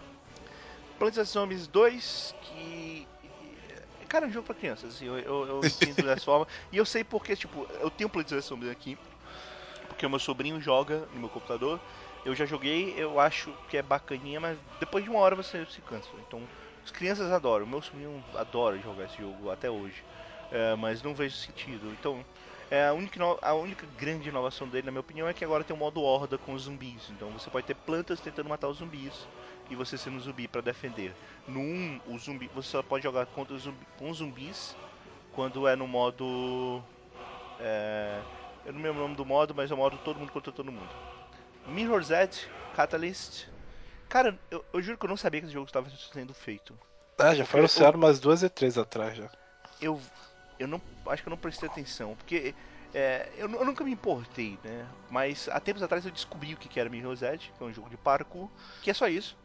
Plants 1.03 1.17
vs 1.17 1.31
Zombies 1.31 1.67
2, 1.67 2.35
que. 2.43 3.09
Cara, 4.09 4.27
é 4.27 4.29
um 4.29 4.33
jogo 4.33 4.47
pra 4.47 4.55
crianças, 4.55 4.95
assim, 4.95 5.07
eu, 5.07 5.19
eu, 5.19 5.47
eu 5.49 5.63
sinto 5.69 6.05
dessa 6.05 6.25
forma. 6.25 6.47
E 6.71 6.77
eu 6.77 6.87
sei 6.87 7.03
porque, 7.03 7.35
tipo, 7.35 7.67
eu 7.81 7.91
tenho 7.91 8.09
Plants 8.09 8.31
vs 8.31 8.45
Zombies 8.45 8.71
aqui, 8.71 8.97
porque 9.89 10.07
o 10.07 10.11
meu 10.11 10.21
sobrinho 10.21 10.61
joga 10.61 11.09
no 11.13 11.19
meu 11.19 11.29
computador. 11.29 11.81
Eu 12.25 12.37
já 12.37 12.47
joguei, 12.47 12.95
eu 12.97 13.19
acho 13.19 13.53
que 13.69 13.77
é 13.77 13.83
bacaninha, 13.83 14.39
mas 14.39 14.57
depois 14.79 15.03
de 15.03 15.11
uma 15.11 15.19
hora 15.19 15.35
você 15.35 15.67
se 15.67 15.81
cansa. 15.83 16.07
Então, 16.29 16.41
as 16.85 16.93
crianças 16.93 17.33
adoram, 17.33 17.67
o 17.67 17.69
meu 17.69 17.83
sobrinho 17.83 18.23
adora 18.37 18.79
jogar 18.79 19.07
esse 19.07 19.19
jogo 19.19 19.51
até 19.51 19.69
hoje. 19.69 20.05
É, 20.53 20.77
mas 20.77 21.03
não 21.03 21.17
vejo 21.17 21.35
sentido. 21.35 21.91
Então, 21.99 22.25
é 22.71 22.87
a, 22.87 22.93
única, 22.93 23.21
a 23.43 23.55
única 23.55 23.87
grande 23.99 24.29
inovação 24.29 24.69
dele, 24.69 24.87
na 24.87 24.93
minha 24.93 25.01
opinião, 25.01 25.27
é 25.27 25.35
que 25.35 25.45
agora 25.45 25.65
tem 25.65 25.75
um 25.75 25.79
modo 25.81 26.01
horda 26.01 26.39
com 26.39 26.55
os 26.55 26.63
zumbis. 26.63 27.11
Então 27.11 27.29
você 27.31 27.51
pode 27.51 27.67
ter 27.67 27.75
plantas 27.75 28.21
tentando 28.21 28.49
matar 28.49 28.69
os 28.69 28.79
zumbis 28.79 29.27
e 29.73 29.77
você 29.77 29.97
sendo 29.97 30.16
um 30.16 30.20
zumbi 30.20 30.47
pra 30.47 30.61
defender. 30.61 31.14
No 31.49 31.61
1, 31.61 32.01
o 32.07 32.18
zumbi, 32.18 32.49
você 32.55 32.68
só 32.68 32.83
pode 32.83 33.03
jogar 33.05 33.27
contra 33.27 33.55
os 33.55 33.62
zumbi, 33.62 33.87
com 33.99 34.12
zumbis 34.12 34.77
quando 35.33 35.66
é 35.66 35.75
no 35.75 35.87
modo. 35.89 36.83
É, 37.59 38.20
eu 38.64 38.73
não 38.73 38.83
lembro 38.83 39.01
o 39.01 39.03
nome 39.03 39.16
do 39.16 39.25
modo, 39.25 39.55
mas 39.55 39.70
é 39.70 39.75
o 39.75 39.77
modo 39.77 39.99
todo 40.05 40.18
mundo 40.18 40.33
contra 40.33 40.53
todo 40.53 40.70
mundo. 40.70 40.91
Mirror's 41.66 42.11
Edge, 42.11 42.49
Catalyst. 42.75 43.47
Cara, 44.09 44.39
eu, 44.51 44.64
eu 44.73 44.83
juro 44.83 44.99
que 44.99 45.05
eu 45.07 45.09
não 45.09 45.16
sabia 45.16 45.41
que 45.41 45.47
esse 45.47 45.55
jogo 45.55 45.66
estava 45.66 45.89
sendo 46.12 46.35
feito. 46.35 46.79
Ah, 47.18 47.35
já 47.35 47.45
foi 47.45 47.61
anunciado 47.61 47.97
umas 47.97 48.20
duas 48.20 48.43
e 48.43 48.49
três 48.49 48.77
atrás 48.77 49.16
já. 49.16 49.31
Eu, 49.81 50.01
eu 50.59 50.68
não, 50.68 50.81
acho 51.07 51.23
que 51.23 51.29
eu 51.29 51.31
não 51.31 51.37
prestei 51.37 51.68
atenção, 51.68 52.14
porque 52.16 52.55
é, 52.95 53.29
eu, 53.37 53.51
eu 53.51 53.64
nunca 53.64 53.83
me 53.83 53.91
importei, 53.91 54.59
né? 54.62 54.87
Mas 55.11 55.49
há 55.49 55.59
tempos 55.59 55.83
atrás 55.83 56.05
eu 56.05 56.11
descobri 56.11 56.53
o 56.53 56.57
que 56.57 56.68
que 56.68 56.79
era 56.79 56.91
Mirror's 56.91 57.23
Edge, 57.23 57.53
que 57.57 57.62
é 57.62 57.66
um 57.66 57.73
jogo 57.73 57.89
de 57.89 57.97
parkour, 57.97 58.51
que 58.83 58.91
é 58.91 58.95
só 58.95 59.09
isso. 59.09 59.37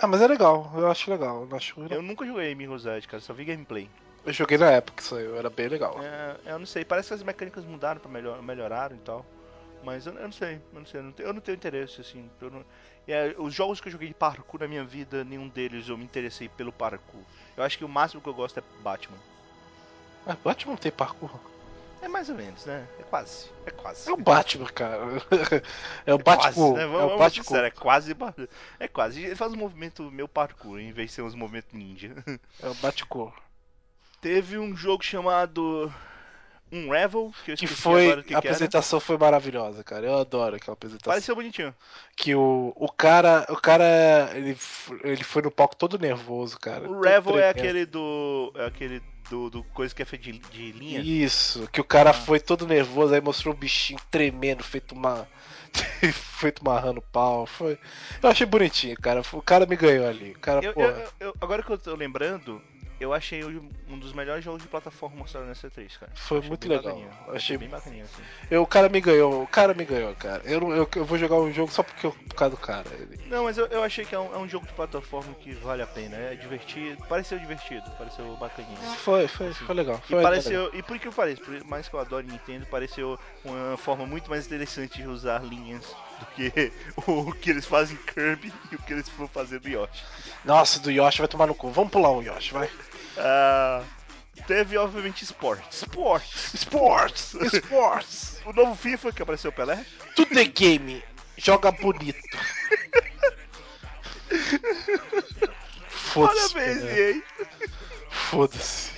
Ah, 0.00 0.06
mas 0.06 0.22
é 0.22 0.26
legal, 0.26 0.70
eu 0.74 0.90
acho 0.90 1.10
legal. 1.10 1.46
Eu 1.48 1.56
acho 1.56 1.80
Eu 1.90 2.02
nunca 2.02 2.24
joguei 2.24 2.54
Mirror's 2.54 2.86
Edge, 2.86 3.06
cara, 3.06 3.20
só 3.20 3.34
vi 3.34 3.44
gameplay. 3.44 3.88
Eu 4.24 4.32
joguei 4.32 4.56
na 4.58 4.70
época, 4.70 5.02
isso 5.02 5.14
aí 5.14 5.26
era 5.36 5.50
bem 5.50 5.68
legal. 5.68 5.94
É, 6.02 6.52
eu 6.52 6.58
não 6.58 6.66
sei, 6.66 6.84
parece 6.84 7.08
que 7.08 7.14
as 7.14 7.22
mecânicas 7.22 7.64
mudaram 7.64 8.00
pra 8.00 8.10
melhor, 8.10 8.42
melhoraram 8.42 8.96
e 8.96 9.00
tal. 9.00 9.24
Mas 9.82 10.06
eu, 10.06 10.12
eu 10.14 10.24
não 10.24 10.32
sei, 10.32 10.54
eu 10.72 10.78
não 10.78 10.86
sei, 10.86 11.00
eu 11.00 11.04
não 11.04 11.12
tenho, 11.12 11.28
eu 11.28 11.32
não 11.32 11.40
tenho 11.40 11.56
interesse, 11.56 12.00
assim. 12.00 12.30
não- 12.40 12.64
é, 13.08 13.34
os 13.38 13.54
jogos 13.54 13.80
que 13.80 13.88
eu 13.88 13.92
joguei 13.92 14.08
de 14.08 14.14
parkour 14.14 14.60
na 14.60 14.68
minha 14.68 14.84
vida, 14.84 15.24
nenhum 15.24 15.48
deles 15.48 15.88
eu 15.88 15.96
me 15.96 16.04
interessei 16.04 16.48
pelo 16.48 16.72
parkour. 16.72 17.22
Eu 17.56 17.64
acho 17.64 17.76
que 17.78 17.84
o 17.84 17.88
máximo 17.88 18.20
que 18.22 18.28
eu 18.28 18.34
gosto 18.34 18.58
é 18.58 18.62
Batman. 18.82 19.18
Ah, 20.26 20.36
Batman 20.44 20.76
tem 20.76 20.92
parkour. 20.92 21.30
É 22.02 22.08
mais 22.08 22.28
ou 22.30 22.34
menos, 22.34 22.64
né? 22.64 22.86
É 22.98 23.02
quase. 23.02 23.50
É 23.66 23.70
quase. 23.70 24.08
É 24.08 24.12
o 24.12 24.16
Batman, 24.16 24.66
cara. 24.68 25.00
É 26.06 26.14
o 26.14 26.18
É 26.18 26.22
quase, 26.22 26.58
Batman. 26.58 26.72
né? 26.72 26.82
É 26.82 26.86
Vamos, 26.86 26.98
o 27.04 27.08
vamos 27.08 27.12
ser 27.12 27.18
Batman. 27.18 27.44
sinceros, 27.44 27.66
é 27.66 27.70
quase. 27.70 28.16
É 28.78 28.88
quase. 28.88 29.22
Ele 29.24 29.36
faz 29.36 29.52
um 29.52 29.56
movimento 29.56 30.10
meu 30.10 30.26
parkour, 30.28 30.78
em 30.78 30.92
vez 30.92 31.10
de 31.10 31.16
ser 31.16 31.22
uns 31.22 31.34
movimentos 31.34 31.72
ninja. 31.72 32.14
É 32.62 32.68
o 32.68 32.74
Batman. 32.74 33.32
Teve 34.20 34.58
um 34.58 34.76
jogo 34.76 35.02
chamado 35.02 35.92
Unravel, 36.72 37.32
que 37.44 37.52
eu 37.52 37.56
Que 37.56 37.66
foi. 37.66 38.06
que, 38.06 38.20
a 38.20 38.22
que 38.22 38.30
era. 38.32 38.38
apresentação 38.38 39.00
foi 39.00 39.16
maravilhosa, 39.18 39.82
cara. 39.82 40.06
Eu 40.06 40.18
adoro 40.18 40.56
aquela 40.56 40.74
apresentação. 40.74 41.10
Pareceu 41.12 41.34
bonitinho. 41.34 41.74
Que 42.16 42.34
o, 42.34 42.72
o 42.76 42.88
cara. 42.90 43.44
O 43.48 43.56
cara. 43.56 44.30
Ele, 44.34 44.56
ele 45.02 45.24
foi 45.24 45.42
no 45.42 45.50
palco 45.50 45.74
todo 45.76 45.98
nervoso, 45.98 46.58
cara. 46.58 46.88
O 46.88 47.00
Revel 47.00 47.38
é 47.38 47.48
aquele 47.50 47.84
do. 47.86 48.52
É 48.56 48.66
aquele 48.66 49.02
do, 49.28 49.48
do 49.50 49.62
coisa 49.64 49.94
que 49.94 50.02
é 50.02 50.04
feito 50.04 50.22
de, 50.22 50.38
de 50.38 50.72
linha. 50.72 51.00
Isso, 51.00 51.68
que 51.72 51.80
o 51.80 51.84
cara 51.84 52.10
Ah. 52.10 52.14
foi 52.14 52.40
todo 52.40 52.66
nervoso, 52.66 53.14
aí 53.14 53.20
mostrou 53.20 53.54
o 53.54 53.56
bichinho 53.56 53.98
tremendo, 54.10 54.62
feito 54.64 54.92
uma. 54.94 55.26
feito 56.38 56.64
marrando 56.64 57.00
pau. 57.00 57.46
Foi. 57.46 57.78
Eu 58.22 58.28
achei 58.30 58.46
bonitinho, 58.46 58.96
cara. 59.00 59.22
O 59.32 59.42
cara 59.42 59.66
me 59.66 59.76
ganhou 59.76 60.06
ali. 60.08 60.32
O 60.32 60.38
cara, 60.40 60.64
eu- 60.64 60.72
eu- 60.76 61.08
eu- 61.20 61.34
agora 61.40 61.62
que 61.62 61.70
eu 61.70 61.78
tô 61.78 61.94
lembrando, 61.94 62.60
eu 63.00 63.12
achei 63.14 63.42
um 63.88 63.98
dos 63.98 64.12
melhores 64.12 64.44
jogos 64.44 64.62
de 64.62 64.68
plataforma 64.68 65.16
mostrado 65.16 65.46
nessa 65.46 65.70
3, 65.70 65.96
cara. 65.96 66.12
Foi 66.14 66.38
achei 66.38 66.48
muito 66.48 66.68
legal. 66.68 67.00
achei- 67.28 67.56
bem 67.56 67.68
bacaninha, 67.68 68.04
assim. 68.04 68.22
eu- 68.50 68.62
o 68.62 68.66
cara 68.66 68.88
me 68.88 69.00
ganhou, 69.00 69.42
o 69.42 69.46
cara 69.46 69.72
me 69.74 69.84
ganhou, 69.84 70.14
cara. 70.14 70.42
Eu, 70.44 70.60
eu, 70.72 70.88
eu 70.94 71.04
vou 71.04 71.16
jogar 71.18 71.36
um 71.36 71.50
jogo 71.50 71.72
só 71.72 71.82
porque 71.82 72.06
eu, 72.06 72.12
por 72.12 72.34
causa 72.34 72.54
do 72.54 72.60
cara. 72.60 72.84
Ele- 72.92 73.18
Não, 73.26 73.44
mas 73.44 73.56
eu, 73.56 73.66
eu 73.66 73.82
achei 73.82 74.04
que 74.04 74.14
é 74.14 74.18
um, 74.20 74.34
é 74.34 74.38
um 74.38 74.48
jogo 74.48 74.66
de 74.66 74.72
plataforma 74.74 75.32
que 75.34 75.52
vale 75.54 75.82
a 75.82 75.86
pena. 75.86 76.16
É 76.16 76.34
divertido. 76.34 77.02
Pareceu 77.08 77.38
divertido, 77.38 77.90
pareceu 77.92 78.36
bacaninha. 78.36 78.76
Foi, 78.98 79.26
foi, 79.26 79.52
foi 79.54 79.74
legal. 79.74 79.96
E 80.04 80.08
Foi 80.08 80.16
legal. 80.18 80.30
pareceu, 80.32 80.70
e 80.74 80.82
por 80.82 80.98
que 80.98 81.08
eu 81.08 81.12
pareço, 81.12 81.40
por 81.42 81.64
mais 81.64 81.88
que 81.88 81.94
eu 81.94 82.00
adore 82.00 82.26
Nintendo, 82.26 82.66
pareceu 82.66 83.18
uma 83.44 83.76
forma 83.76 84.04
muito 84.06 84.28
mais 84.28 84.46
interessante 84.46 85.00
de 85.00 85.08
usar 85.08 85.42
linhas 85.42 85.86
do 86.18 86.26
que 86.34 86.72
o 87.06 87.32
que 87.32 87.50
eles 87.50 87.64
fazem 87.64 87.96
em 87.96 88.12
Kirby 88.12 88.52
e 88.70 88.74
o 88.74 88.78
que 88.82 88.92
eles 88.92 89.08
vão 89.10 89.26
fazer 89.26 89.60
no 89.62 89.68
Yoshi. 89.70 90.04
Nossa, 90.44 90.78
do 90.80 90.90
Yoshi 90.90 91.18
vai 91.18 91.28
tomar 91.28 91.46
no 91.46 91.54
cu. 91.54 91.70
Vamos 91.70 91.90
pular 91.90 92.10
um 92.12 92.22
Yoshi, 92.22 92.52
vai. 92.52 92.68
Ah, 93.16 93.82
teve, 94.46 94.76
obviamente, 94.76 95.24
Sports. 95.24 95.82
Sports! 95.82 96.54
Sports! 96.54 97.34
Sports! 97.54 98.30
O 98.46 98.54
novo 98.54 98.74
FIFA 98.74 99.12
que 99.12 99.22
apareceu 99.22 99.50
o 99.50 99.52
Pelé. 99.52 99.84
Tudo 100.16 100.40
é 100.40 100.44
game. 100.44 101.04
Joga 101.36 101.70
bonito. 101.70 102.18
Foda-se. 105.88 106.54
Parabéns, 106.54 106.82
hein? 106.84 107.22
Foda-se. 108.08 108.92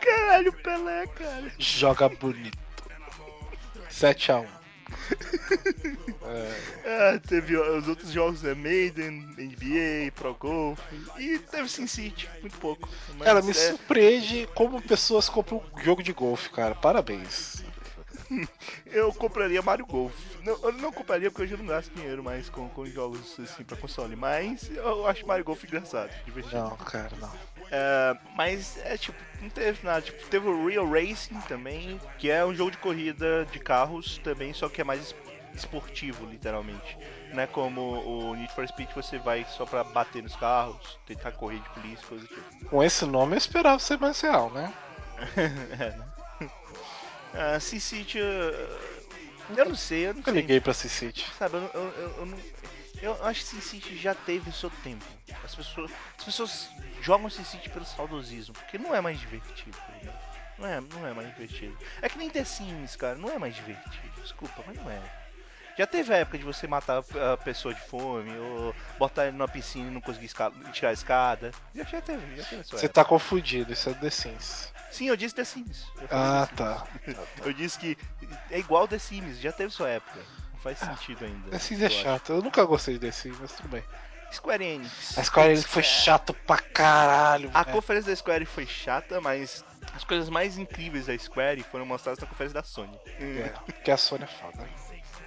Caralho, 0.00 0.52
Pelé, 0.52 1.06
cara. 1.08 1.52
Joga 1.58 2.08
bonito. 2.08 2.58
7x1. 3.90 4.46
Ah, 6.84 7.18
teve 7.26 7.56
os 7.56 7.88
outros 7.88 8.10
jogos, 8.10 8.42
né? 8.42 8.54
Maiden, 8.54 9.26
NBA, 9.36 10.12
Pro 10.14 10.34
Golf. 10.34 10.80
E 11.18 11.38
teve 11.38 11.68
Sin 11.68 11.86
City, 11.86 12.28
muito 12.40 12.56
pouco. 12.58 12.88
Cara, 13.22 13.42
me 13.42 13.50
é, 13.50 13.54
surpreende 13.54 14.48
como 14.54 14.80
pessoas 14.82 15.28
compram 15.28 15.62
um 15.74 15.82
jogo 15.82 16.02
de 16.02 16.12
golfe, 16.12 16.50
cara. 16.50 16.74
Parabéns. 16.74 17.62
eu 18.86 19.12
compraria 19.12 19.62
Mario 19.62 19.86
Golf. 19.86 20.14
Não, 20.42 20.58
eu 20.62 20.72
não 20.72 20.92
compraria 20.92 21.30
porque 21.30 21.42
hoje 21.44 21.54
eu 21.54 21.58
não 21.58 21.66
gasto 21.66 21.92
dinheiro 21.94 22.22
mais 22.22 22.48
com, 22.48 22.68
com 22.68 22.86
jogos 22.86 23.38
assim 23.40 23.64
pra 23.64 23.76
console. 23.76 24.14
Mas 24.16 24.70
eu 24.70 25.06
acho 25.06 25.26
Mario 25.26 25.44
Golf 25.44 25.62
engraçado, 25.64 26.10
divertido. 26.24 26.56
Não, 26.56 26.76
cara, 26.76 27.10
não. 27.16 27.30
É, 27.70 28.16
mas 28.36 28.76
é 28.84 28.96
tipo, 28.96 29.18
não 29.40 29.48
teve 29.48 29.84
nada. 29.84 30.02
Tipo, 30.02 30.22
teve 30.28 30.48
o 30.48 30.66
Real 30.66 30.88
Racing 30.88 31.40
também, 31.48 32.00
que 32.18 32.30
é 32.30 32.44
um 32.44 32.54
jogo 32.54 32.70
de 32.70 32.78
corrida 32.78 33.46
de 33.50 33.58
carros 33.58 34.18
também, 34.18 34.52
só 34.52 34.68
que 34.68 34.80
é 34.80 34.84
mais 34.84 35.00
es- 35.02 35.14
esportivo, 35.54 36.26
literalmente. 36.26 36.98
Não 37.32 37.42
é 37.42 37.46
como 37.46 37.80
o 37.80 38.34
Need 38.34 38.52
for 38.52 38.66
Speed 38.68 38.90
você 38.94 39.18
vai 39.18 39.44
só 39.48 39.64
pra 39.64 39.82
bater 39.82 40.22
nos 40.22 40.36
carros, 40.36 40.98
tentar 41.06 41.32
correr 41.32 41.58
de 41.58 41.68
polícia, 41.70 42.06
coisa 42.06 42.26
tipo. 42.26 42.66
Com 42.68 42.82
esse 42.82 43.04
nome 43.06 43.34
eu 43.34 43.38
esperava 43.38 43.78
ser 43.78 43.98
mais 43.98 44.20
real, 44.20 44.50
né? 44.50 44.72
é, 45.78 45.90
né? 45.96 46.13
Ah, 47.36 47.58
Sin 47.60 47.80
City, 47.80 48.18
uh, 48.18 49.54
eu 49.56 49.64
não 49.66 49.74
sei, 49.74 50.04
eu 50.04 50.08
não 50.08 50.16
Nunca 50.16 50.30
sei. 50.30 50.40
liguei 50.40 50.60
pra 50.60 50.72
C-City. 50.72 51.26
Sabe, 51.38 51.56
eu, 51.56 51.70
eu, 51.74 51.82
eu, 51.90 52.14
eu 52.18 52.26
não. 52.26 52.38
Eu 53.02 53.24
acho 53.24 53.40
que 53.40 53.46
Sin 53.46 53.60
City 53.60 53.96
já 53.96 54.14
teve 54.14 54.48
o 54.48 54.52
seu 54.52 54.70
tempo. 54.82 55.04
As 55.44 55.54
pessoas, 55.54 55.90
as 56.18 56.24
pessoas 56.24 56.68
jogam 57.02 57.28
Sin 57.28 57.44
City 57.44 57.68
pelo 57.68 57.84
saudosismo, 57.84 58.54
porque 58.54 58.78
não 58.78 58.94
é 58.94 59.00
mais 59.00 59.18
divertido. 59.18 59.76
né? 60.02 60.12
Não 60.58 60.66
é, 60.68 60.80
não 60.80 61.06
é 61.06 61.12
mais 61.12 61.28
divertido. 61.28 61.76
É 62.00 62.08
que 62.08 62.16
nem 62.16 62.30
The 62.30 62.44
Sims, 62.44 62.94
cara, 62.96 63.16
não 63.16 63.30
é 63.30 63.38
mais 63.38 63.54
divertido. 63.54 64.22
Desculpa, 64.22 64.62
mas 64.66 64.76
não 64.76 64.88
é. 64.90 65.00
Já 65.76 65.88
teve 65.88 66.14
a 66.14 66.18
época 66.18 66.38
de 66.38 66.44
você 66.44 66.68
matar 66.68 66.98
a 67.32 67.36
pessoa 67.36 67.74
de 67.74 67.80
fome, 67.80 68.30
ou 68.38 68.74
botar 68.96 69.26
ele 69.26 69.36
numa 69.36 69.48
piscina 69.48 69.90
e 69.90 69.92
não 69.92 70.00
conseguir 70.00 70.26
esca- 70.26 70.52
tirar 70.72 70.90
a 70.90 70.92
escada. 70.92 71.50
Já, 71.74 71.82
já 71.82 72.00
teve, 72.00 72.36
já 72.36 72.44
teve 72.44 72.62
Você 72.62 72.88
tá 72.88 73.04
confundido, 73.04 73.72
isso 73.72 73.90
é 73.90 73.94
The 73.94 74.08
Sims. 74.10 74.72
Sim, 74.94 75.08
eu 75.08 75.16
disse 75.16 75.34
The 75.34 75.44
Sims. 75.44 75.86
Ah, 76.08 76.48
tá. 76.54 76.86
Sims. 77.04 77.18
Eu 77.44 77.52
disse 77.52 77.76
que 77.76 77.98
é 78.48 78.60
igual 78.60 78.86
The 78.86 78.98
Sims, 78.98 79.40
já 79.40 79.50
teve 79.50 79.72
sua 79.72 79.88
época. 79.88 80.20
Não 80.52 80.60
faz 80.60 80.78
sentido 80.78 81.24
ainda. 81.24 81.50
The 81.50 81.58
Sims 81.58 81.82
é 81.82 81.86
acho. 81.86 82.00
chato. 82.00 82.32
Eu 82.32 82.42
nunca 82.42 82.64
gostei 82.64 82.94
de 82.94 83.00
The 83.00 83.10
Sims, 83.10 83.36
mas 83.40 83.52
tudo 83.52 83.70
bem. 83.70 83.82
Square 84.32 84.64
Enix. 84.64 85.18
A 85.18 85.24
Square 85.24 85.50
Enix 85.50 85.64
foi 85.64 85.82
chato 85.82 86.32
pra 86.32 86.58
caralho. 86.58 87.50
A 87.52 87.64
velho. 87.64 87.74
conferência 87.74 88.10
da 88.12 88.16
Square 88.16 88.46
foi 88.46 88.66
chata, 88.66 89.20
mas 89.20 89.64
as 89.94 90.04
coisas 90.04 90.28
mais 90.28 90.58
incríveis 90.58 91.06
da 91.06 91.18
Square 91.18 91.64
foram 91.64 91.84
mostradas 91.84 92.20
na 92.20 92.28
conferência 92.28 92.54
da 92.54 92.62
Sony. 92.62 92.96
É, 93.18 93.52
porque 93.66 93.90
a 93.90 93.96
Sony 93.96 94.22
é 94.22 94.26
foda. 94.28 94.68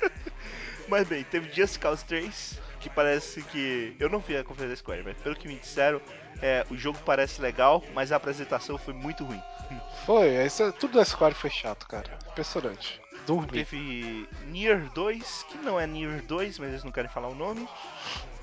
Mas 0.87 1.05
bem, 1.05 1.21
teve 1.25 1.51
Just 1.51 1.79
Cause 1.79 2.05
3, 2.05 2.57
que 2.87 2.95
parece 2.95 3.41
que. 3.43 3.95
Eu 3.99 4.09
não 4.09 4.19
vi 4.19 4.37
a 4.37 4.43
conferência 4.43 4.69
da 4.69 4.75
Square, 4.75 5.03
mas 5.03 5.17
pelo 5.17 5.35
que 5.35 5.47
me 5.47 5.55
disseram, 5.55 6.01
é, 6.41 6.65
o 6.69 6.77
jogo 6.77 6.97
parece 7.05 7.41
legal, 7.41 7.83
mas 7.93 8.11
a 8.11 8.15
apresentação 8.15 8.77
foi 8.77 8.93
muito 8.93 9.23
ruim. 9.23 9.41
Foi, 10.05 10.29
isso, 10.45 10.71
tudo 10.73 10.93
da 10.93 11.03
Square 11.03 11.35
foi 11.35 11.49
chato, 11.49 11.85
cara. 11.85 12.17
Impressionante. 12.31 13.01
Dormi. 13.25 13.51
Teve 13.51 14.25
Nier 14.45 14.89
2, 14.93 15.45
que 15.49 15.57
não 15.57 15.77
é 15.77 15.85
Nier 15.85 16.23
2, 16.23 16.59
mas 16.59 16.69
eles 16.69 16.83
não 16.85 16.93
querem 16.93 17.09
falar 17.09 17.27
o 17.27 17.35
nome. 17.35 17.67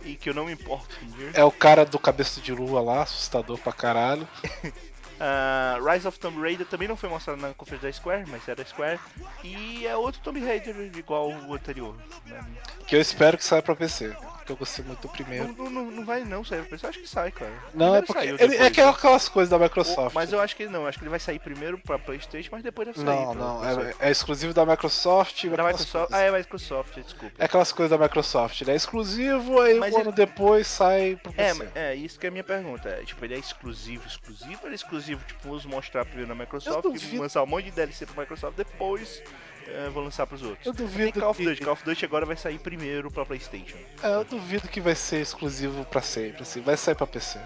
E 0.02 0.14
que 0.14 0.28
eu 0.28 0.34
não 0.34 0.44
me 0.44 0.52
importo 0.52 0.94
com 0.98 1.06
Nier. 1.06 1.30
É 1.32 1.42
o 1.42 1.50
cara 1.50 1.86
do 1.86 1.98
cabeça 1.98 2.42
de 2.42 2.52
lua 2.52 2.82
lá, 2.82 3.02
assustador 3.02 3.56
pra 3.56 3.72
caralho. 3.72 4.28
Ah, 5.20 5.78
Rise 5.80 6.08
of 6.08 6.18
Tomb 6.18 6.40
Raider 6.40 6.66
também 6.66 6.88
não 6.88 6.96
foi 6.96 7.08
mostrado 7.08 7.40
na 7.40 7.54
conferência 7.54 7.88
da 7.88 7.92
Square, 7.92 8.24
mas 8.28 8.48
é 8.48 8.54
da 8.54 8.64
Square. 8.64 8.98
E 9.42 9.86
é 9.86 9.96
outro 9.96 10.20
Tomb 10.20 10.40
Raider 10.40 10.74
igual 10.96 11.28
o 11.30 11.54
anterior. 11.54 11.96
né? 12.26 12.44
Que 12.86 12.96
eu 12.96 13.00
espero 13.00 13.36
que 13.38 13.44
saia 13.44 13.62
pra 13.62 13.74
PC. 13.74 14.14
Porque 14.44 14.52
eu 14.52 14.56
gostei 14.58 14.84
muito 14.84 15.00
do 15.00 15.08
primeiro. 15.08 15.54
não, 15.56 15.70
não, 15.70 15.90
não 15.90 16.04
vai 16.04 16.22
não 16.22 16.44
sair 16.44 16.60
pra 16.60 16.68
PC, 16.68 16.84
eu 16.84 16.90
acho 16.90 16.98
que 17.00 17.08
sai, 17.08 17.30
cara. 17.30 17.50
Não, 17.72 17.96
é 17.96 18.02
porque. 18.02 18.26
Ele, 18.26 18.56
é 18.56 18.70
que 18.70 18.78
é 18.78 18.86
aquelas 18.86 19.26
coisas 19.26 19.48
da 19.48 19.58
Microsoft. 19.58 20.14
Mas 20.14 20.30
eu 20.34 20.38
acho 20.38 20.54
que 20.54 20.66
não, 20.66 20.86
acho 20.86 20.98
que 20.98 21.04
ele 21.04 21.08
vai 21.10 21.18
sair 21.18 21.38
primeiro 21.38 21.78
pra 21.78 21.98
Playstation, 21.98 22.50
mas 22.52 22.62
depois 22.62 22.88
deve 22.88 22.98
sair. 23.00 23.06
Não, 23.06 23.34
não. 23.34 23.64
É, 23.64 23.94
é 24.00 24.10
exclusivo 24.10 24.52
da 24.52 24.66
Microsoft. 24.66 25.46
Da 25.46 25.64
Microsoft. 25.64 26.12
Ah, 26.12 26.20
é 26.20 26.30
Microsoft, 26.30 26.94
desculpa. 27.00 27.34
É 27.38 27.46
aquelas 27.46 27.72
coisas 27.72 27.98
da 27.98 28.04
Microsoft. 28.04 28.60
Ele 28.60 28.72
é 28.72 28.76
exclusivo, 28.76 29.60
aí 29.62 29.78
Mas 29.78 29.94
um 29.94 30.00
ele- 30.00 30.08
ano 30.08 30.12
depois 30.12 30.66
sai 30.66 31.16
pro 31.22 31.32
É, 31.38 31.54
PC. 31.54 31.68
é, 31.74 31.94
isso 31.94 32.20
que 32.20 32.26
é 32.26 32.28
a 32.28 32.32
minha 32.32 32.44
pergunta. 32.44 32.86
É, 32.90 33.02
tipo, 33.02 33.24
ele 33.24 33.34
é 33.34 33.38
exclusivo, 33.38 34.06
exclusivo, 34.06 34.58
ou 34.60 34.66
ele 34.68 34.74
é 34.74 34.76
exclusivo, 34.76 35.24
tipo, 35.26 35.40
vamos 35.42 35.64
mostrar 35.64 36.04
primeiro 36.04 36.28
na 36.28 36.34
Microsoft 36.34 36.84
e 37.10 37.16
lançar 37.16 37.42
um 37.42 37.46
monte 37.46 37.64
de 37.64 37.70
DLC 37.70 38.04
pra 38.04 38.20
Microsoft, 38.20 38.58
depois 38.58 39.22
é, 39.68 39.88
vou 39.90 40.02
lançar 40.04 40.26
pros 40.26 40.42
outros. 40.42 40.66
Eu 40.66 40.74
Tem 40.74 40.86
duvido 40.86 41.20
Call 41.20 41.30
of 41.30 41.42
que- 41.42 41.48
Duty, 41.48 41.62
Call 41.62 41.72
of 41.72 41.84
Duty 41.84 42.04
agora 42.04 42.26
vai 42.26 42.36
sair 42.36 42.58
primeiro 42.58 43.10
pra 43.10 43.24
Playstation. 43.24 43.76
É, 44.02 44.14
eu 44.14 44.24
duvido 44.24 44.68
que 44.68 44.80
vai 44.80 44.94
ser 44.94 45.20
exclusivo 45.20 45.84
pra 45.86 46.00
sempre, 46.02 46.42
assim. 46.42 46.60
Vai 46.60 46.76
sair 46.76 46.94
pra 46.94 47.06
PC. 47.06 47.38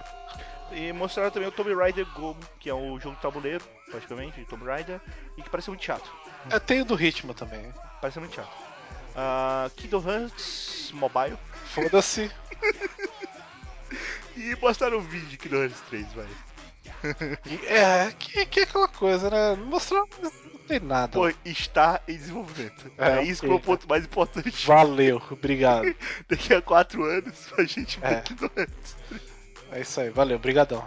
E 0.72 0.92
mostraram 0.92 1.30
também 1.30 1.48
o 1.48 1.52
Tomb 1.52 1.74
Raider 1.74 2.06
Go, 2.14 2.36
que 2.60 2.68
é 2.68 2.74
um 2.74 3.00
jogo 3.00 3.16
de 3.16 3.22
tabuleiro, 3.22 3.64
praticamente, 3.90 4.38
de 4.38 4.44
Tomb 4.46 4.64
Raider, 4.66 5.00
e 5.36 5.42
que 5.42 5.48
parece 5.48 5.70
muito 5.70 5.84
chato. 5.84 6.10
Eu 6.50 6.60
tenho 6.60 6.84
do 6.84 6.94
ritmo 6.94 7.32
também. 7.32 7.72
Parece 8.00 8.18
muito 8.20 8.34
chato. 8.34 8.52
Uh, 9.16 9.70
Kingdom 9.76 10.02
Hearts 10.08 10.90
Mobile. 10.92 11.36
Foda-se. 11.74 12.30
E 14.36 14.54
mostraram 14.60 14.98
o 14.98 15.00
vídeo 15.00 15.26
de 15.28 15.36
Kingdom 15.36 15.62
Hearts 15.62 15.80
3, 15.88 16.06
vai. 16.12 16.26
É, 17.66 18.12
que, 18.18 18.46
que 18.46 18.60
é 18.60 18.62
aquela 18.64 18.86
coisa, 18.88 19.30
né? 19.30 19.56
Mostrar 19.56 20.04
não 20.22 20.30
tem 20.68 20.80
nada. 20.80 21.12
Pô, 21.12 21.28
está 21.44 22.00
em 22.06 22.16
desenvolvimento. 22.16 22.90
É, 22.98 23.18
É, 23.18 23.22
isso 23.24 23.42
que 23.42 23.50
é 23.50 23.54
o 23.54 23.60
ponto 23.60 23.88
mais 23.88 24.04
importante. 24.04 24.66
Valeu, 24.66 25.20
obrigado. 25.30 25.94
Daqui 26.28 26.54
a 26.54 26.62
4 26.62 27.02
anos 27.04 27.52
a 27.58 27.64
gente 27.64 27.98
vê 27.98 28.06
É. 28.06 28.22
É 29.72 29.80
isso 29.80 30.00
aí, 30.00 30.10
valeu, 30.10 30.38
brigadão. 30.38 30.84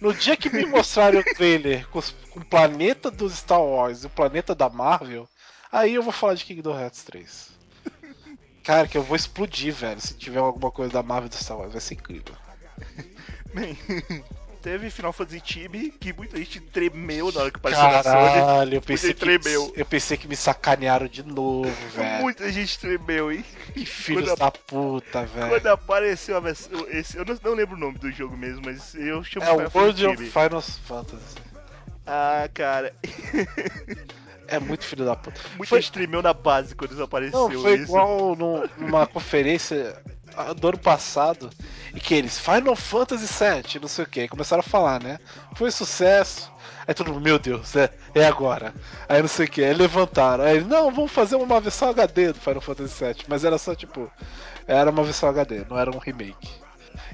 No 0.00 0.12
dia 0.14 0.36
que 0.36 0.48
me 0.50 0.64
mostrarem 0.66 1.20
o 1.20 1.24
trailer 1.34 1.86
com, 1.88 1.98
os- 1.98 2.14
com 2.30 2.40
o 2.40 2.44
planeta 2.44 3.10
dos 3.10 3.34
Star 3.34 3.60
Wars 3.62 4.02
e 4.02 4.06
o 4.06 4.10
planeta 4.10 4.54
da 4.54 4.68
Marvel, 4.70 5.28
aí 5.70 5.94
eu 5.94 6.02
vou 6.02 6.12
falar 6.12 6.34
de 6.34 6.44
Kingdom 6.44 6.78
Hearts 6.78 7.02
3. 7.04 7.50
Cara, 8.64 8.88
que 8.88 8.96
eu 8.96 9.02
vou 9.02 9.14
explodir, 9.14 9.72
velho, 9.74 10.00
se 10.00 10.14
tiver 10.14 10.38
alguma 10.38 10.70
coisa 10.70 10.92
da 10.94 11.02
Marvel 11.02 11.28
do 11.28 11.34
Star 11.36 11.58
Wars. 11.58 11.72
Vai 11.72 11.80
ser 11.82 11.94
incrível. 11.94 12.34
Bem, 13.54 13.76
teve 14.64 14.88
Final 14.90 15.12
Fantasy 15.12 15.40
Time 15.42 15.90
que 15.90 16.10
muita 16.14 16.38
gente 16.38 16.58
tremeu 16.58 17.30
na 17.30 17.42
hora 17.42 17.50
que 17.50 17.58
apareceu 17.58 17.84
na 17.84 18.02
Sony. 18.02 18.14
Caralho, 18.14 18.74
eu 18.76 18.80
pensei, 18.82 19.12
que, 19.12 19.20
tremeu. 19.20 19.72
eu 19.76 19.84
pensei 19.84 20.16
que 20.16 20.26
me 20.26 20.34
sacanearam 20.34 21.06
de 21.06 21.22
novo, 21.22 21.70
velho. 21.94 22.22
Muita 22.22 22.50
gente 22.50 22.78
tremeu, 22.78 23.30
hein? 23.30 23.44
Que 23.74 23.84
filhos 23.84 24.24
Quando- 24.30 24.38
da 24.38 24.50
puta, 24.50 25.26
velho. 25.26 25.48
Quando 25.50 25.66
apareceu 25.66 26.36
a 26.38 26.40
versão. 26.40 26.86
Esse, 26.88 27.18
eu 27.18 27.26
não, 27.26 27.38
não 27.44 27.52
lembro 27.54 27.76
o 27.76 27.78
nome 27.78 27.98
do 27.98 28.10
jogo 28.10 28.34
mesmo, 28.36 28.62
mas 28.64 28.94
eu 28.94 29.22
chamo 29.22 29.44
É 29.44 29.52
o 29.52 29.70
World 29.78 30.06
of. 30.06 30.30
Final 30.30 30.62
Fantasy. 30.62 31.36
Ah, 32.06 32.48
cara. 32.54 32.94
É 34.48 34.58
muito 34.58 34.84
filho 34.84 35.04
da 35.04 35.14
puta. 35.16 35.40
Muita 35.56 35.68
Foi- 35.70 35.82
tremeu 35.82 36.20
na 36.22 36.32
base 36.34 36.74
quando 36.74 37.02
apareceu 37.02 37.48
Não, 37.48 37.62
foi 37.62 37.74
isso. 37.74 37.84
igual 37.84 38.36
no- 38.36 38.68
numa 38.78 39.06
conferência 39.06 39.96
do 40.56 40.68
ano 40.68 40.78
passado, 40.78 41.50
e 41.94 42.00
que 42.00 42.14
eles, 42.14 42.38
Final 42.38 42.74
Fantasy 42.76 43.26
VII, 43.26 43.80
não 43.80 43.88
sei 43.88 44.04
o 44.04 44.08
que, 44.08 44.28
começaram 44.28 44.60
a 44.60 44.68
falar, 44.68 45.02
né? 45.02 45.18
Foi 45.54 45.70
sucesso. 45.70 46.52
Aí 46.86 46.92
todo 46.92 47.08
mundo, 47.12 47.22
meu 47.22 47.38
Deus, 47.38 47.74
é, 47.76 47.90
é 48.14 48.26
agora. 48.26 48.74
Aí 49.08 49.20
não 49.22 49.28
sei 49.28 49.46
o 49.46 49.50
que, 49.50 49.64
aí 49.64 49.72
levantaram. 49.72 50.44
Aí, 50.44 50.60
não, 50.62 50.92
vamos 50.92 51.12
fazer 51.12 51.36
uma 51.36 51.60
versão 51.60 51.88
HD 51.88 52.32
do 52.32 52.40
Final 52.40 52.60
Fantasy 52.60 53.04
VII. 53.04 53.24
Mas 53.26 53.42
era 53.44 53.56
só 53.56 53.74
tipo, 53.74 54.10
era 54.66 54.90
uma 54.90 55.02
versão 55.02 55.28
HD, 55.30 55.64
não 55.68 55.78
era 55.78 55.90
um 55.90 55.98
remake. 55.98 56.50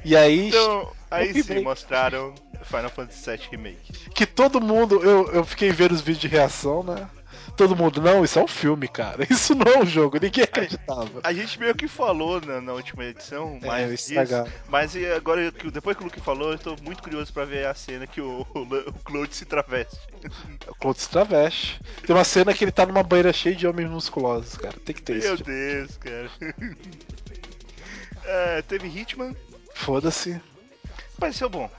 E 0.05 0.17
aí, 0.17 0.49
Então, 0.49 0.91
aí 1.11 1.31
Um 1.31 1.35
sim 1.35 1.43
remake. 1.43 1.63
mostraram 1.65 2.35
Final 2.65 2.91
Fantasy 2.91 3.31
VII 3.31 3.49
Remake. 3.53 3.93
que 4.15 4.27
todo 4.27 4.61
mundo, 4.61 5.03
eu, 5.05 5.31
eu 5.33 5.45
fiquei 5.45 5.71
vendo 5.71 5.93
os 5.93 6.01
vídeos 6.01 6.21
de 6.23 6.29
reação, 6.29 6.83
né? 6.83 7.07
Todo 7.57 7.77
mundo, 7.77 8.01
não, 8.01 8.25
isso 8.25 8.39
é 8.39 8.43
um 8.43 8.47
filme, 8.49 8.89
cara. 8.89 9.27
Isso 9.31 9.55
não 9.55 9.71
é 9.71 9.79
um 9.79 9.87
jogo, 9.87 10.19
ninguém 10.21 10.45
acreditava. 10.45 11.21
A 11.23 11.33
gente 11.33 11.59
meio 11.61 11.75
que 11.75 11.87
falou 11.87 12.41
na, 12.41 12.61
na 12.61 12.73
última 12.73 13.05
edição, 13.05 13.59
É, 13.63 13.67
mas 13.67 13.93
estragaram. 14.09 14.51
mas 14.69 14.97
agora 15.17 15.51
depois 15.73 15.97
que 15.97 16.03
o 16.03 16.07
Luke 16.07 16.21
falou, 16.21 16.53
eu 16.53 16.59
tô 16.59 16.75
muito 16.83 17.03
curioso 17.03 17.33
pra 17.33 17.45
ver 17.45 17.67
a 17.67 17.75
cena 17.75 18.07
que 18.07 18.21
o, 18.21 18.47
o, 18.55 18.61
o 18.61 18.93
Cloud 19.05 19.35
se 19.35 19.45
traveste. 19.45 19.99
O 20.69 20.75
Cloud 20.77 21.01
se 21.01 21.09
traveste. 21.11 21.81
Tem 22.07 22.17
uma 22.17 22.25
cena 22.25 22.55
que 22.55 22.65
ele 22.65 22.73
tá 22.73 22.87
numa 22.87 23.03
banheira 23.03 23.33
cheia 23.33 23.55
de 23.55 23.67
homens 23.67 23.91
musculosos, 23.91 24.57
cara. 24.57 24.75
Tem 24.85 24.95
que 24.95 25.03
ter 25.03 25.17
Meu 25.23 25.35
isso. 25.35 25.45
Deus, 25.45 25.97
cara. 25.99 26.31
É, 28.25 28.63
teve 28.63 28.87
Hitman, 28.87 29.35
Foda-se. 29.75 30.41
pareceu 31.19 31.49
bom. 31.49 31.71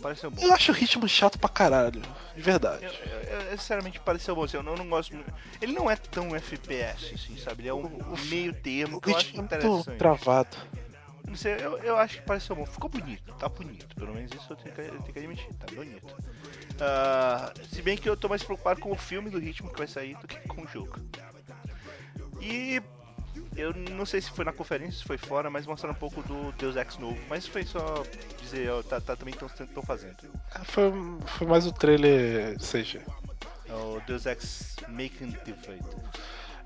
Pareceu 0.00 0.30
bom. 0.30 0.42
Eu 0.42 0.52
acho 0.52 0.70
o 0.70 0.74
ritmo 0.74 1.08
chato 1.08 1.38
pra 1.38 1.48
caralho. 1.48 2.00
De 2.34 2.40
verdade. 2.42 2.84
Eu, 2.84 2.90
eu- 2.92 3.40
eu, 3.50 3.58
sinceramente 3.58 3.98
pareceu 4.00 4.34
bom, 4.34 4.44
assim, 4.44 4.56
eu 4.56 4.62
não, 4.62 4.74
não 4.76 4.88
gosto 4.88 5.14
muito. 5.14 5.32
Ele 5.60 5.72
não 5.72 5.90
é 5.90 5.96
tão 5.96 6.34
FPS, 6.36 7.14
assim, 7.14 7.36
sabe? 7.36 7.62
Ele 7.62 7.68
é 7.68 7.74
um 7.74 7.84
o- 7.84 8.18
meio 8.30 8.52
termo 8.52 8.98
O 8.98 9.00
que 9.00 9.10
eu 9.10 9.16
acho 9.16 9.36
é 9.36 9.40
interessante. 9.40 9.98
travado. 9.98 10.56
Não 11.26 11.34
sei, 11.36 11.54
eu, 11.54 11.76
eu 11.78 11.96
acho 11.98 12.16
que 12.18 12.22
pareceu 12.22 12.54
bom. 12.56 12.64
Ficou 12.64 12.88
bonito, 12.88 13.34
tá 13.34 13.48
bonito. 13.48 13.94
Pelo 13.96 14.14
menos 14.14 14.30
isso 14.32 14.46
eu 14.52 14.56
tenho 14.56 14.74
que, 14.74 14.80
eu 14.80 14.90
tenho 15.02 15.12
que 15.12 15.18
admitir, 15.18 15.52
tá 15.54 15.66
bonito. 15.74 16.14
Ah, 16.80 17.52
se 17.70 17.82
bem 17.82 17.98
que 17.98 18.08
eu 18.08 18.16
tô 18.16 18.28
mais 18.28 18.42
preocupado 18.42 18.80
com 18.80 18.92
o 18.92 18.96
filme 18.96 19.28
do 19.30 19.38
ritmo 19.38 19.68
que 19.70 19.78
vai 19.78 19.86
sair 19.88 20.16
do 20.18 20.28
que 20.28 20.36
com 20.48 20.62
o 20.62 20.66
jogo. 20.68 20.96
E 22.40 22.80
eu 23.58 23.72
não 23.74 24.06
sei 24.06 24.20
se 24.20 24.30
foi 24.30 24.44
na 24.44 24.52
conferência, 24.52 24.98
se 25.00 25.04
foi 25.04 25.18
fora, 25.18 25.50
mas 25.50 25.66
mostraram 25.66 25.94
um 25.94 25.98
pouco 25.98 26.22
do 26.22 26.52
Deus 26.52 26.76
Ex 26.76 26.96
novo. 26.98 27.18
Mas 27.28 27.46
foi 27.46 27.64
só 27.64 28.06
dizer, 28.40 28.70
ó, 28.70 28.82
tá, 28.82 29.00
tá 29.00 29.16
também 29.16 29.34
estão 29.34 29.82
fazendo. 29.82 30.16
Foi, 30.64 30.92
foi 31.26 31.46
mais 31.46 31.66
o 31.66 31.72
trailer 31.72 32.56
CG. 32.60 33.00
É 33.68 33.74
o 33.74 34.00
Deus 34.06 34.24
Ex 34.26 34.76
Making 34.88 35.36
Defeat. 35.44 35.84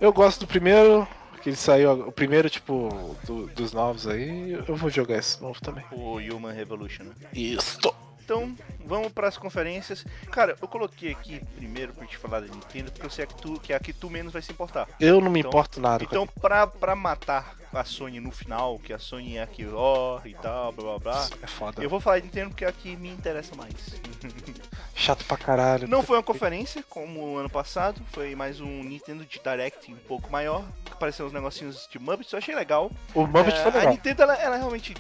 Eu 0.01 0.13
gosto 0.13 0.41
do 0.41 0.47
primeiro, 0.47 1.07
que 1.43 1.49
ele 1.51 1.57
saiu. 1.57 2.09
O 2.09 2.13
primeiro, 2.13 2.51
tipo, 2.51 3.17
do- 3.25 3.47
dos 3.49 3.73
novos 3.73 4.07
aí. 4.07 4.53
Eu 4.53 4.77
vou 4.77 4.91
jogar 4.91 5.17
esse 5.19 5.41
novo 5.41 5.61
também. 5.61 5.85
O 5.93 6.17
Human 6.19 6.53
Revolution, 6.53 7.05
né? 7.05 7.13
Isso. 7.33 7.79
Então, 8.25 8.55
vamos 8.85 9.13
para 9.13 9.29
as 9.29 9.37
conferências. 9.37 10.05
Cara, 10.31 10.57
eu 10.61 10.69
coloquei 10.69 11.11
aqui 11.13 11.41
primeiro 11.57 11.93
pra 11.93 12.07
te 12.07 12.17
falar 12.17 12.41
da 12.41 12.47
Nintendo, 12.47 12.91
porque 12.93 13.05
eu 13.07 13.11
sei 13.11 13.27
que, 13.27 13.35
tu, 13.35 13.59
que 13.61 13.73
é 13.73 13.77
a 13.77 13.81
que 13.81 13.93
tu 13.93 14.09
menos 14.09 14.33
vai 14.33 14.41
se 14.43 14.53
importar. 14.53 14.89
Eu 15.01 15.21
não 15.21 15.31
me 15.31 15.41
Então- 15.41 15.51
importo 15.51 15.81
nada. 15.81 16.05
Então, 16.05 16.27
pra, 16.41 16.67
pra 16.67 16.95
matar 16.95 17.57
a 17.73 17.85
Sony 17.85 18.21
no 18.21 18.31
final, 18.31 18.79
que 18.79 18.93
a 18.93 18.99
Sony 18.99 19.39
é 19.39 19.43
a 19.43 19.47
que 19.47 19.67
ó 19.67 20.21
e 20.25 20.35
tal, 20.35 20.73
blá 20.73 20.99
blá 20.99 20.99
blá. 20.99 21.29
É 21.43 21.47
foda. 21.47 21.83
eu 21.83 21.89
vou 21.91 21.99
falar 22.01 22.19
de 22.21 22.27
Nintendo 22.27 22.51
porque 22.51 22.65
é 22.65 22.69
a 22.69 22.73
que 22.73 22.95
me 22.97 23.09
interessa 23.11 23.55
mais. 23.57 23.73
Chato 24.95 25.25
pra 25.25 25.37
caralho. 25.37 25.89
Não 25.89 26.03
foi 26.03 26.17
uma 26.17 26.23
conferência 26.23 26.85
como 26.89 27.21
o 27.33 27.37
ano 27.39 27.49
passado, 27.51 28.01
foi 28.13 28.35
mais 28.37 28.61
um 28.61 28.85
Nintendo 28.85 29.25
Direct 29.25 29.91
um 29.93 29.97
pouco 29.97 30.31
maior. 30.31 30.65
Apareceram 30.91 31.27
uns 31.29 31.33
negocinhos 31.33 31.89
de 31.91 31.99
Muppets, 31.99 32.31
eu 32.33 32.39
achei 32.39 32.55
legal. 32.55 32.91
O 33.15 33.27
Muppet 33.27 33.57
É, 33.57 33.63
foi 33.63 33.71
a 33.73 33.75
legal. 33.75 33.93
Nintendo, 33.93 34.23
ela, 34.23 34.35
ela 34.37 34.57
realmente 34.57 34.95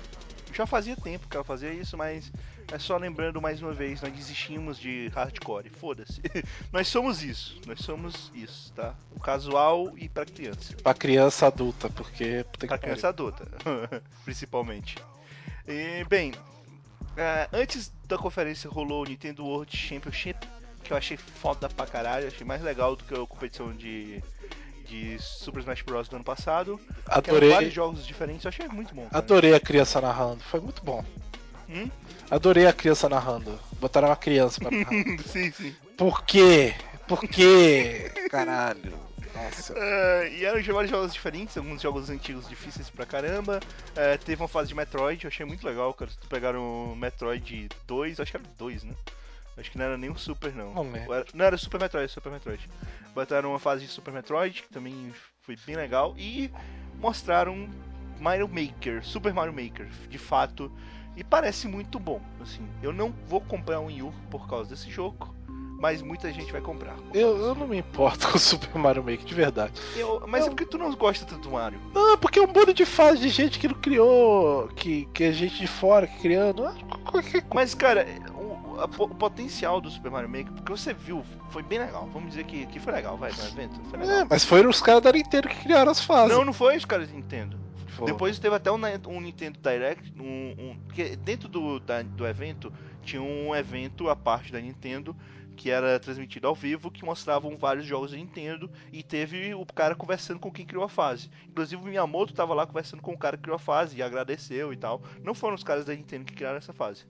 já 0.52 0.66
fazia 0.66 0.96
tempo 0.96 1.28
que 1.28 1.36
ela 1.36 1.44
fazia 1.44 1.72
isso, 1.72 1.96
mas 1.96 2.30
é 2.72 2.78
só 2.78 2.96
lembrando 2.96 3.40
mais 3.40 3.60
uma 3.60 3.72
vez, 3.72 4.00
nós 4.00 4.12
desistimos 4.12 4.78
de 4.78 5.08
hardcore, 5.08 5.68
foda-se. 5.68 6.22
nós 6.72 6.88
somos 6.88 7.22
isso, 7.22 7.60
nós 7.66 7.80
somos 7.80 8.32
isso, 8.34 8.72
tá? 8.72 8.94
O 9.14 9.20
casual 9.20 9.92
e 9.98 10.08
pra 10.08 10.24
criança. 10.24 10.74
Pra 10.82 10.94
criança 10.94 11.46
adulta, 11.46 11.90
porque. 11.90 12.44
Pra 12.58 12.78
criança 12.78 13.08
adulta, 13.08 13.46
principalmente. 14.24 14.96
E, 15.68 16.02
bem, 16.04 16.32
é, 17.16 17.46
antes 17.52 17.92
da 18.06 18.16
conferência 18.16 18.70
rolou 18.70 19.02
o 19.02 19.06
Nintendo 19.06 19.44
World 19.44 19.76
Championship, 19.76 20.38
que 20.82 20.92
eu 20.92 20.96
achei 20.96 21.18
foda 21.18 21.68
pra 21.68 21.86
caralho, 21.86 22.26
achei 22.26 22.46
mais 22.46 22.62
legal 22.62 22.96
do 22.96 23.04
que 23.04 23.14
a 23.14 23.26
competição 23.26 23.70
de, 23.72 24.22
de 24.86 25.18
Super 25.20 25.60
Smash 25.60 25.82
Bros. 25.82 26.08
do 26.08 26.16
ano 26.16 26.24
passado. 26.24 26.80
Adorei. 27.06 27.50
vários 27.50 27.74
jogos 27.74 28.06
diferentes, 28.06 28.44
eu 28.46 28.48
achei 28.48 28.66
muito 28.68 28.94
bom. 28.94 29.06
cara. 29.06 29.18
Adorei 29.18 29.54
a 29.54 29.60
criança 29.60 30.00
narrando. 30.00 30.42
Foi 30.42 30.58
muito 30.58 30.82
bom. 30.82 31.04
Hum? 31.68 31.90
Adorei 32.30 32.66
a 32.66 32.72
criança 32.72 33.08
narrando. 33.08 33.58
Botaram 33.80 34.08
uma 34.08 34.16
criança 34.16 34.60
pra 34.60 34.70
narrar. 34.70 34.90
sim, 35.26 35.50
sim. 35.52 35.74
Por 35.96 36.22
quê? 36.24 36.74
Por 37.08 37.20
quê? 37.20 38.10
Caralho. 38.30 38.98
Nossa. 39.34 39.74
Ah, 39.76 40.26
e 40.28 40.44
eram 40.44 40.62
vários 40.74 40.90
jogos 40.90 41.12
diferentes, 41.12 41.56
alguns 41.56 41.80
jogos 41.80 42.10
antigos 42.10 42.48
difíceis 42.48 42.90
pra 42.90 43.06
caramba. 43.06 43.60
Ah, 43.96 44.18
teve 44.22 44.42
uma 44.42 44.48
fase 44.48 44.68
de 44.68 44.74
Metroid, 44.74 45.24
eu 45.24 45.28
achei 45.28 45.44
muito 45.46 45.66
legal, 45.66 45.92
cara. 45.94 46.10
Pegaram 46.28 46.94
Metroid 46.96 47.68
2, 47.86 48.20
acho 48.20 48.30
que 48.30 48.36
era 48.36 48.46
2, 48.58 48.84
né? 48.84 48.94
Acho 49.56 49.70
que 49.70 49.76
não 49.78 49.84
era 49.84 49.98
nem 49.98 50.10
o 50.10 50.18
Super, 50.18 50.54
não. 50.54 50.72
Não. 50.72 50.96
Era- 50.96 51.26
não 51.34 51.44
era 51.44 51.56
Super 51.58 51.80
Metroid, 51.80 52.04
era 52.04 52.12
Super 52.12 52.32
Metroid. 52.32 52.70
Botaram 53.14 53.50
uma 53.50 53.58
fase 53.58 53.84
de 53.86 53.90
Super 53.92 54.12
Metroid, 54.12 54.62
que 54.62 54.68
também 54.70 55.12
foi 55.42 55.56
bem 55.66 55.76
legal. 55.76 56.14
E 56.16 56.50
mostraram 56.98 57.68
Mario 58.18 58.48
Maker, 58.48 59.04
Super 59.04 59.32
Mario 59.34 59.52
Maker, 59.52 59.86
de 60.08 60.18
fato. 60.18 60.72
E 61.16 61.22
parece 61.22 61.68
muito 61.68 61.98
bom, 61.98 62.20
assim. 62.40 62.66
Eu 62.82 62.92
não 62.92 63.12
vou 63.28 63.40
comprar 63.40 63.80
um 63.80 63.86
Wii 63.86 64.02
U 64.02 64.12
por 64.30 64.48
causa 64.48 64.70
desse 64.70 64.90
jogo, 64.90 65.34
mas 65.78 66.00
muita 66.00 66.32
gente 66.32 66.50
vai 66.50 66.60
comprar. 66.60 66.96
Eu, 67.12 67.36
eu 67.36 67.54
não 67.54 67.66
me 67.68 67.76
importo 67.78 68.28
com 68.32 68.36
o 68.36 68.40
Super 68.40 68.74
Mario 68.78 69.02
Maker, 69.02 69.24
de 69.24 69.34
verdade. 69.34 69.72
eu- 69.96 70.24
mas 70.26 70.44
é 70.44 70.46
Eu- 70.46 70.50
porque 70.50 70.64
tu 70.64 70.78
não 70.78 70.90
gosta 70.94 71.26
tanto 71.26 71.42
do 71.48 71.50
Mario. 71.50 71.78
Não, 71.92 72.16
porque 72.16 72.38
é 72.38 72.42
um 72.42 72.50
bando 72.52 72.72
de 72.72 72.86
fase 72.86 73.20
de 73.20 73.28
gente 73.28 73.58
que 73.58 73.68
não 73.68 73.74
criou, 73.74 74.68
que, 74.68 75.06
que 75.12 75.24
é 75.24 75.32
gente 75.32 75.58
de 75.58 75.66
fora 75.66 76.06
que 76.06 76.18
criando. 76.20 76.64
Ah. 76.64 76.74
Mas, 77.54 77.74
cara, 77.74 78.06
o, 78.34 78.80
a 78.80 78.84
o 78.84 79.08
potencial 79.14 79.80
do 79.82 79.90
Super 79.90 80.10
Mario 80.10 80.30
Maker, 80.30 80.52
porque 80.52 80.72
você 80.72 80.94
viu, 80.94 81.22
foi 81.50 81.62
bem 81.62 81.78
legal. 81.78 82.08
Vamos 82.12 82.30
dizer 82.30 82.44
que, 82.44 82.64
que 82.66 82.80
foi 82.80 82.92
legal, 82.94 83.18
vai, 83.18 83.30
no 83.32 83.44
evento. 83.48 83.78
Foi 83.90 83.98
legal. 83.98 84.20
É, 84.20 84.24
mas 84.24 84.44
foram 84.44 84.70
os 84.70 84.80
caras 84.80 85.02
da 85.02 85.12
Nintendo 85.12 85.48
que 85.48 85.56
criaram 85.56 85.90
as 85.92 86.00
fases. 86.02 86.34
Não, 86.34 86.42
não 86.44 86.52
foi 86.54 86.76
os 86.76 86.84
caras 86.86 87.08
da 87.08 87.14
Nintendo. 87.14 87.60
Foi. 88.02 88.12
Depois 88.12 88.38
teve 88.38 88.54
até 88.54 88.70
um, 88.70 88.78
um 89.08 89.20
Nintendo 89.20 89.58
Direct, 89.60 90.12
um, 90.20 90.54
um- 90.58 90.78
dentro 91.24 91.48
do, 91.48 91.78
da- 91.80 92.02
do 92.02 92.26
evento 92.26 92.72
tinha 93.02 93.20
um 93.22 93.54
evento 93.54 94.08
à 94.08 94.16
parte 94.16 94.52
da 94.52 94.60
Nintendo 94.60 95.16
que 95.54 95.70
era 95.70 96.00
transmitido 96.00 96.48
ao 96.48 96.54
vivo, 96.54 96.90
que 96.90 97.04
mostravam 97.04 97.58
vários 97.58 97.84
jogos 97.84 98.10
da 98.12 98.16
Nintendo 98.16 98.70
e 98.90 99.02
teve 99.02 99.54
o 99.54 99.66
cara 99.66 99.94
conversando 99.94 100.40
com 100.40 100.50
quem 100.50 100.64
criou 100.64 100.82
a 100.82 100.88
fase. 100.88 101.30
Inclusive 101.46 101.82
o 101.82 101.84
Miyamoto 101.84 102.32
tava 102.32 102.54
lá 102.54 102.66
conversando 102.66 103.02
com 103.02 103.12
o 103.12 103.18
cara 103.18 103.36
que 103.36 103.42
criou 103.42 103.56
a 103.56 103.58
fase 103.58 103.96
e 103.98 104.02
agradeceu 104.02 104.72
e 104.72 104.76
tal. 104.76 105.02
Não 105.22 105.34
foram 105.34 105.54
os 105.54 105.62
caras 105.62 105.84
da 105.84 105.94
Nintendo 105.94 106.24
que 106.24 106.32
criaram 106.34 106.56
essa 106.56 106.72
fase. 106.72 107.04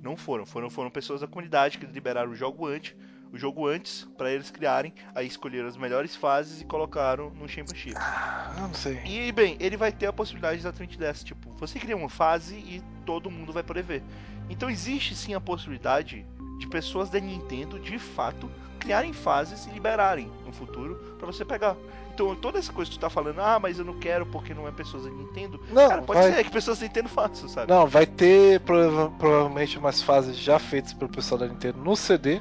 Não 0.00 0.16
foram, 0.16 0.46
foram, 0.46 0.70
foram 0.70 0.90
pessoas 0.90 1.20
da 1.22 1.26
comunidade 1.26 1.78
que 1.78 1.86
liberaram 1.86 2.30
o 2.30 2.36
jogo 2.36 2.66
antes 2.66 2.94
o 3.32 3.38
jogo 3.38 3.66
antes 3.66 4.06
para 4.16 4.30
eles 4.30 4.50
criarem, 4.50 4.92
aí 5.14 5.26
escolheram 5.26 5.68
as 5.68 5.76
melhores 5.76 6.14
fases 6.16 6.60
e 6.60 6.64
colocaram 6.64 7.30
no 7.30 7.48
Championship. 7.48 7.96
Ah, 7.96 8.54
não 8.58 8.72
sei. 8.72 9.00
E 9.04 9.32
bem, 9.32 9.56
ele 9.60 9.76
vai 9.76 9.92
ter 9.92 10.06
a 10.06 10.12
possibilidade 10.12 10.58
exatamente 10.58 10.98
dessa, 10.98 11.24
tipo, 11.24 11.50
você 11.58 11.78
cria 11.78 11.96
uma 11.96 12.08
fase 12.08 12.54
e 12.54 12.82
todo 13.04 13.30
mundo 13.30 13.52
vai 13.52 13.62
poder 13.62 13.82
ver. 13.82 14.02
Então 14.48 14.70
existe 14.70 15.14
sim 15.14 15.34
a 15.34 15.40
possibilidade 15.40 16.24
de 16.58 16.66
pessoas 16.68 17.10
da 17.10 17.18
Nintendo 17.20 17.78
de 17.78 17.98
fato 17.98 18.48
criarem 18.78 19.12
fases 19.12 19.66
e 19.66 19.70
liberarem 19.70 20.30
no 20.44 20.52
futuro 20.52 20.94
para 21.18 21.26
você 21.26 21.44
pegar. 21.44 21.76
Então 22.14 22.34
toda 22.36 22.58
essa 22.58 22.72
coisa 22.72 22.90
que 22.90 22.96
tu 22.96 23.00
tá 23.00 23.10
falando, 23.10 23.40
ah, 23.40 23.58
mas 23.58 23.78
eu 23.78 23.84
não 23.84 23.98
quero 23.98 24.24
porque 24.24 24.54
não 24.54 24.66
é 24.66 24.70
pessoas 24.70 25.04
da 25.04 25.10
Nintendo. 25.10 25.60
Não, 25.70 25.88
Cara, 25.88 26.02
pode 26.02 26.20
vai- 26.20 26.32
ser 26.32 26.44
que 26.44 26.50
pessoas 26.50 26.78
da 26.78 26.86
Nintendo 26.86 27.08
façam, 27.08 27.48
sabe? 27.48 27.70
Não, 27.70 27.86
vai 27.86 28.06
ter 28.06 28.60
prova- 28.60 29.10
provavelmente 29.18 29.76
umas 29.76 30.00
fases 30.00 30.36
já 30.38 30.58
feitas 30.58 30.92
pelo 30.94 31.10
pessoal 31.10 31.40
da 31.40 31.48
Nintendo 31.48 31.78
no 31.78 31.94
CD, 31.96 32.40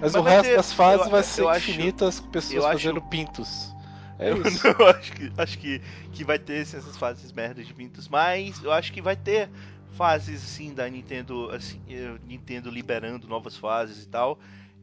mas, 0.00 0.12
Mas 0.12 0.14
o 0.14 0.22
resto 0.22 0.42
ter- 0.48 0.56
das 0.56 0.72
fases 0.72 1.06
eu- 1.06 1.10
vai 1.12 1.22
ser 1.22 1.46
acho- 1.46 1.70
infinitas 1.70 2.20
com 2.20 2.28
pessoas 2.30 2.54
eu 2.54 2.66
acho- 2.66 2.78
fazendo 2.78 3.02
pintos. 3.02 3.74
É 4.18 4.30
eu 4.32 4.42
isso. 4.42 4.62
não 4.66 4.86
acho 4.88 5.12
que, 5.12 5.32
acho 5.36 5.58
que, 5.58 5.80
que 6.12 6.24
vai 6.24 6.38
ter 6.38 6.62
assim, 6.62 6.76
essas 6.76 6.96
fases 6.96 7.30
merdas 7.32 7.66
de 7.66 7.72
pintos, 7.74 8.08
mas 8.08 8.62
eu 8.62 8.72
acho 8.72 8.92
que 8.92 9.00
vai 9.00 9.14
ter 9.16 9.48
fases 9.92 10.42
assim 10.44 10.74
da 10.74 10.88
Nintendo, 10.88 11.50
assim, 11.52 11.80
eh, 11.88 12.16
Nintendo 12.26 12.70
liberando 12.70 13.26
novas 13.28 13.56
fases 13.56 14.02
e 14.04 14.08
tal. 14.08 14.38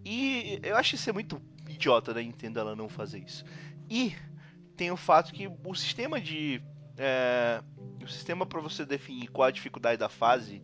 E 0.06 0.60
eu 0.64 0.76
acho 0.78 0.96
isso 0.96 1.10
é 1.10 1.14
muito 1.14 1.42
idiota 1.68 2.14
da 2.14 2.22
Nintendo 2.22 2.60
ela 2.60 2.76
não 2.76 2.88
fazer 2.88 3.20
isso. 3.20 3.44
E 3.90 4.14
tem 4.78 4.92
o 4.92 4.98
fato 4.98 5.34
que 5.34 5.50
o 5.64 5.76
sistema 5.76 6.20
de 6.22 6.62
é, 6.98 7.62
o 8.02 8.08
sistema 8.08 8.46
para 8.46 8.62
você 8.62 8.86
definir 8.86 9.28
qual 9.28 9.48
a 9.48 9.52
dificuldade 9.52 9.98
da 9.98 10.08
fase, 10.08 10.62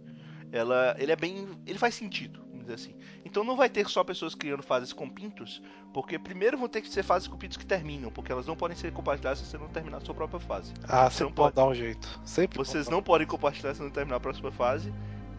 ela, 0.52 0.96
ele 0.98 1.12
é 1.12 1.16
bem, 1.16 1.46
ele 1.66 1.78
faz 1.78 1.94
sentido, 1.96 2.42
dizer 2.76 2.90
assim. 2.90 2.96
Então 3.26 3.44
não 3.44 3.56
vai 3.56 3.70
ter 3.70 3.88
só 3.88 4.04
pessoas 4.04 4.36
criando 4.36 4.64
fases 4.64 4.94
com 4.94 5.10
pintos, 5.10 5.62
porque 5.94 6.18
primeiro 6.18 6.58
vão 6.58 6.68
ter 6.68 6.82
que 6.82 6.90
ser 6.90 7.04
fases 7.04 7.28
com 7.28 7.38
pintos 7.38 7.58
que 7.58 7.66
terminam, 7.66 8.12
porque 8.12 8.32
elas 8.32 8.48
não 8.48 8.56
podem 8.56 8.76
ser 8.76 8.92
compartilhadas 8.92 9.40
se 9.40 9.46
você 9.46 9.58
não 9.58 9.68
terminar 9.68 9.98
a 9.98 10.02
sua 10.02 10.16
própria 10.16 10.40
fase. 10.40 10.74
Ah, 10.88 11.10
Você 11.10 11.24
não 11.24 11.32
pode 11.32 11.56
dar 11.56 11.66
um 11.66 11.74
jeito. 11.74 12.20
Sempre 12.26 12.58
Vocês 12.58 12.88
não 12.88 13.02
podem 13.02 13.28
compartilhar 13.28 13.74
se 13.74 13.82
não 13.82 13.90
terminar 13.90 14.18
a 14.18 14.20
próxima 14.20 14.52
fase. 14.52 14.94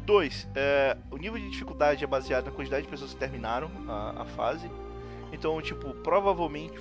Dois, 0.04 0.48
é, 0.54 0.96
o 1.10 1.16
nível 1.16 1.38
de 1.38 1.48
dificuldade 1.50 2.02
é 2.02 2.06
baseado 2.06 2.46
na 2.46 2.50
quantidade 2.50 2.82
de 2.82 2.88
pessoas 2.88 3.12
que 3.12 3.20
terminaram 3.20 3.70
a, 3.88 4.22
a 4.22 4.24
fase. 4.24 4.68
Então, 5.32 5.60
tipo, 5.62 5.94
provavelmente 6.02 6.74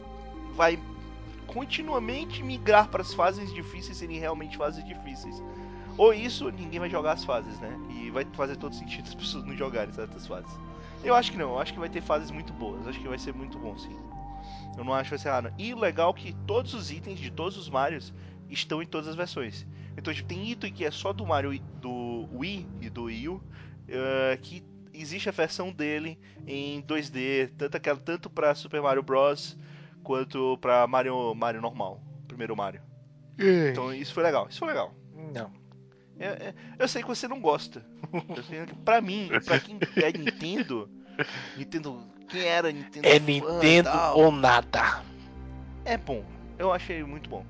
vai 0.56 0.80
continuamente 1.48 2.44
migrar 2.44 2.88
para 2.88 3.02
as 3.02 3.14
fases 3.14 3.54
difíceis 3.54 3.98
serem 3.98 4.18
realmente 4.18 4.58
fases 4.58 4.84
difíceis. 4.84 5.42
Ou 5.98 6.14
isso, 6.14 6.50
ninguém 6.50 6.80
vai 6.80 6.90
jogar 6.90 7.14
as 7.14 7.24
fases, 7.24 7.60
né? 7.60 7.78
E 7.90 8.10
vai 8.10 8.26
fazer 8.34 8.56
todo 8.58 8.74
sentido 8.74 9.08
as 9.08 9.16
pessoas 9.16 9.44
não 9.46 9.56
jogarem 9.56 9.94
certas 9.94 10.28
fases. 10.28 10.52
Eu 11.04 11.16
acho 11.16 11.32
que 11.32 11.38
não, 11.38 11.52
eu 11.52 11.60
acho 11.60 11.74
que 11.74 11.80
vai 11.80 11.90
ter 11.90 12.02
fases 12.02 12.32
muito 12.32 12.54
boas. 12.54 12.88
Acho 12.88 13.00
que 13.00 13.08
vai 13.08 13.18
ser 13.18 13.34
muito 13.34 13.58
bom, 13.58 13.78
sim. 13.78 13.96
Eu 14.78 14.84
não 14.84 14.94
acho 14.94 15.06
que 15.06 15.10
vai 15.12 15.20
ser 15.20 15.30
errado. 15.30 15.54
E 15.58 15.74
o 15.74 15.80
legal 15.80 16.12
é 16.12 16.14
que 16.14 16.34
todos 16.46 16.74
os 16.74 16.92
itens 16.92 17.20
de 17.20 17.32
todos 17.32 17.58
os 17.58 17.70
Marios 17.70 18.14
estão 18.50 18.82
em 18.82 18.86
todas 18.86 19.08
as 19.08 19.16
versões. 19.16 19.66
Então, 19.98 20.14
tipo, 20.14 20.28
tem 20.28 20.50
item 20.50 20.72
que 20.72 20.86
é 20.86 20.92
só 20.92 21.12
do 21.12 21.26
Mario 21.26 21.60
do 21.82 22.28
Wii 22.34 22.68
e 22.82 22.90
do 22.90 23.04
Wii 23.04 23.30
U, 23.30 23.44
eh, 23.88 24.38
que 24.42 24.64
existe 24.94 25.30
a 25.30 25.32
versão 25.32 25.72
dele 25.72 26.20
em 26.48 26.82
2D, 26.84 27.52
tanto, 27.58 27.78
aquela, 27.78 28.00
tanto 28.00 28.30
pra 28.30 28.56
Super 28.56 28.82
Mario 28.82 29.04
Bros. 29.04 29.58
quanto 30.04 30.58
pra 30.60 30.88
Mario, 30.88 31.34
Mario 31.36 31.62
normal, 31.62 32.02
primeiro 32.28 32.56
Mario. 32.56 32.82
Então 33.72 33.94
isso 33.94 34.14
foi 34.14 34.24
legal, 34.24 34.48
isso 34.50 34.60
foi 34.60 34.70
legal. 34.70 34.94
Não. 35.34 35.61
É- 36.22 36.48
é- 36.50 36.54
eu 36.80 36.88
sei 36.88 37.02
que 37.02 37.08
você 37.08 37.28
não 37.28 37.40
gosta. 37.42 37.86
Eu 38.52 38.76
pra 38.86 39.02
mim, 39.02 39.30
pra 39.46 39.60
quem 39.60 39.78
é 39.96 40.12
Nintendo, 40.18 40.90
Nintendo, 41.58 42.04
quem 42.30 42.44
era 42.44 42.72
Nintendo 42.72 43.08
É 43.08 43.20
fã 43.20 43.26
Nintendo 43.26 43.90
tal, 43.90 44.18
ou 44.20 44.32
nada. 44.32 45.02
é 45.86 45.98
bom. 45.98 46.24
Eu 46.58 46.72
achei 46.72 47.04
muito 47.04 47.30
bom. 47.30 47.46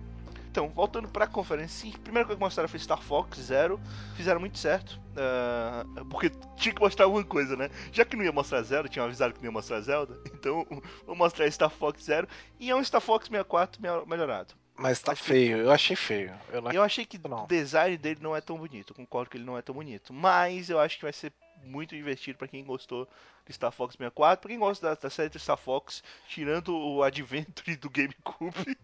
Então, 0.49 0.67
voltando 0.69 1.07
pra 1.07 1.25
conferência, 1.27 1.69
sim, 1.89 1.93
a 1.95 1.99
primeira 1.99 2.25
coisa 2.25 2.37
que 2.37 2.43
mostraram 2.43 2.67
foi 2.67 2.77
Star 2.79 3.01
Fox 3.01 3.39
Zero. 3.39 3.79
Fizeram 4.15 4.39
muito 4.39 4.57
certo. 4.57 4.99
ah, 5.15 5.85
porque 6.09 6.29
tinha 6.57 6.75
que 6.75 6.81
mostrar 6.81 7.05
alguma 7.05 7.23
coisa, 7.23 7.55
né? 7.55 7.69
Já 7.93 8.03
que 8.03 8.17
não 8.17 8.23
ia 8.25 8.31
mostrar 8.33 8.61
Zero, 8.61 8.89
tinham 8.89 9.05
avisado 9.05 9.33
que 9.33 9.39
não 9.39 9.45
ia 9.45 9.51
mostrar 9.51 9.79
Zelda. 9.81 10.19
Então, 10.33 10.65
vou 11.07 11.15
mostrar 11.15 11.49
Star 11.51 11.69
Fox 11.69 12.03
Zero. 12.03 12.27
E 12.59 12.69
é 12.69 12.75
um 12.75 12.83
Star 12.83 12.99
Fox 13.01 13.27
64 13.27 13.81
me- 13.81 14.05
melhorado. 14.05 14.53
Mas 14.75 14.99
tá 15.01 15.11
Acho 15.11 15.21
que- 15.23 15.27
feio, 15.29 15.57
eu 15.57 15.71
achei 15.71 15.95
feio. 15.95 16.33
Eu 16.49 16.61
não... 16.61 16.71
Eu 16.71 16.81
achei 16.83 17.05
que 17.05 17.17
Não. 17.27 17.43
o 17.43 17.47
design 17.47 17.97
dele 17.97 18.19
não 18.21 18.35
é 18.35 18.41
tão 18.41 18.57
bonito. 18.57 18.93
Concordo 18.93 19.29
que 19.29 19.37
ele 19.37 19.43
não 19.45 19.57
é 19.57 19.61
tão 19.61 19.75
bonito. 19.75 20.11
Mas 20.13 20.69
eu 20.69 20.79
acho 20.79 20.97
que 20.97 21.03
vai 21.03 21.13
ser 21.13 21.31
muito 21.63 21.95
divertido 21.95 22.39
pra 22.39 22.47
quem 22.47 22.63
gostou 22.63 23.07
de 23.45 23.53
Star 23.53 23.71
Fox 23.71 23.93
64. 23.93 24.41
Pra 24.41 24.49
quem 24.49 24.57
gosta 24.59 24.87
da, 24.89 24.95
da 24.95 25.09
série 25.09 25.29
de 25.29 25.37
Star 25.39 25.57
Fox, 25.57 26.03
tirando 26.27 26.75
o 26.75 27.03
Adventure 27.03 27.75
do 27.75 27.89
GameCube. 27.89 28.77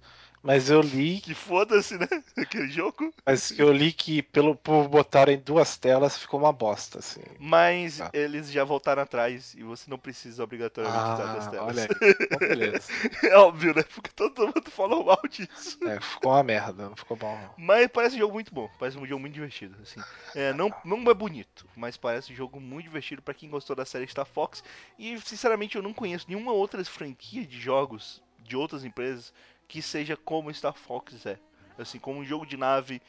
Mas 0.43 0.69
eu 0.69 0.81
li, 0.81 1.19
Que 1.21 1.33
foda-se, 1.33 1.97
né? 1.97 2.07
Aquele 2.37 2.69
jogo. 2.69 3.13
mas 3.25 3.51
eu 3.59 3.71
li 3.71 3.91
que 3.91 4.21
pelo 4.21 4.55
por 4.55 4.87
botarem 4.87 5.37
duas 5.39 5.75
telas 5.77 6.17
ficou 6.17 6.39
uma 6.39 6.53
bosta, 6.53 6.99
assim. 6.99 7.21
Mas 7.39 7.99
Ah. 7.99 8.09
eles 8.13 8.51
já 8.51 8.63
voltaram 8.63 9.01
atrás 9.01 9.53
e 9.55 9.63
você 9.63 9.89
não 9.89 9.97
precisa 9.97 10.43
obrigatoriamente 10.43 11.11
usar 11.13 11.33
das 11.33 11.47
Ah, 11.47 11.51
telas. 11.51 11.67
olha 11.77 11.83
aí. 11.83 11.89
Beleza. 12.39 12.81
é 13.23 13.35
óbvio, 13.37 13.73
né? 13.75 13.83
Porque 13.83 14.09
todo 14.15 14.45
mundo 14.47 14.69
falou 14.71 15.03
mal 15.05 15.19
disso. 15.29 15.77
É, 15.85 15.99
ficou 15.99 16.31
uma 16.31 16.43
merda, 16.43 16.87
não 16.89 16.95
ficou 16.95 17.17
bom. 17.17 17.35
não. 17.37 17.53
Mas 17.57 17.87
parece 17.87 18.15
um 18.15 18.19
jogo 18.19 18.33
muito 18.35 18.53
bom, 18.53 18.69
parece 18.79 18.97
um 18.97 19.05
jogo 19.05 19.19
muito 19.19 19.33
divertido, 19.33 19.75
assim. 19.81 20.01
É, 20.35 20.53
não, 20.53 20.73
não 20.85 21.09
é 21.11 21.13
bonito, 21.13 21.67
mas 21.75 21.97
parece 21.97 22.31
um 22.31 22.35
jogo 22.35 22.59
muito 22.61 22.83
divertido 22.85 23.21
pra 23.21 23.33
quem 23.33 23.49
gostou 23.49 23.75
da 23.75 23.85
série 23.85 24.07
Star 24.07 24.25
Fox. 24.25 24.63
E, 24.97 25.19
sinceramente, 25.19 25.75
eu 25.75 25.81
não 25.81 25.93
conheço 25.93 26.25
nenhuma 26.29 26.51
outra 26.51 26.83
franquia 26.85 27.45
de 27.45 27.59
jogos 27.59 28.21
de 28.39 28.55
outras 28.55 28.85
empresas 28.85 29.33
que 29.67 29.81
seja 29.81 30.15
como 30.15 30.53
Star 30.53 30.73
Fox 30.73 31.25
é. 31.25 31.39
Assim, 31.77 31.99
como 31.99 32.19
um 32.19 32.25
jogo 32.25 32.45
de 32.45 32.57
nave, 32.57 33.01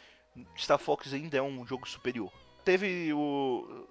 Star 0.56 0.78
Fox 0.78 1.12
ainda 1.14 1.38
é 1.38 1.42
um 1.42 1.66
jogo 1.66 1.88
superior. 1.88 2.30
Teve 2.64 3.12
o 3.14 3.86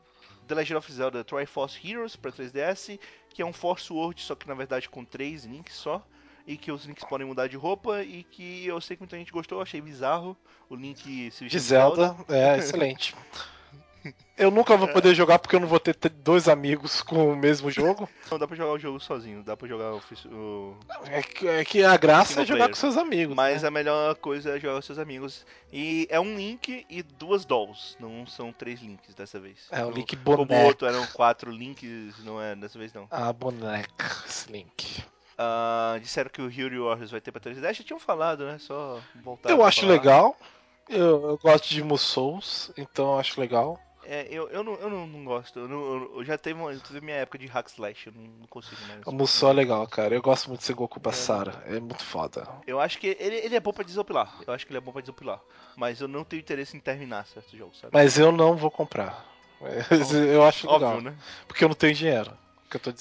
The 0.47 0.55
Legend 0.55 0.77
of 0.77 0.91
Zelda 0.91 1.23
Triforce 1.23 1.79
Heroes 1.83 2.15
pra 2.15 2.31
3DS, 2.31 2.99
que 3.29 3.41
é 3.41 3.45
um 3.45 3.53
Force 3.53 3.91
World, 3.91 4.21
só 4.21 4.35
que 4.35 4.47
na 4.47 4.53
verdade 4.53 4.89
com 4.89 5.03
três 5.03 5.45
links 5.45 5.75
só. 5.75 6.05
E 6.45 6.55
que 6.55 6.71
os 6.71 6.85
links 6.85 7.03
podem 7.03 7.27
mudar 7.27 7.47
de 7.47 7.57
roupa 7.57 8.03
e 8.03 8.23
que 8.23 8.65
eu 8.65 8.79
sei 8.79 8.95
que 8.95 9.01
muita 9.01 9.17
gente 9.17 9.33
gostou, 9.33 9.61
achei 9.61 9.81
bizarro 9.81 10.37
o 10.69 10.75
link 10.75 11.01
se 11.29 11.39
De 11.39 11.43
vestindo 11.43 11.59
Zelda, 11.59 12.15
é 12.29 12.57
excelente. 12.57 13.13
Eu 14.37 14.51
nunca 14.51 14.77
vou 14.77 14.87
poder 14.87 15.15
jogar 15.15 15.39
porque 15.39 15.55
eu 15.55 15.59
não 15.59 15.67
vou 15.67 15.79
ter 15.79 15.95
dois 16.09 16.47
amigos 16.47 17.01
com 17.01 17.31
o 17.31 17.35
mesmo 17.35 17.71
jogo. 17.71 18.07
Não 18.29 18.37
dá 18.37 18.47
pra 18.47 18.55
jogar 18.55 18.71
o 18.73 18.79
jogo 18.79 18.99
sozinho, 18.99 19.41
dá 19.43 19.57
pra 19.57 19.67
jogar 19.67 19.93
o, 19.93 20.01
o- 20.31 20.77
É 21.05 21.23
que, 21.23 21.47
é 21.47 21.65
que 21.65 21.83
a 21.83 21.97
graça 21.97 22.41
é 22.41 22.45
jogar 22.45 22.65
player. 22.65 22.69
com 22.69 22.75
seus 22.75 22.97
amigos. 22.97 23.35
Mas 23.35 23.61
né? 23.63 23.67
a 23.67 23.71
melhor 23.71 24.13
coisa 24.15 24.55
é 24.55 24.59
jogar 24.59 24.75
com 24.75 24.81
seus 24.83 24.99
amigos. 24.99 25.45
E 25.73 26.07
é 26.11 26.19
um 26.19 26.35
link 26.35 26.85
e 26.89 27.01
duas 27.01 27.45
dolls, 27.45 27.95
não 27.99 28.25
são 28.27 28.53
três 28.53 28.79
links 28.81 29.15
dessa 29.15 29.39
vez. 29.39 29.67
É 29.71 29.81
o 29.81 29.85
Como- 29.85 29.95
link 29.97 30.15
Como 30.17 30.41
o 30.43 30.45
boneca. 30.45 30.67
outro 30.67 30.87
eram 30.87 31.05
quatro 31.07 31.49
links, 31.51 32.23
não 32.23 32.41
é 32.41 32.55
dessa 32.55 32.77
vez 32.77 32.93
não. 32.93 33.07
A 33.09 33.33
boneca, 33.33 34.05
esse 34.27 34.51
link. 34.51 35.03
Ah, 35.39 35.97
disseram 36.01 36.29
que 36.31 36.41
o 36.41 36.49
Hero 36.51 36.85
Warriors 36.85 37.11
vai 37.11 37.21
ter 37.21 37.31
pra 37.31 37.39
3DS, 37.41 37.73
já 37.77 37.83
tinham 37.83 37.99
falado, 37.99 38.45
né? 38.45 38.57
Só 38.59 38.99
voltar 39.23 39.49
Eu 39.49 39.63
acho 39.63 39.81
falar. 39.81 39.93
legal. 39.93 40.37
Eu, 40.89 41.29
eu 41.29 41.37
gosto 41.37 41.67
de 41.69 41.83
Musou 41.83 42.39
então 42.77 43.11
eu 43.13 43.19
acho 43.19 43.39
legal. 43.39 43.79
É, 44.09 44.25
eu, 44.31 44.47
eu, 44.49 44.63
não, 44.63 44.75
eu 44.75 44.89
não, 44.89 45.05
não 45.05 45.25
gosto. 45.25 45.59
Eu, 45.59 45.67
não- 45.67 46.17
eu- 46.17 46.23
já 46.23 46.37
teve 46.37 46.59
uma, 46.59 46.73
teve 46.73 47.01
minha 47.01 47.17
época 47.17 47.37
de 47.37 47.45
hack 47.47 47.67
slash, 47.67 48.07
eu 48.07 48.13
não, 48.13 48.47
consigo 48.47 48.81
mais. 48.87 49.05
O 49.05 49.11
Musou 49.11 49.49
é 49.49 49.53
legal, 49.53 49.85
cara. 49.87 50.15
Eu 50.15 50.21
gosto 50.21 50.47
muito 50.47 50.61
de 50.61 50.65
Sengoku 50.65 50.99
Basara. 50.99 51.63
É 51.65 51.79
muito 51.79 52.03
foda. 52.05 52.47
Eu 52.65 52.79
acho 52.79 52.97
que 52.99 53.17
ele, 53.19 53.35
ele 53.35 53.55
é 53.55 53.59
bom 53.59 53.73
pra 53.73 53.83
desopilar. 53.83 54.33
Eu 54.47 54.53
acho 54.53 54.65
que 54.65 54.71
ele 54.71 54.77
é 54.77 54.81
bom 54.81 54.93
pra 54.93 55.01
desopilar. 55.01 55.41
Mas 55.75 55.99
eu 55.99 56.07
não 56.07 56.23
tenho 56.23 56.39
interesse 56.39 56.77
em 56.77 56.79
terminar 56.79 57.27
certos 57.27 57.51
jogos, 57.51 57.77
sabe? 57.79 57.93
Mas 57.93 58.17
eu 58.17 58.31
não 58.31 58.55
vou 58.55 58.71
comprar. 58.71 59.25
É, 59.61 59.79
Eu 60.33 60.43
acho 60.43 60.71
legal. 60.71 60.93
Óbvio, 60.95 61.11
né? 61.11 61.17
Porque 61.47 61.63
eu 61.63 61.67
não 61.67 61.75
tenho 61.75 61.93
dinheiro. 61.93 62.31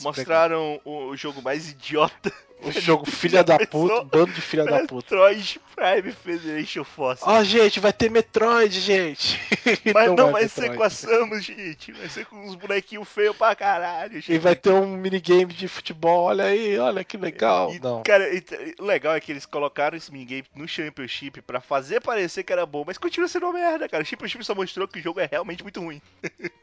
Mostraram 0.03 0.81
o, 0.85 1.09
o 1.09 1.17
jogo 1.17 1.43
mais 1.43 1.71
idiota. 1.71 2.33
O 2.63 2.73
jogo 2.73 3.05
filha 3.11 3.45
da 3.45 3.59
puta, 3.59 4.03
bando 4.05 4.33
de 4.33 4.41
filha 4.41 4.65
da 4.65 4.87
puta. 4.87 5.15
Metroid 5.15 5.61
Prime 5.75 6.13
Federation 6.13 6.85
Force. 6.85 7.23
Ó, 7.27 7.45
gente, 7.45 7.79
vai 7.81 7.93
ter 7.93 8.11
Metroid, 8.11 8.81
gente. 8.81 9.39
mas 9.93 10.09
não 10.09 10.17
vai 10.17 10.33
vai 10.33 10.49
ser 10.49 10.75
com 10.75 10.83
a 10.83 10.89
Samus, 10.89 11.45
gente. 11.45 11.93
Vai 11.93 12.09
ser 12.09 12.25
com 12.25 12.37
uns 12.37 12.55
bonequinhos 12.55 13.07
feios 13.07 13.37
pra 13.37 13.55
caralho, 13.55 14.15
gente. 14.15 14.33
E 14.33 14.39
vai 14.39 14.57
ter 14.57 14.71
um 14.71 14.87
minigame 14.97 15.53
de 15.53 15.69
futebol, 15.69 16.25
olha 16.25 16.45
aí, 16.45 16.79
olha 16.79 17.05
que 17.05 17.19
legal. 17.19 17.75
E, 17.75 17.79
Não. 17.79 18.03
Cara, 18.03 18.35
e- 18.35 18.43
o 18.79 18.85
legal 18.85 19.15
é 19.15 19.21
que 19.21 19.33
eles 19.33 19.45
colocaram 19.45 19.97
esse 19.97 20.11
minigame 20.11 20.45
no 20.55 20.67
Championship 20.67 21.43
pra 21.43 21.61
fazer 21.61 22.01
parecer 22.01 22.43
que 22.43 22.53
era 22.53 22.65
bom, 22.65 22.85
mas 22.87 22.97
continua 22.97 23.29
sendo 23.29 23.47
uma 23.47 23.53
merda, 23.53 23.87
cara. 23.87 24.03
O 24.03 24.07
Championship 24.07 24.43
só 24.45 24.55
mostrou 24.55 24.89
que 24.89 24.99
o 24.99 25.03
jogo 25.03 25.21
é 25.21 25.29
realmente 25.31 25.63
muito 25.63 25.81
ruim. 25.81 26.01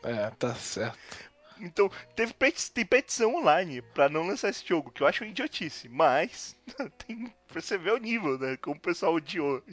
É, 0.03 0.31
tá 0.39 0.55
certo. 0.55 0.97
Então, 1.63 1.89
teve 2.13 2.33
tem 2.73 2.85
petição 2.85 3.35
online 3.35 3.81
pra 3.81 4.09
não 4.09 4.27
lançar 4.27 4.49
esse 4.49 4.67
jogo, 4.67 4.91
que 4.91 5.01
eu 5.01 5.07
acho 5.07 5.23
idiotice, 5.23 5.87
mas 5.87 6.57
tem 7.07 7.33
você 7.47 7.77
o 7.77 7.97
nível, 7.97 8.37
né? 8.37 8.57
Como 8.57 8.75
o 8.75 8.79
pessoal 8.79 9.13
odiou. 9.13 9.63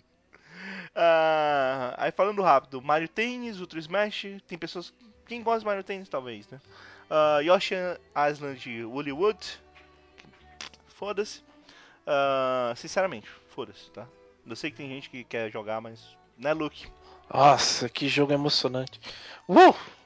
Ah, 0.94 1.94
aí 1.98 2.12
falando 2.12 2.42
rápido, 2.42 2.80
Mario 2.80 3.08
Tennis, 3.08 3.58
Ultra 3.58 3.80
Smash, 3.80 4.26
tem 4.46 4.56
pessoas. 4.56 4.94
Quem 5.26 5.42
gosta 5.42 5.60
de 5.60 5.66
Mario 5.66 5.82
Tennis, 5.82 6.08
talvez, 6.08 6.48
né? 6.48 6.60
Ah, 7.10 7.40
Yoshi 7.40 7.74
Island 8.30 8.84
Woollywood, 8.84 9.60
foda-se. 10.86 11.42
Ah, 12.06 12.72
sinceramente, 12.76 13.28
foda-se, 13.48 13.90
tá? 13.90 14.06
Eu 14.46 14.54
sei 14.54 14.70
que 14.70 14.76
tem 14.76 14.88
gente 14.88 15.10
que 15.10 15.24
quer 15.24 15.50
jogar, 15.50 15.80
mas. 15.80 16.16
Né, 16.38 16.52
Luke? 16.54 16.86
Nossa, 17.32 17.88
que 17.88 18.08
jogo 18.08 18.32
emocionante. 18.32 19.00
Uh! 19.48 19.99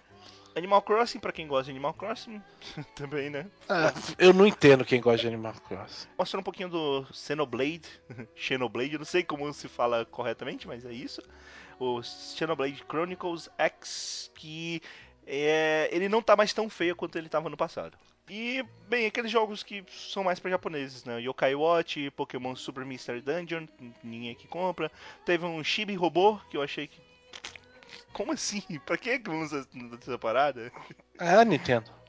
Animal 0.56 0.82
Crossing, 0.82 1.18
pra 1.18 1.32
quem 1.32 1.46
gosta 1.46 1.64
de 1.64 1.70
Animal 1.72 1.94
Crossing, 1.94 2.40
também, 2.94 3.30
né? 3.30 3.46
Ah, 3.68 3.92
eu 4.18 4.32
não 4.32 4.46
entendo 4.46 4.84
quem 4.84 5.00
gosta 5.00 5.22
de 5.22 5.28
Animal 5.28 5.54
Crossing. 5.66 6.08
Mostrando 6.18 6.40
um 6.40 6.44
pouquinho 6.44 6.68
do 6.68 7.06
Xenoblade, 7.12 7.88
Xenoblade, 8.36 8.92
eu 8.92 8.98
não 8.98 9.06
sei 9.06 9.22
como 9.22 9.52
se 9.52 9.68
fala 9.68 10.04
corretamente, 10.04 10.66
mas 10.66 10.84
é 10.84 10.92
isso. 10.92 11.20
O 11.78 12.02
Xenoblade 12.02 12.84
Chronicles 12.88 13.48
X, 13.58 14.30
que 14.34 14.80
é, 15.26 15.88
ele 15.90 16.08
não 16.08 16.22
tá 16.22 16.36
mais 16.36 16.52
tão 16.52 16.68
feio 16.68 16.94
quanto 16.94 17.16
ele 17.16 17.28
tava 17.28 17.48
no 17.48 17.56
passado. 17.56 17.96
E, 18.28 18.64
bem, 18.88 19.04
aqueles 19.04 19.30
jogos 19.30 19.62
que 19.62 19.84
são 19.90 20.24
mais 20.24 20.40
para 20.40 20.50
japoneses, 20.50 21.04
né? 21.04 21.20
Yokai 21.20 21.54
Watch, 21.54 22.10
Pokémon 22.12 22.56
Super 22.56 22.84
Mystery 22.84 23.20
Dungeon, 23.20 23.66
ninguém 24.02 24.30
aqui 24.30 24.48
compra. 24.48 24.90
Teve 25.26 25.44
um 25.44 25.62
Chibi 25.62 25.94
Robô, 25.94 26.38
que 26.48 26.56
eu 26.56 26.62
achei 26.62 26.86
que. 26.86 27.03
Como 28.14 28.32
assim? 28.32 28.62
Pra 28.86 28.96
que 28.96 29.10
é 29.10 29.18
que 29.18 29.28
vamos 29.28 29.52
essa 29.52 30.18
parada? 30.18 30.72
É, 31.18 31.44
Nintendo. 31.44 31.90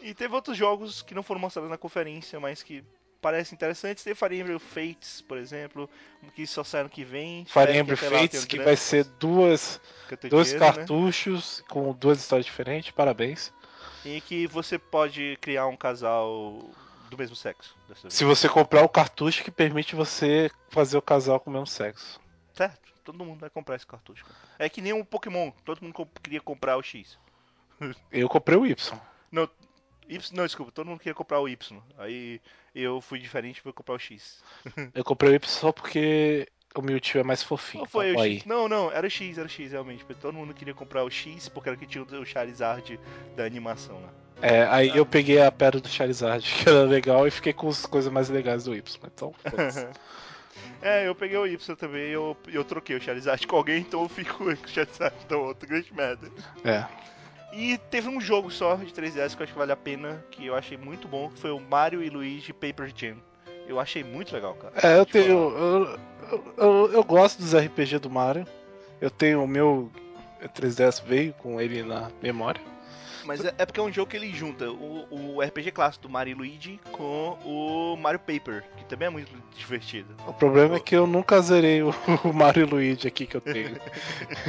E 0.00 0.12
teve 0.12 0.34
outros 0.34 0.56
jogos 0.56 1.00
que 1.00 1.14
não 1.14 1.22
foram 1.22 1.40
mostrados 1.40 1.70
na 1.70 1.78
conferência, 1.78 2.40
mas 2.40 2.60
que 2.60 2.84
parecem 3.20 3.54
interessantes. 3.54 4.02
Tem 4.02 4.16
Fire 4.16 4.36
Emblem 4.36 4.58
Fates, 4.58 5.20
por 5.20 5.38
exemplo, 5.38 5.88
que 6.34 6.44
só 6.44 6.64
sai 6.64 6.80
ano 6.80 6.90
que 6.90 7.04
vem. 7.04 7.44
Fire 7.44 7.76
Emblem 7.76 7.96
Fates, 7.96 8.44
que 8.44 8.58
vai 8.58 8.76
ser 8.76 9.04
duas, 9.04 9.80
dois 10.28 10.52
né? 10.52 10.58
cartuchos 10.58 11.60
né? 11.60 11.66
com 11.68 11.92
duas 11.92 12.18
histórias 12.18 12.46
diferentes. 12.46 12.90
Parabéns. 12.90 13.52
E 14.04 14.20
que 14.20 14.48
você 14.48 14.76
pode 14.76 15.38
criar 15.40 15.66
um 15.66 15.76
casal 15.76 16.68
do 17.08 17.18
mesmo 17.18 17.36
sexo. 17.36 17.76
Se 18.08 18.24
você 18.24 18.48
comprar 18.48 18.82
o 18.82 18.88
cartucho 18.88 19.44
que 19.44 19.50
permite 19.50 19.94
você 19.94 20.50
fazer 20.70 20.96
o 20.96 21.02
casal 21.02 21.38
com 21.38 21.50
o 21.50 21.52
mesmo 21.52 21.66
sexo. 21.66 22.20
Certo, 22.54 22.92
todo 23.00 23.24
mundo 23.24 23.40
vai 23.40 23.50
comprar 23.50 23.76
esse 23.76 23.86
cartucho. 23.86 24.24
É 24.58 24.68
que 24.68 24.80
nem 24.80 24.92
um 24.92 25.04
Pokémon, 25.04 25.50
todo 25.64 25.82
mundo 25.82 26.08
queria 26.22 26.40
comprar 26.40 26.76
o 26.76 26.82
X. 26.82 27.18
Eu 28.10 28.28
comprei 28.28 28.58
o 28.58 28.66
Y. 28.66 28.98
Não, 29.32 29.48
Y, 30.08 30.36
não, 30.36 30.44
desculpa, 30.44 30.72
todo 30.72 30.88
mundo 30.88 30.98
queria 30.98 31.14
comprar 31.14 31.40
o 31.40 31.48
Y. 31.48 31.80
Aí 31.96 32.40
eu 32.74 33.00
fui 33.00 33.20
diferente 33.20 33.58
e 33.58 33.60
fui 33.60 33.72
comprar 33.72 33.94
o 33.94 33.98
X. 33.98 34.42
eu 34.92 35.04
comprei 35.04 35.30
o 35.30 35.34
Y 35.34 35.48
só 35.48 35.70
porque 35.70 36.48
o 36.74 36.82
Mewtwo 36.82 37.20
é 37.20 37.22
mais 37.22 37.42
fofinho. 37.42 37.84
Não 37.84 37.88
foi 37.88 38.14
o 38.14 38.24
X. 38.24 38.44
Não, 38.44 38.68
não, 38.68 38.90
era 38.90 39.06
o 39.06 39.10
X, 39.10 39.38
era 39.38 39.46
o 39.46 39.50
X 39.50 39.70
realmente. 39.70 40.04
Todo 40.20 40.34
mundo 40.34 40.52
queria 40.52 40.74
comprar 40.74 41.04
o 41.04 41.10
X 41.10 41.48
porque 41.48 41.68
era 41.68 41.78
que 41.78 41.86
tinha 41.86 42.02
o 42.02 42.24
Charizard 42.24 42.98
da 43.36 43.44
animação 43.44 44.00
lá. 44.02 44.12
É, 44.42 44.64
aí 44.64 44.90
ah. 44.90 44.96
eu 44.96 45.06
peguei 45.06 45.40
a 45.40 45.52
pedra 45.52 45.80
do 45.80 45.88
Charizard, 45.88 46.42
que 46.52 46.68
era 46.68 46.82
legal, 46.84 47.26
e 47.26 47.30
fiquei 47.30 47.52
com 47.52 47.68
as 47.68 47.84
coisas 47.86 48.12
mais 48.12 48.28
legais 48.28 48.64
do 48.64 48.74
Y. 48.74 49.00
Então, 49.06 49.34
É, 50.82 51.06
eu 51.06 51.14
peguei 51.14 51.36
o 51.36 51.46
Y 51.46 51.76
também 51.76 52.08
e 52.08 52.12
eu, 52.12 52.36
eu 52.48 52.64
troquei 52.64 52.96
o 52.96 53.00
Charizard 53.00 53.46
com 53.46 53.56
alguém, 53.56 53.80
então 53.80 54.02
eu 54.02 54.08
fico 54.08 54.36
com 54.38 54.44
o 54.44 54.68
Charizard 54.68 55.14
do 55.28 55.40
outro, 55.40 55.68
grande 55.68 55.92
merda. 55.94 56.28
É. 56.64 56.84
E 57.52 57.78
teve 57.90 58.08
um 58.08 58.20
jogo 58.20 58.50
só 58.50 58.76
de 58.76 58.92
3DS 58.92 59.34
que 59.34 59.42
eu 59.42 59.44
acho 59.44 59.52
que 59.52 59.58
vale 59.58 59.72
a 59.72 59.76
pena, 59.76 60.24
que 60.30 60.46
eu 60.46 60.54
achei 60.54 60.76
muito 60.76 61.08
bom, 61.08 61.28
que 61.30 61.38
foi 61.38 61.50
o 61.50 61.60
Mario 61.60 62.02
e 62.02 62.08
Luigi 62.08 62.52
Paper 62.52 62.92
Jam. 62.94 63.16
Eu 63.66 63.78
achei 63.78 64.02
muito 64.02 64.32
legal, 64.32 64.54
cara. 64.54 64.72
É, 64.82 64.98
eu 64.98 65.06
tenho. 65.06 65.28
Eu, 65.28 65.98
eu, 66.30 66.54
eu, 66.56 66.92
eu, 66.92 67.04
gosto 67.04 67.38
dos 67.38 67.54
RPG 67.54 67.98
do 67.98 68.10
Mario. 68.10 68.46
Eu 69.00 69.10
tenho 69.10 69.42
o 69.42 69.48
meu 69.48 69.90
3DS 70.48 71.02
veio 71.04 71.32
com 71.34 71.60
ele 71.60 71.82
na 71.82 72.10
memória. 72.22 72.60
Mas 73.30 73.44
é, 73.44 73.54
é, 73.58 73.64
porque 73.64 73.78
é 73.78 73.82
um 73.82 73.92
jogo 73.92 74.10
que 74.10 74.16
ele 74.16 74.32
junta 74.32 74.68
o, 74.72 75.36
o 75.36 75.40
RPG 75.40 75.70
clássico 75.70 76.02
do 76.02 76.08
Mario 76.08 76.36
Luigi 76.36 76.80
com 76.90 77.38
o 77.44 77.96
Mario 77.96 78.18
Paper, 78.18 78.64
que 78.76 78.84
também 78.86 79.06
é 79.06 79.10
muito 79.10 79.32
divertido. 79.56 80.16
O 80.26 80.32
problema 80.32 80.74
é 80.74 80.80
que 80.80 80.96
eu 80.96 81.06
nunca 81.06 81.40
zerei 81.40 81.80
o, 81.80 81.90
o 82.24 82.32
Mario 82.32 82.66
Luigi 82.66 83.06
aqui 83.06 83.26
que 83.26 83.36
eu 83.36 83.40
tenho. 83.40 83.76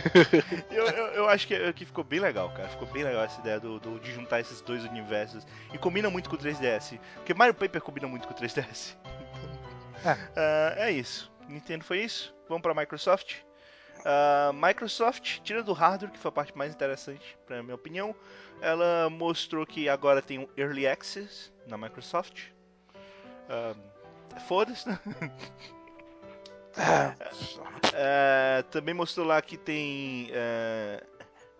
eu, 0.71 0.87
eu, 0.87 1.05
eu, 1.13 1.29
acho 1.29 1.45
que, 1.45 1.73
que 1.73 1.85
ficou 1.85 2.03
bem 2.03 2.19
legal, 2.19 2.49
cara. 2.49 2.69
Ficou 2.69 2.87
bem 2.87 3.03
legal 3.03 3.23
essa 3.23 3.39
ideia 3.39 3.59
do, 3.59 3.79
do, 3.79 3.99
de 3.99 4.11
juntar 4.11 4.39
esses 4.39 4.61
dois 4.61 4.83
universos. 4.83 5.45
E 5.71 5.77
combina 5.77 6.09
muito 6.09 6.27
com 6.27 6.35
o 6.35 6.39
3DS. 6.39 6.99
Porque 7.17 7.35
Mario 7.35 7.53
Paper 7.53 7.81
combina 7.81 8.07
muito 8.07 8.27
com 8.27 8.33
o 8.33 8.37
3DS. 8.37 8.95
é. 10.03 10.13
Uh, 10.13 10.79
é 10.89 10.91
isso. 10.91 11.31
Nintendo 11.47 11.83
foi 11.83 11.99
isso. 11.99 12.33
Vamos 12.49 12.63
pra 12.63 12.73
Microsoft. 12.73 13.41
Uh, 14.01 14.51
Microsoft, 14.53 15.39
tira 15.43 15.61
do 15.61 15.73
hardware, 15.73 16.11
que 16.11 16.17
foi 16.17 16.29
a 16.29 16.31
parte 16.31 16.57
mais 16.57 16.73
interessante, 16.73 17.37
pra 17.45 17.61
minha 17.61 17.75
opinião. 17.75 18.15
Ela 18.59 19.09
mostrou 19.09 19.65
que 19.65 19.87
agora 19.87 20.21
tem 20.21 20.39
um 20.39 20.47
Early 20.57 20.87
Access 20.87 21.51
na 21.67 21.77
Microsoft. 21.77 22.47
Uh, 23.49 23.75
Foda-se, 24.47 24.87
né? 24.87 24.99
uh, 26.77 28.63
também 28.71 28.93
mostrou 28.93 29.25
lá 29.25 29.41
que 29.41 29.57
tem 29.57 30.31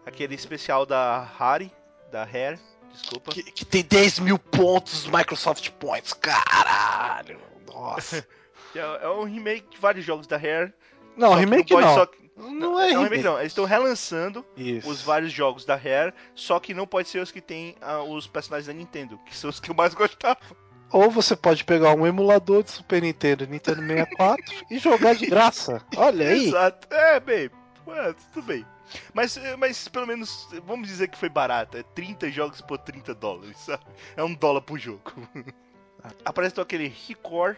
aquele 0.06 0.36
especial 0.36 0.86
da 0.86 1.22
Harry, 1.38 1.72
da 2.12 2.24
Hair, 2.24 2.58
desculpa. 2.92 3.32
Que, 3.32 3.44
que, 3.44 3.66
tem 3.66 3.84
10 3.84 4.20
mil 4.20 4.40
pontos 4.40 5.06
Microsoft 5.08 5.70
Points, 5.72 6.14
caralho! 6.14 7.40
Nossa! 7.68 8.26
é, 8.76 8.80
é, 8.80 9.10
um 9.10 9.24
remake 9.24 9.70
de 9.70 9.78
vários 9.78 10.06
jogos 10.06 10.28
da 10.28 10.38
Hair. 10.38 10.74
Não, 11.18 11.34
remake 11.34 11.74
não. 11.74 11.94
Só, 11.94 12.08
não, 12.50 12.80
é, 12.80 12.92
é 12.92 13.00
um 13.00 13.04
remake, 13.04 13.24
não. 13.24 13.40
Eles 13.40 13.52
estão 13.52 13.66
relançando 13.66 14.46
Isso. 14.56 14.90
os 14.90 15.02
vários 15.02 15.32
jogos 15.32 15.66
da 15.66 15.76
Rare, 15.76 16.14
só 16.34 16.60
que 16.60 16.74
não 16.74 16.88
pode 16.88 17.10
ser 17.10 17.20
os 17.20 17.32
que 17.32 17.42
tem 17.42 17.76
uh, 17.82 18.12
os 18.12 18.28
personagens 18.28 18.68
da 18.68 18.74
Nintendo, 18.74 19.20
que 19.26 19.36
são 19.36 19.50
os 19.50 19.60
que 19.60 19.70
eu 19.70 19.76
mais 19.76 19.94
gostava. 19.96 20.40
Ou 20.92 21.10
você 21.10 21.36
pode 21.36 21.64
pegar 21.64 21.94
um 21.94 22.06
emulador 22.06 22.64
de 22.64 22.72
Super 22.72 23.02
Nintendo, 23.02 23.48
Nintendo 23.48 23.82
64 23.82 24.66
e 24.70 24.78
jogar 24.78 25.16
de 25.16 25.26
graça. 25.26 25.82
Olha 25.96 26.28
aí. 26.28 26.48
Exato. 26.48 26.94
É, 26.94 27.20
bem, 27.20 27.50
é, 27.88 28.14
tudo 28.34 28.46
bem. 28.46 28.66
Mas, 29.14 29.40
mas 29.58 29.88
pelo 29.88 30.06
menos, 30.06 30.50
vamos 30.66 30.88
dizer 30.88 31.08
que 31.08 31.18
foi 31.18 31.30
barato. 31.30 31.78
É 31.78 31.84
30 31.84 32.30
jogos 32.30 32.60
por 32.60 32.78
30 32.78 33.16
dólares, 33.16 33.58
sabe? 33.58 33.84
É 34.18 34.24
um 34.24 34.34
dólar 34.34 34.62
por 34.62 34.78
jogo. 34.78 35.02
Apareceu 36.24 36.64
aquele 36.64 36.94
Record. 37.08 37.56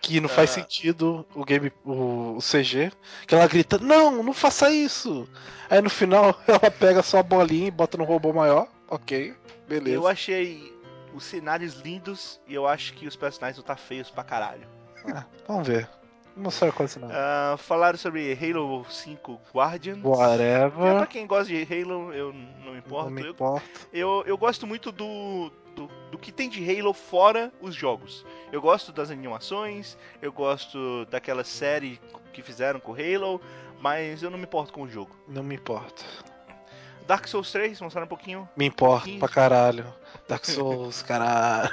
Que 0.00 0.20
não 0.20 0.28
faz 0.28 0.50
uh... 0.50 0.54
sentido 0.54 1.26
o 1.34 1.44
game, 1.44 1.72
o, 1.84 2.36
o, 2.36 2.38
CG. 2.38 2.92
Que 3.26 3.34
ela 3.34 3.46
grita, 3.46 3.78
não, 3.78 4.22
não 4.22 4.34
faça 4.34 4.70
isso. 4.70 5.28
Aí 5.70 5.80
no 5.80 5.88
final 5.88 6.38
ela 6.46 6.70
pega 6.70 7.02
só 7.02 7.18
a 7.18 7.22
bolinha 7.22 7.68
e 7.68 7.70
bota 7.70 7.96
no 7.96 8.04
robô 8.04 8.32
maior. 8.32 8.68
Ok, 8.88 9.34
beleza. 9.66 9.96
Eu 9.96 10.06
achei 10.06 10.74
os 11.14 11.24
cenários 11.24 11.80
lindos 11.80 12.40
e 12.46 12.54
eu 12.54 12.66
acho 12.66 12.92
que 12.94 13.06
os 13.06 13.16
personagens 13.16 13.56
não 13.56 13.64
tá 13.64 13.76
feios 13.76 14.10
pra 14.10 14.22
caralho. 14.22 14.66
Ah, 15.10 15.24
vamos 15.46 15.66
ver. 15.66 15.88
Não 16.36 16.50
sei 16.50 16.72
qual 16.72 16.88
sinal. 16.88 17.10
Uh, 17.10 17.56
falaram 17.56 17.96
sobre 17.96 18.36
Halo 18.40 18.84
5 18.90 19.40
Guardians. 19.54 20.02
Whatever. 20.02 20.86
É, 20.86 20.96
pra 20.96 21.06
quem 21.06 21.26
gosta 21.26 21.46
de 21.46 21.62
Halo, 21.62 22.12
eu 22.12 22.32
não 22.32 22.76
importo. 22.76 23.04
Não 23.04 23.10
me 23.10 23.30
importo. 23.30 23.64
Eu, 23.92 24.08
eu, 24.08 24.24
eu 24.26 24.38
gosto 24.38 24.66
muito 24.66 24.90
do, 24.90 25.52
do, 25.74 25.88
do, 26.10 26.18
que 26.18 26.32
tem 26.32 26.48
de 26.48 26.62
Halo 26.68 26.92
fora 26.92 27.52
os 27.60 27.74
jogos. 27.74 28.24
Eu 28.52 28.60
gosto 28.60 28.92
das 28.92 29.10
animações, 29.10 29.96
eu 30.22 30.32
gosto 30.32 31.04
daquela 31.06 31.44
série 31.44 32.00
que 32.32 32.42
fizeram 32.42 32.80
com 32.80 32.92
Halo, 32.92 33.40
mas 33.80 34.22
eu 34.22 34.30
não 34.30 34.38
me 34.38 34.44
importo 34.44 34.72
com 34.72 34.82
o 34.82 34.88
jogo. 34.88 35.14
Não 35.28 35.42
me 35.42 35.54
importa. 35.54 36.04
Dark 37.06 37.26
Souls 37.28 37.52
3, 37.52 37.80
mostraram 37.80 38.06
um 38.06 38.08
pouquinho. 38.08 38.48
Me 38.56 38.64
importa 38.64 39.10
um 39.10 39.18
pra 39.18 39.28
caralho. 39.28 39.84
Dark 40.26 40.44
Souls, 40.46 41.02
caralho. 41.02 41.70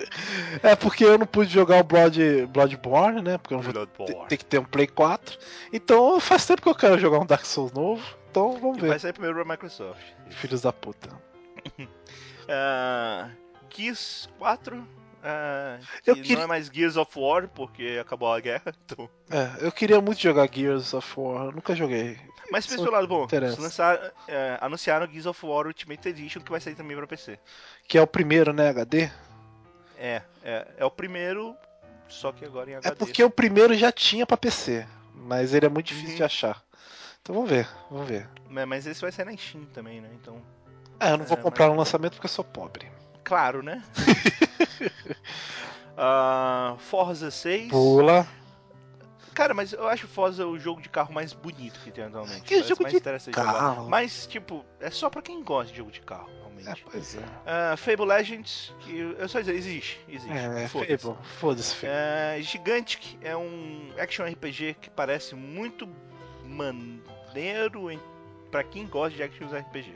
é 0.62 0.74
porque 0.74 1.04
eu 1.04 1.18
não 1.18 1.26
pude 1.26 1.52
jogar 1.52 1.80
o 1.80 1.84
Blood, 1.84 2.46
Bloodborne, 2.46 3.20
né? 3.20 3.36
Porque 3.36 3.52
eu 3.52 3.62
não 3.62 3.86
vou 3.96 4.26
ter 4.26 4.38
que 4.38 4.44
ter 4.44 4.58
um 4.58 4.64
Play 4.64 4.86
4. 4.86 5.38
Então 5.72 6.18
faz 6.20 6.46
tempo 6.46 6.62
que 6.62 6.68
eu 6.68 6.74
quero 6.74 6.98
jogar 6.98 7.18
um 7.18 7.26
Dark 7.26 7.44
Souls 7.44 7.72
novo. 7.72 8.02
Então 8.30 8.58
vamos 8.58 8.80
ver. 8.80 8.88
Vai 8.88 8.98
sair 8.98 9.12
primeiro 9.12 9.36
pra 9.36 9.44
Microsoft. 9.44 10.00
Filhos 10.30 10.62
da 10.62 10.72
puta. 10.72 11.10
uh, 12.44 13.30
Gears 13.70 14.28
4. 14.38 14.76
Uh, 14.76 15.84
eu 16.04 16.16
queria... 16.16 16.36
não 16.36 16.42
é 16.42 16.46
mais 16.46 16.66
Gears 16.66 16.96
of 16.96 17.18
War, 17.18 17.48
porque 17.48 17.98
acabou 18.00 18.32
a 18.32 18.40
guerra. 18.40 18.74
Então... 18.84 19.08
É, 19.30 19.66
eu 19.66 19.72
queria 19.72 20.00
muito 20.00 20.20
jogar 20.20 20.48
Gears 20.52 20.92
of 20.94 21.08
War, 21.16 21.46
eu 21.46 21.52
nunca 21.52 21.74
joguei. 21.74 22.18
Mas 22.50 22.66
pensa 22.66 22.82
pelo 22.82 22.92
lado 22.92 23.08
bom, 23.08 23.26
lançaram, 23.58 24.10
é, 24.28 24.58
anunciaram 24.60 25.06
Gears 25.06 25.26
of 25.26 25.46
War 25.46 25.66
Ultimate 25.66 26.08
Edition, 26.08 26.42
que 26.42 26.50
vai 26.50 26.60
sair 26.60 26.74
também 26.74 26.96
pra 26.96 27.06
PC. 27.06 27.38
Que 27.88 27.96
é 27.96 28.02
o 28.02 28.06
primeiro, 28.06 28.52
né, 28.52 28.68
HD? 28.68 29.10
É, 29.96 30.22
é, 30.42 30.66
é 30.76 30.84
o 30.84 30.90
primeiro, 30.90 31.56
só 32.08 32.32
que 32.32 32.44
agora 32.44 32.70
em 32.70 32.74
HD. 32.74 32.88
É 32.88 32.94
porque 32.94 33.24
o 33.24 33.30
primeiro 33.30 33.74
já 33.74 33.90
tinha 33.90 34.26
pra 34.26 34.36
PC, 34.36 34.86
mas 35.14 35.54
ele 35.54 35.64
é 35.64 35.68
muito 35.68 35.86
difícil 35.86 36.10
uhum. 36.10 36.16
de 36.16 36.24
achar. 36.24 36.62
Então 37.22 37.34
vamos 37.34 37.48
ver, 37.48 37.68
vamos 37.88 38.08
ver. 38.08 38.28
Mas 38.50 38.86
esse 38.86 39.00
vai 39.00 39.12
sair 39.12 39.24
na 39.24 39.36
Steam 39.36 39.64
também, 39.66 40.00
né? 40.00 40.10
Então. 40.20 40.42
É, 41.00 41.12
eu 41.12 41.18
não 41.18 41.24
vou 41.24 41.38
é, 41.38 41.40
comprar 41.40 41.66
mas... 41.66 41.72
no 41.74 41.78
lançamento 41.80 42.12
porque 42.12 42.26
eu 42.26 42.30
sou 42.30 42.44
pobre. 42.44 42.90
Claro, 43.24 43.62
né? 43.62 43.82
uh, 45.96 46.76
Forza 46.90 47.30
6. 47.30 47.70
Pula. 47.70 48.26
Cara, 49.34 49.54
mas 49.54 49.72
eu 49.72 49.88
acho 49.88 50.06
Forza 50.06 50.46
o 50.46 50.58
jogo 50.58 50.82
de 50.82 50.88
carro 50.90 51.12
mais 51.12 51.32
bonito 51.32 51.80
que 51.80 51.90
tem 51.90 52.04
atualmente. 52.04 52.42
Que 52.42 52.54
Parece 52.54 52.68
jogo 52.68 52.82
mais 52.82 52.92
de 52.92 52.98
interessante 52.98 53.34
carro? 53.34 53.76
jogar. 53.76 53.88
Mas, 53.88 54.26
tipo, 54.26 54.64
é 54.78 54.90
só 54.90 55.08
pra 55.08 55.22
quem 55.22 55.42
gosta 55.42 55.70
de 55.72 55.78
jogo 55.78 55.90
de 55.90 56.00
carro, 56.02 56.28
É, 56.28 56.34
realmente. 56.40 56.84
pois 56.90 57.14
é. 57.16 57.22
Ah, 57.46 57.74
Fable 57.76 58.04
Legends, 58.04 58.74
que 58.80 58.98
eu 59.18 59.28
só 59.28 59.40
dizer, 59.40 59.54
existe. 59.54 59.98
Existe. 60.06 60.30
É, 60.36 60.68
Foda-se. 60.68 60.98
Fable. 60.98 61.18
Foda-se, 61.38 61.74
Fable. 61.76 61.88
É, 61.94 62.38
Gigantic 62.42 63.16
é 63.22 63.34
um 63.34 63.90
action 63.98 64.26
RPG 64.26 64.76
que 64.80 64.90
parece 64.90 65.34
muito 65.34 65.88
maneiro 66.44 67.90
em, 67.90 67.98
pra 68.52 68.62
quem 68.62 68.86
gosta 68.86 69.16
de 69.16 69.22
action 69.22 69.48
RPG. 69.48 69.94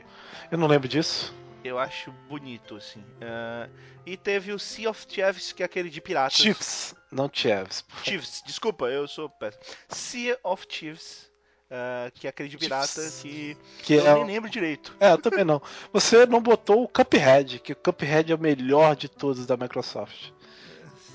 Eu 0.51 0.57
não 0.57 0.67
lembro 0.67 0.87
disso. 0.89 1.33
Eu 1.63 1.77
acho 1.77 2.11
bonito, 2.27 2.75
assim. 2.75 3.03
É, 3.21 3.69
e 4.05 4.17
teve 4.17 4.51
o 4.51 4.59
Sea 4.59 4.89
of 4.89 5.05
Thieves, 5.05 5.51
que 5.51 5.61
é 5.61 5.65
aquele 5.65 5.89
de 5.89 6.01
piratas. 6.01 6.37
Chiefs, 6.37 6.95
não 7.11 7.29
Chiefs. 7.31 7.85
Thieves, 8.03 8.43
desculpa, 8.45 8.85
eu 8.85 9.07
sou 9.07 9.29
péssimo. 9.29 9.63
Sea 9.89 10.37
of 10.43 10.65
Thieves, 10.67 11.29
é, 11.69 12.11
que 12.13 12.25
é 12.25 12.29
aquele 12.29 12.49
de 12.49 12.57
pirata 12.57 12.87
Thieves. 12.93 13.21
que 13.21 13.57
Que 13.83 13.93
eu 13.95 14.07
é, 14.07 14.13
nem 14.15 14.25
lembro 14.25 14.49
direito. 14.49 14.95
é, 14.99 15.11
eu 15.11 15.17
também 15.17 15.43
não. 15.43 15.61
Você 15.93 16.25
não 16.25 16.41
botou 16.41 16.83
o 16.83 16.87
Cuphead, 16.87 17.59
que 17.59 17.73
o 17.73 17.75
Cuphead 17.75 18.31
é 18.31 18.35
o 18.35 18.39
melhor 18.39 18.95
de 18.95 19.09
todos 19.09 19.45
da 19.45 19.55
Microsoft. 19.57 20.31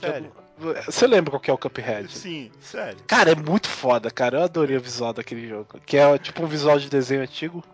Sério. 0.01 0.33
Você 0.87 1.07
lembra 1.07 1.31
qual 1.31 1.41
que 1.41 1.51
é 1.51 1.55
o 1.55 1.59
Cuphead? 1.59 2.11
Sim, 2.13 2.51
sério. 2.61 3.03
Cara, 3.07 3.33
é 3.33 3.35
muito 3.35 3.69
foda, 3.69 4.11
cara. 4.11 4.39
Eu 4.39 4.43
adorei 4.45 4.77
o 4.77 4.81
visual 4.81 5.13
daquele 5.13 5.49
jogo. 5.49 5.81
Que 5.85 5.97
é 5.97 6.19
tipo 6.19 6.43
um 6.43 6.47
visual 6.47 6.79
de 6.79 6.89
desenho 6.89 7.23
antigo. 7.23 7.65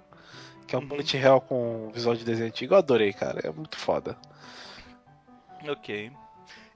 Que 0.67 0.75
é 0.75 0.79
um 0.79 0.83
Uhum. 0.83 0.89
bullet 0.89 1.17
hell 1.17 1.41
com 1.41 1.91
visual 1.93 2.15
de 2.15 2.25
desenho 2.25 2.49
antigo. 2.49 2.75
Eu 2.75 2.79
adorei, 2.79 3.13
cara. 3.13 3.41
É 3.47 3.51
muito 3.51 3.77
foda. 3.77 4.17
Ok. 5.69 6.13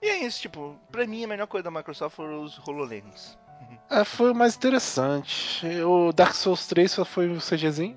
E 0.02 0.06
é 0.08 0.24
isso, 0.24 0.40
tipo, 0.40 0.76
pra 0.90 1.06
mim 1.06 1.24
a 1.24 1.28
melhor 1.28 1.46
coisa 1.46 1.62
da 1.64 1.70
Microsoft 1.70 2.16
foram 2.16 2.42
os 2.42 2.58
HoloLens. 2.66 3.38
É, 3.88 4.04
foi 4.04 4.32
o 4.32 4.34
mais 4.34 4.56
interessante. 4.56 5.64
O 5.82 6.12
Dark 6.12 6.34
Souls 6.34 6.66
3 6.66 6.90
só 6.90 7.04
foi 7.04 7.28
um 7.30 7.38
CGzinho. 7.38 7.96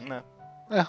né? 0.00 0.22
É. 0.70 0.84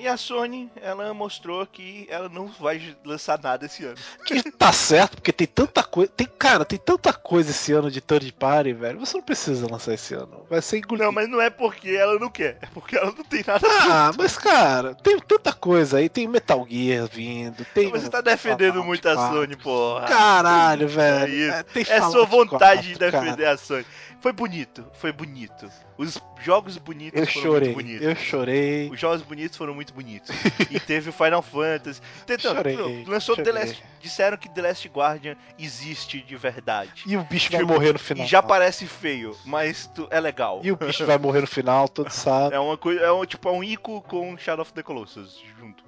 E 0.00 0.08
a 0.08 0.16
Sony, 0.16 0.70
ela 0.80 1.12
mostrou 1.12 1.66
que 1.66 2.06
ela 2.08 2.26
não 2.30 2.46
vai 2.46 2.96
lançar 3.04 3.38
nada 3.38 3.66
esse 3.66 3.84
ano. 3.84 3.96
Que 4.24 4.50
tá 4.50 4.72
certo, 4.72 5.16
porque 5.16 5.30
tem 5.30 5.46
tanta 5.46 5.82
coisa. 5.82 6.10
Tem, 6.16 6.26
cara, 6.38 6.64
tem 6.64 6.78
tanta 6.78 7.12
coisa 7.12 7.50
esse 7.50 7.70
ano 7.74 7.90
de 7.90 8.00
third 8.00 8.32
party, 8.32 8.72
velho. 8.72 8.98
Você 8.98 9.18
não 9.18 9.22
precisa 9.22 9.70
lançar 9.70 9.92
esse 9.92 10.14
ano. 10.14 10.46
Vai 10.48 10.62
ser 10.62 10.78
engolido. 10.78 11.04
Não, 11.04 11.12
mas 11.12 11.28
não 11.28 11.38
é 11.38 11.50
porque 11.50 11.90
ela 11.90 12.18
não 12.18 12.30
quer, 12.30 12.56
é 12.62 12.66
porque 12.72 12.96
ela 12.96 13.12
não 13.14 13.24
tem 13.24 13.44
nada. 13.46 13.66
Ah, 13.68 14.10
mas 14.16 14.38
cara, 14.38 14.94
tem 14.94 15.18
tanta 15.20 15.52
coisa 15.52 15.98
aí. 15.98 16.08
Tem 16.08 16.26
Metal 16.26 16.66
Gear 16.66 17.06
vindo. 17.06 17.62
Tem 17.74 17.90
Você 17.90 18.08
tá 18.08 18.22
defendendo 18.22 18.82
muito 18.82 19.06
a 19.06 19.14
4. 19.14 19.36
Sony, 19.36 19.56
porra. 19.56 20.06
Caralho, 20.06 20.84
É 20.84 20.86
velho. 20.86 21.64
tem 21.74 21.82
É 21.82 21.84
Fallout 21.84 22.12
sua 22.12 22.24
vontade 22.24 22.88
de 22.88 22.94
4, 22.98 23.10
cara. 23.12 23.24
defender 23.24 23.46
a 23.46 23.56
Sony. 23.58 23.84
Foi 24.20 24.32
bonito, 24.32 24.86
foi 24.92 25.12
bonito. 25.12 25.66
Os 25.96 26.20
jogos 26.42 26.76
bonitos 26.76 27.18
Eu 27.20 27.26
foram 27.26 27.42
chorei, 27.42 27.72
muito 27.74 27.86
bonitos. 27.86 28.06
eu 28.06 28.16
chorei. 28.16 28.90
Os 28.90 29.00
jogos 29.00 29.22
bonitos 29.22 29.56
foram 29.56 29.74
muito 29.74 29.94
bonitos. 29.94 30.30
e 30.70 30.78
teve 30.78 31.08
o 31.08 31.12
Final 31.12 31.40
Fantasy. 31.42 32.00
Então, 32.28 32.54
Chorei, 32.54 33.04
lançou 33.06 33.34
chorei. 33.34 33.52
The 33.52 33.58
Last. 33.60 33.82
Disseram 34.00 34.36
que 34.36 34.48
The 34.50 34.62
Last 34.62 34.88
Guardian 34.88 35.36
existe 35.58 36.20
de 36.20 36.36
verdade. 36.36 37.02
E 37.06 37.16
o 37.16 37.24
bicho 37.24 37.50
vai 37.50 37.60
Tipo, 37.60 37.72
morrer 37.72 37.92
no 37.94 37.98
final. 37.98 38.26
E 38.26 38.28
já 38.28 38.42
parece 38.42 38.86
feio, 38.86 39.34
mas 39.46 39.86
tu- 39.94 40.06
é 40.10 40.20
legal. 40.20 40.60
E 40.62 40.70
o 40.70 40.76
bicho 40.76 41.06
vai 41.06 41.16
morrer 41.18 41.40
no 41.40 41.46
final, 41.46 41.88
todos 41.88 42.12
sabem. 42.14 42.56
É 42.56 42.60
uma 42.60 42.76
coisa, 42.76 43.00
é 43.00 43.10
um, 43.12 43.24
tipo 43.24 43.48
é 43.48 43.52
um 43.52 43.64
Ico 43.64 44.02
com 44.02 44.36
Shadow 44.36 44.62
of 44.62 44.72
the 44.74 44.82
Colossus 44.82 45.42
junto. 45.58 45.82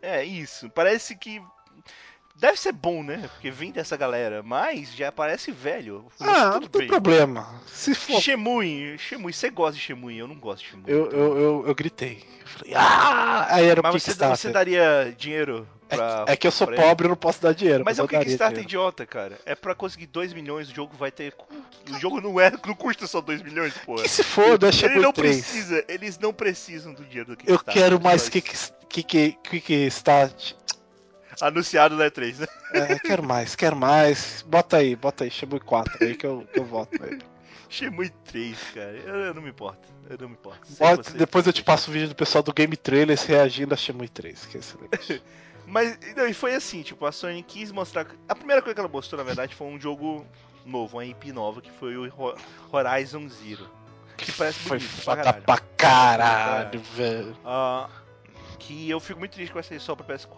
É 0.00 0.24
isso. 0.24 0.70
Parece 0.70 1.14
que 1.16 1.42
deve 2.38 2.58
ser 2.58 2.72
bom, 2.72 3.02
né? 3.02 3.28
Porque 3.32 3.50
vem 3.50 3.70
dessa 3.70 3.96
galera, 3.96 4.42
mas 4.42 4.94
já 4.94 5.10
parece 5.10 5.50
velho. 5.50 6.06
Ah, 6.20 6.58
não 6.60 6.68
tem 6.68 6.80
bem. 6.82 6.88
problema. 6.88 7.60
Se 7.66 7.94
for. 7.94 8.20
Shemui, 8.20 8.96
Shemui, 8.98 9.32
você 9.32 9.50
gosta 9.50 9.74
de 9.74 9.80
Shemui, 9.80 10.16
eu 10.18 10.28
não 10.28 10.36
gosto 10.36 10.62
de 10.62 10.70
Shemui. 10.70 10.84
Eu, 10.86 11.10
eu, 11.10 11.38
eu, 11.38 11.64
eu 11.66 11.74
gritei. 11.74 12.22
Eu 12.40 12.46
falei, 12.46 12.74
ah! 12.76 13.46
Aí 13.50 13.66
era 13.66 13.80
o 13.80 13.82
Mas 13.82 13.94
você, 13.94 14.10
Kickstarter. 14.12 14.36
você 14.38 14.50
daria 14.50 15.14
dinheiro 15.16 15.66
pra. 15.88 16.24
É 16.28 16.36
que 16.36 16.46
eu 16.46 16.50
sou 16.50 16.66
pra 16.66 16.76
ele? 16.76 16.84
pobre, 16.84 17.06
eu 17.06 17.10
não 17.10 17.16
posso 17.16 17.42
dar 17.42 17.52
dinheiro. 17.54 17.82
Mas 17.84 17.98
é 17.98 18.02
eu 18.02 18.06
daria 18.06 18.20
Kickstarter 18.24 18.62
idiota, 18.62 19.04
cara. 19.06 19.38
É 19.44 19.54
pra 19.54 19.74
conseguir 19.74 20.06
2 20.06 20.32
milhões, 20.32 20.70
o 20.70 20.74
jogo 20.74 20.94
vai 20.96 21.10
ter. 21.10 21.34
O 21.90 21.98
jogo 21.98 22.20
não 22.20 22.38
é. 22.40 22.50
Não 22.66 22.74
custa 22.74 23.06
só 23.06 23.20
2 23.20 23.42
milhões, 23.42 23.72
porra. 23.78 24.02
Que 24.02 24.08
se 24.08 24.22
foda, 24.22 24.68
é 24.68 24.84
Ele 24.84 25.00
não 25.00 25.12
3. 25.12 25.36
precisa, 25.36 25.84
eles 25.88 26.18
não 26.18 26.32
precisam 26.32 26.92
do 26.94 27.04
dinheiro 27.04 27.28
do 27.28 27.32
Eu 27.32 27.36
Kickstarter. 27.58 27.74
quero 27.74 28.00
mais 28.00 28.22
Só 28.22 28.30
Kick, 28.30 28.54
kick, 28.88 29.38
Kickstart. 29.42 30.54
Anunciado 31.40 31.96
na 31.96 32.06
E3, 32.06 32.38
né? 32.38 32.46
É, 32.72 32.98
quero 32.98 33.22
mais, 33.22 33.54
quero 33.56 33.76
mais. 33.76 34.42
Bota 34.46 34.78
aí, 34.78 34.96
bota 34.96 35.24
aí, 35.24 35.30
Shemui 35.30 35.60
4 35.60 35.96
aí 36.04 36.14
que 36.14 36.26
eu, 36.26 36.46
que 36.52 36.58
eu 36.60 36.64
voto 36.64 37.00
nele. 37.00 37.22
Shemui 37.68 38.10
3, 38.24 38.58
cara. 38.74 38.92
Eu, 39.04 39.14
eu 39.16 39.34
não 39.34 39.42
me 39.42 39.50
importo. 39.50 39.88
Eu 40.08 40.16
não 40.20 40.28
me 40.28 40.34
importo. 40.34 40.60
Bota- 40.78 41.10
você, 41.10 41.18
depois 41.18 41.46
eu 41.46 41.52
te 41.52 41.62
passo 41.64 41.90
o 41.90 41.92
vídeo 41.92 42.08
do 42.08 42.14
pessoal 42.14 42.42
do 42.42 42.52
Game 42.52 42.76
Trailers 42.76 43.24
reagindo 43.24 43.74
a 43.74 43.76
Shemui 43.76 44.08
3, 44.08 44.46
que 44.46 44.56
é 44.56 44.60
excelente. 44.60 45.22
Mas 45.66 45.98
não, 46.16 46.28
e 46.28 46.32
foi 46.32 46.54
assim, 46.54 46.82
tipo, 46.82 47.04
a 47.06 47.10
Sony 47.10 47.42
quis 47.42 47.72
mostrar. 47.72 48.06
A 48.28 48.34
primeira 48.36 48.62
coisa 48.62 48.72
que 48.74 48.80
ela 48.80 48.88
mostrou, 48.88 49.18
na 49.18 49.24
verdade, 49.24 49.52
foi 49.52 49.66
um 49.66 49.80
jogo 49.80 50.24
novo, 50.64 50.96
uma 50.98 51.04
IP 51.04 51.32
nova, 51.32 51.60
que 51.60 51.70
foi 51.72 51.96
o 51.96 52.04
Ho- 52.16 52.36
Horizon 52.70 53.28
Zero. 53.28 53.68
Que 54.16 54.30
parece 54.32 54.60
Foi 54.60 54.78
bonito 54.78 54.94
pra 54.94 55.02
foda 55.04 55.22
caralho. 55.24 55.42
pra 55.44 55.58
caralho, 55.76 56.80
velho. 56.94 57.36
Ah, 57.44 57.88
que 58.58 58.88
eu 58.90 58.98
fico 59.00 59.18
muito 59.18 59.32
triste 59.32 59.52
com 59.52 59.58
essa 59.58 59.78
só 59.78 59.94
pra 59.94 60.16
PS4. 60.16 60.28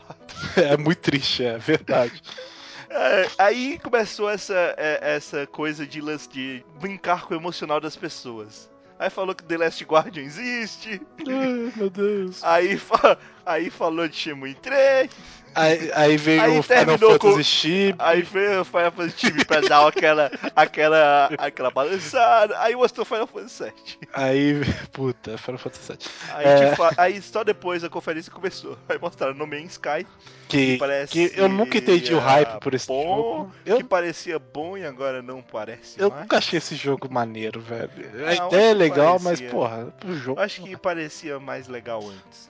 É 0.56 0.76
muito 0.76 0.98
triste, 1.00 1.44
é 1.44 1.58
verdade. 1.58 2.22
É, 2.90 3.28
aí 3.38 3.78
começou 3.80 4.30
essa, 4.30 4.54
é, 4.78 5.14
essa 5.14 5.46
coisa 5.46 5.86
de, 5.86 6.00
lance 6.00 6.26
de 6.26 6.64
brincar 6.80 7.26
com 7.26 7.34
o 7.34 7.36
emocional 7.36 7.78
das 7.78 7.94
pessoas. 7.94 8.70
Aí 8.98 9.10
falou 9.10 9.34
que 9.34 9.44
The 9.44 9.58
Last 9.58 9.84
Guardian 9.84 10.22
existe. 10.22 10.98
Ai, 11.28 11.70
meu 11.76 11.90
Deus. 11.90 12.42
Aí, 12.42 12.78
fa- 12.78 13.18
aí 13.44 13.68
falou 13.68 14.08
de 14.08 14.16
Shemui 14.16 14.54
3. 14.54 15.10
Aí, 15.58 15.90
aí 15.94 16.16
veio 16.16 16.42
Aí 16.42 16.58
o 16.58 16.62
Final 16.62 16.98
Fantasy 16.98 17.44
Chip. 17.44 17.96
Aí 17.98 18.22
veio 18.22 18.60
o 18.60 18.64
Final 18.64 18.92
Fantasy 18.92 19.16
Time 19.16 19.44
pra 19.44 19.60
dar 19.60 19.86
aquela, 19.88 20.30
aquela, 20.54 21.30
aquela 21.38 21.70
balançada. 21.70 22.58
Aí 22.60 22.76
mostrou 22.76 23.04
Final 23.04 23.26
Fantasy 23.26 23.64
VII. 23.64 23.98
Aí, 24.12 24.54
puta, 24.92 25.36
Final 25.38 25.58
Fantasy 25.58 25.92
VII. 25.92 25.98
Aí, 26.34 26.46
É. 26.46 26.76
fa- 26.76 26.94
aí 26.96 27.20
só 27.20 27.42
depois 27.42 27.82
a 27.82 27.88
conferência 27.88 28.30
começou. 28.30 28.78
Aí 28.88 28.98
mostraram 29.00 29.34
No 29.34 29.46
Man's 29.46 29.72
Sky, 29.72 30.06
Que, 30.48 30.76
parece 30.78 31.12
que 31.12 31.32
eu 31.38 31.48
nunca 31.48 31.76
entendi 31.78 32.14
o 32.14 32.18
hype 32.18 32.60
por 32.60 32.72
esse 32.74 32.86
bom, 32.86 33.16
jogo. 33.16 33.54
Eu, 33.66 33.76
que 33.78 33.84
parecia 33.84 34.38
bom 34.38 34.76
e 34.78 34.86
agora 34.86 35.20
não 35.22 35.42
parece 35.42 36.00
eu 36.00 36.08
mais. 36.08 36.22
nunca 36.22 36.38
achei 36.38 36.58
esse 36.58 36.74
jogo 36.76 37.12
maneiro, 37.12 37.60
velho. 37.60 37.90
A 38.26 38.30
Ah, 38.44 38.46
ideia 38.46 38.66
é 38.66 38.68
que 38.68 38.74
legal, 38.74 39.20
parecia. 39.20 39.30
mas, 39.46 39.52
porra, 39.52 39.92
o 40.06 40.12
jogo 40.14 40.40
Eu 40.40 40.44
acho 40.44 40.62
que 40.62 40.76
parecia 40.76 41.38
mais 41.40 41.66
legal 41.68 42.02
antes. 42.06 42.48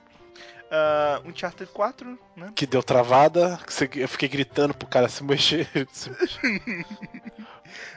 Uh, 0.70 1.28
Uncharted 1.28 1.70
4, 1.72 2.18
né? 2.36 2.52
que 2.54 2.66
deu 2.66 2.82
travada, 2.82 3.58
que 3.90 4.00
eu 4.00 4.08
fiquei 4.08 4.28
gritando 4.28 4.74
pro 4.74 4.86
cara 4.86 5.08
se 5.08 5.24
mexer. 5.24 5.66
se 5.92 6.10
mexer. 6.10 6.84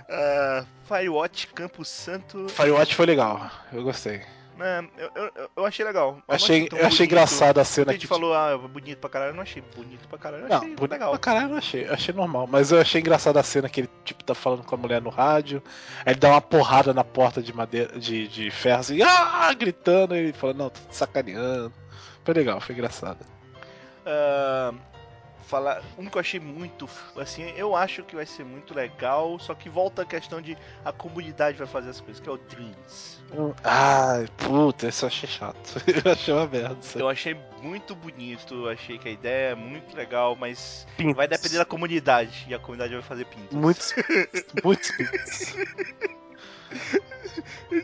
Uh, 0.10 0.65
Firewatch 0.88 1.48
Campo 1.48 1.84
Santo. 1.84 2.48
Firewatch 2.49 2.95
foi 2.95 3.06
legal, 3.06 3.49
eu 3.73 3.84
gostei. 3.84 4.22
né, 4.57 4.88
eu, 4.98 5.11
eu, 5.15 5.49
eu 5.57 5.65
achei 5.65 5.84
legal. 5.85 6.22
Eu 6.27 6.34
achei, 6.35 6.61
eu 6.61 6.77
achei 6.77 6.80
bonito. 6.80 7.02
engraçada 7.03 7.60
a 7.61 7.65
cena 7.65 7.88
que 7.88 7.99
gente 7.99 8.07
falou, 8.07 8.34
ah, 8.34 8.57
bonito 8.57 8.99
pra 8.99 9.10
caralho. 9.10 9.31
Eu 9.31 9.35
não 9.35 9.43
achei 9.43 9.61
bonito 9.76 10.07
pra 10.07 10.18
caralho. 10.18 10.43
Eu 10.43 10.49
Não, 10.49 10.57
achei 10.57 10.69
bonito 10.76 10.91
legal. 10.91 11.10
pra 11.11 11.19
caralho 11.19 11.45
eu 11.45 11.49
não 11.52 11.57
achei, 11.57 11.88
eu 11.88 11.93
achei 11.93 12.14
normal. 12.14 12.48
Mas 12.48 12.72
eu 12.72 12.80
achei 12.80 13.02
engraçada 13.02 13.39
a 13.39 13.43
cena 13.43 13.68
que 13.69 13.81
ele, 13.81 13.89
tipo, 14.06 14.23
tá 14.23 14.34
falando 14.35 14.64
com 14.64 14.76
a 14.76 14.77
mulher 14.77 15.02
no 15.02 15.10
rádio, 15.10 15.61
aí 16.06 16.14
ele 16.14 16.19
dá 16.19 16.30
uma 16.30 16.41
porrada 16.41 16.93
na 16.93 17.03
porta 17.03 17.41
de 17.41 17.53
madeira, 17.53 17.98
de, 17.99 18.27
de 18.27 18.49
ferro, 18.52 18.80
assim, 18.80 19.02
ah, 19.02 19.53
gritando, 19.53 20.15
e 20.15 20.19
ele 20.19 20.34
fala, 20.34 20.53
não, 20.53 20.69
tô 20.69 20.80
te 20.89 20.95
sacaneando. 20.95 21.73
Foi 22.23 22.34
legal, 22.34 22.61
foi 22.61 22.76
engraçado. 22.76 23.26
Ah, 24.06 24.73
falar 25.52 25.84
um 25.98 26.06
que 26.06 26.15
eu 26.15 26.22
achei 26.22 26.39
muito 26.39 26.89
assim 27.18 27.43
eu 27.57 27.76
acho 27.76 28.03
que 28.03 28.15
vai 28.15 28.26
ser 28.26 28.45
muito 28.45 28.73
legal 28.73 29.38
só 29.38 29.53
que 29.53 29.69
volta 29.69 30.03
a 30.03 30.06
questão 30.06 30.41
de 30.41 30.57
a 30.85 30.93
comunidade 30.93 31.57
vai 31.57 31.68
fazer 31.68 31.89
as 31.89 31.99
coisas 31.99 32.22
que 32.22 32.30
é 32.30 32.31
o 32.31 32.38
Dreams 32.38 33.19
Ai, 33.64 34.27
puta, 34.38 34.89
isso 34.89 35.06
eu 35.06 35.07
achei 35.07 35.30
chato. 35.30 35.81
Eu 36.03 36.11
achei 36.11 36.34
uma 36.34 36.45
merda. 36.48 36.77
Eu 36.95 37.07
achei 37.07 37.34
muito 37.61 37.95
bonito 37.95 38.68
achei 38.68 38.98
que 38.98 39.07
a 39.07 39.11
ideia 39.11 39.52
é 39.52 39.56
muito 39.56 39.95
legal 39.95 40.35
mas 40.35 40.85
Pintos. 40.98 41.15
vai 41.15 41.30
depender 41.30 41.57
da 41.57 41.64
comunidade 41.64 42.45
e 42.49 42.53
a 42.53 42.60
comunidade 42.60 42.93
vai 42.93 43.02
fazer 43.02 43.26
pintos 43.26 43.57
Muitos, 43.57 43.93
muitos 44.64 44.91
pintos. 44.91 45.56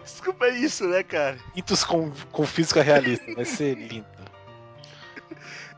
desculpa 0.03 0.47
é 0.47 0.57
isso 0.57 0.85
né 0.85 1.01
cara 1.01 1.37
Pintos 1.53 1.83
com, 1.85 2.11
com 2.31 2.45
física 2.45 2.81
realista, 2.81 3.33
vai 3.33 3.45
ser 3.45 3.77
lindo. 3.77 4.16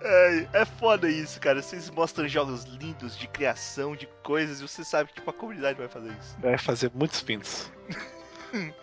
É, 0.02 0.48
é 0.54 0.66
foda 0.66 1.10
isso 1.10 1.40
cara 1.40 1.62
vocês 1.62 1.90
mostram 1.90 2.28
jogos 2.28 2.64
lindos 2.66 3.18
de 3.18 3.28
criação 3.28 3.96
de 3.96 4.08
coisas 4.24 4.60
e 4.60 4.68
você 4.68 4.84
sabe 4.84 5.10
que 5.10 5.16
tipo, 5.16 5.30
a 5.30 5.34
comunidade 5.34 5.78
vai 5.78 5.88
fazer 5.88 6.10
isso 6.20 6.38
Vai 6.40 6.58
fazer 6.58 6.92
muitos 6.94 7.22
pintos. 7.22 7.72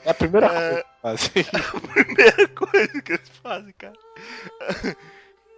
É 0.04 0.10
a 0.10 0.14
primeira 0.14 0.46
É. 0.52 0.82
coisa 1.02 1.28
que 1.32 1.42
fazem. 1.42 1.44
primeira 2.04 2.48
coisa 2.48 3.02
que 3.02 3.12
eles 3.12 3.28
fazem 3.42 3.74
cara 3.78 3.98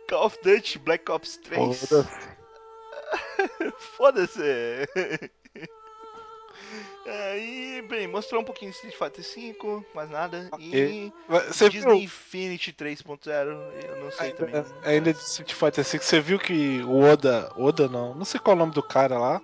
Call 0.09 0.25
of 0.27 0.39
Duty 0.43 0.79
Black 0.79 1.11
Ops 1.11 1.37
3 1.39 1.87
Foda-se. 1.89 2.29
Foda-se! 3.97 5.31
É, 7.11 7.39
e, 7.39 7.83
bem, 7.83 8.07
mostrou 8.07 8.43
um 8.43 8.45
pouquinho 8.45 8.71
de 8.71 8.77
Street 8.77 8.95
Fighter 8.97 9.25
V, 9.25 9.83
mais 9.95 10.11
nada. 10.11 10.47
Ok. 10.53 10.67
E 10.71 11.13
Você 11.49 11.71
Disney 11.71 11.91
viu, 11.95 12.03
Infinity 12.03 12.73
3.0, 12.73 13.29
eu 13.87 13.97
não 14.05 14.11
sei 14.11 14.33
também. 14.33 14.55
ainda, 14.57 14.67
ainda 14.85 15.13
de 15.15 15.19
Street 15.21 15.53
Fighter 15.55 15.85
V, 15.85 15.99
você 15.99 16.21
viu 16.21 16.39
que 16.39 16.83
o 16.83 17.01
Oda, 17.01 17.51
Oda 17.57 17.89
não, 17.89 18.15
não 18.15 18.25
sei 18.27 18.39
qual 18.39 18.53
é 18.53 18.57
o 18.57 18.59
nome 18.59 18.73
do 18.73 18.83
cara 18.83 19.19
lá, 19.19 19.41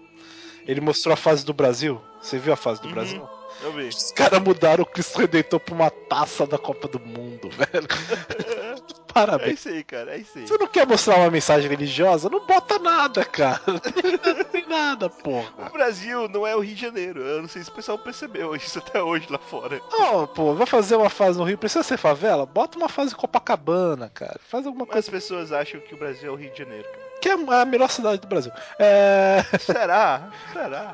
ele 0.66 0.80
mostrou 0.82 1.14
a 1.14 1.16
fase 1.16 1.44
do 1.44 1.54
Brasil? 1.54 2.00
Você 2.20 2.38
viu 2.38 2.52
a 2.52 2.56
fase 2.56 2.82
do 2.82 2.88
Uhum. 2.88 2.94
Brasil? 2.94 3.28
Eu 3.62 3.72
vi. 3.72 3.88
Os 3.88 4.12
caras 4.12 4.40
mudaram 4.42 4.82
o 4.82 4.86
Cristo 4.86 5.18
Redentor 5.18 5.60
pra 5.60 5.74
uma 5.74 5.90
taça 5.90 6.46
da 6.46 6.58
Copa 6.58 6.86
do 6.88 7.00
Mundo, 7.00 7.48
velho. 7.56 7.88
É 9.14 9.26
Parabéns. 9.26 9.60
isso 9.60 9.68
aí, 9.68 9.84
cara, 9.84 10.14
é 10.14 10.18
isso 10.18 10.38
aí. 10.38 10.46
Você 10.46 10.58
não 10.58 10.66
quer 10.66 10.86
mostrar 10.86 11.16
uma 11.18 11.30
mensagem 11.30 11.70
religiosa? 11.70 12.28
Não 12.28 12.44
bota 12.44 12.78
nada, 12.78 13.24
cara. 13.24 13.60
Não 14.34 14.44
tem 14.44 14.66
nada, 14.66 15.06
O 15.06 15.10
porra. 15.10 15.70
Brasil 15.72 16.28
não 16.28 16.46
é 16.46 16.54
o 16.56 16.60
Rio 16.60 16.74
de 16.74 16.80
Janeiro. 16.80 17.20
Eu 17.20 17.42
não 17.42 17.48
sei 17.48 17.62
se 17.62 17.70
o 17.70 17.72
pessoal 17.72 17.98
percebeu 17.98 18.54
isso 18.56 18.78
até 18.78 19.00
hoje 19.02 19.26
lá 19.30 19.38
fora. 19.38 19.80
Não, 19.90 20.26
pô, 20.26 20.54
vai 20.54 20.66
fazer 20.66 20.96
uma 20.96 21.10
fase 21.10 21.38
no 21.38 21.44
Rio, 21.44 21.58
precisa 21.58 21.82
ser 21.82 21.96
favela? 21.96 22.44
Bota 22.46 22.76
uma 22.78 22.88
fase 22.88 23.12
em 23.12 23.16
Copacabana, 23.16 24.10
cara. 24.12 24.38
Faz 24.48 24.66
alguma 24.66 24.86
Mas 24.86 24.98
as 24.98 25.08
coisa 25.08 25.10
pessoas 25.10 25.52
acham 25.52 25.80
que 25.80 25.94
o 25.94 25.98
Brasil 25.98 26.30
é 26.30 26.32
o 26.32 26.36
Rio 26.36 26.50
de 26.50 26.58
Janeiro, 26.58 26.84
cara. 26.88 27.04
que 27.20 27.28
é 27.28 27.32
a 27.32 27.64
melhor 27.64 27.90
cidade 27.90 28.20
do 28.20 28.26
Brasil. 28.28 28.52
É. 28.78 29.42
Será? 29.60 30.30
Será? 30.52 30.92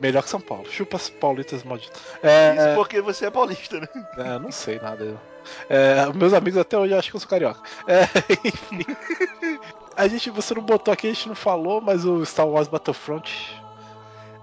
Melhor 0.00 0.22
que 0.22 0.28
São 0.30 0.40
Paulo. 0.40 0.66
Chupa 0.70 0.96
as 0.96 1.08
paulitas 1.10 1.62
malditas. 1.64 2.00
É. 2.22 2.54
Isso 2.56 2.74
porque 2.76 3.00
você 3.00 3.26
é 3.26 3.30
paulista, 3.30 3.80
né? 3.80 3.88
é, 4.18 4.38
não 4.38 4.50
sei 4.52 4.78
nada. 4.80 5.16
É, 5.68 6.06
meus 6.14 6.32
amigos 6.32 6.58
até 6.58 6.76
hoje 6.78 6.94
acham 6.94 7.10
que 7.10 7.16
eu 7.16 7.20
sou 7.20 7.28
carioca. 7.28 7.60
É, 7.86 8.02
enfim. 8.46 8.84
A 9.96 10.06
gente, 10.08 10.30
você 10.30 10.54
não 10.54 10.62
botou 10.62 10.92
aqui, 10.92 11.06
a 11.08 11.12
gente 11.12 11.28
não 11.28 11.34
falou, 11.34 11.80
mas 11.80 12.04
o 12.04 12.24
Star 12.24 12.46
Wars 12.46 12.68
Battlefront 12.68 13.32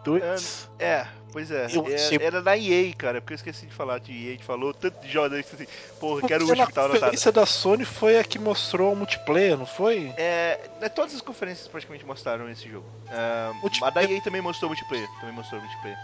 2. 0.04 0.70
É, 0.80 1.08
pois 1.32 1.50
é. 1.52 1.68
Eu 1.72 1.88
É- 1.88 2.24
Era 2.26 2.42
da 2.42 2.58
EA, 2.58 2.94
cara, 2.94 3.22
porque 3.22 3.34
eu 3.34 3.36
esqueci 3.36 3.66
de 3.68 3.74
falar 3.74 4.00
de 4.00 4.12
EA, 4.12 4.30
a 4.30 4.32
gente 4.32 4.44
falou 4.44 4.74
tanto 4.74 5.00
de 5.02 5.10
jogos 5.12 5.38
assim, 5.40 5.66
porra, 6.00 6.22
que 6.28 6.34
era 6.34 6.44
o 6.44 6.48
Porque 6.48 6.52
último 6.52 6.56
na 6.58 6.68
que 6.68 6.74
tava 6.74 6.88
anotado. 6.88 7.02
conferência 7.06 7.32
da 7.32 7.46
Sony 7.46 7.86
foi 7.86 8.18
a 8.18 8.24
que 8.24 8.38
mostrou 8.40 8.94
o 8.94 8.96
multiplayer, 8.96 9.58
não 9.58 9.66
foi? 9.66 10.14
É, 10.18 10.60
né, 10.82 10.90
todas 10.90 11.14
as 11.16 11.22
conferências 11.22 11.68
praticamente 11.68 12.06
mostraram 12.06 12.50
esse 12.50 12.70
jogo. 12.70 12.86
É, 13.12 13.52
a 13.86 13.90
da 13.90 14.04
EA 14.04 14.20
também 14.22 14.42
mostrou 14.42 14.70
multiplayer, 14.70 15.08
também 15.20 15.36
mostrou 15.36 15.62
multiplayer. 15.62 15.98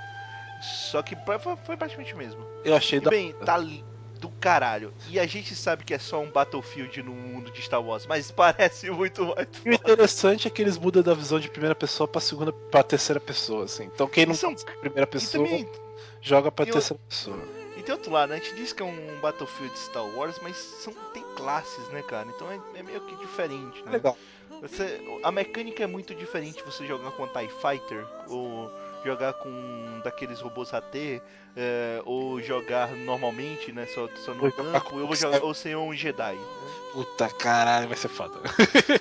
Só 0.61 1.01
que 1.01 1.15
foi, 1.15 1.39
foi 1.65 1.77
praticamente 1.77 2.13
o 2.13 2.17
mesmo. 2.17 2.45
Eu 2.63 2.75
achei 2.75 2.99
E 2.99 3.01
da. 3.01 3.09
bem, 3.09 3.33
tá 3.45 3.57
li- 3.57 3.83
do 4.19 4.29
caralho. 4.39 4.93
E 5.09 5.19
a 5.19 5.25
gente 5.25 5.55
sabe 5.55 5.83
que 5.83 5.93
é 5.93 5.99
só 5.99 6.19
um 6.19 6.29
Battlefield 6.29 7.01
no 7.03 7.11
mundo 7.11 7.49
de 7.51 7.61
Star 7.61 7.81
Wars, 7.81 8.05
mas 8.05 8.29
parece 8.31 8.89
muito 8.91 9.25
mais 9.25 9.47
E 9.65 9.69
o 9.69 9.73
interessante 9.73 10.47
é 10.47 10.51
que 10.51 10.61
eles 10.61 10.77
mudam 10.77 11.01
da 11.01 11.13
visão 11.13 11.39
de 11.39 11.49
primeira 11.49 11.75
pessoa 11.75 12.07
pra 12.07 12.21
segunda, 12.21 12.51
pra 12.51 12.83
terceira 12.83 13.19
pessoa, 13.19 13.65
assim. 13.65 13.85
Então 13.85 14.07
quem 14.07 14.25
não 14.25 14.33
são- 14.35 14.53
primeira 14.81 15.07
pessoa 15.07 15.45
também, 15.45 15.69
joga 16.21 16.51
pra 16.51 16.65
e 16.67 16.71
terceira 16.71 17.01
pessoa. 17.07 17.37
e 17.77 17.81
tem 17.81 17.93
outro 17.93 18.11
lado, 18.11 18.29
né? 18.29 18.35
A 18.35 18.39
gente 18.39 18.55
diz 18.55 18.73
que 18.73 18.81
é 18.81 18.85
um 18.85 19.19
Battlefield 19.21 19.77
Star 19.79 20.05
Wars, 20.05 20.35
mas 20.41 20.55
são, 20.57 20.93
tem 21.13 21.23
classes, 21.35 21.87
né, 21.89 22.01
cara? 22.03 22.27
Então 22.35 22.51
é, 22.51 22.59
é 22.79 22.83
meio 22.83 23.01
que 23.01 23.15
diferente, 23.15 23.81
né? 23.85 23.93
Legal. 23.93 24.17
Você, 24.61 24.99
a 25.23 25.31
mecânica 25.31 25.83
é 25.83 25.87
muito 25.87 26.13
diferente 26.13 26.61
você 26.65 26.85
jogar 26.85 27.11
com 27.11 27.25
TIE 27.27 27.47
Fighter 27.61 28.05
ou 28.27 28.69
jogar 29.03 29.33
com 29.33 30.01
daqueles 30.03 30.39
robôs 30.41 30.73
AT 30.73 31.21
é, 31.55 32.01
ou 32.05 32.41
jogar 32.41 32.91
normalmente, 32.91 33.71
né, 33.71 33.85
só, 33.87 34.07
só 34.23 34.33
no 34.33 34.51
campo, 34.51 34.95
ou, 34.97 35.07
vou 35.07 35.15
jogar, 35.15 35.43
ou 35.43 35.53
ser 35.53 35.75
um 35.77 35.93
Jedi. 35.93 36.35
né? 36.35 36.41
Puta 36.93 37.29
caralho, 37.29 37.87
vai 37.87 37.97
ser 37.97 38.07
foda. 38.07 38.39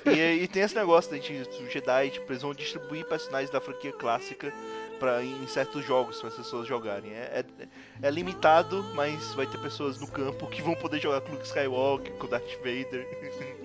E, 0.05 0.43
e 0.43 0.47
tem 0.47 0.63
esse 0.63 0.75
negócio 0.75 1.17
de 1.19 1.33
os 1.33 1.71
Jedi, 1.71 2.11
tipo, 2.11 2.31
eles 2.31 2.41
vão 2.41 2.53
distribuir 2.53 3.05
personagens 3.05 3.49
da 3.49 3.61
franquia 3.61 3.91
clássica 3.91 4.53
pra, 4.99 5.23
em 5.23 5.47
certos 5.47 5.85
jogos 5.85 6.19
para 6.19 6.29
as 6.29 6.35
pessoas 6.35 6.67
jogarem. 6.67 7.11
É, 7.13 7.43
é, 7.61 8.07
é 8.07 8.11
limitado, 8.11 8.83
mas 8.93 9.33
vai 9.33 9.47
ter 9.47 9.57
pessoas 9.59 9.99
no 9.99 10.07
campo 10.07 10.47
que 10.47 10.61
vão 10.61 10.75
poder 10.75 10.99
jogar 10.99 11.21
com 11.21 11.31
Luke 11.31 11.45
Skywalker, 11.45 12.13
com 12.13 12.27
Darth 12.27 12.57
Vader. 12.57 13.07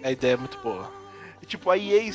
A 0.02 0.12
ideia 0.12 0.34
é 0.34 0.36
muito 0.36 0.58
boa. 0.58 0.90
E, 1.42 1.46
tipo, 1.46 1.68
a 1.68 1.76
EA 1.76 2.10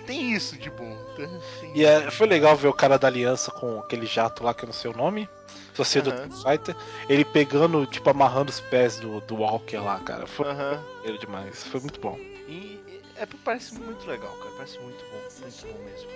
tem 0.00 0.32
isso 0.32 0.56
de 0.56 0.70
bom. 0.70 0.96
tá? 1.16 1.28
E 1.74 1.84
é, 1.84 2.10
foi 2.10 2.26
legal 2.26 2.56
ver 2.56 2.68
o 2.68 2.72
cara 2.72 2.98
da 2.98 3.08
aliança 3.08 3.50
com 3.50 3.78
aquele 3.80 4.06
jato 4.06 4.42
lá 4.44 4.52
que 4.54 4.64
eu 4.64 4.66
não 4.66 4.72
sei 4.74 4.90
o 4.90 4.96
nome. 4.96 5.28
Só 5.74 5.84
sei 5.84 6.02
do 6.02 6.10
Aham. 6.10 6.28
Fighter. 6.30 6.76
Ele 7.08 7.24
pegando, 7.24 7.86
tipo, 7.86 8.08
amarrando 8.10 8.50
os 8.50 8.60
pés 8.60 8.96
do, 8.98 9.20
do 9.22 9.36
Walker 9.36 9.78
lá, 9.78 9.98
cara. 10.00 10.26
Foi 10.26 10.46
maneiro 10.46 11.18
demais. 11.18 11.64
Foi 11.64 11.80
muito 11.80 11.98
bom. 12.00 12.18
E 12.48 12.78
é, 13.16 13.26
parece 13.44 13.74
muito 13.74 14.06
legal, 14.06 14.32
cara. 14.36 14.50
Parece 14.56 14.78
muito 14.80 15.02
bom. 15.06 15.18
Muito 15.40 15.66
bom 15.66 15.84
mesmo. 15.84 16.10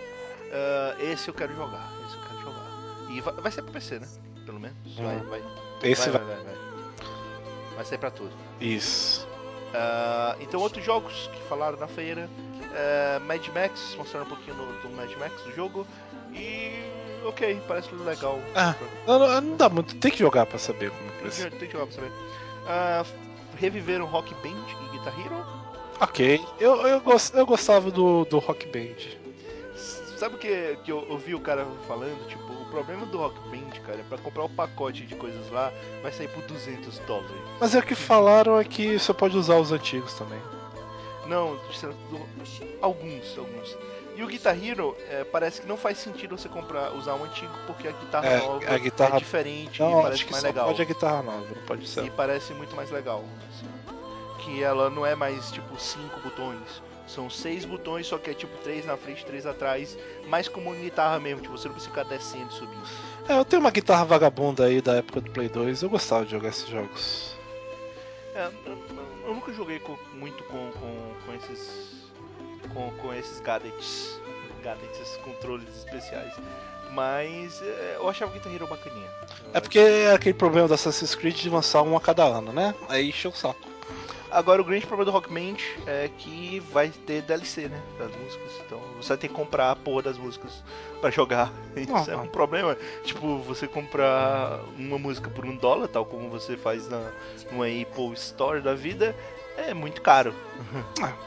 Ah, 0.52 0.94
esse 1.02 1.28
eu 1.28 1.34
quero 1.34 1.54
jogar. 1.56 1.90
Esse 2.06 2.16
eu 2.16 2.22
quero 2.22 2.40
jogar. 2.42 3.10
E 3.10 3.20
vai, 3.20 3.34
vai 3.34 3.52
ser 3.52 3.62
pra 3.62 3.72
PC, 3.72 3.98
né? 3.98 4.08
Pelo 4.44 4.60
menos. 4.60 4.76
Vai, 4.96 5.16
Hum. 5.16 5.24
vai. 5.28 5.42
Esse 5.82 6.10
vai, 6.10 6.20
vai. 6.22 6.34
vai, 6.36 6.44
vai, 6.44 6.54
vai. 6.54 7.76
Vai 7.76 7.84
sair 7.84 7.98
pra 7.98 8.10
tudo. 8.10 8.32
Isso. 8.60 9.26
Ah, 9.74 10.36
então, 10.40 10.60
outros 10.60 10.84
jogos 10.84 11.28
que 11.32 11.48
falaram 11.48 11.78
na 11.78 11.88
feira: 11.88 12.28
é, 12.74 13.18
Mad 13.20 13.46
Max, 13.48 13.94
mostraram 13.96 14.26
um 14.26 14.28
pouquinho 14.28 14.56
no- 14.56 14.72
do 14.80 14.90
Mad 14.90 15.10
Max 15.18 15.42
do 15.42 15.54
jogo. 15.54 15.86
E. 16.32 16.72
Ok, 17.24 17.60
parece 17.66 17.92
legal. 17.94 18.38
Ah. 18.54 18.74
Não, 19.06 19.18
não, 19.18 19.40
não 19.40 19.56
dá 19.56 19.68
muito. 19.68 19.96
Tem 19.96 20.10
que 20.10 20.18
jogar 20.18 20.46
pra 20.46 20.58
saber 20.58 20.90
como 20.90 21.10
é 21.10 21.22
que 21.28 21.30
ser. 21.34 21.50
Tem 21.52 21.66
que 21.66 21.72
jogar 21.72 21.86
pra 21.86 21.94
saber. 21.94 22.12
Ah, 22.68 23.04
reviveram 23.56 24.04
Rock 24.06 24.32
Band 24.36 24.50
e 24.86 24.96
Guitar 24.98 25.14
Hero. 25.20 25.44
Ok. 26.00 26.44
Eu, 26.60 26.76
eu, 26.86 27.02
eu 27.34 27.46
gostava 27.46 27.90
do, 27.90 28.24
do 28.26 28.38
Rock 28.38 28.66
Band. 28.66 28.96
Sabe 30.18 30.36
o 30.36 30.38
que, 30.38 30.78
que 30.84 30.90
eu 30.92 31.06
ouvi 31.10 31.34
o 31.34 31.40
cara 31.40 31.66
falando? 31.86 32.26
Tipo, 32.28 32.50
o 32.52 32.64
problema 32.70 33.04
do 33.06 33.18
Rock 33.18 33.38
Band, 33.50 33.70
cara, 33.84 33.98
é 34.00 34.02
pra 34.08 34.16
comprar 34.18 34.44
o 34.44 34.48
pacote 34.48 35.04
de 35.04 35.14
coisas 35.14 35.50
lá, 35.50 35.70
vai 36.02 36.10
sair 36.12 36.28
por 36.28 36.42
200 36.44 36.98
dólares. 37.00 37.36
Mas 37.60 37.74
é 37.74 37.78
o 37.78 37.82
que 37.82 37.94
falaram 37.94 38.58
é 38.58 38.64
que 38.64 38.98
você 38.98 39.12
pode 39.12 39.36
usar 39.36 39.56
os 39.56 39.72
antigos 39.72 40.14
também. 40.14 40.40
Não, 41.28 41.58
alguns, 42.80 43.36
alguns. 43.38 43.76
E 44.16 44.22
o 44.22 44.26
Guitar 44.26 44.56
Hero, 44.62 44.96
é, 45.10 45.24
parece 45.24 45.60
que 45.60 45.66
não 45.66 45.76
faz 45.76 45.98
sentido 45.98 46.38
você 46.38 46.48
comprar, 46.48 46.92
usar 46.94 47.14
um 47.14 47.24
antigo, 47.24 47.52
porque 47.66 47.86
a 47.86 47.92
guitarra 47.92 48.26
É, 48.26 48.38
nova 48.38 48.74
a 48.74 48.78
guitarra- 48.78 49.16
é 49.16 49.18
diferente 49.18 49.80
Não, 49.82 49.90
e 49.90 50.02
parece 50.02 50.14
acho 50.14 50.26
que 50.26 50.32
mais 50.32 50.44
legal. 50.44 50.66
pode 50.68 50.82
a 50.82 50.84
guitarra 50.86 51.22
nova, 51.22 51.46
não 51.54 51.62
pode 51.66 51.86
ser. 51.86 52.04
E 52.04 52.10
parece 52.10 52.54
muito 52.54 52.74
mais 52.74 52.90
legal. 52.90 53.22
assim. 53.50 53.66
Que 54.44 54.62
ela 54.62 54.88
não 54.88 55.04
é 55.04 55.14
mais 55.14 55.50
tipo 55.50 55.78
cinco 55.78 56.18
botões. 56.20 56.82
São 57.06 57.28
seis 57.30 57.64
botões, 57.64 58.06
só 58.06 58.16
que 58.18 58.30
é 58.30 58.34
tipo 58.34 58.56
três 58.64 58.84
na 58.86 58.96
frente, 58.96 59.24
três 59.24 59.44
atrás. 59.46 59.96
Mais 60.28 60.48
como 60.48 60.70
uma 60.70 60.76
guitarra 60.80 61.20
mesmo, 61.20 61.42
tipo, 61.42 61.56
você 61.56 61.68
não 61.68 61.74
precisa 61.74 61.94
ficar 61.94 62.08
descendo 62.08 62.48
e 62.50 62.54
subindo. 62.54 62.82
É, 63.28 63.38
eu 63.38 63.44
tenho 63.44 63.60
uma 63.60 63.70
guitarra 63.70 64.04
vagabunda 64.04 64.64
aí 64.64 64.80
da 64.80 64.94
época 64.96 65.20
do 65.20 65.30
Play 65.30 65.48
2, 65.48 65.82
eu 65.82 65.90
gostava 65.90 66.24
de 66.24 66.30
jogar 66.32 66.48
esses 66.48 66.68
jogos. 66.68 67.34
É, 68.34 68.50
eu, 68.66 68.78
eu 69.26 69.34
nunca 69.34 69.52
joguei 69.52 69.78
com- 69.78 69.96
muito 70.14 70.42
com, 70.44 70.70
com 70.72 71.12
esses. 71.36 71.86
Com, 72.72 72.90
com 73.02 73.14
esses 73.14 73.40
gadgets. 73.40 74.20
Gadgets, 74.62 75.00
esses 75.00 75.16
controles 75.18 75.68
especiais. 75.76 76.32
Mas 76.92 77.60
é, 77.62 77.96
eu 77.96 78.08
achava 78.08 78.30
o 78.30 78.34
Guitar 78.34 78.52
Hero 78.52 78.66
bacaninha. 78.66 79.10
É 79.52 79.60
porque 79.60 79.78
é 79.78 80.12
aquele 80.12 80.34
problema 80.34 80.66
da 80.68 80.74
Assassin's 80.76 81.14
Creed 81.14 81.36
de 81.36 81.50
lançar 81.50 81.82
um 81.82 81.96
a 81.96 82.00
cada 82.00 82.24
ano, 82.24 82.52
né? 82.52 82.74
Aí 82.88 83.08
encheu 83.08 83.30
o 83.30 83.34
saco. 83.34 83.76
Agora 84.30 84.60
o 84.60 84.64
grande 84.64 84.86
problema 84.86 85.10
do 85.10 85.14
Rockman 85.14 85.56
é 85.86 86.10
que 86.18 86.60
vai 86.72 86.90
ter 86.90 87.22
DLC, 87.22 87.68
né? 87.68 87.80
Das 87.98 88.10
músicas. 88.16 88.50
Então 88.66 88.80
você 89.00 89.08
vai 89.10 89.16
ter 89.18 89.28
que 89.28 89.34
comprar 89.34 89.70
a 89.70 89.76
porra 89.76 90.02
das 90.02 90.18
músicas 90.18 90.64
pra 91.00 91.10
jogar. 91.10 91.52
Isso 91.76 91.94
Ah, 91.94 92.04
é 92.12 92.16
um 92.16 92.26
problema. 92.26 92.76
Tipo, 93.04 93.38
você 93.38 93.68
comprar 93.68 94.60
uma 94.76 94.98
música 94.98 95.30
por 95.30 95.44
um 95.44 95.56
dólar, 95.56 95.88
tal 95.88 96.04
como 96.04 96.28
você 96.28 96.56
faz 96.56 96.88
na, 96.88 97.10
numa 97.50 97.66
Apple 97.66 98.12
Store 98.14 98.60
da 98.60 98.74
vida, 98.74 99.14
é 99.56 99.74
muito 99.74 100.00
caro. 100.02 100.34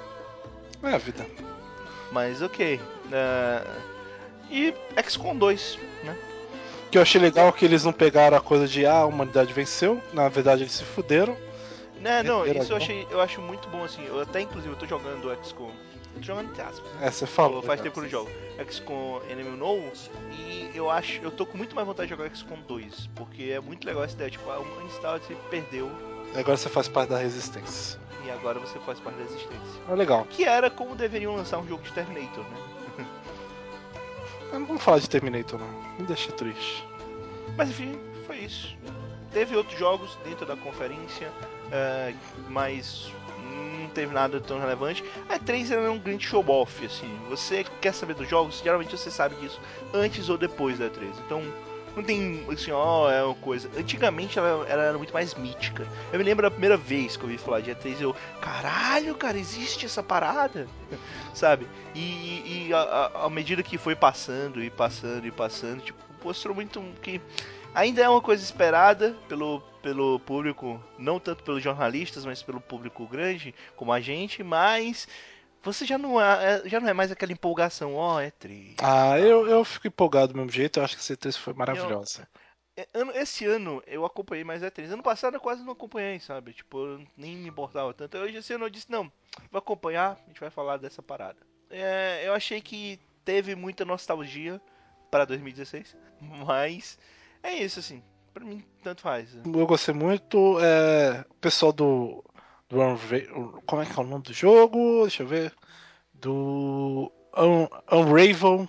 É 0.81 0.93
a 0.93 0.97
vida. 0.97 1.25
Mas 2.11 2.41
ok. 2.41 2.79
É, 3.11 3.63
E 4.49 4.73
XCOM 5.03 5.35
2, 5.35 5.77
né? 6.03 6.17
Que 6.89 6.97
eu 6.97 7.01
achei 7.01 7.21
legal 7.21 7.49
é 7.49 7.51
que 7.51 7.65
eles 7.65 7.83
não 7.83 7.93
pegaram 7.93 8.37
a 8.37 8.41
coisa 8.41 8.67
de 8.67 8.85
ah, 8.85 8.99
a 8.99 9.05
humanidade 9.05 9.53
venceu, 9.53 10.01
na 10.13 10.27
verdade 10.29 10.63
eles 10.63 10.73
se 10.73 10.83
fuderam. 10.83 11.37
Né, 11.99 12.23
não, 12.23 12.41
Primeira 12.41 12.63
isso 12.63 12.71
eu 12.71 12.77
achei, 12.77 13.05
eu 13.11 13.19
acho 13.19 13.41
muito 13.41 13.67
bom 13.67 13.83
assim. 13.83 14.03
Eu 14.05 14.21
até 14.21 14.39
inclusive 14.39 14.73
eu 14.73 14.77
tô 14.77 14.87
jogando 14.87 15.35
XCOM. 15.43 15.69
Tô 16.15 16.21
jogando 16.21 16.49
entre 16.49 16.61
aspas, 16.61 16.91
né? 16.93 17.07
É, 17.07 17.11
você 17.11 17.27
falou. 17.27 17.61
Faz 17.61 17.81
tempo 17.81 17.93
que 17.93 17.99
eu 17.99 18.03
não 18.03 18.09
jogo. 18.09 18.31
XCOM 18.69 19.21
Enemy 19.29 19.49
Unknown 19.49 19.91
e 20.31 20.71
eu 20.73 20.89
acho, 20.89 21.21
eu 21.21 21.29
tô 21.29 21.45
com 21.45 21.57
muito 21.57 21.75
mais 21.75 21.85
vontade 21.85 22.07
de 22.09 22.15
jogar 22.15 22.33
XCOM 22.33 22.57
2, 22.67 23.09
porque 23.15 23.51
é 23.51 23.59
muito 23.59 23.85
legal 23.85 24.03
essa 24.03 24.15
ideia, 24.15 24.31
tipo, 24.31 24.49
a 24.49 24.59
humanidade 24.59 25.25
se 25.25 25.35
perdeu 25.49 25.91
Agora 26.35 26.57
você 26.57 26.69
faz 26.69 26.87
parte 26.87 27.09
da 27.09 27.17
resistência. 27.17 27.99
e 28.25 28.29
agora 28.31 28.59
você 28.59 28.79
faz 28.79 28.99
parte 28.99 29.17
da 29.17 29.23
resistência. 29.23 29.81
É 29.89 29.95
legal. 29.95 30.25
Que 30.29 30.43
era 30.45 30.69
como 30.69 30.95
deveriam 30.95 31.35
lançar 31.35 31.57
um 31.57 31.67
jogo 31.67 31.83
de 31.83 31.91
Terminator, 31.91 32.43
né? 32.43 33.05
Mas 34.51 34.53
não 34.59 34.65
vamos 34.65 34.83
falar 34.83 34.99
de 34.99 35.09
Terminator 35.09 35.59
não. 35.59 35.67
Me 35.97 36.05
deixa 36.05 36.31
triste. 36.31 36.85
Mas 37.57 37.69
enfim, 37.69 37.99
foi 38.27 38.37
isso. 38.37 38.75
Teve 39.33 39.55
outros 39.55 39.77
jogos 39.77 40.17
dentro 40.23 40.45
da 40.45 40.55
conferência, 40.55 41.31
é, 41.71 42.13
mas 42.47 43.11
hum, 43.39 43.87
teve 43.93 44.11
nada 44.13 44.39
tão 44.39 44.59
relevante. 44.59 45.03
A 45.27 45.37
E3 45.37 45.71
é 45.71 45.89
um 45.89 45.99
grande 45.99 46.25
show-off, 46.25 46.83
assim. 46.85 47.09
Você 47.29 47.63
quer 47.79 47.93
saber 47.93 48.15
dos 48.15 48.27
jogos, 48.27 48.61
geralmente 48.63 48.97
você 48.97 49.11
sabe 49.11 49.35
disso 49.35 49.59
antes 49.93 50.29
ou 50.29 50.37
depois 50.37 50.79
da 50.79 50.89
E3. 50.89 51.11
Então, 51.25 51.43
não 51.99 52.03
tem, 52.03 52.45
assim, 52.49 52.71
ó, 52.71 53.11
é 53.11 53.23
uma 53.23 53.35
coisa. 53.35 53.69
Antigamente 53.77 54.39
ela, 54.39 54.65
ela, 54.67 54.83
era 54.83 54.97
muito 54.97 55.13
mais 55.13 55.35
mítica. 55.35 55.85
Eu 56.11 56.17
me 56.17 56.23
lembro 56.23 56.43
da 56.43 56.51
primeira 56.51 56.77
vez 56.77 57.17
que 57.17 57.23
eu 57.23 57.29
ouvi 57.29 57.37
falar 57.37 57.59
de 57.59 57.71
E3, 57.71 58.01
eu, 58.01 58.15
caralho, 58.39 59.13
cara, 59.15 59.37
existe 59.37 59.85
essa 59.85 60.01
parada, 60.01 60.67
sabe? 61.33 61.67
E, 61.93 62.69
e 62.69 62.69
a, 62.73 63.29
medida 63.29 63.61
que 63.61 63.77
foi 63.77 63.95
passando 63.95 64.63
e 64.63 64.69
passando 64.69 65.27
e 65.27 65.31
passando, 65.31 65.81
tipo, 65.81 65.99
mostrou 66.23 66.55
muito 66.55 66.81
que 67.01 67.21
ainda 67.75 68.01
é 68.01 68.09
uma 68.09 68.21
coisa 68.21 68.43
esperada 68.43 69.15
pelo, 69.27 69.61
pelo 69.81 70.19
público, 70.21 70.81
não 70.97 71.19
tanto 71.19 71.43
pelos 71.43 71.61
jornalistas, 71.61 72.25
mas 72.25 72.41
pelo 72.41 72.61
público 72.61 73.05
grande, 73.07 73.53
como 73.75 73.91
a 73.91 73.99
gente, 73.99 74.41
mas 74.41 75.07
você 75.63 75.85
já 75.85 75.97
não 75.97 76.19
é, 76.19 76.61
já 76.65 76.79
não 76.79 76.89
é 76.89 76.93
mais 76.93 77.11
aquela 77.11 77.31
empolgação, 77.31 77.95
ó, 77.95 78.15
oh, 78.15 78.19
é 78.19 78.31
triste. 78.31 78.77
Ah, 78.81 79.19
eu, 79.19 79.47
eu 79.47 79.63
fico 79.63 79.87
empolgado 79.87 80.33
do 80.33 80.37
mesmo 80.37 80.51
jeito, 80.51 80.79
eu 80.79 80.83
acho 80.83 80.95
que 80.95 81.01
a 81.01 81.15
C3 81.15 81.37
foi 81.37 81.53
maravilhosa. 81.53 82.27
Eu, 82.93 83.11
é, 83.11 83.21
esse 83.21 83.45
ano 83.45 83.83
eu 83.85 84.05
acompanhei 84.05 84.43
mais 84.43 84.61
E3. 84.61 84.91
Ano 84.91 85.03
passado 85.03 85.33
eu 85.33 85.41
quase 85.41 85.63
não 85.63 85.73
acompanhei, 85.73 86.19
sabe? 86.19 86.53
Tipo, 86.53 86.85
eu 86.85 87.07
nem 87.17 87.35
me 87.35 87.49
importava 87.49 87.93
tanto. 87.93 88.17
Hoje 88.17 88.37
esse 88.37 88.53
ano 88.53 88.65
eu 88.65 88.69
disse, 88.69 88.89
não, 88.89 89.11
vou 89.51 89.59
acompanhar, 89.59 90.17
a 90.23 90.27
gente 90.29 90.39
vai 90.39 90.49
falar 90.49 90.77
dessa 90.77 91.03
parada. 91.03 91.39
É, 91.69 92.21
eu 92.25 92.33
achei 92.33 92.61
que 92.61 92.99
teve 93.25 93.53
muita 93.55 93.83
nostalgia 93.83 94.61
para 95.11 95.25
2016, 95.25 95.95
mas 96.45 96.97
é 97.43 97.53
isso, 97.53 97.79
assim. 97.79 98.01
Pra 98.33 98.45
mim, 98.45 98.63
tanto 98.83 99.01
faz. 99.01 99.35
Eu 99.35 99.67
gostei 99.67 99.93
muito. 99.93 100.59
É, 100.61 101.25
o 101.29 101.35
pessoal 101.35 101.73
do. 101.73 102.23
Do 102.69 102.79
Unra 102.79 103.59
como 103.65 103.81
é 103.81 103.85
que 103.85 103.99
é 103.99 104.03
o 104.03 104.05
nome 104.05 104.23
do 104.23 104.33
jogo? 104.33 105.01
Deixa 105.01 105.23
eu 105.23 105.27
ver. 105.27 105.53
Do. 106.13 107.11
Un 107.35 107.67
Unravel. 107.91 108.67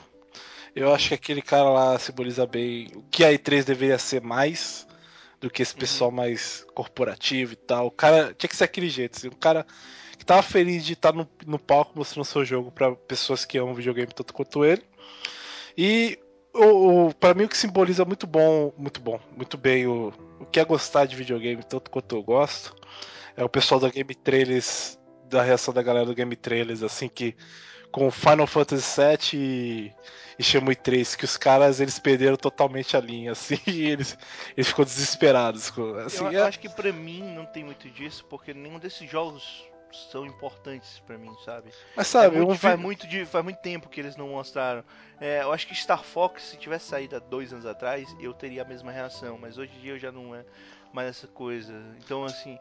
Eu 0.75 0.95
acho 0.95 1.09
que 1.09 1.15
aquele 1.15 1.43
cara 1.43 1.69
lá 1.69 1.99
simboliza 1.99 2.47
bem 2.47 2.89
o 2.95 3.03
que 3.11 3.25
a 3.25 3.33
E3 3.33 3.65
deveria 3.65 3.99
ser 3.99 4.23
mais 4.23 4.87
do 5.41 5.51
que 5.51 5.63
esse 5.63 5.75
uhum. 5.75 5.81
pessoal 5.81 6.11
uhum. 6.11 6.17
mais 6.17 6.65
corporativo 6.75 7.53
e 7.53 7.57
tal. 7.57 7.87
O 7.87 7.91
cara 7.91 8.35
tinha 8.35 8.49
que 8.49 8.57
ser 8.57 8.65
aquele 8.65 8.89
jeito, 8.89 9.19
assim, 9.19 9.29
um 9.29 9.33
cara 9.33 9.67
que 10.17 10.25
tava 10.25 10.43
feliz 10.43 10.85
de 10.85 10.93
estar 10.93 11.13
no, 11.13 11.29
no 11.47 11.59
palco 11.59 11.93
mostrando 11.97 12.25
seu 12.25 12.45
jogo 12.45 12.71
para 12.71 12.95
pessoas 12.95 13.45
que 13.45 13.59
amam 13.59 13.75
videogame 13.75 14.13
tanto 14.13 14.33
quanto 14.33 14.65
ele. 14.65 14.83
E 15.77 16.19
o, 16.55 17.09
o 17.09 17.15
para 17.15 17.35
mim 17.35 17.45
o 17.45 17.49
que 17.49 17.57
simboliza 17.57 18.05
muito 18.05 18.27
bom, 18.27 18.73
muito 18.77 19.01
bom, 19.01 19.19
muito 19.37 19.59
bem 19.59 19.87
o, 19.87 20.13
o 20.39 20.47
que 20.47 20.61
é 20.61 20.65
gostar 20.65 21.07
de 21.07 21.17
videogame 21.17 21.63
tanto 21.65 21.91
quanto 21.91 22.15
eu 22.15 22.23
gosto 22.23 22.75
é 23.41 23.45
o 23.45 23.49
pessoal 23.49 23.81
da 23.81 23.89
Game 23.89 24.15
Trailers, 24.15 24.99
da 25.25 25.43
reação 25.43 25.73
da 25.73 25.83
galera 25.83 26.05
do 26.05 26.15
Game 26.15 26.37
Trailers, 26.37 26.83
assim 26.83 27.09
que 27.09 27.35
com 27.91 28.11
Final 28.11 28.47
Fantasy 28.47 29.01
VII 29.01 29.19
e, 29.33 29.93
e 30.39 30.43
Shenmue 30.43 30.77
3, 30.77 31.17
que 31.17 31.25
os 31.25 31.37
caras 31.37 31.81
eles 31.81 31.99
perderam 31.99 32.37
totalmente 32.37 32.97
a 32.97 33.01
linha, 33.01 33.33
assim, 33.33 33.59
e 33.67 33.89
eles, 33.89 34.17
eles 34.55 34.69
ficam 34.69 34.85
desesperados. 34.85 35.73
Assim, 36.05 36.25
eu, 36.25 36.33
é... 36.33 36.43
acho 36.43 36.61
que 36.61 36.69
para 36.69 36.93
mim 36.93 37.23
não 37.35 37.47
tem 37.47 37.65
muito 37.65 37.89
disso, 37.89 38.25
porque 38.29 38.53
nenhum 38.53 38.79
desses 38.79 39.11
jogos 39.11 39.67
são 40.13 40.25
importantes 40.27 41.01
para 41.05 41.17
mim, 41.17 41.35
sabe? 41.45 41.71
Mas 41.97 42.07
sabe, 42.07 42.37
é 42.37 42.41
muito, 42.41 42.61
faz, 42.61 42.79
muito 42.79 43.07
de, 43.09 43.25
faz 43.25 43.43
muito 43.43 43.59
tempo 43.59 43.89
que 43.89 44.01
eles 44.01 44.17
não 44.17 44.29
mostraram. 44.29 44.85
É, 45.19 45.43
eu 45.43 45.53
acho 45.53 45.67
que 45.67 45.75
Star 45.75 46.05
Fox, 46.05 46.43
se 46.43 46.57
tivesse 46.59 46.89
saído 46.89 47.17
há 47.17 47.19
dois 47.19 47.53
anos 47.53 47.67
atrás, 47.67 48.15
eu 48.21 48.35
teria 48.35 48.63
a 48.63 48.65
mesma 48.65 48.93
reação, 48.93 49.39
mas 49.39 49.57
hoje 49.59 49.73
em 49.79 49.81
dia 49.81 49.93
eu 49.93 49.99
já 49.99 50.13
não 50.13 50.35
é 50.35 50.45
mais 50.93 51.09
essa 51.09 51.27
coisa. 51.27 51.73
Então, 51.99 52.25
assim, 52.25 52.59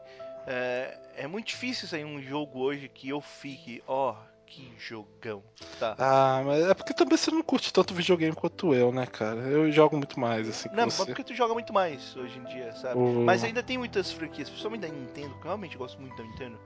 é, 0.50 0.98
é 1.16 1.26
muito 1.28 1.46
difícil 1.46 1.86
sair 1.86 2.04
um 2.04 2.20
jogo 2.20 2.58
hoje 2.58 2.88
que 2.88 3.08
eu 3.08 3.20
fique, 3.20 3.82
ó, 3.86 4.10
oh, 4.10 4.30
que 4.44 4.72
jogão, 4.76 5.44
tá? 5.78 5.94
Ah, 5.96 6.42
mas 6.44 6.68
é 6.68 6.74
porque 6.74 6.92
também 6.92 7.16
você 7.16 7.30
não 7.30 7.40
curte 7.40 7.72
tanto 7.72 7.94
videogame 7.94 8.34
quanto 8.34 8.74
eu, 8.74 8.90
né, 8.90 9.06
cara? 9.06 9.38
Eu 9.42 9.70
jogo 9.70 9.96
muito 9.96 10.18
mais, 10.18 10.48
assim. 10.48 10.68
Não, 10.70 10.86
mas 10.86 10.96
porque 10.96 11.22
tu 11.22 11.32
joga 11.34 11.54
muito 11.54 11.72
mais 11.72 12.16
hoje 12.16 12.36
em 12.36 12.44
dia, 12.44 12.72
sabe? 12.72 12.98
Mas 13.24 13.44
ainda 13.44 13.62
tem 13.62 13.78
muitas 13.78 14.10
franquias, 14.10 14.48
principalmente 14.48 14.80
da 14.80 14.88
Nintendo, 14.88 15.30
que 15.34 15.40
eu 15.40 15.44
realmente 15.44 15.78
gosto 15.78 16.00
muito 16.00 16.16
da 16.16 16.24
Nintendo 16.24 16.58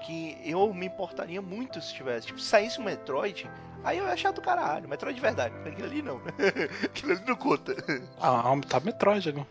que 0.00 0.36
eu 0.44 0.72
me 0.72 0.86
importaria 0.86 1.40
muito 1.40 1.80
se 1.80 1.94
tivesse. 1.94 2.28
Tipo, 2.28 2.40
se 2.40 2.46
saísse 2.46 2.80
um 2.80 2.84
Metroid, 2.84 3.50
aí 3.84 3.98
eu 3.98 4.06
ia 4.06 4.12
achar 4.12 4.32
do 4.32 4.40
caralho. 4.40 4.88
Metroid 4.88 5.14
de 5.14 5.20
verdade. 5.20 5.54
Aquilo 5.66 5.86
ali 5.86 6.02
não. 6.02 6.20
aquilo 6.84 7.12
ali 7.12 7.22
não 7.26 7.36
conta. 7.36 7.74
Ah, 8.20 8.42
tá 8.68 8.80
Metroid 8.80 9.28
ali. 9.28 9.46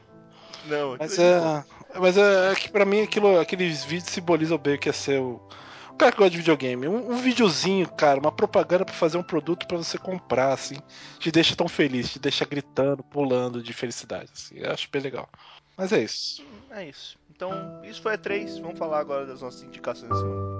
Não, 0.65 0.97
mas 0.97 1.17
é, 1.17 1.63
mas 1.95 2.17
é, 2.17 2.51
é, 2.51 2.55
que 2.55 2.69
pra 2.69 2.85
mim 2.85 3.01
aquilo, 3.01 3.39
aqueles 3.39 3.83
vídeos 3.83 4.11
simbolizam 4.11 4.57
bem 4.57 4.75
o 4.75 4.79
que 4.79 4.89
é 4.89 4.93
ser 4.93 5.19
o, 5.19 5.41
o 5.91 5.95
cara 5.95 6.11
que 6.11 6.17
gosta 6.17 6.31
de 6.31 6.37
videogame. 6.37 6.87
Um, 6.87 7.11
um 7.11 7.17
videozinho, 7.17 7.87
cara, 7.87 8.19
uma 8.19 8.31
propaganda 8.31 8.85
para 8.85 8.93
fazer 8.93 9.17
um 9.17 9.23
produto 9.23 9.67
para 9.67 9.77
você 9.77 9.97
comprar, 9.97 10.53
assim, 10.53 10.77
te 11.19 11.31
deixa 11.31 11.55
tão 11.55 11.67
feliz, 11.67 12.11
te 12.11 12.19
deixa 12.19 12.45
gritando, 12.45 13.03
pulando 13.03 13.63
de 13.63 13.73
felicidade. 13.73 14.29
Assim, 14.33 14.55
eu 14.57 14.71
acho 14.71 14.89
bem 14.91 15.01
legal. 15.01 15.29
Mas 15.77 15.93
é 15.93 16.03
isso. 16.03 16.45
É 16.71 16.85
isso. 16.85 17.17
Então, 17.29 17.81
isso 17.85 18.01
foi 18.01 18.15
a 18.15 18.17
3. 18.17 18.59
Vamos 18.59 18.77
falar 18.77 18.99
agora 18.99 19.25
das 19.25 19.41
nossas 19.41 19.63
indicações 19.63 20.09
da 20.09 20.15
semana. 20.17 20.58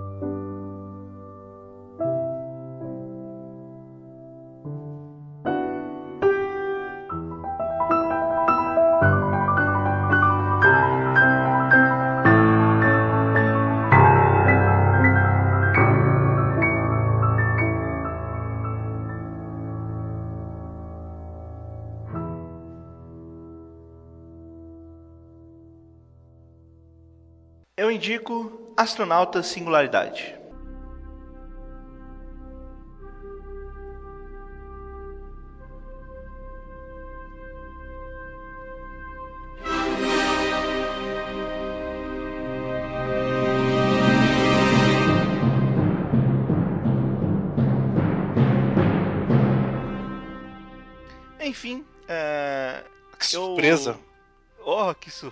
Indico 28.00 28.72
Astronauta 28.78 29.44
Singularidade. 29.44 30.39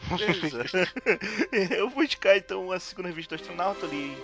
Eu 1.75 1.89
vou 1.89 2.03
indicar 2.03 2.37
então 2.37 2.71
a 2.71 2.79
segunda 2.79 3.09
revista 3.09 3.35
do 3.35 3.41
astronauta 3.41 3.85
ali 3.85 4.17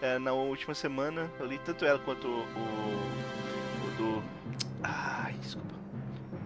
é, 0.00 0.18
na 0.18 0.32
última 0.32 0.74
semana. 0.74 1.30
Eu 1.38 1.46
li 1.46 1.58
tanto 1.58 1.84
ela 1.84 1.98
quanto 1.98 2.26
o, 2.26 2.40
o, 2.40 3.96
do. 3.96 4.22
Ai, 4.82 5.34
desculpa. 5.34 5.74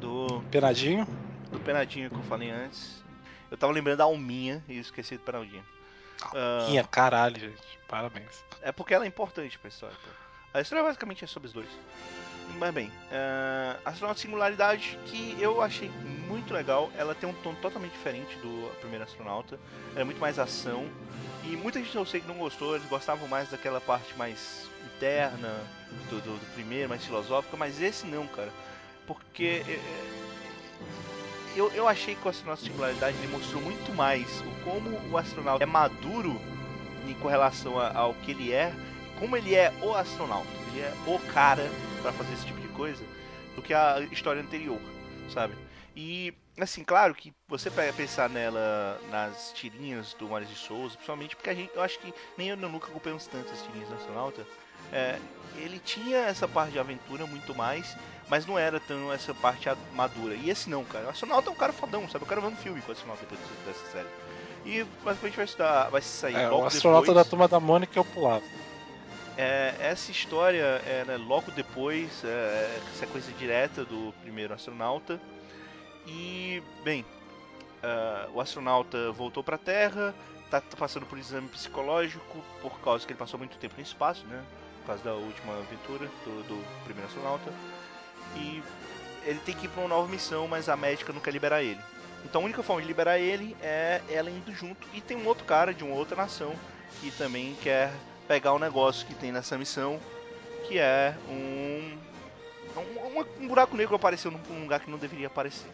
Do. 0.01 0.43
Penadinho? 0.51 1.07
Do 1.51 1.61
Penadinho 1.61 2.11
que 2.11 2.17
eu 2.17 2.23
falei 2.23 2.51
antes. 2.51 3.03
Eu 3.51 3.57
tava 3.57 3.73
lembrando 3.73 3.99
da 3.99 4.05
Alminha 4.05 4.63
e 4.69 4.79
esqueci 4.79 5.17
do 5.17 5.23
Penadinho. 5.23 5.65
Alminha, 6.33 6.83
uh, 6.83 6.89
caralho, 6.89 7.39
gente. 7.39 7.79
Parabéns. 7.89 8.45
É 8.63 8.71
porque 8.71 8.95
ela 8.95 9.05
é 9.05 9.09
importante 9.09 9.59
pra 9.59 9.69
história. 9.69 9.97
A 10.55 10.61
história 10.61 10.85
basicamente 10.85 11.25
é 11.25 11.27
sobre 11.27 11.49
os 11.49 11.53
dois. 11.53 11.69
Mas 12.59 12.75
bem, 12.75 12.89
uh, 12.89 13.81
Astronauta 13.85 14.21
Singularidade, 14.21 14.99
que 15.07 15.37
eu 15.41 15.63
achei 15.63 15.91
muito 16.29 16.53
legal. 16.53 16.91
Ela 16.97 17.15
tem 17.15 17.29
um 17.29 17.35
tom 17.35 17.55
totalmente 17.55 17.93
diferente 17.93 18.37
do 18.39 18.71
primeiro 18.81 19.05
Astronauta. 19.05 19.59
É 19.97 20.05
muito 20.05 20.21
mais 20.21 20.39
ação. 20.39 20.87
E 21.45 21.57
muita 21.57 21.81
gente 21.81 21.95
eu 21.97 22.05
sei 22.05 22.21
que 22.21 22.29
não 22.29 22.37
gostou, 22.37 22.77
eles 22.77 22.87
gostavam 22.89 23.27
mais 23.27 23.51
daquela 23.51 23.81
parte 23.81 24.15
mais 24.17 24.69
interna 24.97 25.59
do, 26.11 26.21
do, 26.21 26.39
do 26.39 26.55
primeiro, 26.55 26.89
mais 26.89 27.05
filosófica, 27.05 27.57
mas 27.57 27.81
esse 27.81 28.07
não, 28.07 28.27
cara. 28.27 28.53
Porque 29.07 29.63
é, 29.67 29.73
é, 29.73 29.81
eu, 31.57 31.71
eu 31.73 31.89
achei 31.89 32.15
que 32.15 32.27
o 32.27 32.31
Astronauta 32.31 32.63
Singularidade 32.63 33.17
ele 33.17 33.29
mostrou 33.29 33.63
muito 33.63 33.93
mais 33.95 34.27
o 34.43 34.65
como 34.65 34.91
o 35.11 35.17
astronauta 35.17 35.63
é 35.63 35.67
maduro 35.67 36.41
em 37.09 37.15
correlação 37.15 37.79
ao 37.79 38.15
que 38.15 38.31
ele 38.31 38.53
é, 38.53 38.73
como 39.19 39.37
ele 39.37 39.55
é 39.55 39.73
o 39.83 39.95
astronauta. 39.95 40.60
É 40.79 40.93
o 41.07 41.19
cara 41.33 41.69
para 42.03 42.13
fazer 42.13 42.33
esse 42.35 42.47
tipo 42.47 42.61
de 42.61 42.69
coisa 42.69 43.05
do 43.55 43.63
que 43.63 43.75
a 43.75 44.01
história 44.13 44.41
anterior, 44.41 44.81
sabe? 45.33 45.55
E, 45.97 46.33
assim, 46.59 46.85
claro 46.85 47.15
que 47.15 47.33
você 47.49 47.71
pega 47.71 47.93
pensar 47.93 48.29
nela 48.29 49.01
nas 49.11 49.53
tirinhas 49.53 50.15
do 50.15 50.29
Mário 50.29 50.47
de 50.47 50.55
Souza, 50.55 50.95
principalmente 50.95 51.37
porque 51.37 51.51
a 51.51 51.55
gente, 51.55 51.71
eu 51.75 51.83
acho 51.83 51.99
que 51.99 52.15
nem 52.39 52.49
eu 52.49 52.57
nunca 52.57 52.89
acompanhamos 52.89 53.27
tantas 53.27 53.63
tirinhas 53.63 53.89
do 53.89 53.95
Astronauta. 53.97 54.47
É, 54.93 55.19
ele 55.57 55.79
tinha 55.79 56.19
essa 56.19 56.49
parte 56.49 56.73
de 56.73 56.79
aventura 56.79 57.27
muito 57.27 57.55
mais, 57.55 57.97
mas 58.29 58.47
não 58.47 58.59
era 58.59 58.81
tão 58.81 59.13
essa 59.13 59.35
parte 59.35 59.69
madura. 59.95 60.35
E 60.35 60.51
esse 60.51 60.71
não, 60.71 60.85
cara. 60.85 61.07
O 61.07 61.11
Astronauta 61.11 61.49
é 61.51 61.53
um 61.53 61.57
cara 61.57 61.73
fodão, 61.73 62.09
sabe? 62.09 62.25
Eu 62.25 62.29
quero 62.29 62.41
ver 62.41 62.49
um 62.49 62.57
filme 62.57 62.81
com 62.81 62.89
o 62.89 62.93
Astronauta 62.93 63.23
depois 63.23 63.41
dessa 63.67 63.93
série. 63.93 64.09
E 64.65 64.85
basicamente 65.05 65.37
vai, 65.37 65.45
estudar, 65.45 65.91
vai 65.91 66.03
sair 66.03 66.35
é, 66.35 66.49
logo 66.49 66.63
O 66.63 66.67
Astronauta 66.67 67.07
depois... 67.09 67.25
da 67.25 67.31
Turma 67.31 67.49
da 67.49 67.61
Mônica 67.61 67.99
eu 67.99 68.05
pulava. 68.05 68.45
É, 69.43 69.75
essa 69.81 70.11
história 70.11 70.83
é 70.85 71.17
logo 71.17 71.51
depois, 71.51 72.23
é, 72.25 72.79
sequência 72.93 73.33
direta 73.39 73.87
do 73.87 74.13
primeiro 74.21 74.53
astronauta. 74.53 75.19
E, 76.07 76.63
bem, 76.85 77.07
uh, 77.83 78.31
o 78.35 78.41
astronauta 78.43 79.11
voltou 79.13 79.43
para 79.43 79.57
a 79.57 79.59
Terra, 79.59 80.15
tá, 80.51 80.61
tá, 80.61 80.77
passando 80.77 81.07
por 81.07 81.17
um 81.17 81.21
exame 81.23 81.49
psicológico 81.49 82.45
por 82.61 82.79
causa 82.81 83.07
que 83.07 83.13
ele 83.13 83.19
passou 83.19 83.39
muito 83.39 83.57
tempo 83.57 83.77
no 83.79 83.83
espaço, 83.83 84.27
né? 84.27 84.45
Por 84.81 84.89
causa 84.89 85.05
da 85.05 85.15
última 85.15 85.55
aventura 85.55 86.07
do, 86.23 86.43
do 86.43 86.85
primeiro 86.85 87.09
astronauta. 87.09 87.51
E 88.37 88.63
ele 89.25 89.41
tem 89.41 89.55
que 89.55 89.65
ir 89.65 89.69
para 89.71 89.81
uma 89.81 89.89
nova 89.89 90.07
missão, 90.07 90.47
mas 90.49 90.69
a 90.69 90.77
médica 90.77 91.15
não 91.15 91.21
quer 91.21 91.31
liberar 91.31 91.63
ele. 91.63 91.81
Então 92.27 92.43
a 92.43 92.45
única 92.45 92.63
forma 92.63 92.83
de 92.83 92.89
liberar 92.89 93.19
ele 93.19 93.57
é 93.63 94.03
ela 94.11 94.31
indo 94.31 94.53
junto. 94.53 94.87
E 94.93 95.01
tem 95.01 95.17
um 95.17 95.27
outro 95.27 95.47
cara 95.47 95.73
de 95.73 95.83
uma 95.83 95.95
outra 95.95 96.15
nação 96.15 96.55
que 97.01 97.11
também 97.13 97.57
quer 97.63 97.91
pegar 98.31 98.53
o 98.53 98.57
um 98.57 98.59
negócio 98.61 99.05
que 99.09 99.13
tem 99.13 99.33
nessa 99.33 99.59
missão, 99.59 99.99
que 100.69 100.79
é 100.79 101.17
um. 101.29 101.99
Um, 102.77 103.25
um 103.41 103.49
buraco 103.49 103.77
negro 103.77 103.97
apareceu 103.97 104.31
num 104.31 104.63
lugar 104.63 104.79
que 104.79 104.89
não 104.89 104.99
deveria 104.99 105.27
aparecer. 105.27 105.69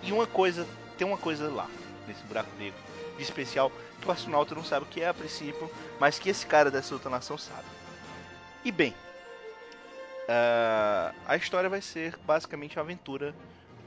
E 0.00 0.12
uma 0.12 0.24
coisa, 0.24 0.64
tem 0.96 1.04
uma 1.04 1.18
coisa 1.18 1.50
lá, 1.50 1.68
nesse 2.06 2.22
buraco 2.22 2.48
negro, 2.56 2.78
de 3.16 3.22
especial, 3.24 3.72
que 4.00 4.06
o 4.06 4.12
astronauta 4.12 4.54
não 4.54 4.62
sabe 4.62 4.86
o 4.86 4.88
que 4.88 5.02
é 5.02 5.08
a 5.08 5.14
princípio, 5.14 5.68
mas 5.98 6.16
que 6.16 6.30
esse 6.30 6.46
cara 6.46 6.70
dessa 6.70 6.94
outra 6.94 7.10
nação 7.10 7.36
sabe. 7.36 7.66
E 8.64 8.70
bem, 8.70 8.94
uh, 10.28 11.12
a 11.26 11.36
história 11.36 11.68
vai 11.68 11.82
ser 11.82 12.16
basicamente 12.18 12.76
uma 12.76 12.84
aventura 12.84 13.34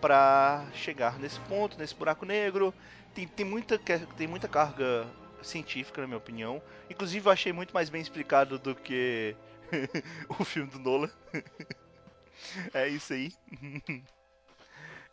para 0.02 0.66
chegar 0.74 1.18
nesse 1.18 1.40
ponto, 1.40 1.78
nesse 1.78 1.96
buraco 1.96 2.26
negro. 2.26 2.74
Tem, 3.16 3.26
tem, 3.26 3.46
muita, 3.46 3.80
tem 4.18 4.28
muita 4.28 4.50
carga 4.50 5.08
científica, 5.44 6.02
na 6.02 6.08
minha 6.08 6.18
opinião. 6.18 6.62
Inclusive, 6.90 7.28
eu 7.28 7.32
achei 7.32 7.54
muito 7.54 7.74
mais 7.74 7.90
bem 7.90 8.02
explicado 8.02 8.58
do 8.58 8.76
que 8.76 9.36
o 10.40 10.44
filme 10.44 10.70
do 10.70 10.80
Nolan. 10.80 11.10
é 12.74 12.88
isso 12.88 13.14
aí. 13.14 13.32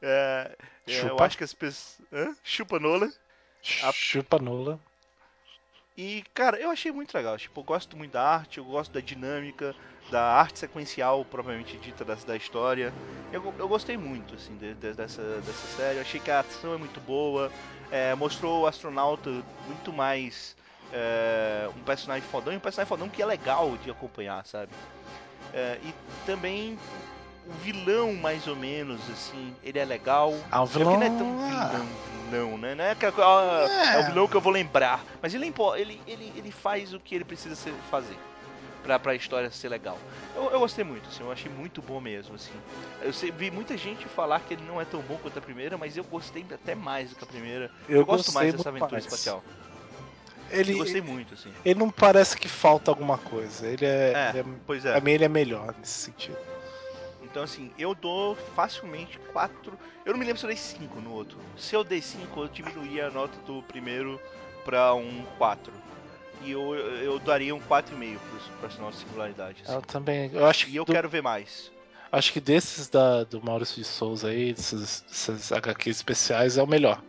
é, 0.03 0.57
é, 0.87 1.01
eu 1.03 1.19
acho 1.21 1.37
que 1.37 1.45
as 1.45 1.55
pessoas. 1.55 2.01
Hã? 2.13 2.37
Chupa 2.43 2.79
Nolan. 2.79 3.13
Chupa 3.93 4.39
Nolan. 4.39 4.79
E, 5.97 6.25
cara, 6.33 6.59
eu 6.59 6.71
achei 6.71 6.91
muito 6.91 7.15
legal. 7.15 7.37
Tipo, 7.37 7.61
eu 7.61 7.65
gosto 7.65 7.97
muito 7.97 8.13
da 8.13 8.23
arte, 8.23 8.59
eu 8.59 8.65
gosto 8.65 8.93
da 8.93 9.01
dinâmica, 9.01 9.75
da 10.11 10.23
arte 10.23 10.59
sequencial 10.59 11.25
propriamente 11.25 11.77
dita 11.79 12.05
da, 12.05 12.15
da 12.15 12.37
história. 12.37 12.93
Eu, 13.33 13.55
eu 13.59 13.69
gostei 13.69 13.97
muito, 13.97 14.35
assim, 14.35 14.57
de, 14.57 14.75
de, 14.75 14.93
dessa, 14.93 15.23
dessa 15.23 15.77
série. 15.77 15.99
Eu 15.99 16.03
achei 16.03 16.21
que 16.21 16.31
a 16.31 16.41
ação 16.41 16.75
é 16.75 16.77
muito 16.77 17.01
boa. 17.01 17.51
É, 17.91 18.15
mostrou 18.15 18.63
o 18.63 18.67
astronauta 18.67 19.31
muito 19.67 19.93
mais 19.93 20.57
é, 20.93 21.69
um 21.77 21.83
personagem 21.83 22.29
fodão 22.29 22.53
e 22.53 22.57
um 22.57 22.61
personagem 22.61 22.89
fodão 22.89 23.09
que 23.09 23.23
é 23.23 23.27
legal 23.27 23.77
de 23.79 23.91
acompanhar, 23.91 24.45
sabe? 24.47 24.73
É, 25.53 25.79
e 25.83 25.95
também 26.27 26.79
o 27.47 27.53
vilão, 27.63 28.15
mais 28.15 28.47
ou 28.47 28.55
menos, 28.55 29.01
assim, 29.11 29.55
ele 29.63 29.79
é 29.79 29.85
legal. 29.85 30.35
Ah, 30.51 30.63
o 30.63 30.67
vilão... 30.67 30.95
É 30.95 30.97
não 30.99 31.03
é 31.03 31.19
tão 31.19 31.49
vilão, 31.49 31.87
vilão, 32.25 32.59
né? 32.59 32.75
Não 32.75 32.85
é, 32.85 32.95
que, 32.95 33.07
ah, 33.07 33.67
é. 33.69 33.97
é 33.97 34.01
o 34.01 34.07
vilão 34.07 34.29
que 34.29 34.37
eu 34.37 34.41
vou 34.41 34.53
lembrar. 34.53 35.05
Mas 35.21 35.35
ele, 35.35 35.53
ele, 35.77 36.01
ele, 36.07 36.33
ele 36.37 36.51
faz 36.53 36.95
o 36.95 37.01
que 37.01 37.15
ele 37.15 37.25
precisa 37.25 37.57
fazer 37.91 38.17
pra, 38.83 38.99
pra 38.99 39.15
história 39.15 39.51
ser 39.51 39.69
legal. 39.69 39.99
Eu, 40.35 40.51
eu 40.51 40.61
gostei 40.61 40.85
muito, 40.85 41.09
assim, 41.09 41.23
eu 41.23 41.33
achei 41.33 41.51
muito 41.51 41.81
bom 41.81 42.01
mesmo, 42.01 42.35
assim. 42.35 42.53
Eu 43.03 43.13
sei, 43.13 43.31
vi 43.31 43.51
muita 43.51 43.77
gente 43.77 44.07
falar 44.09 44.41
que 44.41 44.55
ele 44.55 44.63
não 44.67 44.81
é 44.81 44.85
tão 44.85 45.01
bom 45.01 45.17
quanto 45.17 45.39
a 45.39 45.43
primeira, 45.43 45.79
mas 45.79 45.97
eu 45.97 46.05
gostei 46.05 46.45
até 46.53 46.75
mais 46.75 47.11
do 47.11 47.17
que 47.17 47.25
a 47.25 47.27
primeira. 47.27 47.71
Eu, 47.89 47.99
eu 47.99 48.07
gosto 48.07 48.33
mais 48.33 48.53
dessa 48.53 48.69
aventura 48.69 48.93
mais. 48.93 49.05
espacial. 49.05 49.43
Ele, 50.51 50.73
eu 50.73 50.79
gostei 50.79 51.01
muito, 51.01 51.35
assim. 51.35 51.53
Ele 51.65 51.79
não 51.79 51.91
parece 51.91 52.37
que 52.37 52.49
falta 52.49 52.91
alguma 52.91 53.19
coisa. 53.19 53.67
Ele 53.67 53.87
é. 53.87 54.13
é, 54.13 54.29
ele 54.31 54.39
é 54.41 54.45
pois 54.67 54.85
é. 54.85 54.93
Pra 54.93 55.01
mim 55.01 55.13
ele 55.13 55.25
é 55.25 55.29
melhor 55.29 55.75
nesse 55.79 55.93
sentido. 55.93 56.37
Então, 57.23 57.45
assim, 57.45 57.71
eu 57.79 57.95
dou 57.95 58.35
facilmente 58.57 59.19
4. 59.33 59.79
Eu 60.05 60.13
não 60.13 60.19
me 60.19 60.27
lembro 60.27 60.41
se 60.41 60.45
eu 60.45 60.49
dei 60.49 60.57
5 60.57 61.01
no 61.01 61.13
outro. 61.13 61.39
Se 61.57 61.77
eu 61.77 61.85
dei 61.85 62.03
5, 62.03 62.41
eu 62.41 62.49
diminuía 62.49 63.07
a 63.07 63.11
nota 63.11 63.39
do 63.47 63.63
primeiro 63.63 64.21
pra 64.65 64.93
um 64.95 65.25
4. 65.39 65.73
E 66.43 66.53
eu, 66.53 66.75
eu 66.75 67.19
daria 67.19 67.55
um 67.55 67.61
4,5 67.61 68.19
pro 68.61 68.71
sinal 68.71 68.91
de 68.91 68.97
singularidade. 68.97 69.63
Assim. 69.65 69.75
Eu 69.75 69.83
também. 69.83 70.31
Eu 70.33 70.47
acho 70.47 70.69
e 70.69 70.77
eu 70.77 70.85
do... 70.85 70.93
quero 70.93 71.09
ver 71.09 71.23
mais. 71.23 71.71
Acho 72.13 72.33
que 72.33 72.41
desses 72.41 72.89
da, 72.89 73.25
do 73.25 73.43
Maurício 73.43 73.77
de 73.77 73.85
Souza 73.85 74.29
aí, 74.29 74.53
desses, 74.53 75.03
desses 75.03 75.53
HQs 75.53 75.97
especiais, 75.97 76.59
é 76.59 76.63
o 76.63 76.67
melhor. 76.67 77.03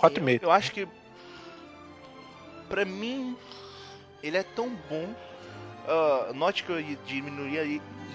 4,5. 0.00 0.34
Eu, 0.42 0.48
eu 0.48 0.50
acho 0.50 0.72
que. 0.72 0.88
Pra 2.68 2.84
mim, 2.84 3.36
ele 4.22 4.36
é 4.36 4.42
tão 4.42 4.70
bom. 4.88 5.14
Uh, 5.86 6.32
note 6.34 6.62
que 6.62 6.70
eu 6.70 6.82
diminuiria, 7.06 7.64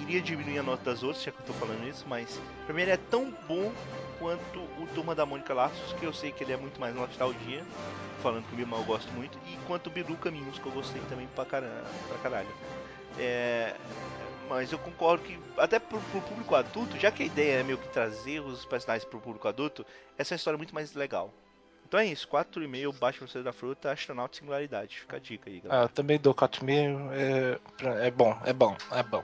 iria 0.02 0.22
diminuir 0.22 0.60
a 0.60 0.64
nota 0.64 0.84
das 0.92 1.04
outras, 1.04 1.24
já 1.24 1.32
que 1.32 1.40
eu 1.42 1.46
tô 1.46 1.54
falando 1.54 1.88
isso, 1.88 2.06
mas 2.08 2.40
pra 2.66 2.74
mim 2.74 2.84
ele 2.84 2.92
é 2.92 2.98
tão 2.98 3.34
bom 3.48 3.72
quanto 4.20 4.60
o 4.60 4.88
Turma 4.94 5.16
da 5.16 5.26
Mônica 5.26 5.54
Laços, 5.54 5.94
que 5.94 6.06
eu 6.06 6.14
sei 6.14 6.32
que 6.32 6.44
ele 6.44 6.54
é 6.54 6.58
muito 6.58 6.80
mais 6.80 6.96
nostalgia, 6.96 7.64
falando 8.22 8.50
comigo, 8.50 8.70
mas 8.70 8.80
eu 8.80 8.86
gosto 8.86 9.12
muito, 9.14 9.38
e 9.48 9.58
quanto 9.68 9.88
o 9.88 9.90
Bilu 9.90 10.16
Caminhos, 10.18 10.60
que 10.60 10.66
eu 10.66 10.72
gostei 10.72 11.02
também 11.10 11.28
pra 11.36 11.46
caralho. 11.46 11.86
Pra 12.08 12.18
caralho. 12.20 12.50
É, 13.18 13.76
mas 14.50 14.72
eu 14.72 14.80
concordo 14.80 15.24
que, 15.24 15.40
até 15.58 15.80
pro, 15.80 16.00
pro, 16.12 16.22
público 16.22 16.56
adulto, 16.56 16.98
já 17.00 17.12
que 17.12 17.24
a 17.24 17.26
ideia 17.26 17.60
é 17.60 17.64
meio 17.64 17.78
que 17.78 17.88
trazer 17.90 18.40
os 18.40 18.66
personagens 18.66 19.08
pro 19.08 19.20
público 19.20 19.48
adulto, 19.48 19.86
essa 20.18 20.34
é 20.34 20.38
história 20.38 20.58
muito 20.58 20.74
mais 20.74 20.94
legal. 20.94 21.34
Então 21.88 22.00
é 22.00 22.06
isso, 22.06 22.28
4,5 22.28 22.98
baixo 22.98 23.28
você 23.28 23.44
da 23.44 23.54
fruta, 23.54 23.92
astronauta 23.92 24.38
singularidade. 24.38 25.00
Fica 25.00 25.18
a 25.18 25.20
dica 25.20 25.50
aí, 25.50 25.60
galera. 25.60 25.82
Ah, 25.82 25.86
eu 25.86 25.90
também 25.90 26.20
dou 26.20 26.34
4,5, 26.34 27.12
é, 27.14 28.08
é 28.08 28.12
bom, 28.12 28.38
é 28.44 28.54
bom, 28.54 28.76
é 28.92 29.04
bom. 29.04 29.24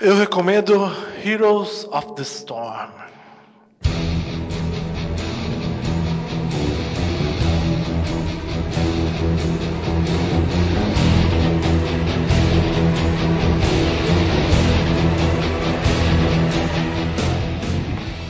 Eu 0.00 0.16
recomendo 0.16 0.90
Heroes 1.22 1.86
of 1.92 2.14
the 2.14 2.24
Storm. 2.24 2.88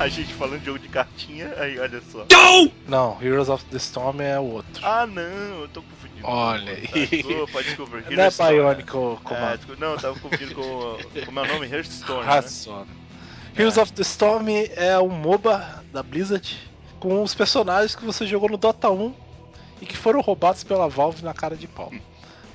A 0.01 0.09
gente 0.09 0.33
falando 0.33 0.61
de 0.61 0.65
jogo 0.65 0.79
de 0.79 0.89
cartinha, 0.89 1.53
aí 1.59 1.79
olha 1.79 2.01
só. 2.11 2.25
Não, 2.89 3.23
Heroes 3.23 3.51
of 3.51 3.63
the 3.67 3.77
Storm 3.77 4.23
é 4.23 4.41
o 4.41 4.45
outro. 4.45 4.83
Ah 4.83 5.07
não, 5.07 5.61
eu 5.61 5.69
tô 5.69 5.83
confundindo. 5.83 6.27
Olha 6.27 6.73
aí. 6.73 6.89
Tá, 6.89 7.61
desculpa. 7.61 7.99
Heroes 8.11 8.39
Não 8.39 8.47
é 8.47 8.51
Bionic 8.51 8.97
ou 8.97 9.21
é, 9.31 9.59
Não, 9.79 9.93
eu 9.93 10.01
tava 10.01 10.19
confundindo 10.19 10.55
com 10.55 10.63
o 10.63 11.33
meu 11.33 11.47
nome, 11.47 11.71
Hearthstone. 11.71 12.25
Hearthstone. 12.27 12.89
Né? 12.89 12.95
Heroes 13.59 13.77
é. 13.77 13.83
of 13.83 13.93
the 13.93 14.01
Storm 14.01 14.47
é 14.75 14.99
um 14.99 15.11
MOBA 15.11 15.85
da 15.93 16.03
Blizzard 16.03 16.57
com 16.99 17.23
os 17.23 17.35
personagens 17.35 17.95
que 17.95 18.07
você 18.07 18.27
jogou 18.27 18.49
no 18.49 18.57
Dota 18.57 18.89
1 18.89 19.15
e 19.83 19.87
que 19.87 19.99
foram 19.99 20.23
roubados 20.23 20.65
pela 20.65 20.89
Valve 20.89 21.23
na 21.23 21.35
cara 21.35 21.57
de 21.57 21.69
pau. 21.69 21.93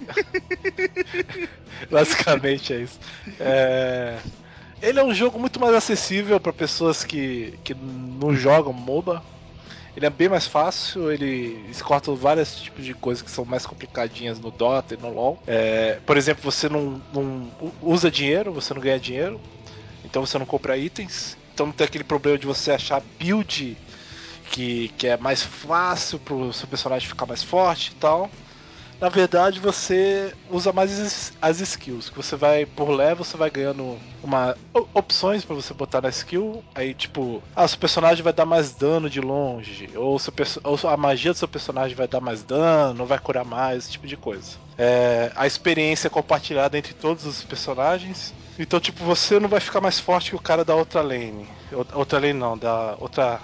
Basicamente 1.91 2.73
é 2.73 2.77
isso. 2.81 2.99
É... 3.39 4.17
Ele 4.85 4.99
é 4.99 5.03
um 5.03 5.15
jogo 5.15 5.39
muito 5.39 5.59
mais 5.59 5.73
acessível 5.73 6.39
para 6.39 6.53
pessoas 6.53 7.03
que, 7.03 7.57
que 7.63 7.73
não 7.73 8.35
jogam 8.35 8.71
MOBA. 8.71 9.19
Ele 9.97 10.05
é 10.05 10.09
bem 10.11 10.29
mais 10.29 10.45
fácil, 10.45 11.11
ele 11.11 11.59
corta 11.83 12.13
vários 12.13 12.61
tipos 12.61 12.85
de 12.85 12.93
coisas 12.93 13.23
que 13.23 13.31
são 13.31 13.43
mais 13.45 13.65
complicadinhas 13.65 14.39
no 14.39 14.51
Dota 14.51 14.93
e 14.93 14.97
no 14.97 15.11
LoL. 15.11 15.41
É, 15.47 15.99
por 16.05 16.17
exemplo, 16.17 16.51
você 16.51 16.69
não, 16.69 17.01
não 17.11 17.49
usa 17.81 18.11
dinheiro, 18.11 18.53
você 18.53 18.75
não 18.75 18.81
ganha 18.81 18.99
dinheiro, 18.99 19.41
então 20.03 20.23
você 20.23 20.37
não 20.37 20.45
compra 20.45 20.77
itens. 20.77 21.35
Então 21.51 21.65
não 21.65 21.73
tem 21.73 21.85
aquele 21.85 22.03
problema 22.03 22.37
de 22.37 22.45
você 22.45 22.71
achar 22.71 23.01
build 23.17 23.75
que, 24.51 24.89
que 24.99 25.07
é 25.07 25.17
mais 25.17 25.41
fácil 25.41 26.19
pro 26.19 26.53
seu 26.53 26.67
personagem 26.67 27.07
ficar 27.07 27.25
mais 27.25 27.41
forte 27.41 27.91
e 27.91 27.95
tal 27.95 28.29
na 29.05 29.09
verdade 29.09 29.59
você 29.59 30.33
usa 30.49 30.73
mais 30.73 31.31
as 31.39 31.59
skills. 31.61 32.09
Que 32.09 32.17
você 32.17 32.35
vai 32.35 32.65
por 32.65 32.89
level, 32.89 33.23
você 33.23 33.37
vai 33.37 33.51
ganhando 33.51 33.99
uma 34.23 34.57
opções 34.95 35.45
para 35.45 35.55
você 35.55 35.75
botar 35.75 36.01
na 36.01 36.09
skill. 36.09 36.63
Aí 36.73 36.91
tipo, 36.95 37.43
ah, 37.55 37.67
seu 37.67 37.77
personagem 37.77 38.23
vai 38.23 38.33
dar 38.33 38.47
mais 38.47 38.73
dano 38.73 39.07
de 39.07 39.21
longe, 39.21 39.91
ou, 39.95 40.17
seu, 40.17 40.33
ou 40.63 40.89
a 40.89 40.97
magia 40.97 41.33
do 41.33 41.37
seu 41.37 41.47
personagem 41.47 41.95
vai 41.95 42.07
dar 42.07 42.19
mais 42.19 42.41
dano, 42.41 43.05
vai 43.05 43.19
curar 43.19 43.45
mais, 43.45 43.83
esse 43.83 43.91
tipo 43.91 44.07
de 44.07 44.17
coisa. 44.17 44.53
É, 44.75 45.31
a 45.35 45.45
experiência 45.45 46.07
é 46.07 46.09
compartilhada 46.09 46.75
entre 46.75 46.95
todos 46.95 47.25
os 47.25 47.43
personagens. 47.43 48.33
Então, 48.57 48.79
tipo, 48.79 49.03
você 49.03 49.39
não 49.39 49.47
vai 49.47 49.59
ficar 49.59 49.81
mais 49.81 49.99
forte 49.99 50.31
que 50.31 50.35
o 50.35 50.41
cara 50.41 50.65
da 50.65 50.73
outra 50.73 51.01
lane. 51.01 51.47
Outra 51.93 52.17
lane 52.17 52.33
não, 52.33 52.57
da 52.57 52.95
outra 52.99 53.39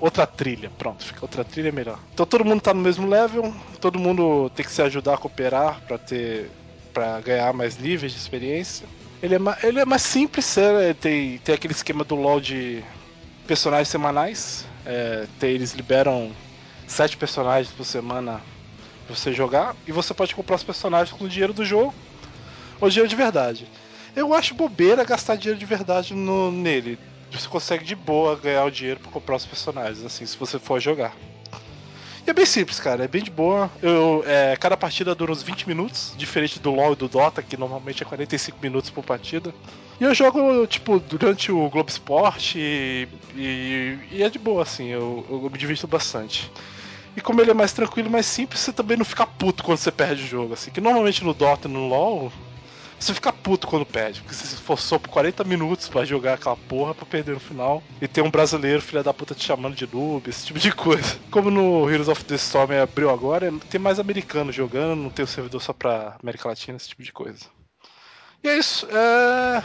outra 0.00 0.26
trilha, 0.26 0.70
pronto, 0.78 1.04
fica 1.04 1.18
outra 1.22 1.44
trilha 1.44 1.70
melhor. 1.72 1.98
Então 2.12 2.26
todo 2.26 2.44
mundo 2.44 2.60
tá 2.60 2.72
no 2.72 2.80
mesmo 2.80 3.06
level, 3.08 3.54
todo 3.80 3.98
mundo 3.98 4.50
tem 4.50 4.64
que 4.64 4.72
se 4.72 4.82
ajudar 4.82 5.14
a 5.14 5.18
cooperar 5.18 5.80
para 5.86 5.98
ter 5.98 6.50
para 6.92 7.20
ganhar 7.20 7.52
mais 7.52 7.76
níveis 7.76 8.12
de 8.12 8.18
experiência. 8.18 8.88
Ele 9.22 9.34
é, 9.34 9.38
ma- 9.38 9.56
ele 9.62 9.80
é 9.80 9.84
mais 9.84 10.00
simples, 10.00 10.56
é, 10.56 10.94
tem, 10.94 11.36
tem 11.38 11.54
aquele 11.54 11.74
esquema 11.74 12.04
do 12.04 12.14
LoL 12.14 12.40
de 12.40 12.82
personagens 13.46 13.88
semanais. 13.88 14.66
É, 14.84 15.26
tem- 15.38 15.50
eles 15.50 15.72
liberam 15.74 16.34
sete 16.86 17.14
personagens 17.16 17.70
por 17.74 17.84
semana 17.84 18.42
pra 19.06 19.14
você 19.14 19.30
jogar. 19.32 19.76
E 19.86 19.92
você 19.92 20.14
pode 20.14 20.34
comprar 20.34 20.56
os 20.56 20.64
personagens 20.64 21.14
com 21.14 21.24
o 21.24 21.28
dinheiro 21.28 21.52
do 21.52 21.66
jogo 21.66 21.94
ou 22.80 22.88
dinheiro 22.88 23.08
de 23.08 23.16
verdade. 23.16 23.68
Eu 24.14 24.32
acho 24.32 24.54
bobeira 24.54 25.04
gastar 25.04 25.36
dinheiro 25.36 25.58
de 25.58 25.66
verdade 25.66 26.14
no, 26.14 26.50
nele. 26.50 26.98
Você 27.32 27.48
consegue 27.48 27.84
de 27.84 27.94
boa 27.94 28.36
ganhar 28.36 28.64
o 28.64 28.70
dinheiro 28.70 29.00
pra 29.00 29.10
comprar 29.10 29.36
os 29.36 29.44
personagens, 29.46 30.04
assim, 30.04 30.24
se 30.24 30.36
você 30.36 30.58
for 30.58 30.80
jogar. 30.80 31.14
E 32.26 32.30
é 32.30 32.32
bem 32.32 32.46
simples, 32.46 32.80
cara, 32.80 33.04
é 33.04 33.08
bem 33.08 33.22
de 33.22 33.30
boa. 33.30 33.70
Eu, 33.80 34.24
é, 34.26 34.56
cada 34.56 34.76
partida 34.76 35.14
dura 35.14 35.30
uns 35.30 35.42
20 35.42 35.68
minutos, 35.68 36.12
diferente 36.16 36.58
do 36.58 36.72
LoL 36.72 36.92
e 36.94 36.96
do 36.96 37.08
Dota, 37.08 37.40
que 37.42 37.56
normalmente 37.56 38.02
é 38.02 38.06
45 38.06 38.58
minutos 38.60 38.90
por 38.90 39.04
partida. 39.04 39.54
E 40.00 40.04
eu 40.04 40.12
jogo, 40.14 40.66
tipo, 40.66 40.98
durante 40.98 41.52
o 41.52 41.68
Globo 41.70 41.88
Esporte 41.88 42.58
e, 42.58 43.08
e- 44.10 44.22
é 44.22 44.28
de 44.28 44.38
boa, 44.40 44.62
assim, 44.62 44.88
eu, 44.88 45.24
eu 45.30 45.40
me 45.50 45.56
divirto 45.56 45.86
bastante. 45.86 46.50
E 47.16 47.20
como 47.20 47.40
ele 47.40 47.52
é 47.52 47.54
mais 47.54 47.72
tranquilo 47.72 48.08
e 48.08 48.12
mais 48.12 48.26
simples, 48.26 48.60
você 48.60 48.72
também 48.72 48.96
não 48.96 49.04
fica 49.04 49.24
puto 49.26 49.62
quando 49.64 49.78
você 49.78 49.92
perde 49.92 50.22
o 50.24 50.26
jogo, 50.26 50.52
assim. 50.54 50.70
Que 50.70 50.80
normalmente 50.80 51.24
no 51.24 51.32
Dota 51.32 51.68
e 51.68 51.70
no 51.70 51.86
LoL, 51.88 52.30
você 52.98 53.14
fica 53.14 53.32
puto 53.32 53.66
quando 53.66 53.84
perde, 53.84 54.20
porque 54.20 54.34
você 54.34 54.46
se 54.46 54.54
esforçou 54.54 54.98
por 54.98 55.10
40 55.10 55.44
minutos 55.44 55.88
pra 55.88 56.04
jogar 56.04 56.34
aquela 56.34 56.56
porra 56.56 56.94
pra 56.94 57.04
perder 57.06 57.34
no 57.34 57.40
final. 57.40 57.82
E 58.00 58.08
tem 58.08 58.24
um 58.24 58.30
brasileiro, 58.30 58.80
filha 58.80 59.02
da 59.02 59.12
puta, 59.12 59.34
te 59.34 59.44
chamando 59.44 59.74
de 59.74 59.86
noob, 59.86 60.28
esse 60.28 60.46
tipo 60.46 60.58
de 60.58 60.72
coisa. 60.72 61.18
Como 61.30 61.50
no 61.50 61.90
Heroes 61.90 62.08
of 62.08 62.24
the 62.24 62.34
Storm 62.36 62.72
abriu 62.72 63.10
agora, 63.10 63.52
tem 63.70 63.80
mais 63.80 63.98
americanos 63.98 64.54
jogando, 64.54 65.00
não 65.00 65.10
tem 65.10 65.24
o 65.24 65.28
servidor 65.28 65.60
só 65.60 65.72
pra 65.72 66.16
América 66.22 66.48
Latina, 66.48 66.76
esse 66.76 66.88
tipo 66.88 67.02
de 67.02 67.12
coisa. 67.12 67.44
E 68.42 68.48
é 68.48 68.58
isso, 68.58 68.86
é... 68.90 69.62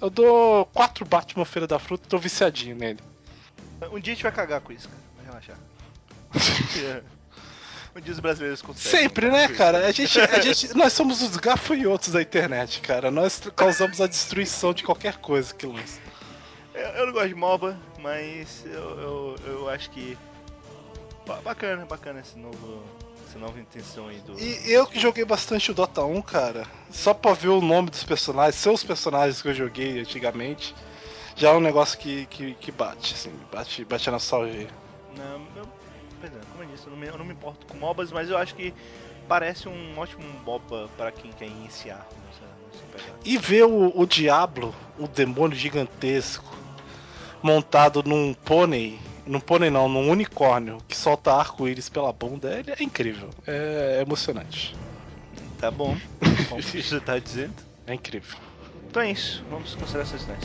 Eu 0.00 0.10
dou 0.10 0.64
quatro 0.66 1.04
Batman 1.04 1.44
Feira 1.44 1.66
da 1.66 1.78
Fruta 1.78 2.04
e 2.06 2.08
tô 2.08 2.18
viciadinho 2.18 2.76
nele. 2.76 3.00
Um 3.90 3.98
dia 3.98 4.12
a 4.12 4.14
gente 4.14 4.22
vai 4.22 4.32
cagar 4.32 4.60
com 4.60 4.72
isso, 4.72 4.88
cara. 4.88 5.00
Vai 5.16 5.26
relaxar. 5.26 5.58
dia 8.00 8.12
os 8.12 8.20
brasileiros 8.20 8.62
conseguem. 8.62 9.00
Sempre, 9.02 9.30
né, 9.30 9.48
cara? 9.48 9.86
A 9.86 9.92
gente, 9.92 10.20
a 10.20 10.38
gente, 10.40 10.74
nós 10.76 10.92
somos 10.92 11.22
os 11.22 11.36
gafanhotos 11.36 12.10
da 12.10 12.22
internet, 12.22 12.80
cara. 12.80 13.10
Nós 13.10 13.40
causamos 13.56 14.00
a 14.00 14.06
destruição 14.06 14.72
de 14.74 14.82
qualquer 14.84 15.16
coisa 15.18 15.54
que 15.54 15.66
lança. 15.66 16.00
Eu, 16.74 16.80
eu 16.90 17.06
não 17.06 17.12
gosto 17.12 17.28
de 17.28 17.34
MOBA, 17.34 17.78
mas 17.98 18.64
eu, 18.66 18.72
eu, 19.00 19.36
eu 19.46 19.68
acho 19.68 19.90
que. 19.90 20.16
ba- 21.26 21.40
Bacana, 21.42 21.84
bacana 21.86 22.20
esse 22.20 22.38
novo. 22.38 22.82
Essa 23.28 23.38
nova 23.38 23.60
intenção 23.60 24.08
aí 24.08 24.18
do. 24.20 24.38
E 24.40 24.72
eu 24.72 24.86
que 24.86 24.98
joguei 24.98 25.24
bastante 25.24 25.70
o 25.70 25.74
Dota 25.74 26.02
1, 26.02 26.22
cara, 26.22 26.66
só 26.90 27.12
pra 27.12 27.34
ver 27.34 27.48
o 27.48 27.60
nome 27.60 27.90
dos 27.90 28.02
personagens, 28.02 28.54
seus 28.54 28.82
personagens 28.82 29.42
que 29.42 29.48
eu 29.48 29.54
joguei 29.54 30.00
antigamente, 30.00 30.74
já 31.36 31.50
é 31.50 31.52
um 31.52 31.60
negócio 31.60 31.98
que, 31.98 32.24
que, 32.26 32.54
que 32.54 32.72
bate, 32.72 33.12
assim, 33.12 33.32
bate, 33.52 33.84
bate 33.84 34.08
a 34.08 34.12
nostalgia. 34.12 34.68
Não, 35.14 35.46
eu, 35.56 35.68
é, 36.26 36.46
como 36.50 36.62
eu 36.62 36.68
disse, 36.68 36.86
eu 36.86 36.90
não, 36.90 36.98
me, 36.98 37.06
eu 37.06 37.18
não 37.18 37.24
me 37.24 37.32
importo 37.32 37.66
com 37.66 37.78
MOBAs, 37.78 38.12
mas 38.12 38.30
eu 38.30 38.36
acho 38.36 38.54
que 38.54 38.74
parece 39.28 39.68
um 39.68 39.98
ótimo 39.98 40.24
MOBA 40.44 40.88
para 40.96 41.12
quem 41.12 41.30
quer 41.32 41.46
iniciar 41.46 42.06
nessa, 42.26 42.46
nessa 42.72 42.84
pegada. 42.92 43.18
E 43.24 43.38
ver 43.38 43.64
o, 43.64 43.92
o 43.94 44.06
Diablo, 44.06 44.74
o 44.98 45.06
demônio 45.06 45.56
gigantesco, 45.56 46.54
montado 47.42 48.02
num 48.02 48.34
pônei, 48.34 48.98
num 49.26 49.40
pônei 49.40 49.70
não, 49.70 49.88
num 49.88 50.10
unicórnio 50.10 50.78
que 50.88 50.96
solta 50.96 51.32
arco-íris 51.32 51.88
pela 51.88 52.12
bunda, 52.12 52.58
ele 52.58 52.72
é 52.72 52.82
incrível, 52.82 53.30
é 53.46 54.02
emocionante, 54.04 54.74
Tá 55.58 55.72
bom, 55.72 55.96
como 56.48 56.62
você 56.62 57.00
tá 57.00 57.18
dizendo. 57.18 57.54
é 57.86 57.94
incrível. 57.94 58.38
Então 58.88 59.02
é 59.02 59.10
isso, 59.10 59.42
vamos 59.50 59.74
considerar 59.74 60.02
essas 60.02 60.22
ideias. 60.22 60.44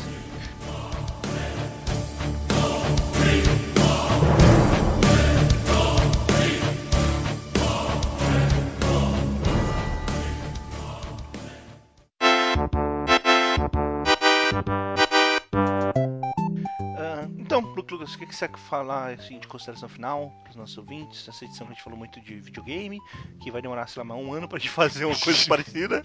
Lucas, 18.04 18.16
o 18.16 18.18
que 18.20 18.26
que 18.26 18.36
você 18.36 18.48
quer 18.48 18.58
falar 18.60 19.14
assim, 19.14 19.40
de 19.40 19.48
consideração 19.48 19.88
final 19.88 20.34
para 20.44 20.52
os 20.52 20.56
nossos 20.58 20.78
ouvintes? 20.78 21.26
Essa 21.28 21.46
edição 21.46 21.66
que 21.66 21.72
a 21.72 21.76
gente 21.76 21.84
falou 21.84 21.98
muito 21.98 22.20
de 22.20 22.36
videogame, 22.36 23.00
que 23.42 23.50
vai 23.50 23.62
demorar, 23.62 23.88
sei 23.88 24.02
lá, 24.02 24.04
mais 24.06 24.22
um 24.22 24.34
ano 24.34 24.48
pra 24.48 24.60
gente 24.60 24.70
fazer 24.72 25.06
uma 25.06 25.16
coisa 25.18 25.40
parecida. 25.48 26.04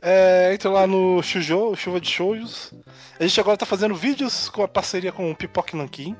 É, 0.00 0.54
entra 0.54 0.70
lá 0.70 0.86
no 0.86 1.20
Shoujo, 1.22 1.74
Chuva 1.74 2.00
de 2.00 2.08
Shoujos. 2.08 2.72
A 3.18 3.26
gente 3.26 3.40
agora 3.40 3.56
tá 3.56 3.66
fazendo 3.66 3.94
vídeos 3.94 4.48
com 4.48 4.62
a 4.62 4.68
parceria 4.68 5.10
com 5.10 5.30
o 5.30 5.34
Pipoque 5.34 5.76
Nankin. 5.76 6.16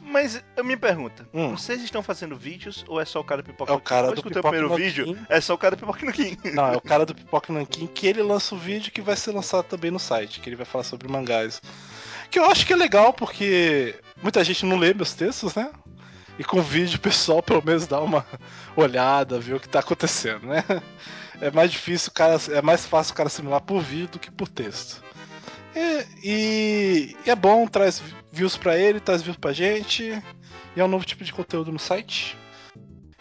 Mas 0.00 0.42
eu 0.56 0.64
me 0.64 0.76
pergunto, 0.76 1.26
Hum. 1.34 1.50
vocês 1.50 1.82
estão 1.82 2.00
fazendo 2.02 2.36
vídeos 2.36 2.84
ou 2.88 3.00
é 3.00 3.04
só 3.04 3.20
o 3.20 3.24
cara 3.24 3.42
do 3.42 3.46
Pipoca 3.46 3.72
É 3.72 3.74
o 3.76 3.80
cara 3.80 4.06
Eu 4.08 4.14
do 4.14 4.22
Pipoca 4.22 4.48
primeiro 4.50 4.74
vídeo, 4.74 5.18
é 5.28 5.40
só 5.40 5.52
o 5.52 5.58
cara 5.58 5.74
do 5.74 5.80
Pipoca 5.80 6.06
no 6.06 6.12
Kim. 6.12 6.38
Não, 6.54 6.68
é 6.68 6.76
o 6.76 6.80
cara 6.80 7.04
do 7.04 7.14
Pipoque 7.14 7.50
Nankin 7.52 7.88
que 7.88 8.06
ele 8.06 8.22
lança 8.22 8.54
o 8.54 8.58
vídeo 8.58 8.92
que 8.92 9.02
vai 9.02 9.16
ser 9.16 9.32
lançado 9.32 9.64
também 9.64 9.90
no 9.90 9.98
site, 9.98 10.40
que 10.40 10.48
ele 10.48 10.56
vai 10.56 10.64
falar 10.64 10.84
sobre 10.84 11.08
mangás. 11.08 11.60
Que 12.30 12.38
eu 12.38 12.44
acho 12.48 12.64
que 12.64 12.72
é 12.72 12.76
legal 12.76 13.12
porque 13.12 13.96
muita 14.22 14.42
gente 14.44 14.64
não 14.66 14.76
lê 14.78 14.92
meus 14.94 15.12
textos, 15.14 15.54
né? 15.54 15.70
E 16.38 16.44
com 16.44 16.60
vídeo 16.60 16.96
o 16.96 17.00
pessoal 17.00 17.42
pelo 17.42 17.64
menos 17.64 17.86
dá 17.86 18.00
uma 18.00 18.26
olhada, 18.76 19.38
ver 19.40 19.54
o 19.54 19.60
que 19.60 19.68
tá 19.68 19.80
acontecendo, 19.80 20.46
né? 20.46 20.62
É 21.40 21.50
mais 21.50 21.70
difícil, 21.70 22.10
cara, 22.12 22.38
é 22.50 22.62
mais 22.62 22.86
fácil 22.86 23.12
o 23.12 23.16
cara 23.16 23.26
assimilar 23.26 23.60
por 23.60 23.80
vídeo 23.82 24.08
do 24.08 24.18
que 24.18 24.30
por 24.30 24.48
texto. 24.48 25.02
E, 25.74 26.06
e- 26.24 27.16
e 27.26 27.30
é 27.30 27.34
bom, 27.34 27.66
traz 27.66 28.02
views 28.32 28.56
pra 28.56 28.78
ele, 28.78 29.00
traz 29.00 29.20
views 29.22 29.36
pra 29.36 29.52
gente. 29.52 30.02
E 30.74 30.80
é 30.80 30.84
um 30.84 30.88
novo 30.88 31.04
tipo 31.04 31.22
de 31.24 31.32
conteúdo 31.34 31.70
no 31.72 31.78
site. 31.78 32.36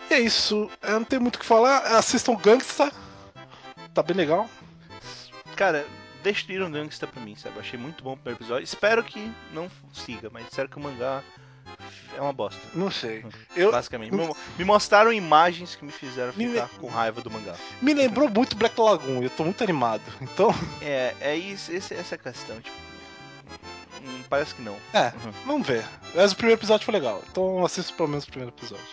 E 0.10 0.14
é 0.14 0.20
isso, 0.20 0.70
eu 0.82 0.92
não 1.00 1.04
tenho 1.04 1.22
muito 1.22 1.36
o 1.36 1.40
que 1.40 1.46
falar. 1.46 1.80
Assistam 1.98 2.36
Gangsta, 2.36 2.92
tá 3.94 4.02
bem 4.04 4.16
legal. 4.16 4.50
Cara, 5.56 5.86
destruíram 6.26 6.70
Gangsta 6.72 7.08
pra 7.08 7.22
mim, 7.22 7.36
sabe? 7.36 7.56
Eu 7.56 7.62
achei 7.62 7.80
muito 7.80 8.04
bom 8.04 8.14
o 8.14 8.18
primeiro 8.18 8.44
episódio. 8.44 8.64
Espero 8.64 9.04
que 9.04 9.32
não 9.54 9.70
siga, 9.94 10.30
mas 10.32 10.46
disseram 10.50 10.68
que 10.70 10.78
o 10.78 10.82
mangá 10.82 11.24
é 12.18 12.22
uma 12.22 12.34
bosta. 12.34 12.60
Não 12.74 12.92
sei. 12.92 13.26
Eu, 13.56 13.72
Basicamente. 13.72 14.14
Me, 14.14 14.30
me 14.58 14.66
mostraram 14.66 15.12
imagens 15.14 15.76
que 15.76 15.86
me 15.86 15.92
fizeram 15.92 16.34
Me- 16.36 16.50
ficar 16.50 16.70
com 16.70 16.88
raiva 16.88 17.22
do 17.22 17.30
mangá. 17.32 17.56
me 17.82 17.94
lembrou 17.94 18.30
muito 18.30 18.56
Black 18.56 18.80
Lagoon, 18.80 19.22
eu 19.24 19.30
tô 19.30 19.44
muito 19.44 19.64
animado. 19.64 20.02
Então, 20.22 20.50
É, 20.82 21.14
é 21.22 21.36
isso, 21.36 21.72
essa 21.74 21.94
é 21.94 22.00
a 22.00 22.18
questão, 22.18 22.60
tipo. 22.62 22.76
hum, 24.04 24.24
Parece 24.30 24.54
que 24.56 24.62
não. 24.62 24.76
é, 24.94 25.08
Uhum. 25.24 25.32
vamos 25.46 25.68
ver. 25.68 25.86
Mas 26.14 26.32
o 26.32 26.36
primeiro 26.36 26.60
episódio 26.60 26.86
foi 26.86 26.94
legal, 26.94 27.22
então 27.30 27.64
assista 27.66 27.94
pelo 27.94 28.10
menos 28.10 28.24
o 28.26 28.28
primeiro 28.28 28.54
episódio. 28.56 28.86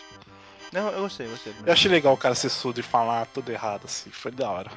Não, 0.71 0.89
eu 0.89 1.01
gostei, 1.03 1.27
gostei. 1.27 1.53
Eu 1.65 1.71
achei 1.73 1.89
legal 1.91 2.13
o 2.13 2.17
cara 2.17 2.33
ser 2.33 2.49
surdo 2.49 2.79
e 2.79 2.83
falar 2.83 3.27
tudo 3.27 3.51
errado, 3.51 3.83
assim, 3.85 4.09
foi 4.09 4.31
da 4.31 4.49
hora. 4.49 4.71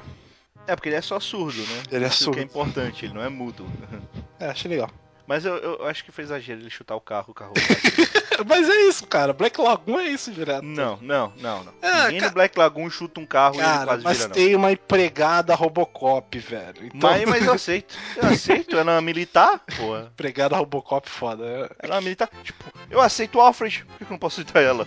É, 0.67 0.75
porque 0.75 0.89
ele 0.89 0.97
é 0.97 1.01
só 1.01 1.19
surdo, 1.19 1.59
né? 1.61 1.83
Ele 1.91 2.05
é 2.05 2.07
Isso 2.09 2.25
surdo. 2.25 2.35
que 2.35 2.41
é 2.41 2.43
importante, 2.43 3.05
ele 3.05 3.13
não 3.13 3.23
é 3.23 3.29
mudo. 3.29 3.65
É, 4.39 4.49
achei 4.49 4.69
legal. 4.69 4.91
Mas 5.25 5.43
eu, 5.45 5.55
eu 5.57 5.85
acho 5.87 6.05
que 6.05 6.11
foi 6.11 6.23
exagero 6.23 6.61
ele 6.61 6.69
chutar 6.69 6.95
o 6.95 7.01
carro, 7.01 7.31
o 7.31 7.33
carro. 7.33 7.53
Mas 8.47 8.69
é 8.69 8.81
isso, 8.83 9.07
cara. 9.07 9.33
Black 9.33 9.59
Lagoon 9.59 9.99
é 9.99 10.07
isso 10.09 10.31
direto. 10.31 10.63
não, 10.63 10.97
não, 11.01 11.33
não, 11.37 11.63
não. 11.63 11.73
Ah, 11.81 12.03
Ninguém 12.05 12.19
ca- 12.21 12.27
no 12.27 12.33
Black 12.35 12.57
Lagoon 12.57 12.87
chuta 12.89 13.19
um 13.19 13.25
carro 13.25 13.55
e 13.55 13.57
ele 13.57 13.65
Cara, 13.65 13.85
quase 13.85 14.03
mas 14.03 14.17
vira, 14.17 14.29
não. 14.29 14.35
tem 14.35 14.55
uma 14.55 14.71
empregada 14.71 15.55
Robocop, 15.55 16.37
velho. 16.37 16.85
Então, 16.85 17.09
Mas, 17.09 17.25
mas 17.25 17.45
eu 17.45 17.53
aceito. 17.53 17.97
Eu 18.15 18.27
aceito. 18.29 18.77
Ela 18.77 18.91
é 18.91 18.95
uma 18.95 19.01
militar, 19.01 19.59
porra. 19.75 20.01
empregada 20.13 20.55
Robocop 20.55 21.09
foda. 21.09 21.43
Ela 21.81 21.95
é 21.95 21.95
uma 21.95 22.01
militar. 22.01 22.29
Tipo, 22.43 22.63
eu 22.91 23.01
aceito 23.01 23.39
o 23.39 23.41
Alfred, 23.41 23.83
por 23.85 23.97
que 23.97 24.03
eu 24.03 24.09
não 24.11 24.19
posso 24.19 24.39
aceitar 24.39 24.61
ela? 24.61 24.85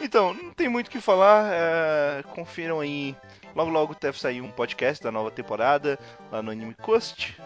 Então, 0.00 0.34
não 0.34 0.52
tem 0.52 0.68
muito 0.68 0.88
o 0.88 0.90
que 0.90 1.00
falar. 1.00 1.50
é, 1.52 2.22
Confiram 2.34 2.80
aí. 2.80 3.16
Logo, 3.54 3.70
logo 3.70 3.96
deve 4.00 4.18
sair 4.18 4.40
um 4.40 4.50
podcast 4.50 5.02
da 5.02 5.12
nova 5.12 5.30
temporada 5.30 5.98
lá 6.30 6.42
no 6.42 6.50
Anime 6.50 6.74
Coast. 6.74 7.36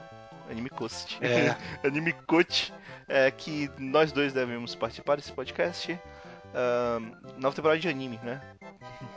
Anime 0.51 0.71
Coast. 0.71 1.19
É. 1.21 1.57
Anime 1.87 2.13
Coach. 2.13 2.73
É, 3.07 3.31
que 3.31 3.71
nós 3.79 4.13
dois 4.13 4.33
devemos 4.33 4.75
participar 4.75 5.17
desse 5.17 5.33
podcast. 5.33 5.99
Ah, 6.55 6.99
nova 7.37 7.55
temporada 7.55 7.79
de 7.81 7.89
anime, 7.89 8.19
né? 8.23 8.41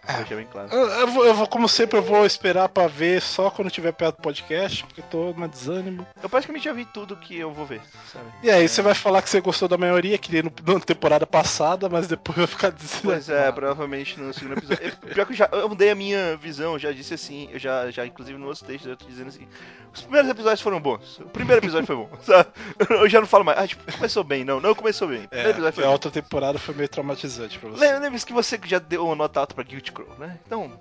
É. 0.08 0.14
Deixa 0.18 0.36
bem 0.36 0.48
claro. 0.52 0.68
Eu, 0.72 0.88
eu 0.88 1.08
vou, 1.08 1.26
eu 1.26 1.34
vou, 1.34 1.48
como 1.48 1.70
sempre, 1.70 1.98
eu 2.00 2.02
vou 2.04 2.26
esperar 2.26 2.68
pra 2.70 2.88
ver 2.88 3.22
só 3.22 3.52
quando 3.52 3.70
tiver 3.70 3.92
perto 3.92 4.16
do 4.18 4.22
podcast, 4.22 4.84
porque 4.86 5.02
eu 5.02 5.06
tô 5.06 5.34
na 5.40 5.46
desânimo. 5.48 6.06
Eu 6.22 6.28
praticamente 6.30 6.66
já 6.66 6.74
vi 6.74 6.86
tudo 6.86 7.16
que 7.16 7.38
eu 7.38 7.52
vou 7.54 7.66
ver, 7.66 7.82
sabe? 8.12 8.26
E 8.42 8.50
aí, 8.50 8.66
É. 8.66 8.68
você 8.68 8.82
vai 8.82 8.96
falar 8.96 9.22
que 9.22 9.30
você 9.30 9.40
gostou 9.40 9.68
da 9.68 9.78
maioria, 9.78 10.18
que 10.18 10.32
nem 10.32 10.44
no, 10.44 10.52
na 10.74 10.80
temporada 10.80 11.28
passada, 11.28 11.88
mas 11.88 12.08
depois 12.08 12.36
vai 12.38 12.48
ficar 12.48 12.72
desanimado. 12.72 13.04
Pois 13.04 13.30
é, 13.30 13.52
provavelmente 13.52 14.20
no 14.20 14.34
segundo 14.34 14.58
episódio. 14.58 14.84
Eu- 14.88 15.14
Pior 15.14 15.26
que 15.26 15.34
eu 15.34 15.38
já 15.38 15.50
eu 15.52 15.70
mudei 15.70 15.92
a 15.92 15.96
minha 15.96 16.36
visão, 16.38 16.74
eu 16.74 16.80
já 16.80 16.92
disse 16.92 17.14
assim, 17.14 17.48
eu 17.52 17.60
já, 17.60 17.92
já 17.92 18.06
inclusive 18.06 18.38
nos 18.40 18.48
outros 18.48 18.68
textos 18.68 18.90
eu 18.90 18.98
tô 18.98 19.06
dizendo 19.06 19.28
assim. 19.28 19.48
Os 19.94 20.02
primeiros 20.02 20.30
episódios 20.32 20.62
foram 20.62 20.80
bons. 20.80 21.20
O 21.20 21.26
primeiro 21.26 21.62
episódio 21.62 21.86
foi 21.86 21.96
bom. 21.98 22.10
sabe? 22.24 22.50
Eu 22.90 23.08
já 23.10 23.20
não 23.20 23.28
falo 23.28 23.44
mais. 23.44 23.60
Ah, 23.60 23.68
tipo, 23.68 23.92
começou 23.92 24.24
bem, 24.24 24.44
não, 24.46 24.60
não 24.62 24.74
começou 24.74 25.08
bem. 25.08 25.28
É, 25.32 25.52
a 25.52 25.72
bom. 25.72 25.92
outra 25.92 26.10
temporada 26.10 26.58
foi 26.58 26.74
meio 26.74 26.88
traumatizante 26.90 27.60
pra 27.60 27.70
você. 27.70 27.86
Lembra- 27.86 28.00
Lembre-se 28.00 28.26
que 28.26 28.34
você 28.34 28.60
já 28.66 28.80
deu 28.80 29.06
uma 29.06 29.16
nota 29.16 29.42
alta 29.42 29.54
pra 29.54 29.64
Guilty 29.64 29.92
Crow, 30.04 30.18
né? 30.18 30.40
Então. 30.46 30.80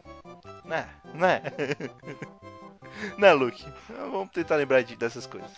Né, 0.64 0.86
né? 1.14 1.42
Né, 3.16 3.32
Luke? 3.32 3.64
Vamos 3.88 4.30
tentar 4.30 4.56
lembrar 4.56 4.82
de, 4.82 4.96
dessas 4.96 5.26
coisas. 5.26 5.50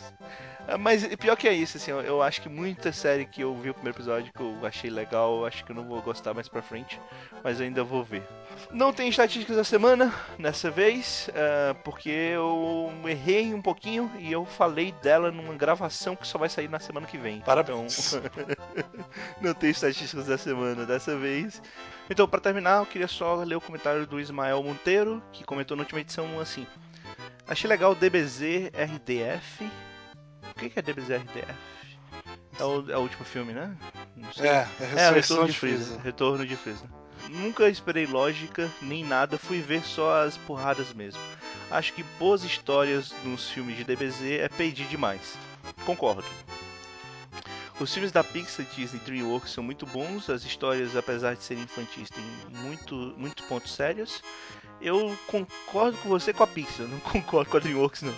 Ah, 0.68 0.78
Mas 0.78 1.04
pior 1.16 1.36
que 1.36 1.48
é 1.48 1.52
isso, 1.52 1.76
assim, 1.76 1.90
eu, 1.90 2.00
eu 2.00 2.22
acho 2.22 2.40
que 2.40 2.48
muita 2.48 2.92
série 2.92 3.24
que 3.24 3.40
eu 3.40 3.54
vi 3.56 3.70
o 3.70 3.74
primeiro 3.74 3.96
episódio 3.96 4.32
que 4.32 4.40
eu 4.40 4.66
achei 4.66 4.90
legal, 4.90 5.38
eu 5.38 5.46
acho 5.46 5.64
que 5.64 5.72
eu 5.72 5.76
não 5.76 5.84
vou 5.84 6.00
gostar 6.02 6.34
mais 6.34 6.48
pra 6.48 6.62
frente, 6.62 7.00
mas 7.42 7.58
eu 7.58 7.66
ainda 7.66 7.82
vou 7.82 8.04
ver. 8.04 8.22
Não 8.70 8.92
tem 8.92 9.08
estatísticas 9.08 9.56
da 9.56 9.64
semana 9.64 10.14
dessa 10.38 10.70
vez, 10.70 11.30
ah, 11.34 11.74
porque 11.82 12.10
eu 12.10 12.92
errei 13.06 13.52
um 13.54 13.62
pouquinho 13.62 14.10
e 14.18 14.30
eu 14.30 14.44
falei 14.44 14.92
dela 15.02 15.32
numa 15.32 15.54
gravação 15.54 16.14
que 16.14 16.26
só 16.26 16.38
vai 16.38 16.48
sair 16.48 16.68
na 16.68 16.78
semana 16.78 17.06
que 17.06 17.18
vem. 17.18 17.40
Parabéns. 17.40 18.14
Então, 18.14 18.30
não 19.40 19.54
tem 19.54 19.70
estatísticas 19.70 20.26
da 20.26 20.38
semana 20.38 20.84
dessa 20.84 21.16
vez. 21.16 21.60
Então, 22.12 22.28
pra 22.28 22.38
terminar, 22.38 22.80
eu 22.80 22.84
queria 22.84 23.08
só 23.08 23.36
ler 23.36 23.54
o 23.54 23.60
comentário 23.60 24.06
do 24.06 24.20
Ismael 24.20 24.62
Monteiro, 24.62 25.22
que 25.32 25.44
comentou 25.44 25.74
na 25.74 25.82
última 25.82 25.98
edição 25.98 26.38
assim: 26.38 26.66
Achei 27.48 27.66
legal 27.66 27.92
o 27.92 27.94
DBZ 27.94 28.70
RDF. 28.74 29.64
O 30.44 30.54
que 30.54 30.78
é 30.78 30.82
DBZ 30.82 31.08
RDF? 31.08 31.54
É 32.60 32.64
o, 32.64 32.90
é 32.90 32.96
o 32.98 33.00
último 33.00 33.24
filme, 33.24 33.54
né? 33.54 33.74
Não 34.14 34.30
sei. 34.30 34.46
É, 34.46 34.68
é 34.78 35.00
É, 35.00 35.10
Retorno 35.10 35.46
de 35.46 35.52
de 35.52 35.58
Freeza. 35.58 35.84
Freeza. 35.86 36.00
Retorno 36.02 36.46
de 36.46 36.54
Freeza. 36.54 36.84
Nunca 37.30 37.66
esperei 37.66 38.04
lógica, 38.04 38.70
nem 38.82 39.02
nada, 39.02 39.38
fui 39.38 39.62
ver 39.62 39.82
só 39.82 40.22
as 40.22 40.36
porradas 40.36 40.92
mesmo. 40.92 41.22
Acho 41.70 41.94
que 41.94 42.02
boas 42.18 42.44
histórias 42.44 43.14
nos 43.24 43.48
filmes 43.48 43.74
de 43.74 43.84
DBZ 43.84 44.22
é 44.38 44.48
pedir 44.50 44.86
demais. 44.86 45.38
Concordo. 45.86 46.26
Os 47.80 47.92
filmes 47.92 48.12
da 48.12 48.22
Pixar, 48.22 48.64
Disney 48.76 49.00
e 49.02 49.04
DreamWorks 49.04 49.50
são 49.52 49.64
muito 49.64 49.84
bons, 49.86 50.30
as 50.30 50.44
histórias, 50.44 50.94
apesar 50.96 51.34
de 51.34 51.42
serem 51.42 51.64
infantis, 51.64 52.08
têm 52.10 52.24
muito, 52.62 52.94
muitos 53.16 53.44
pontos 53.46 53.72
sérios. 53.74 54.22
Eu 54.80 55.16
concordo 55.26 55.96
com 55.98 56.08
você 56.08 56.32
com 56.32 56.42
a 56.44 56.46
Pixar, 56.46 56.86
não 56.86 57.00
concordo 57.10 57.50
com 57.50 57.56
a 57.56 57.60
DreamWorks 57.60 58.02
não. 58.02 58.14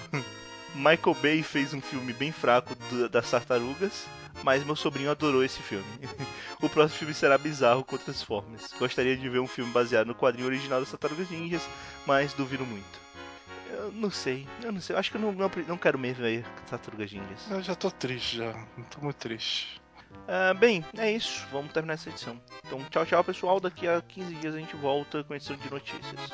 Michael 0.74 1.14
Bay 1.22 1.42
fez 1.42 1.72
um 1.72 1.80
filme 1.80 2.12
bem 2.12 2.32
fraco 2.32 2.74
do- 2.74 3.08
das 3.08 3.30
tartarugas, 3.30 4.06
mas 4.42 4.64
meu 4.64 4.74
sobrinho 4.74 5.10
adorou 5.10 5.42
esse 5.44 5.62
filme. 5.62 5.84
o 6.60 6.68
próximo 6.68 6.98
filme 6.98 7.14
será 7.14 7.38
bizarro 7.38 7.84
com 7.84 7.94
outras 7.94 8.22
formas. 8.22 8.72
Gostaria 8.78 9.16
de 9.16 9.28
ver 9.28 9.38
um 9.38 9.46
filme 9.46 9.70
baseado 9.72 10.08
no 10.08 10.14
quadrinho 10.16 10.46
original 10.48 10.80
das 10.80 10.90
tartarugas 10.90 11.30
ninjas, 11.30 11.62
mas 12.04 12.32
duvido 12.34 12.66
muito. 12.66 13.03
Eu 13.70 13.92
não 13.92 14.10
sei, 14.10 14.46
eu 14.62 14.72
não 14.72 14.80
sei, 14.80 14.94
eu 14.94 15.00
acho 15.00 15.10
que 15.10 15.16
eu 15.16 15.20
não, 15.20 15.32
não, 15.32 15.50
não 15.68 15.78
quero 15.78 15.98
mesmo 15.98 16.22
ver 16.22 16.44
tartarugas 16.68 17.12
ninjas. 17.12 17.50
Eu 17.50 17.62
já 17.62 17.74
tô 17.74 17.90
triste, 17.90 18.36
já. 18.38 18.52
Tô 18.90 19.00
muito 19.00 19.16
triste. 19.16 19.80
Ah, 20.28 20.54
bem, 20.54 20.84
é 20.96 21.10
isso. 21.10 21.46
Vamos 21.50 21.72
terminar 21.72 21.94
essa 21.94 22.08
edição. 22.08 22.40
Então, 22.64 22.82
tchau, 22.90 23.04
tchau, 23.04 23.24
pessoal. 23.24 23.60
Daqui 23.60 23.86
a 23.86 24.00
15 24.00 24.34
dias 24.36 24.54
a 24.54 24.58
gente 24.58 24.76
volta 24.76 25.22
com 25.24 25.32
a 25.32 25.36
edição 25.36 25.56
de 25.56 25.70
notícias. 25.70 26.30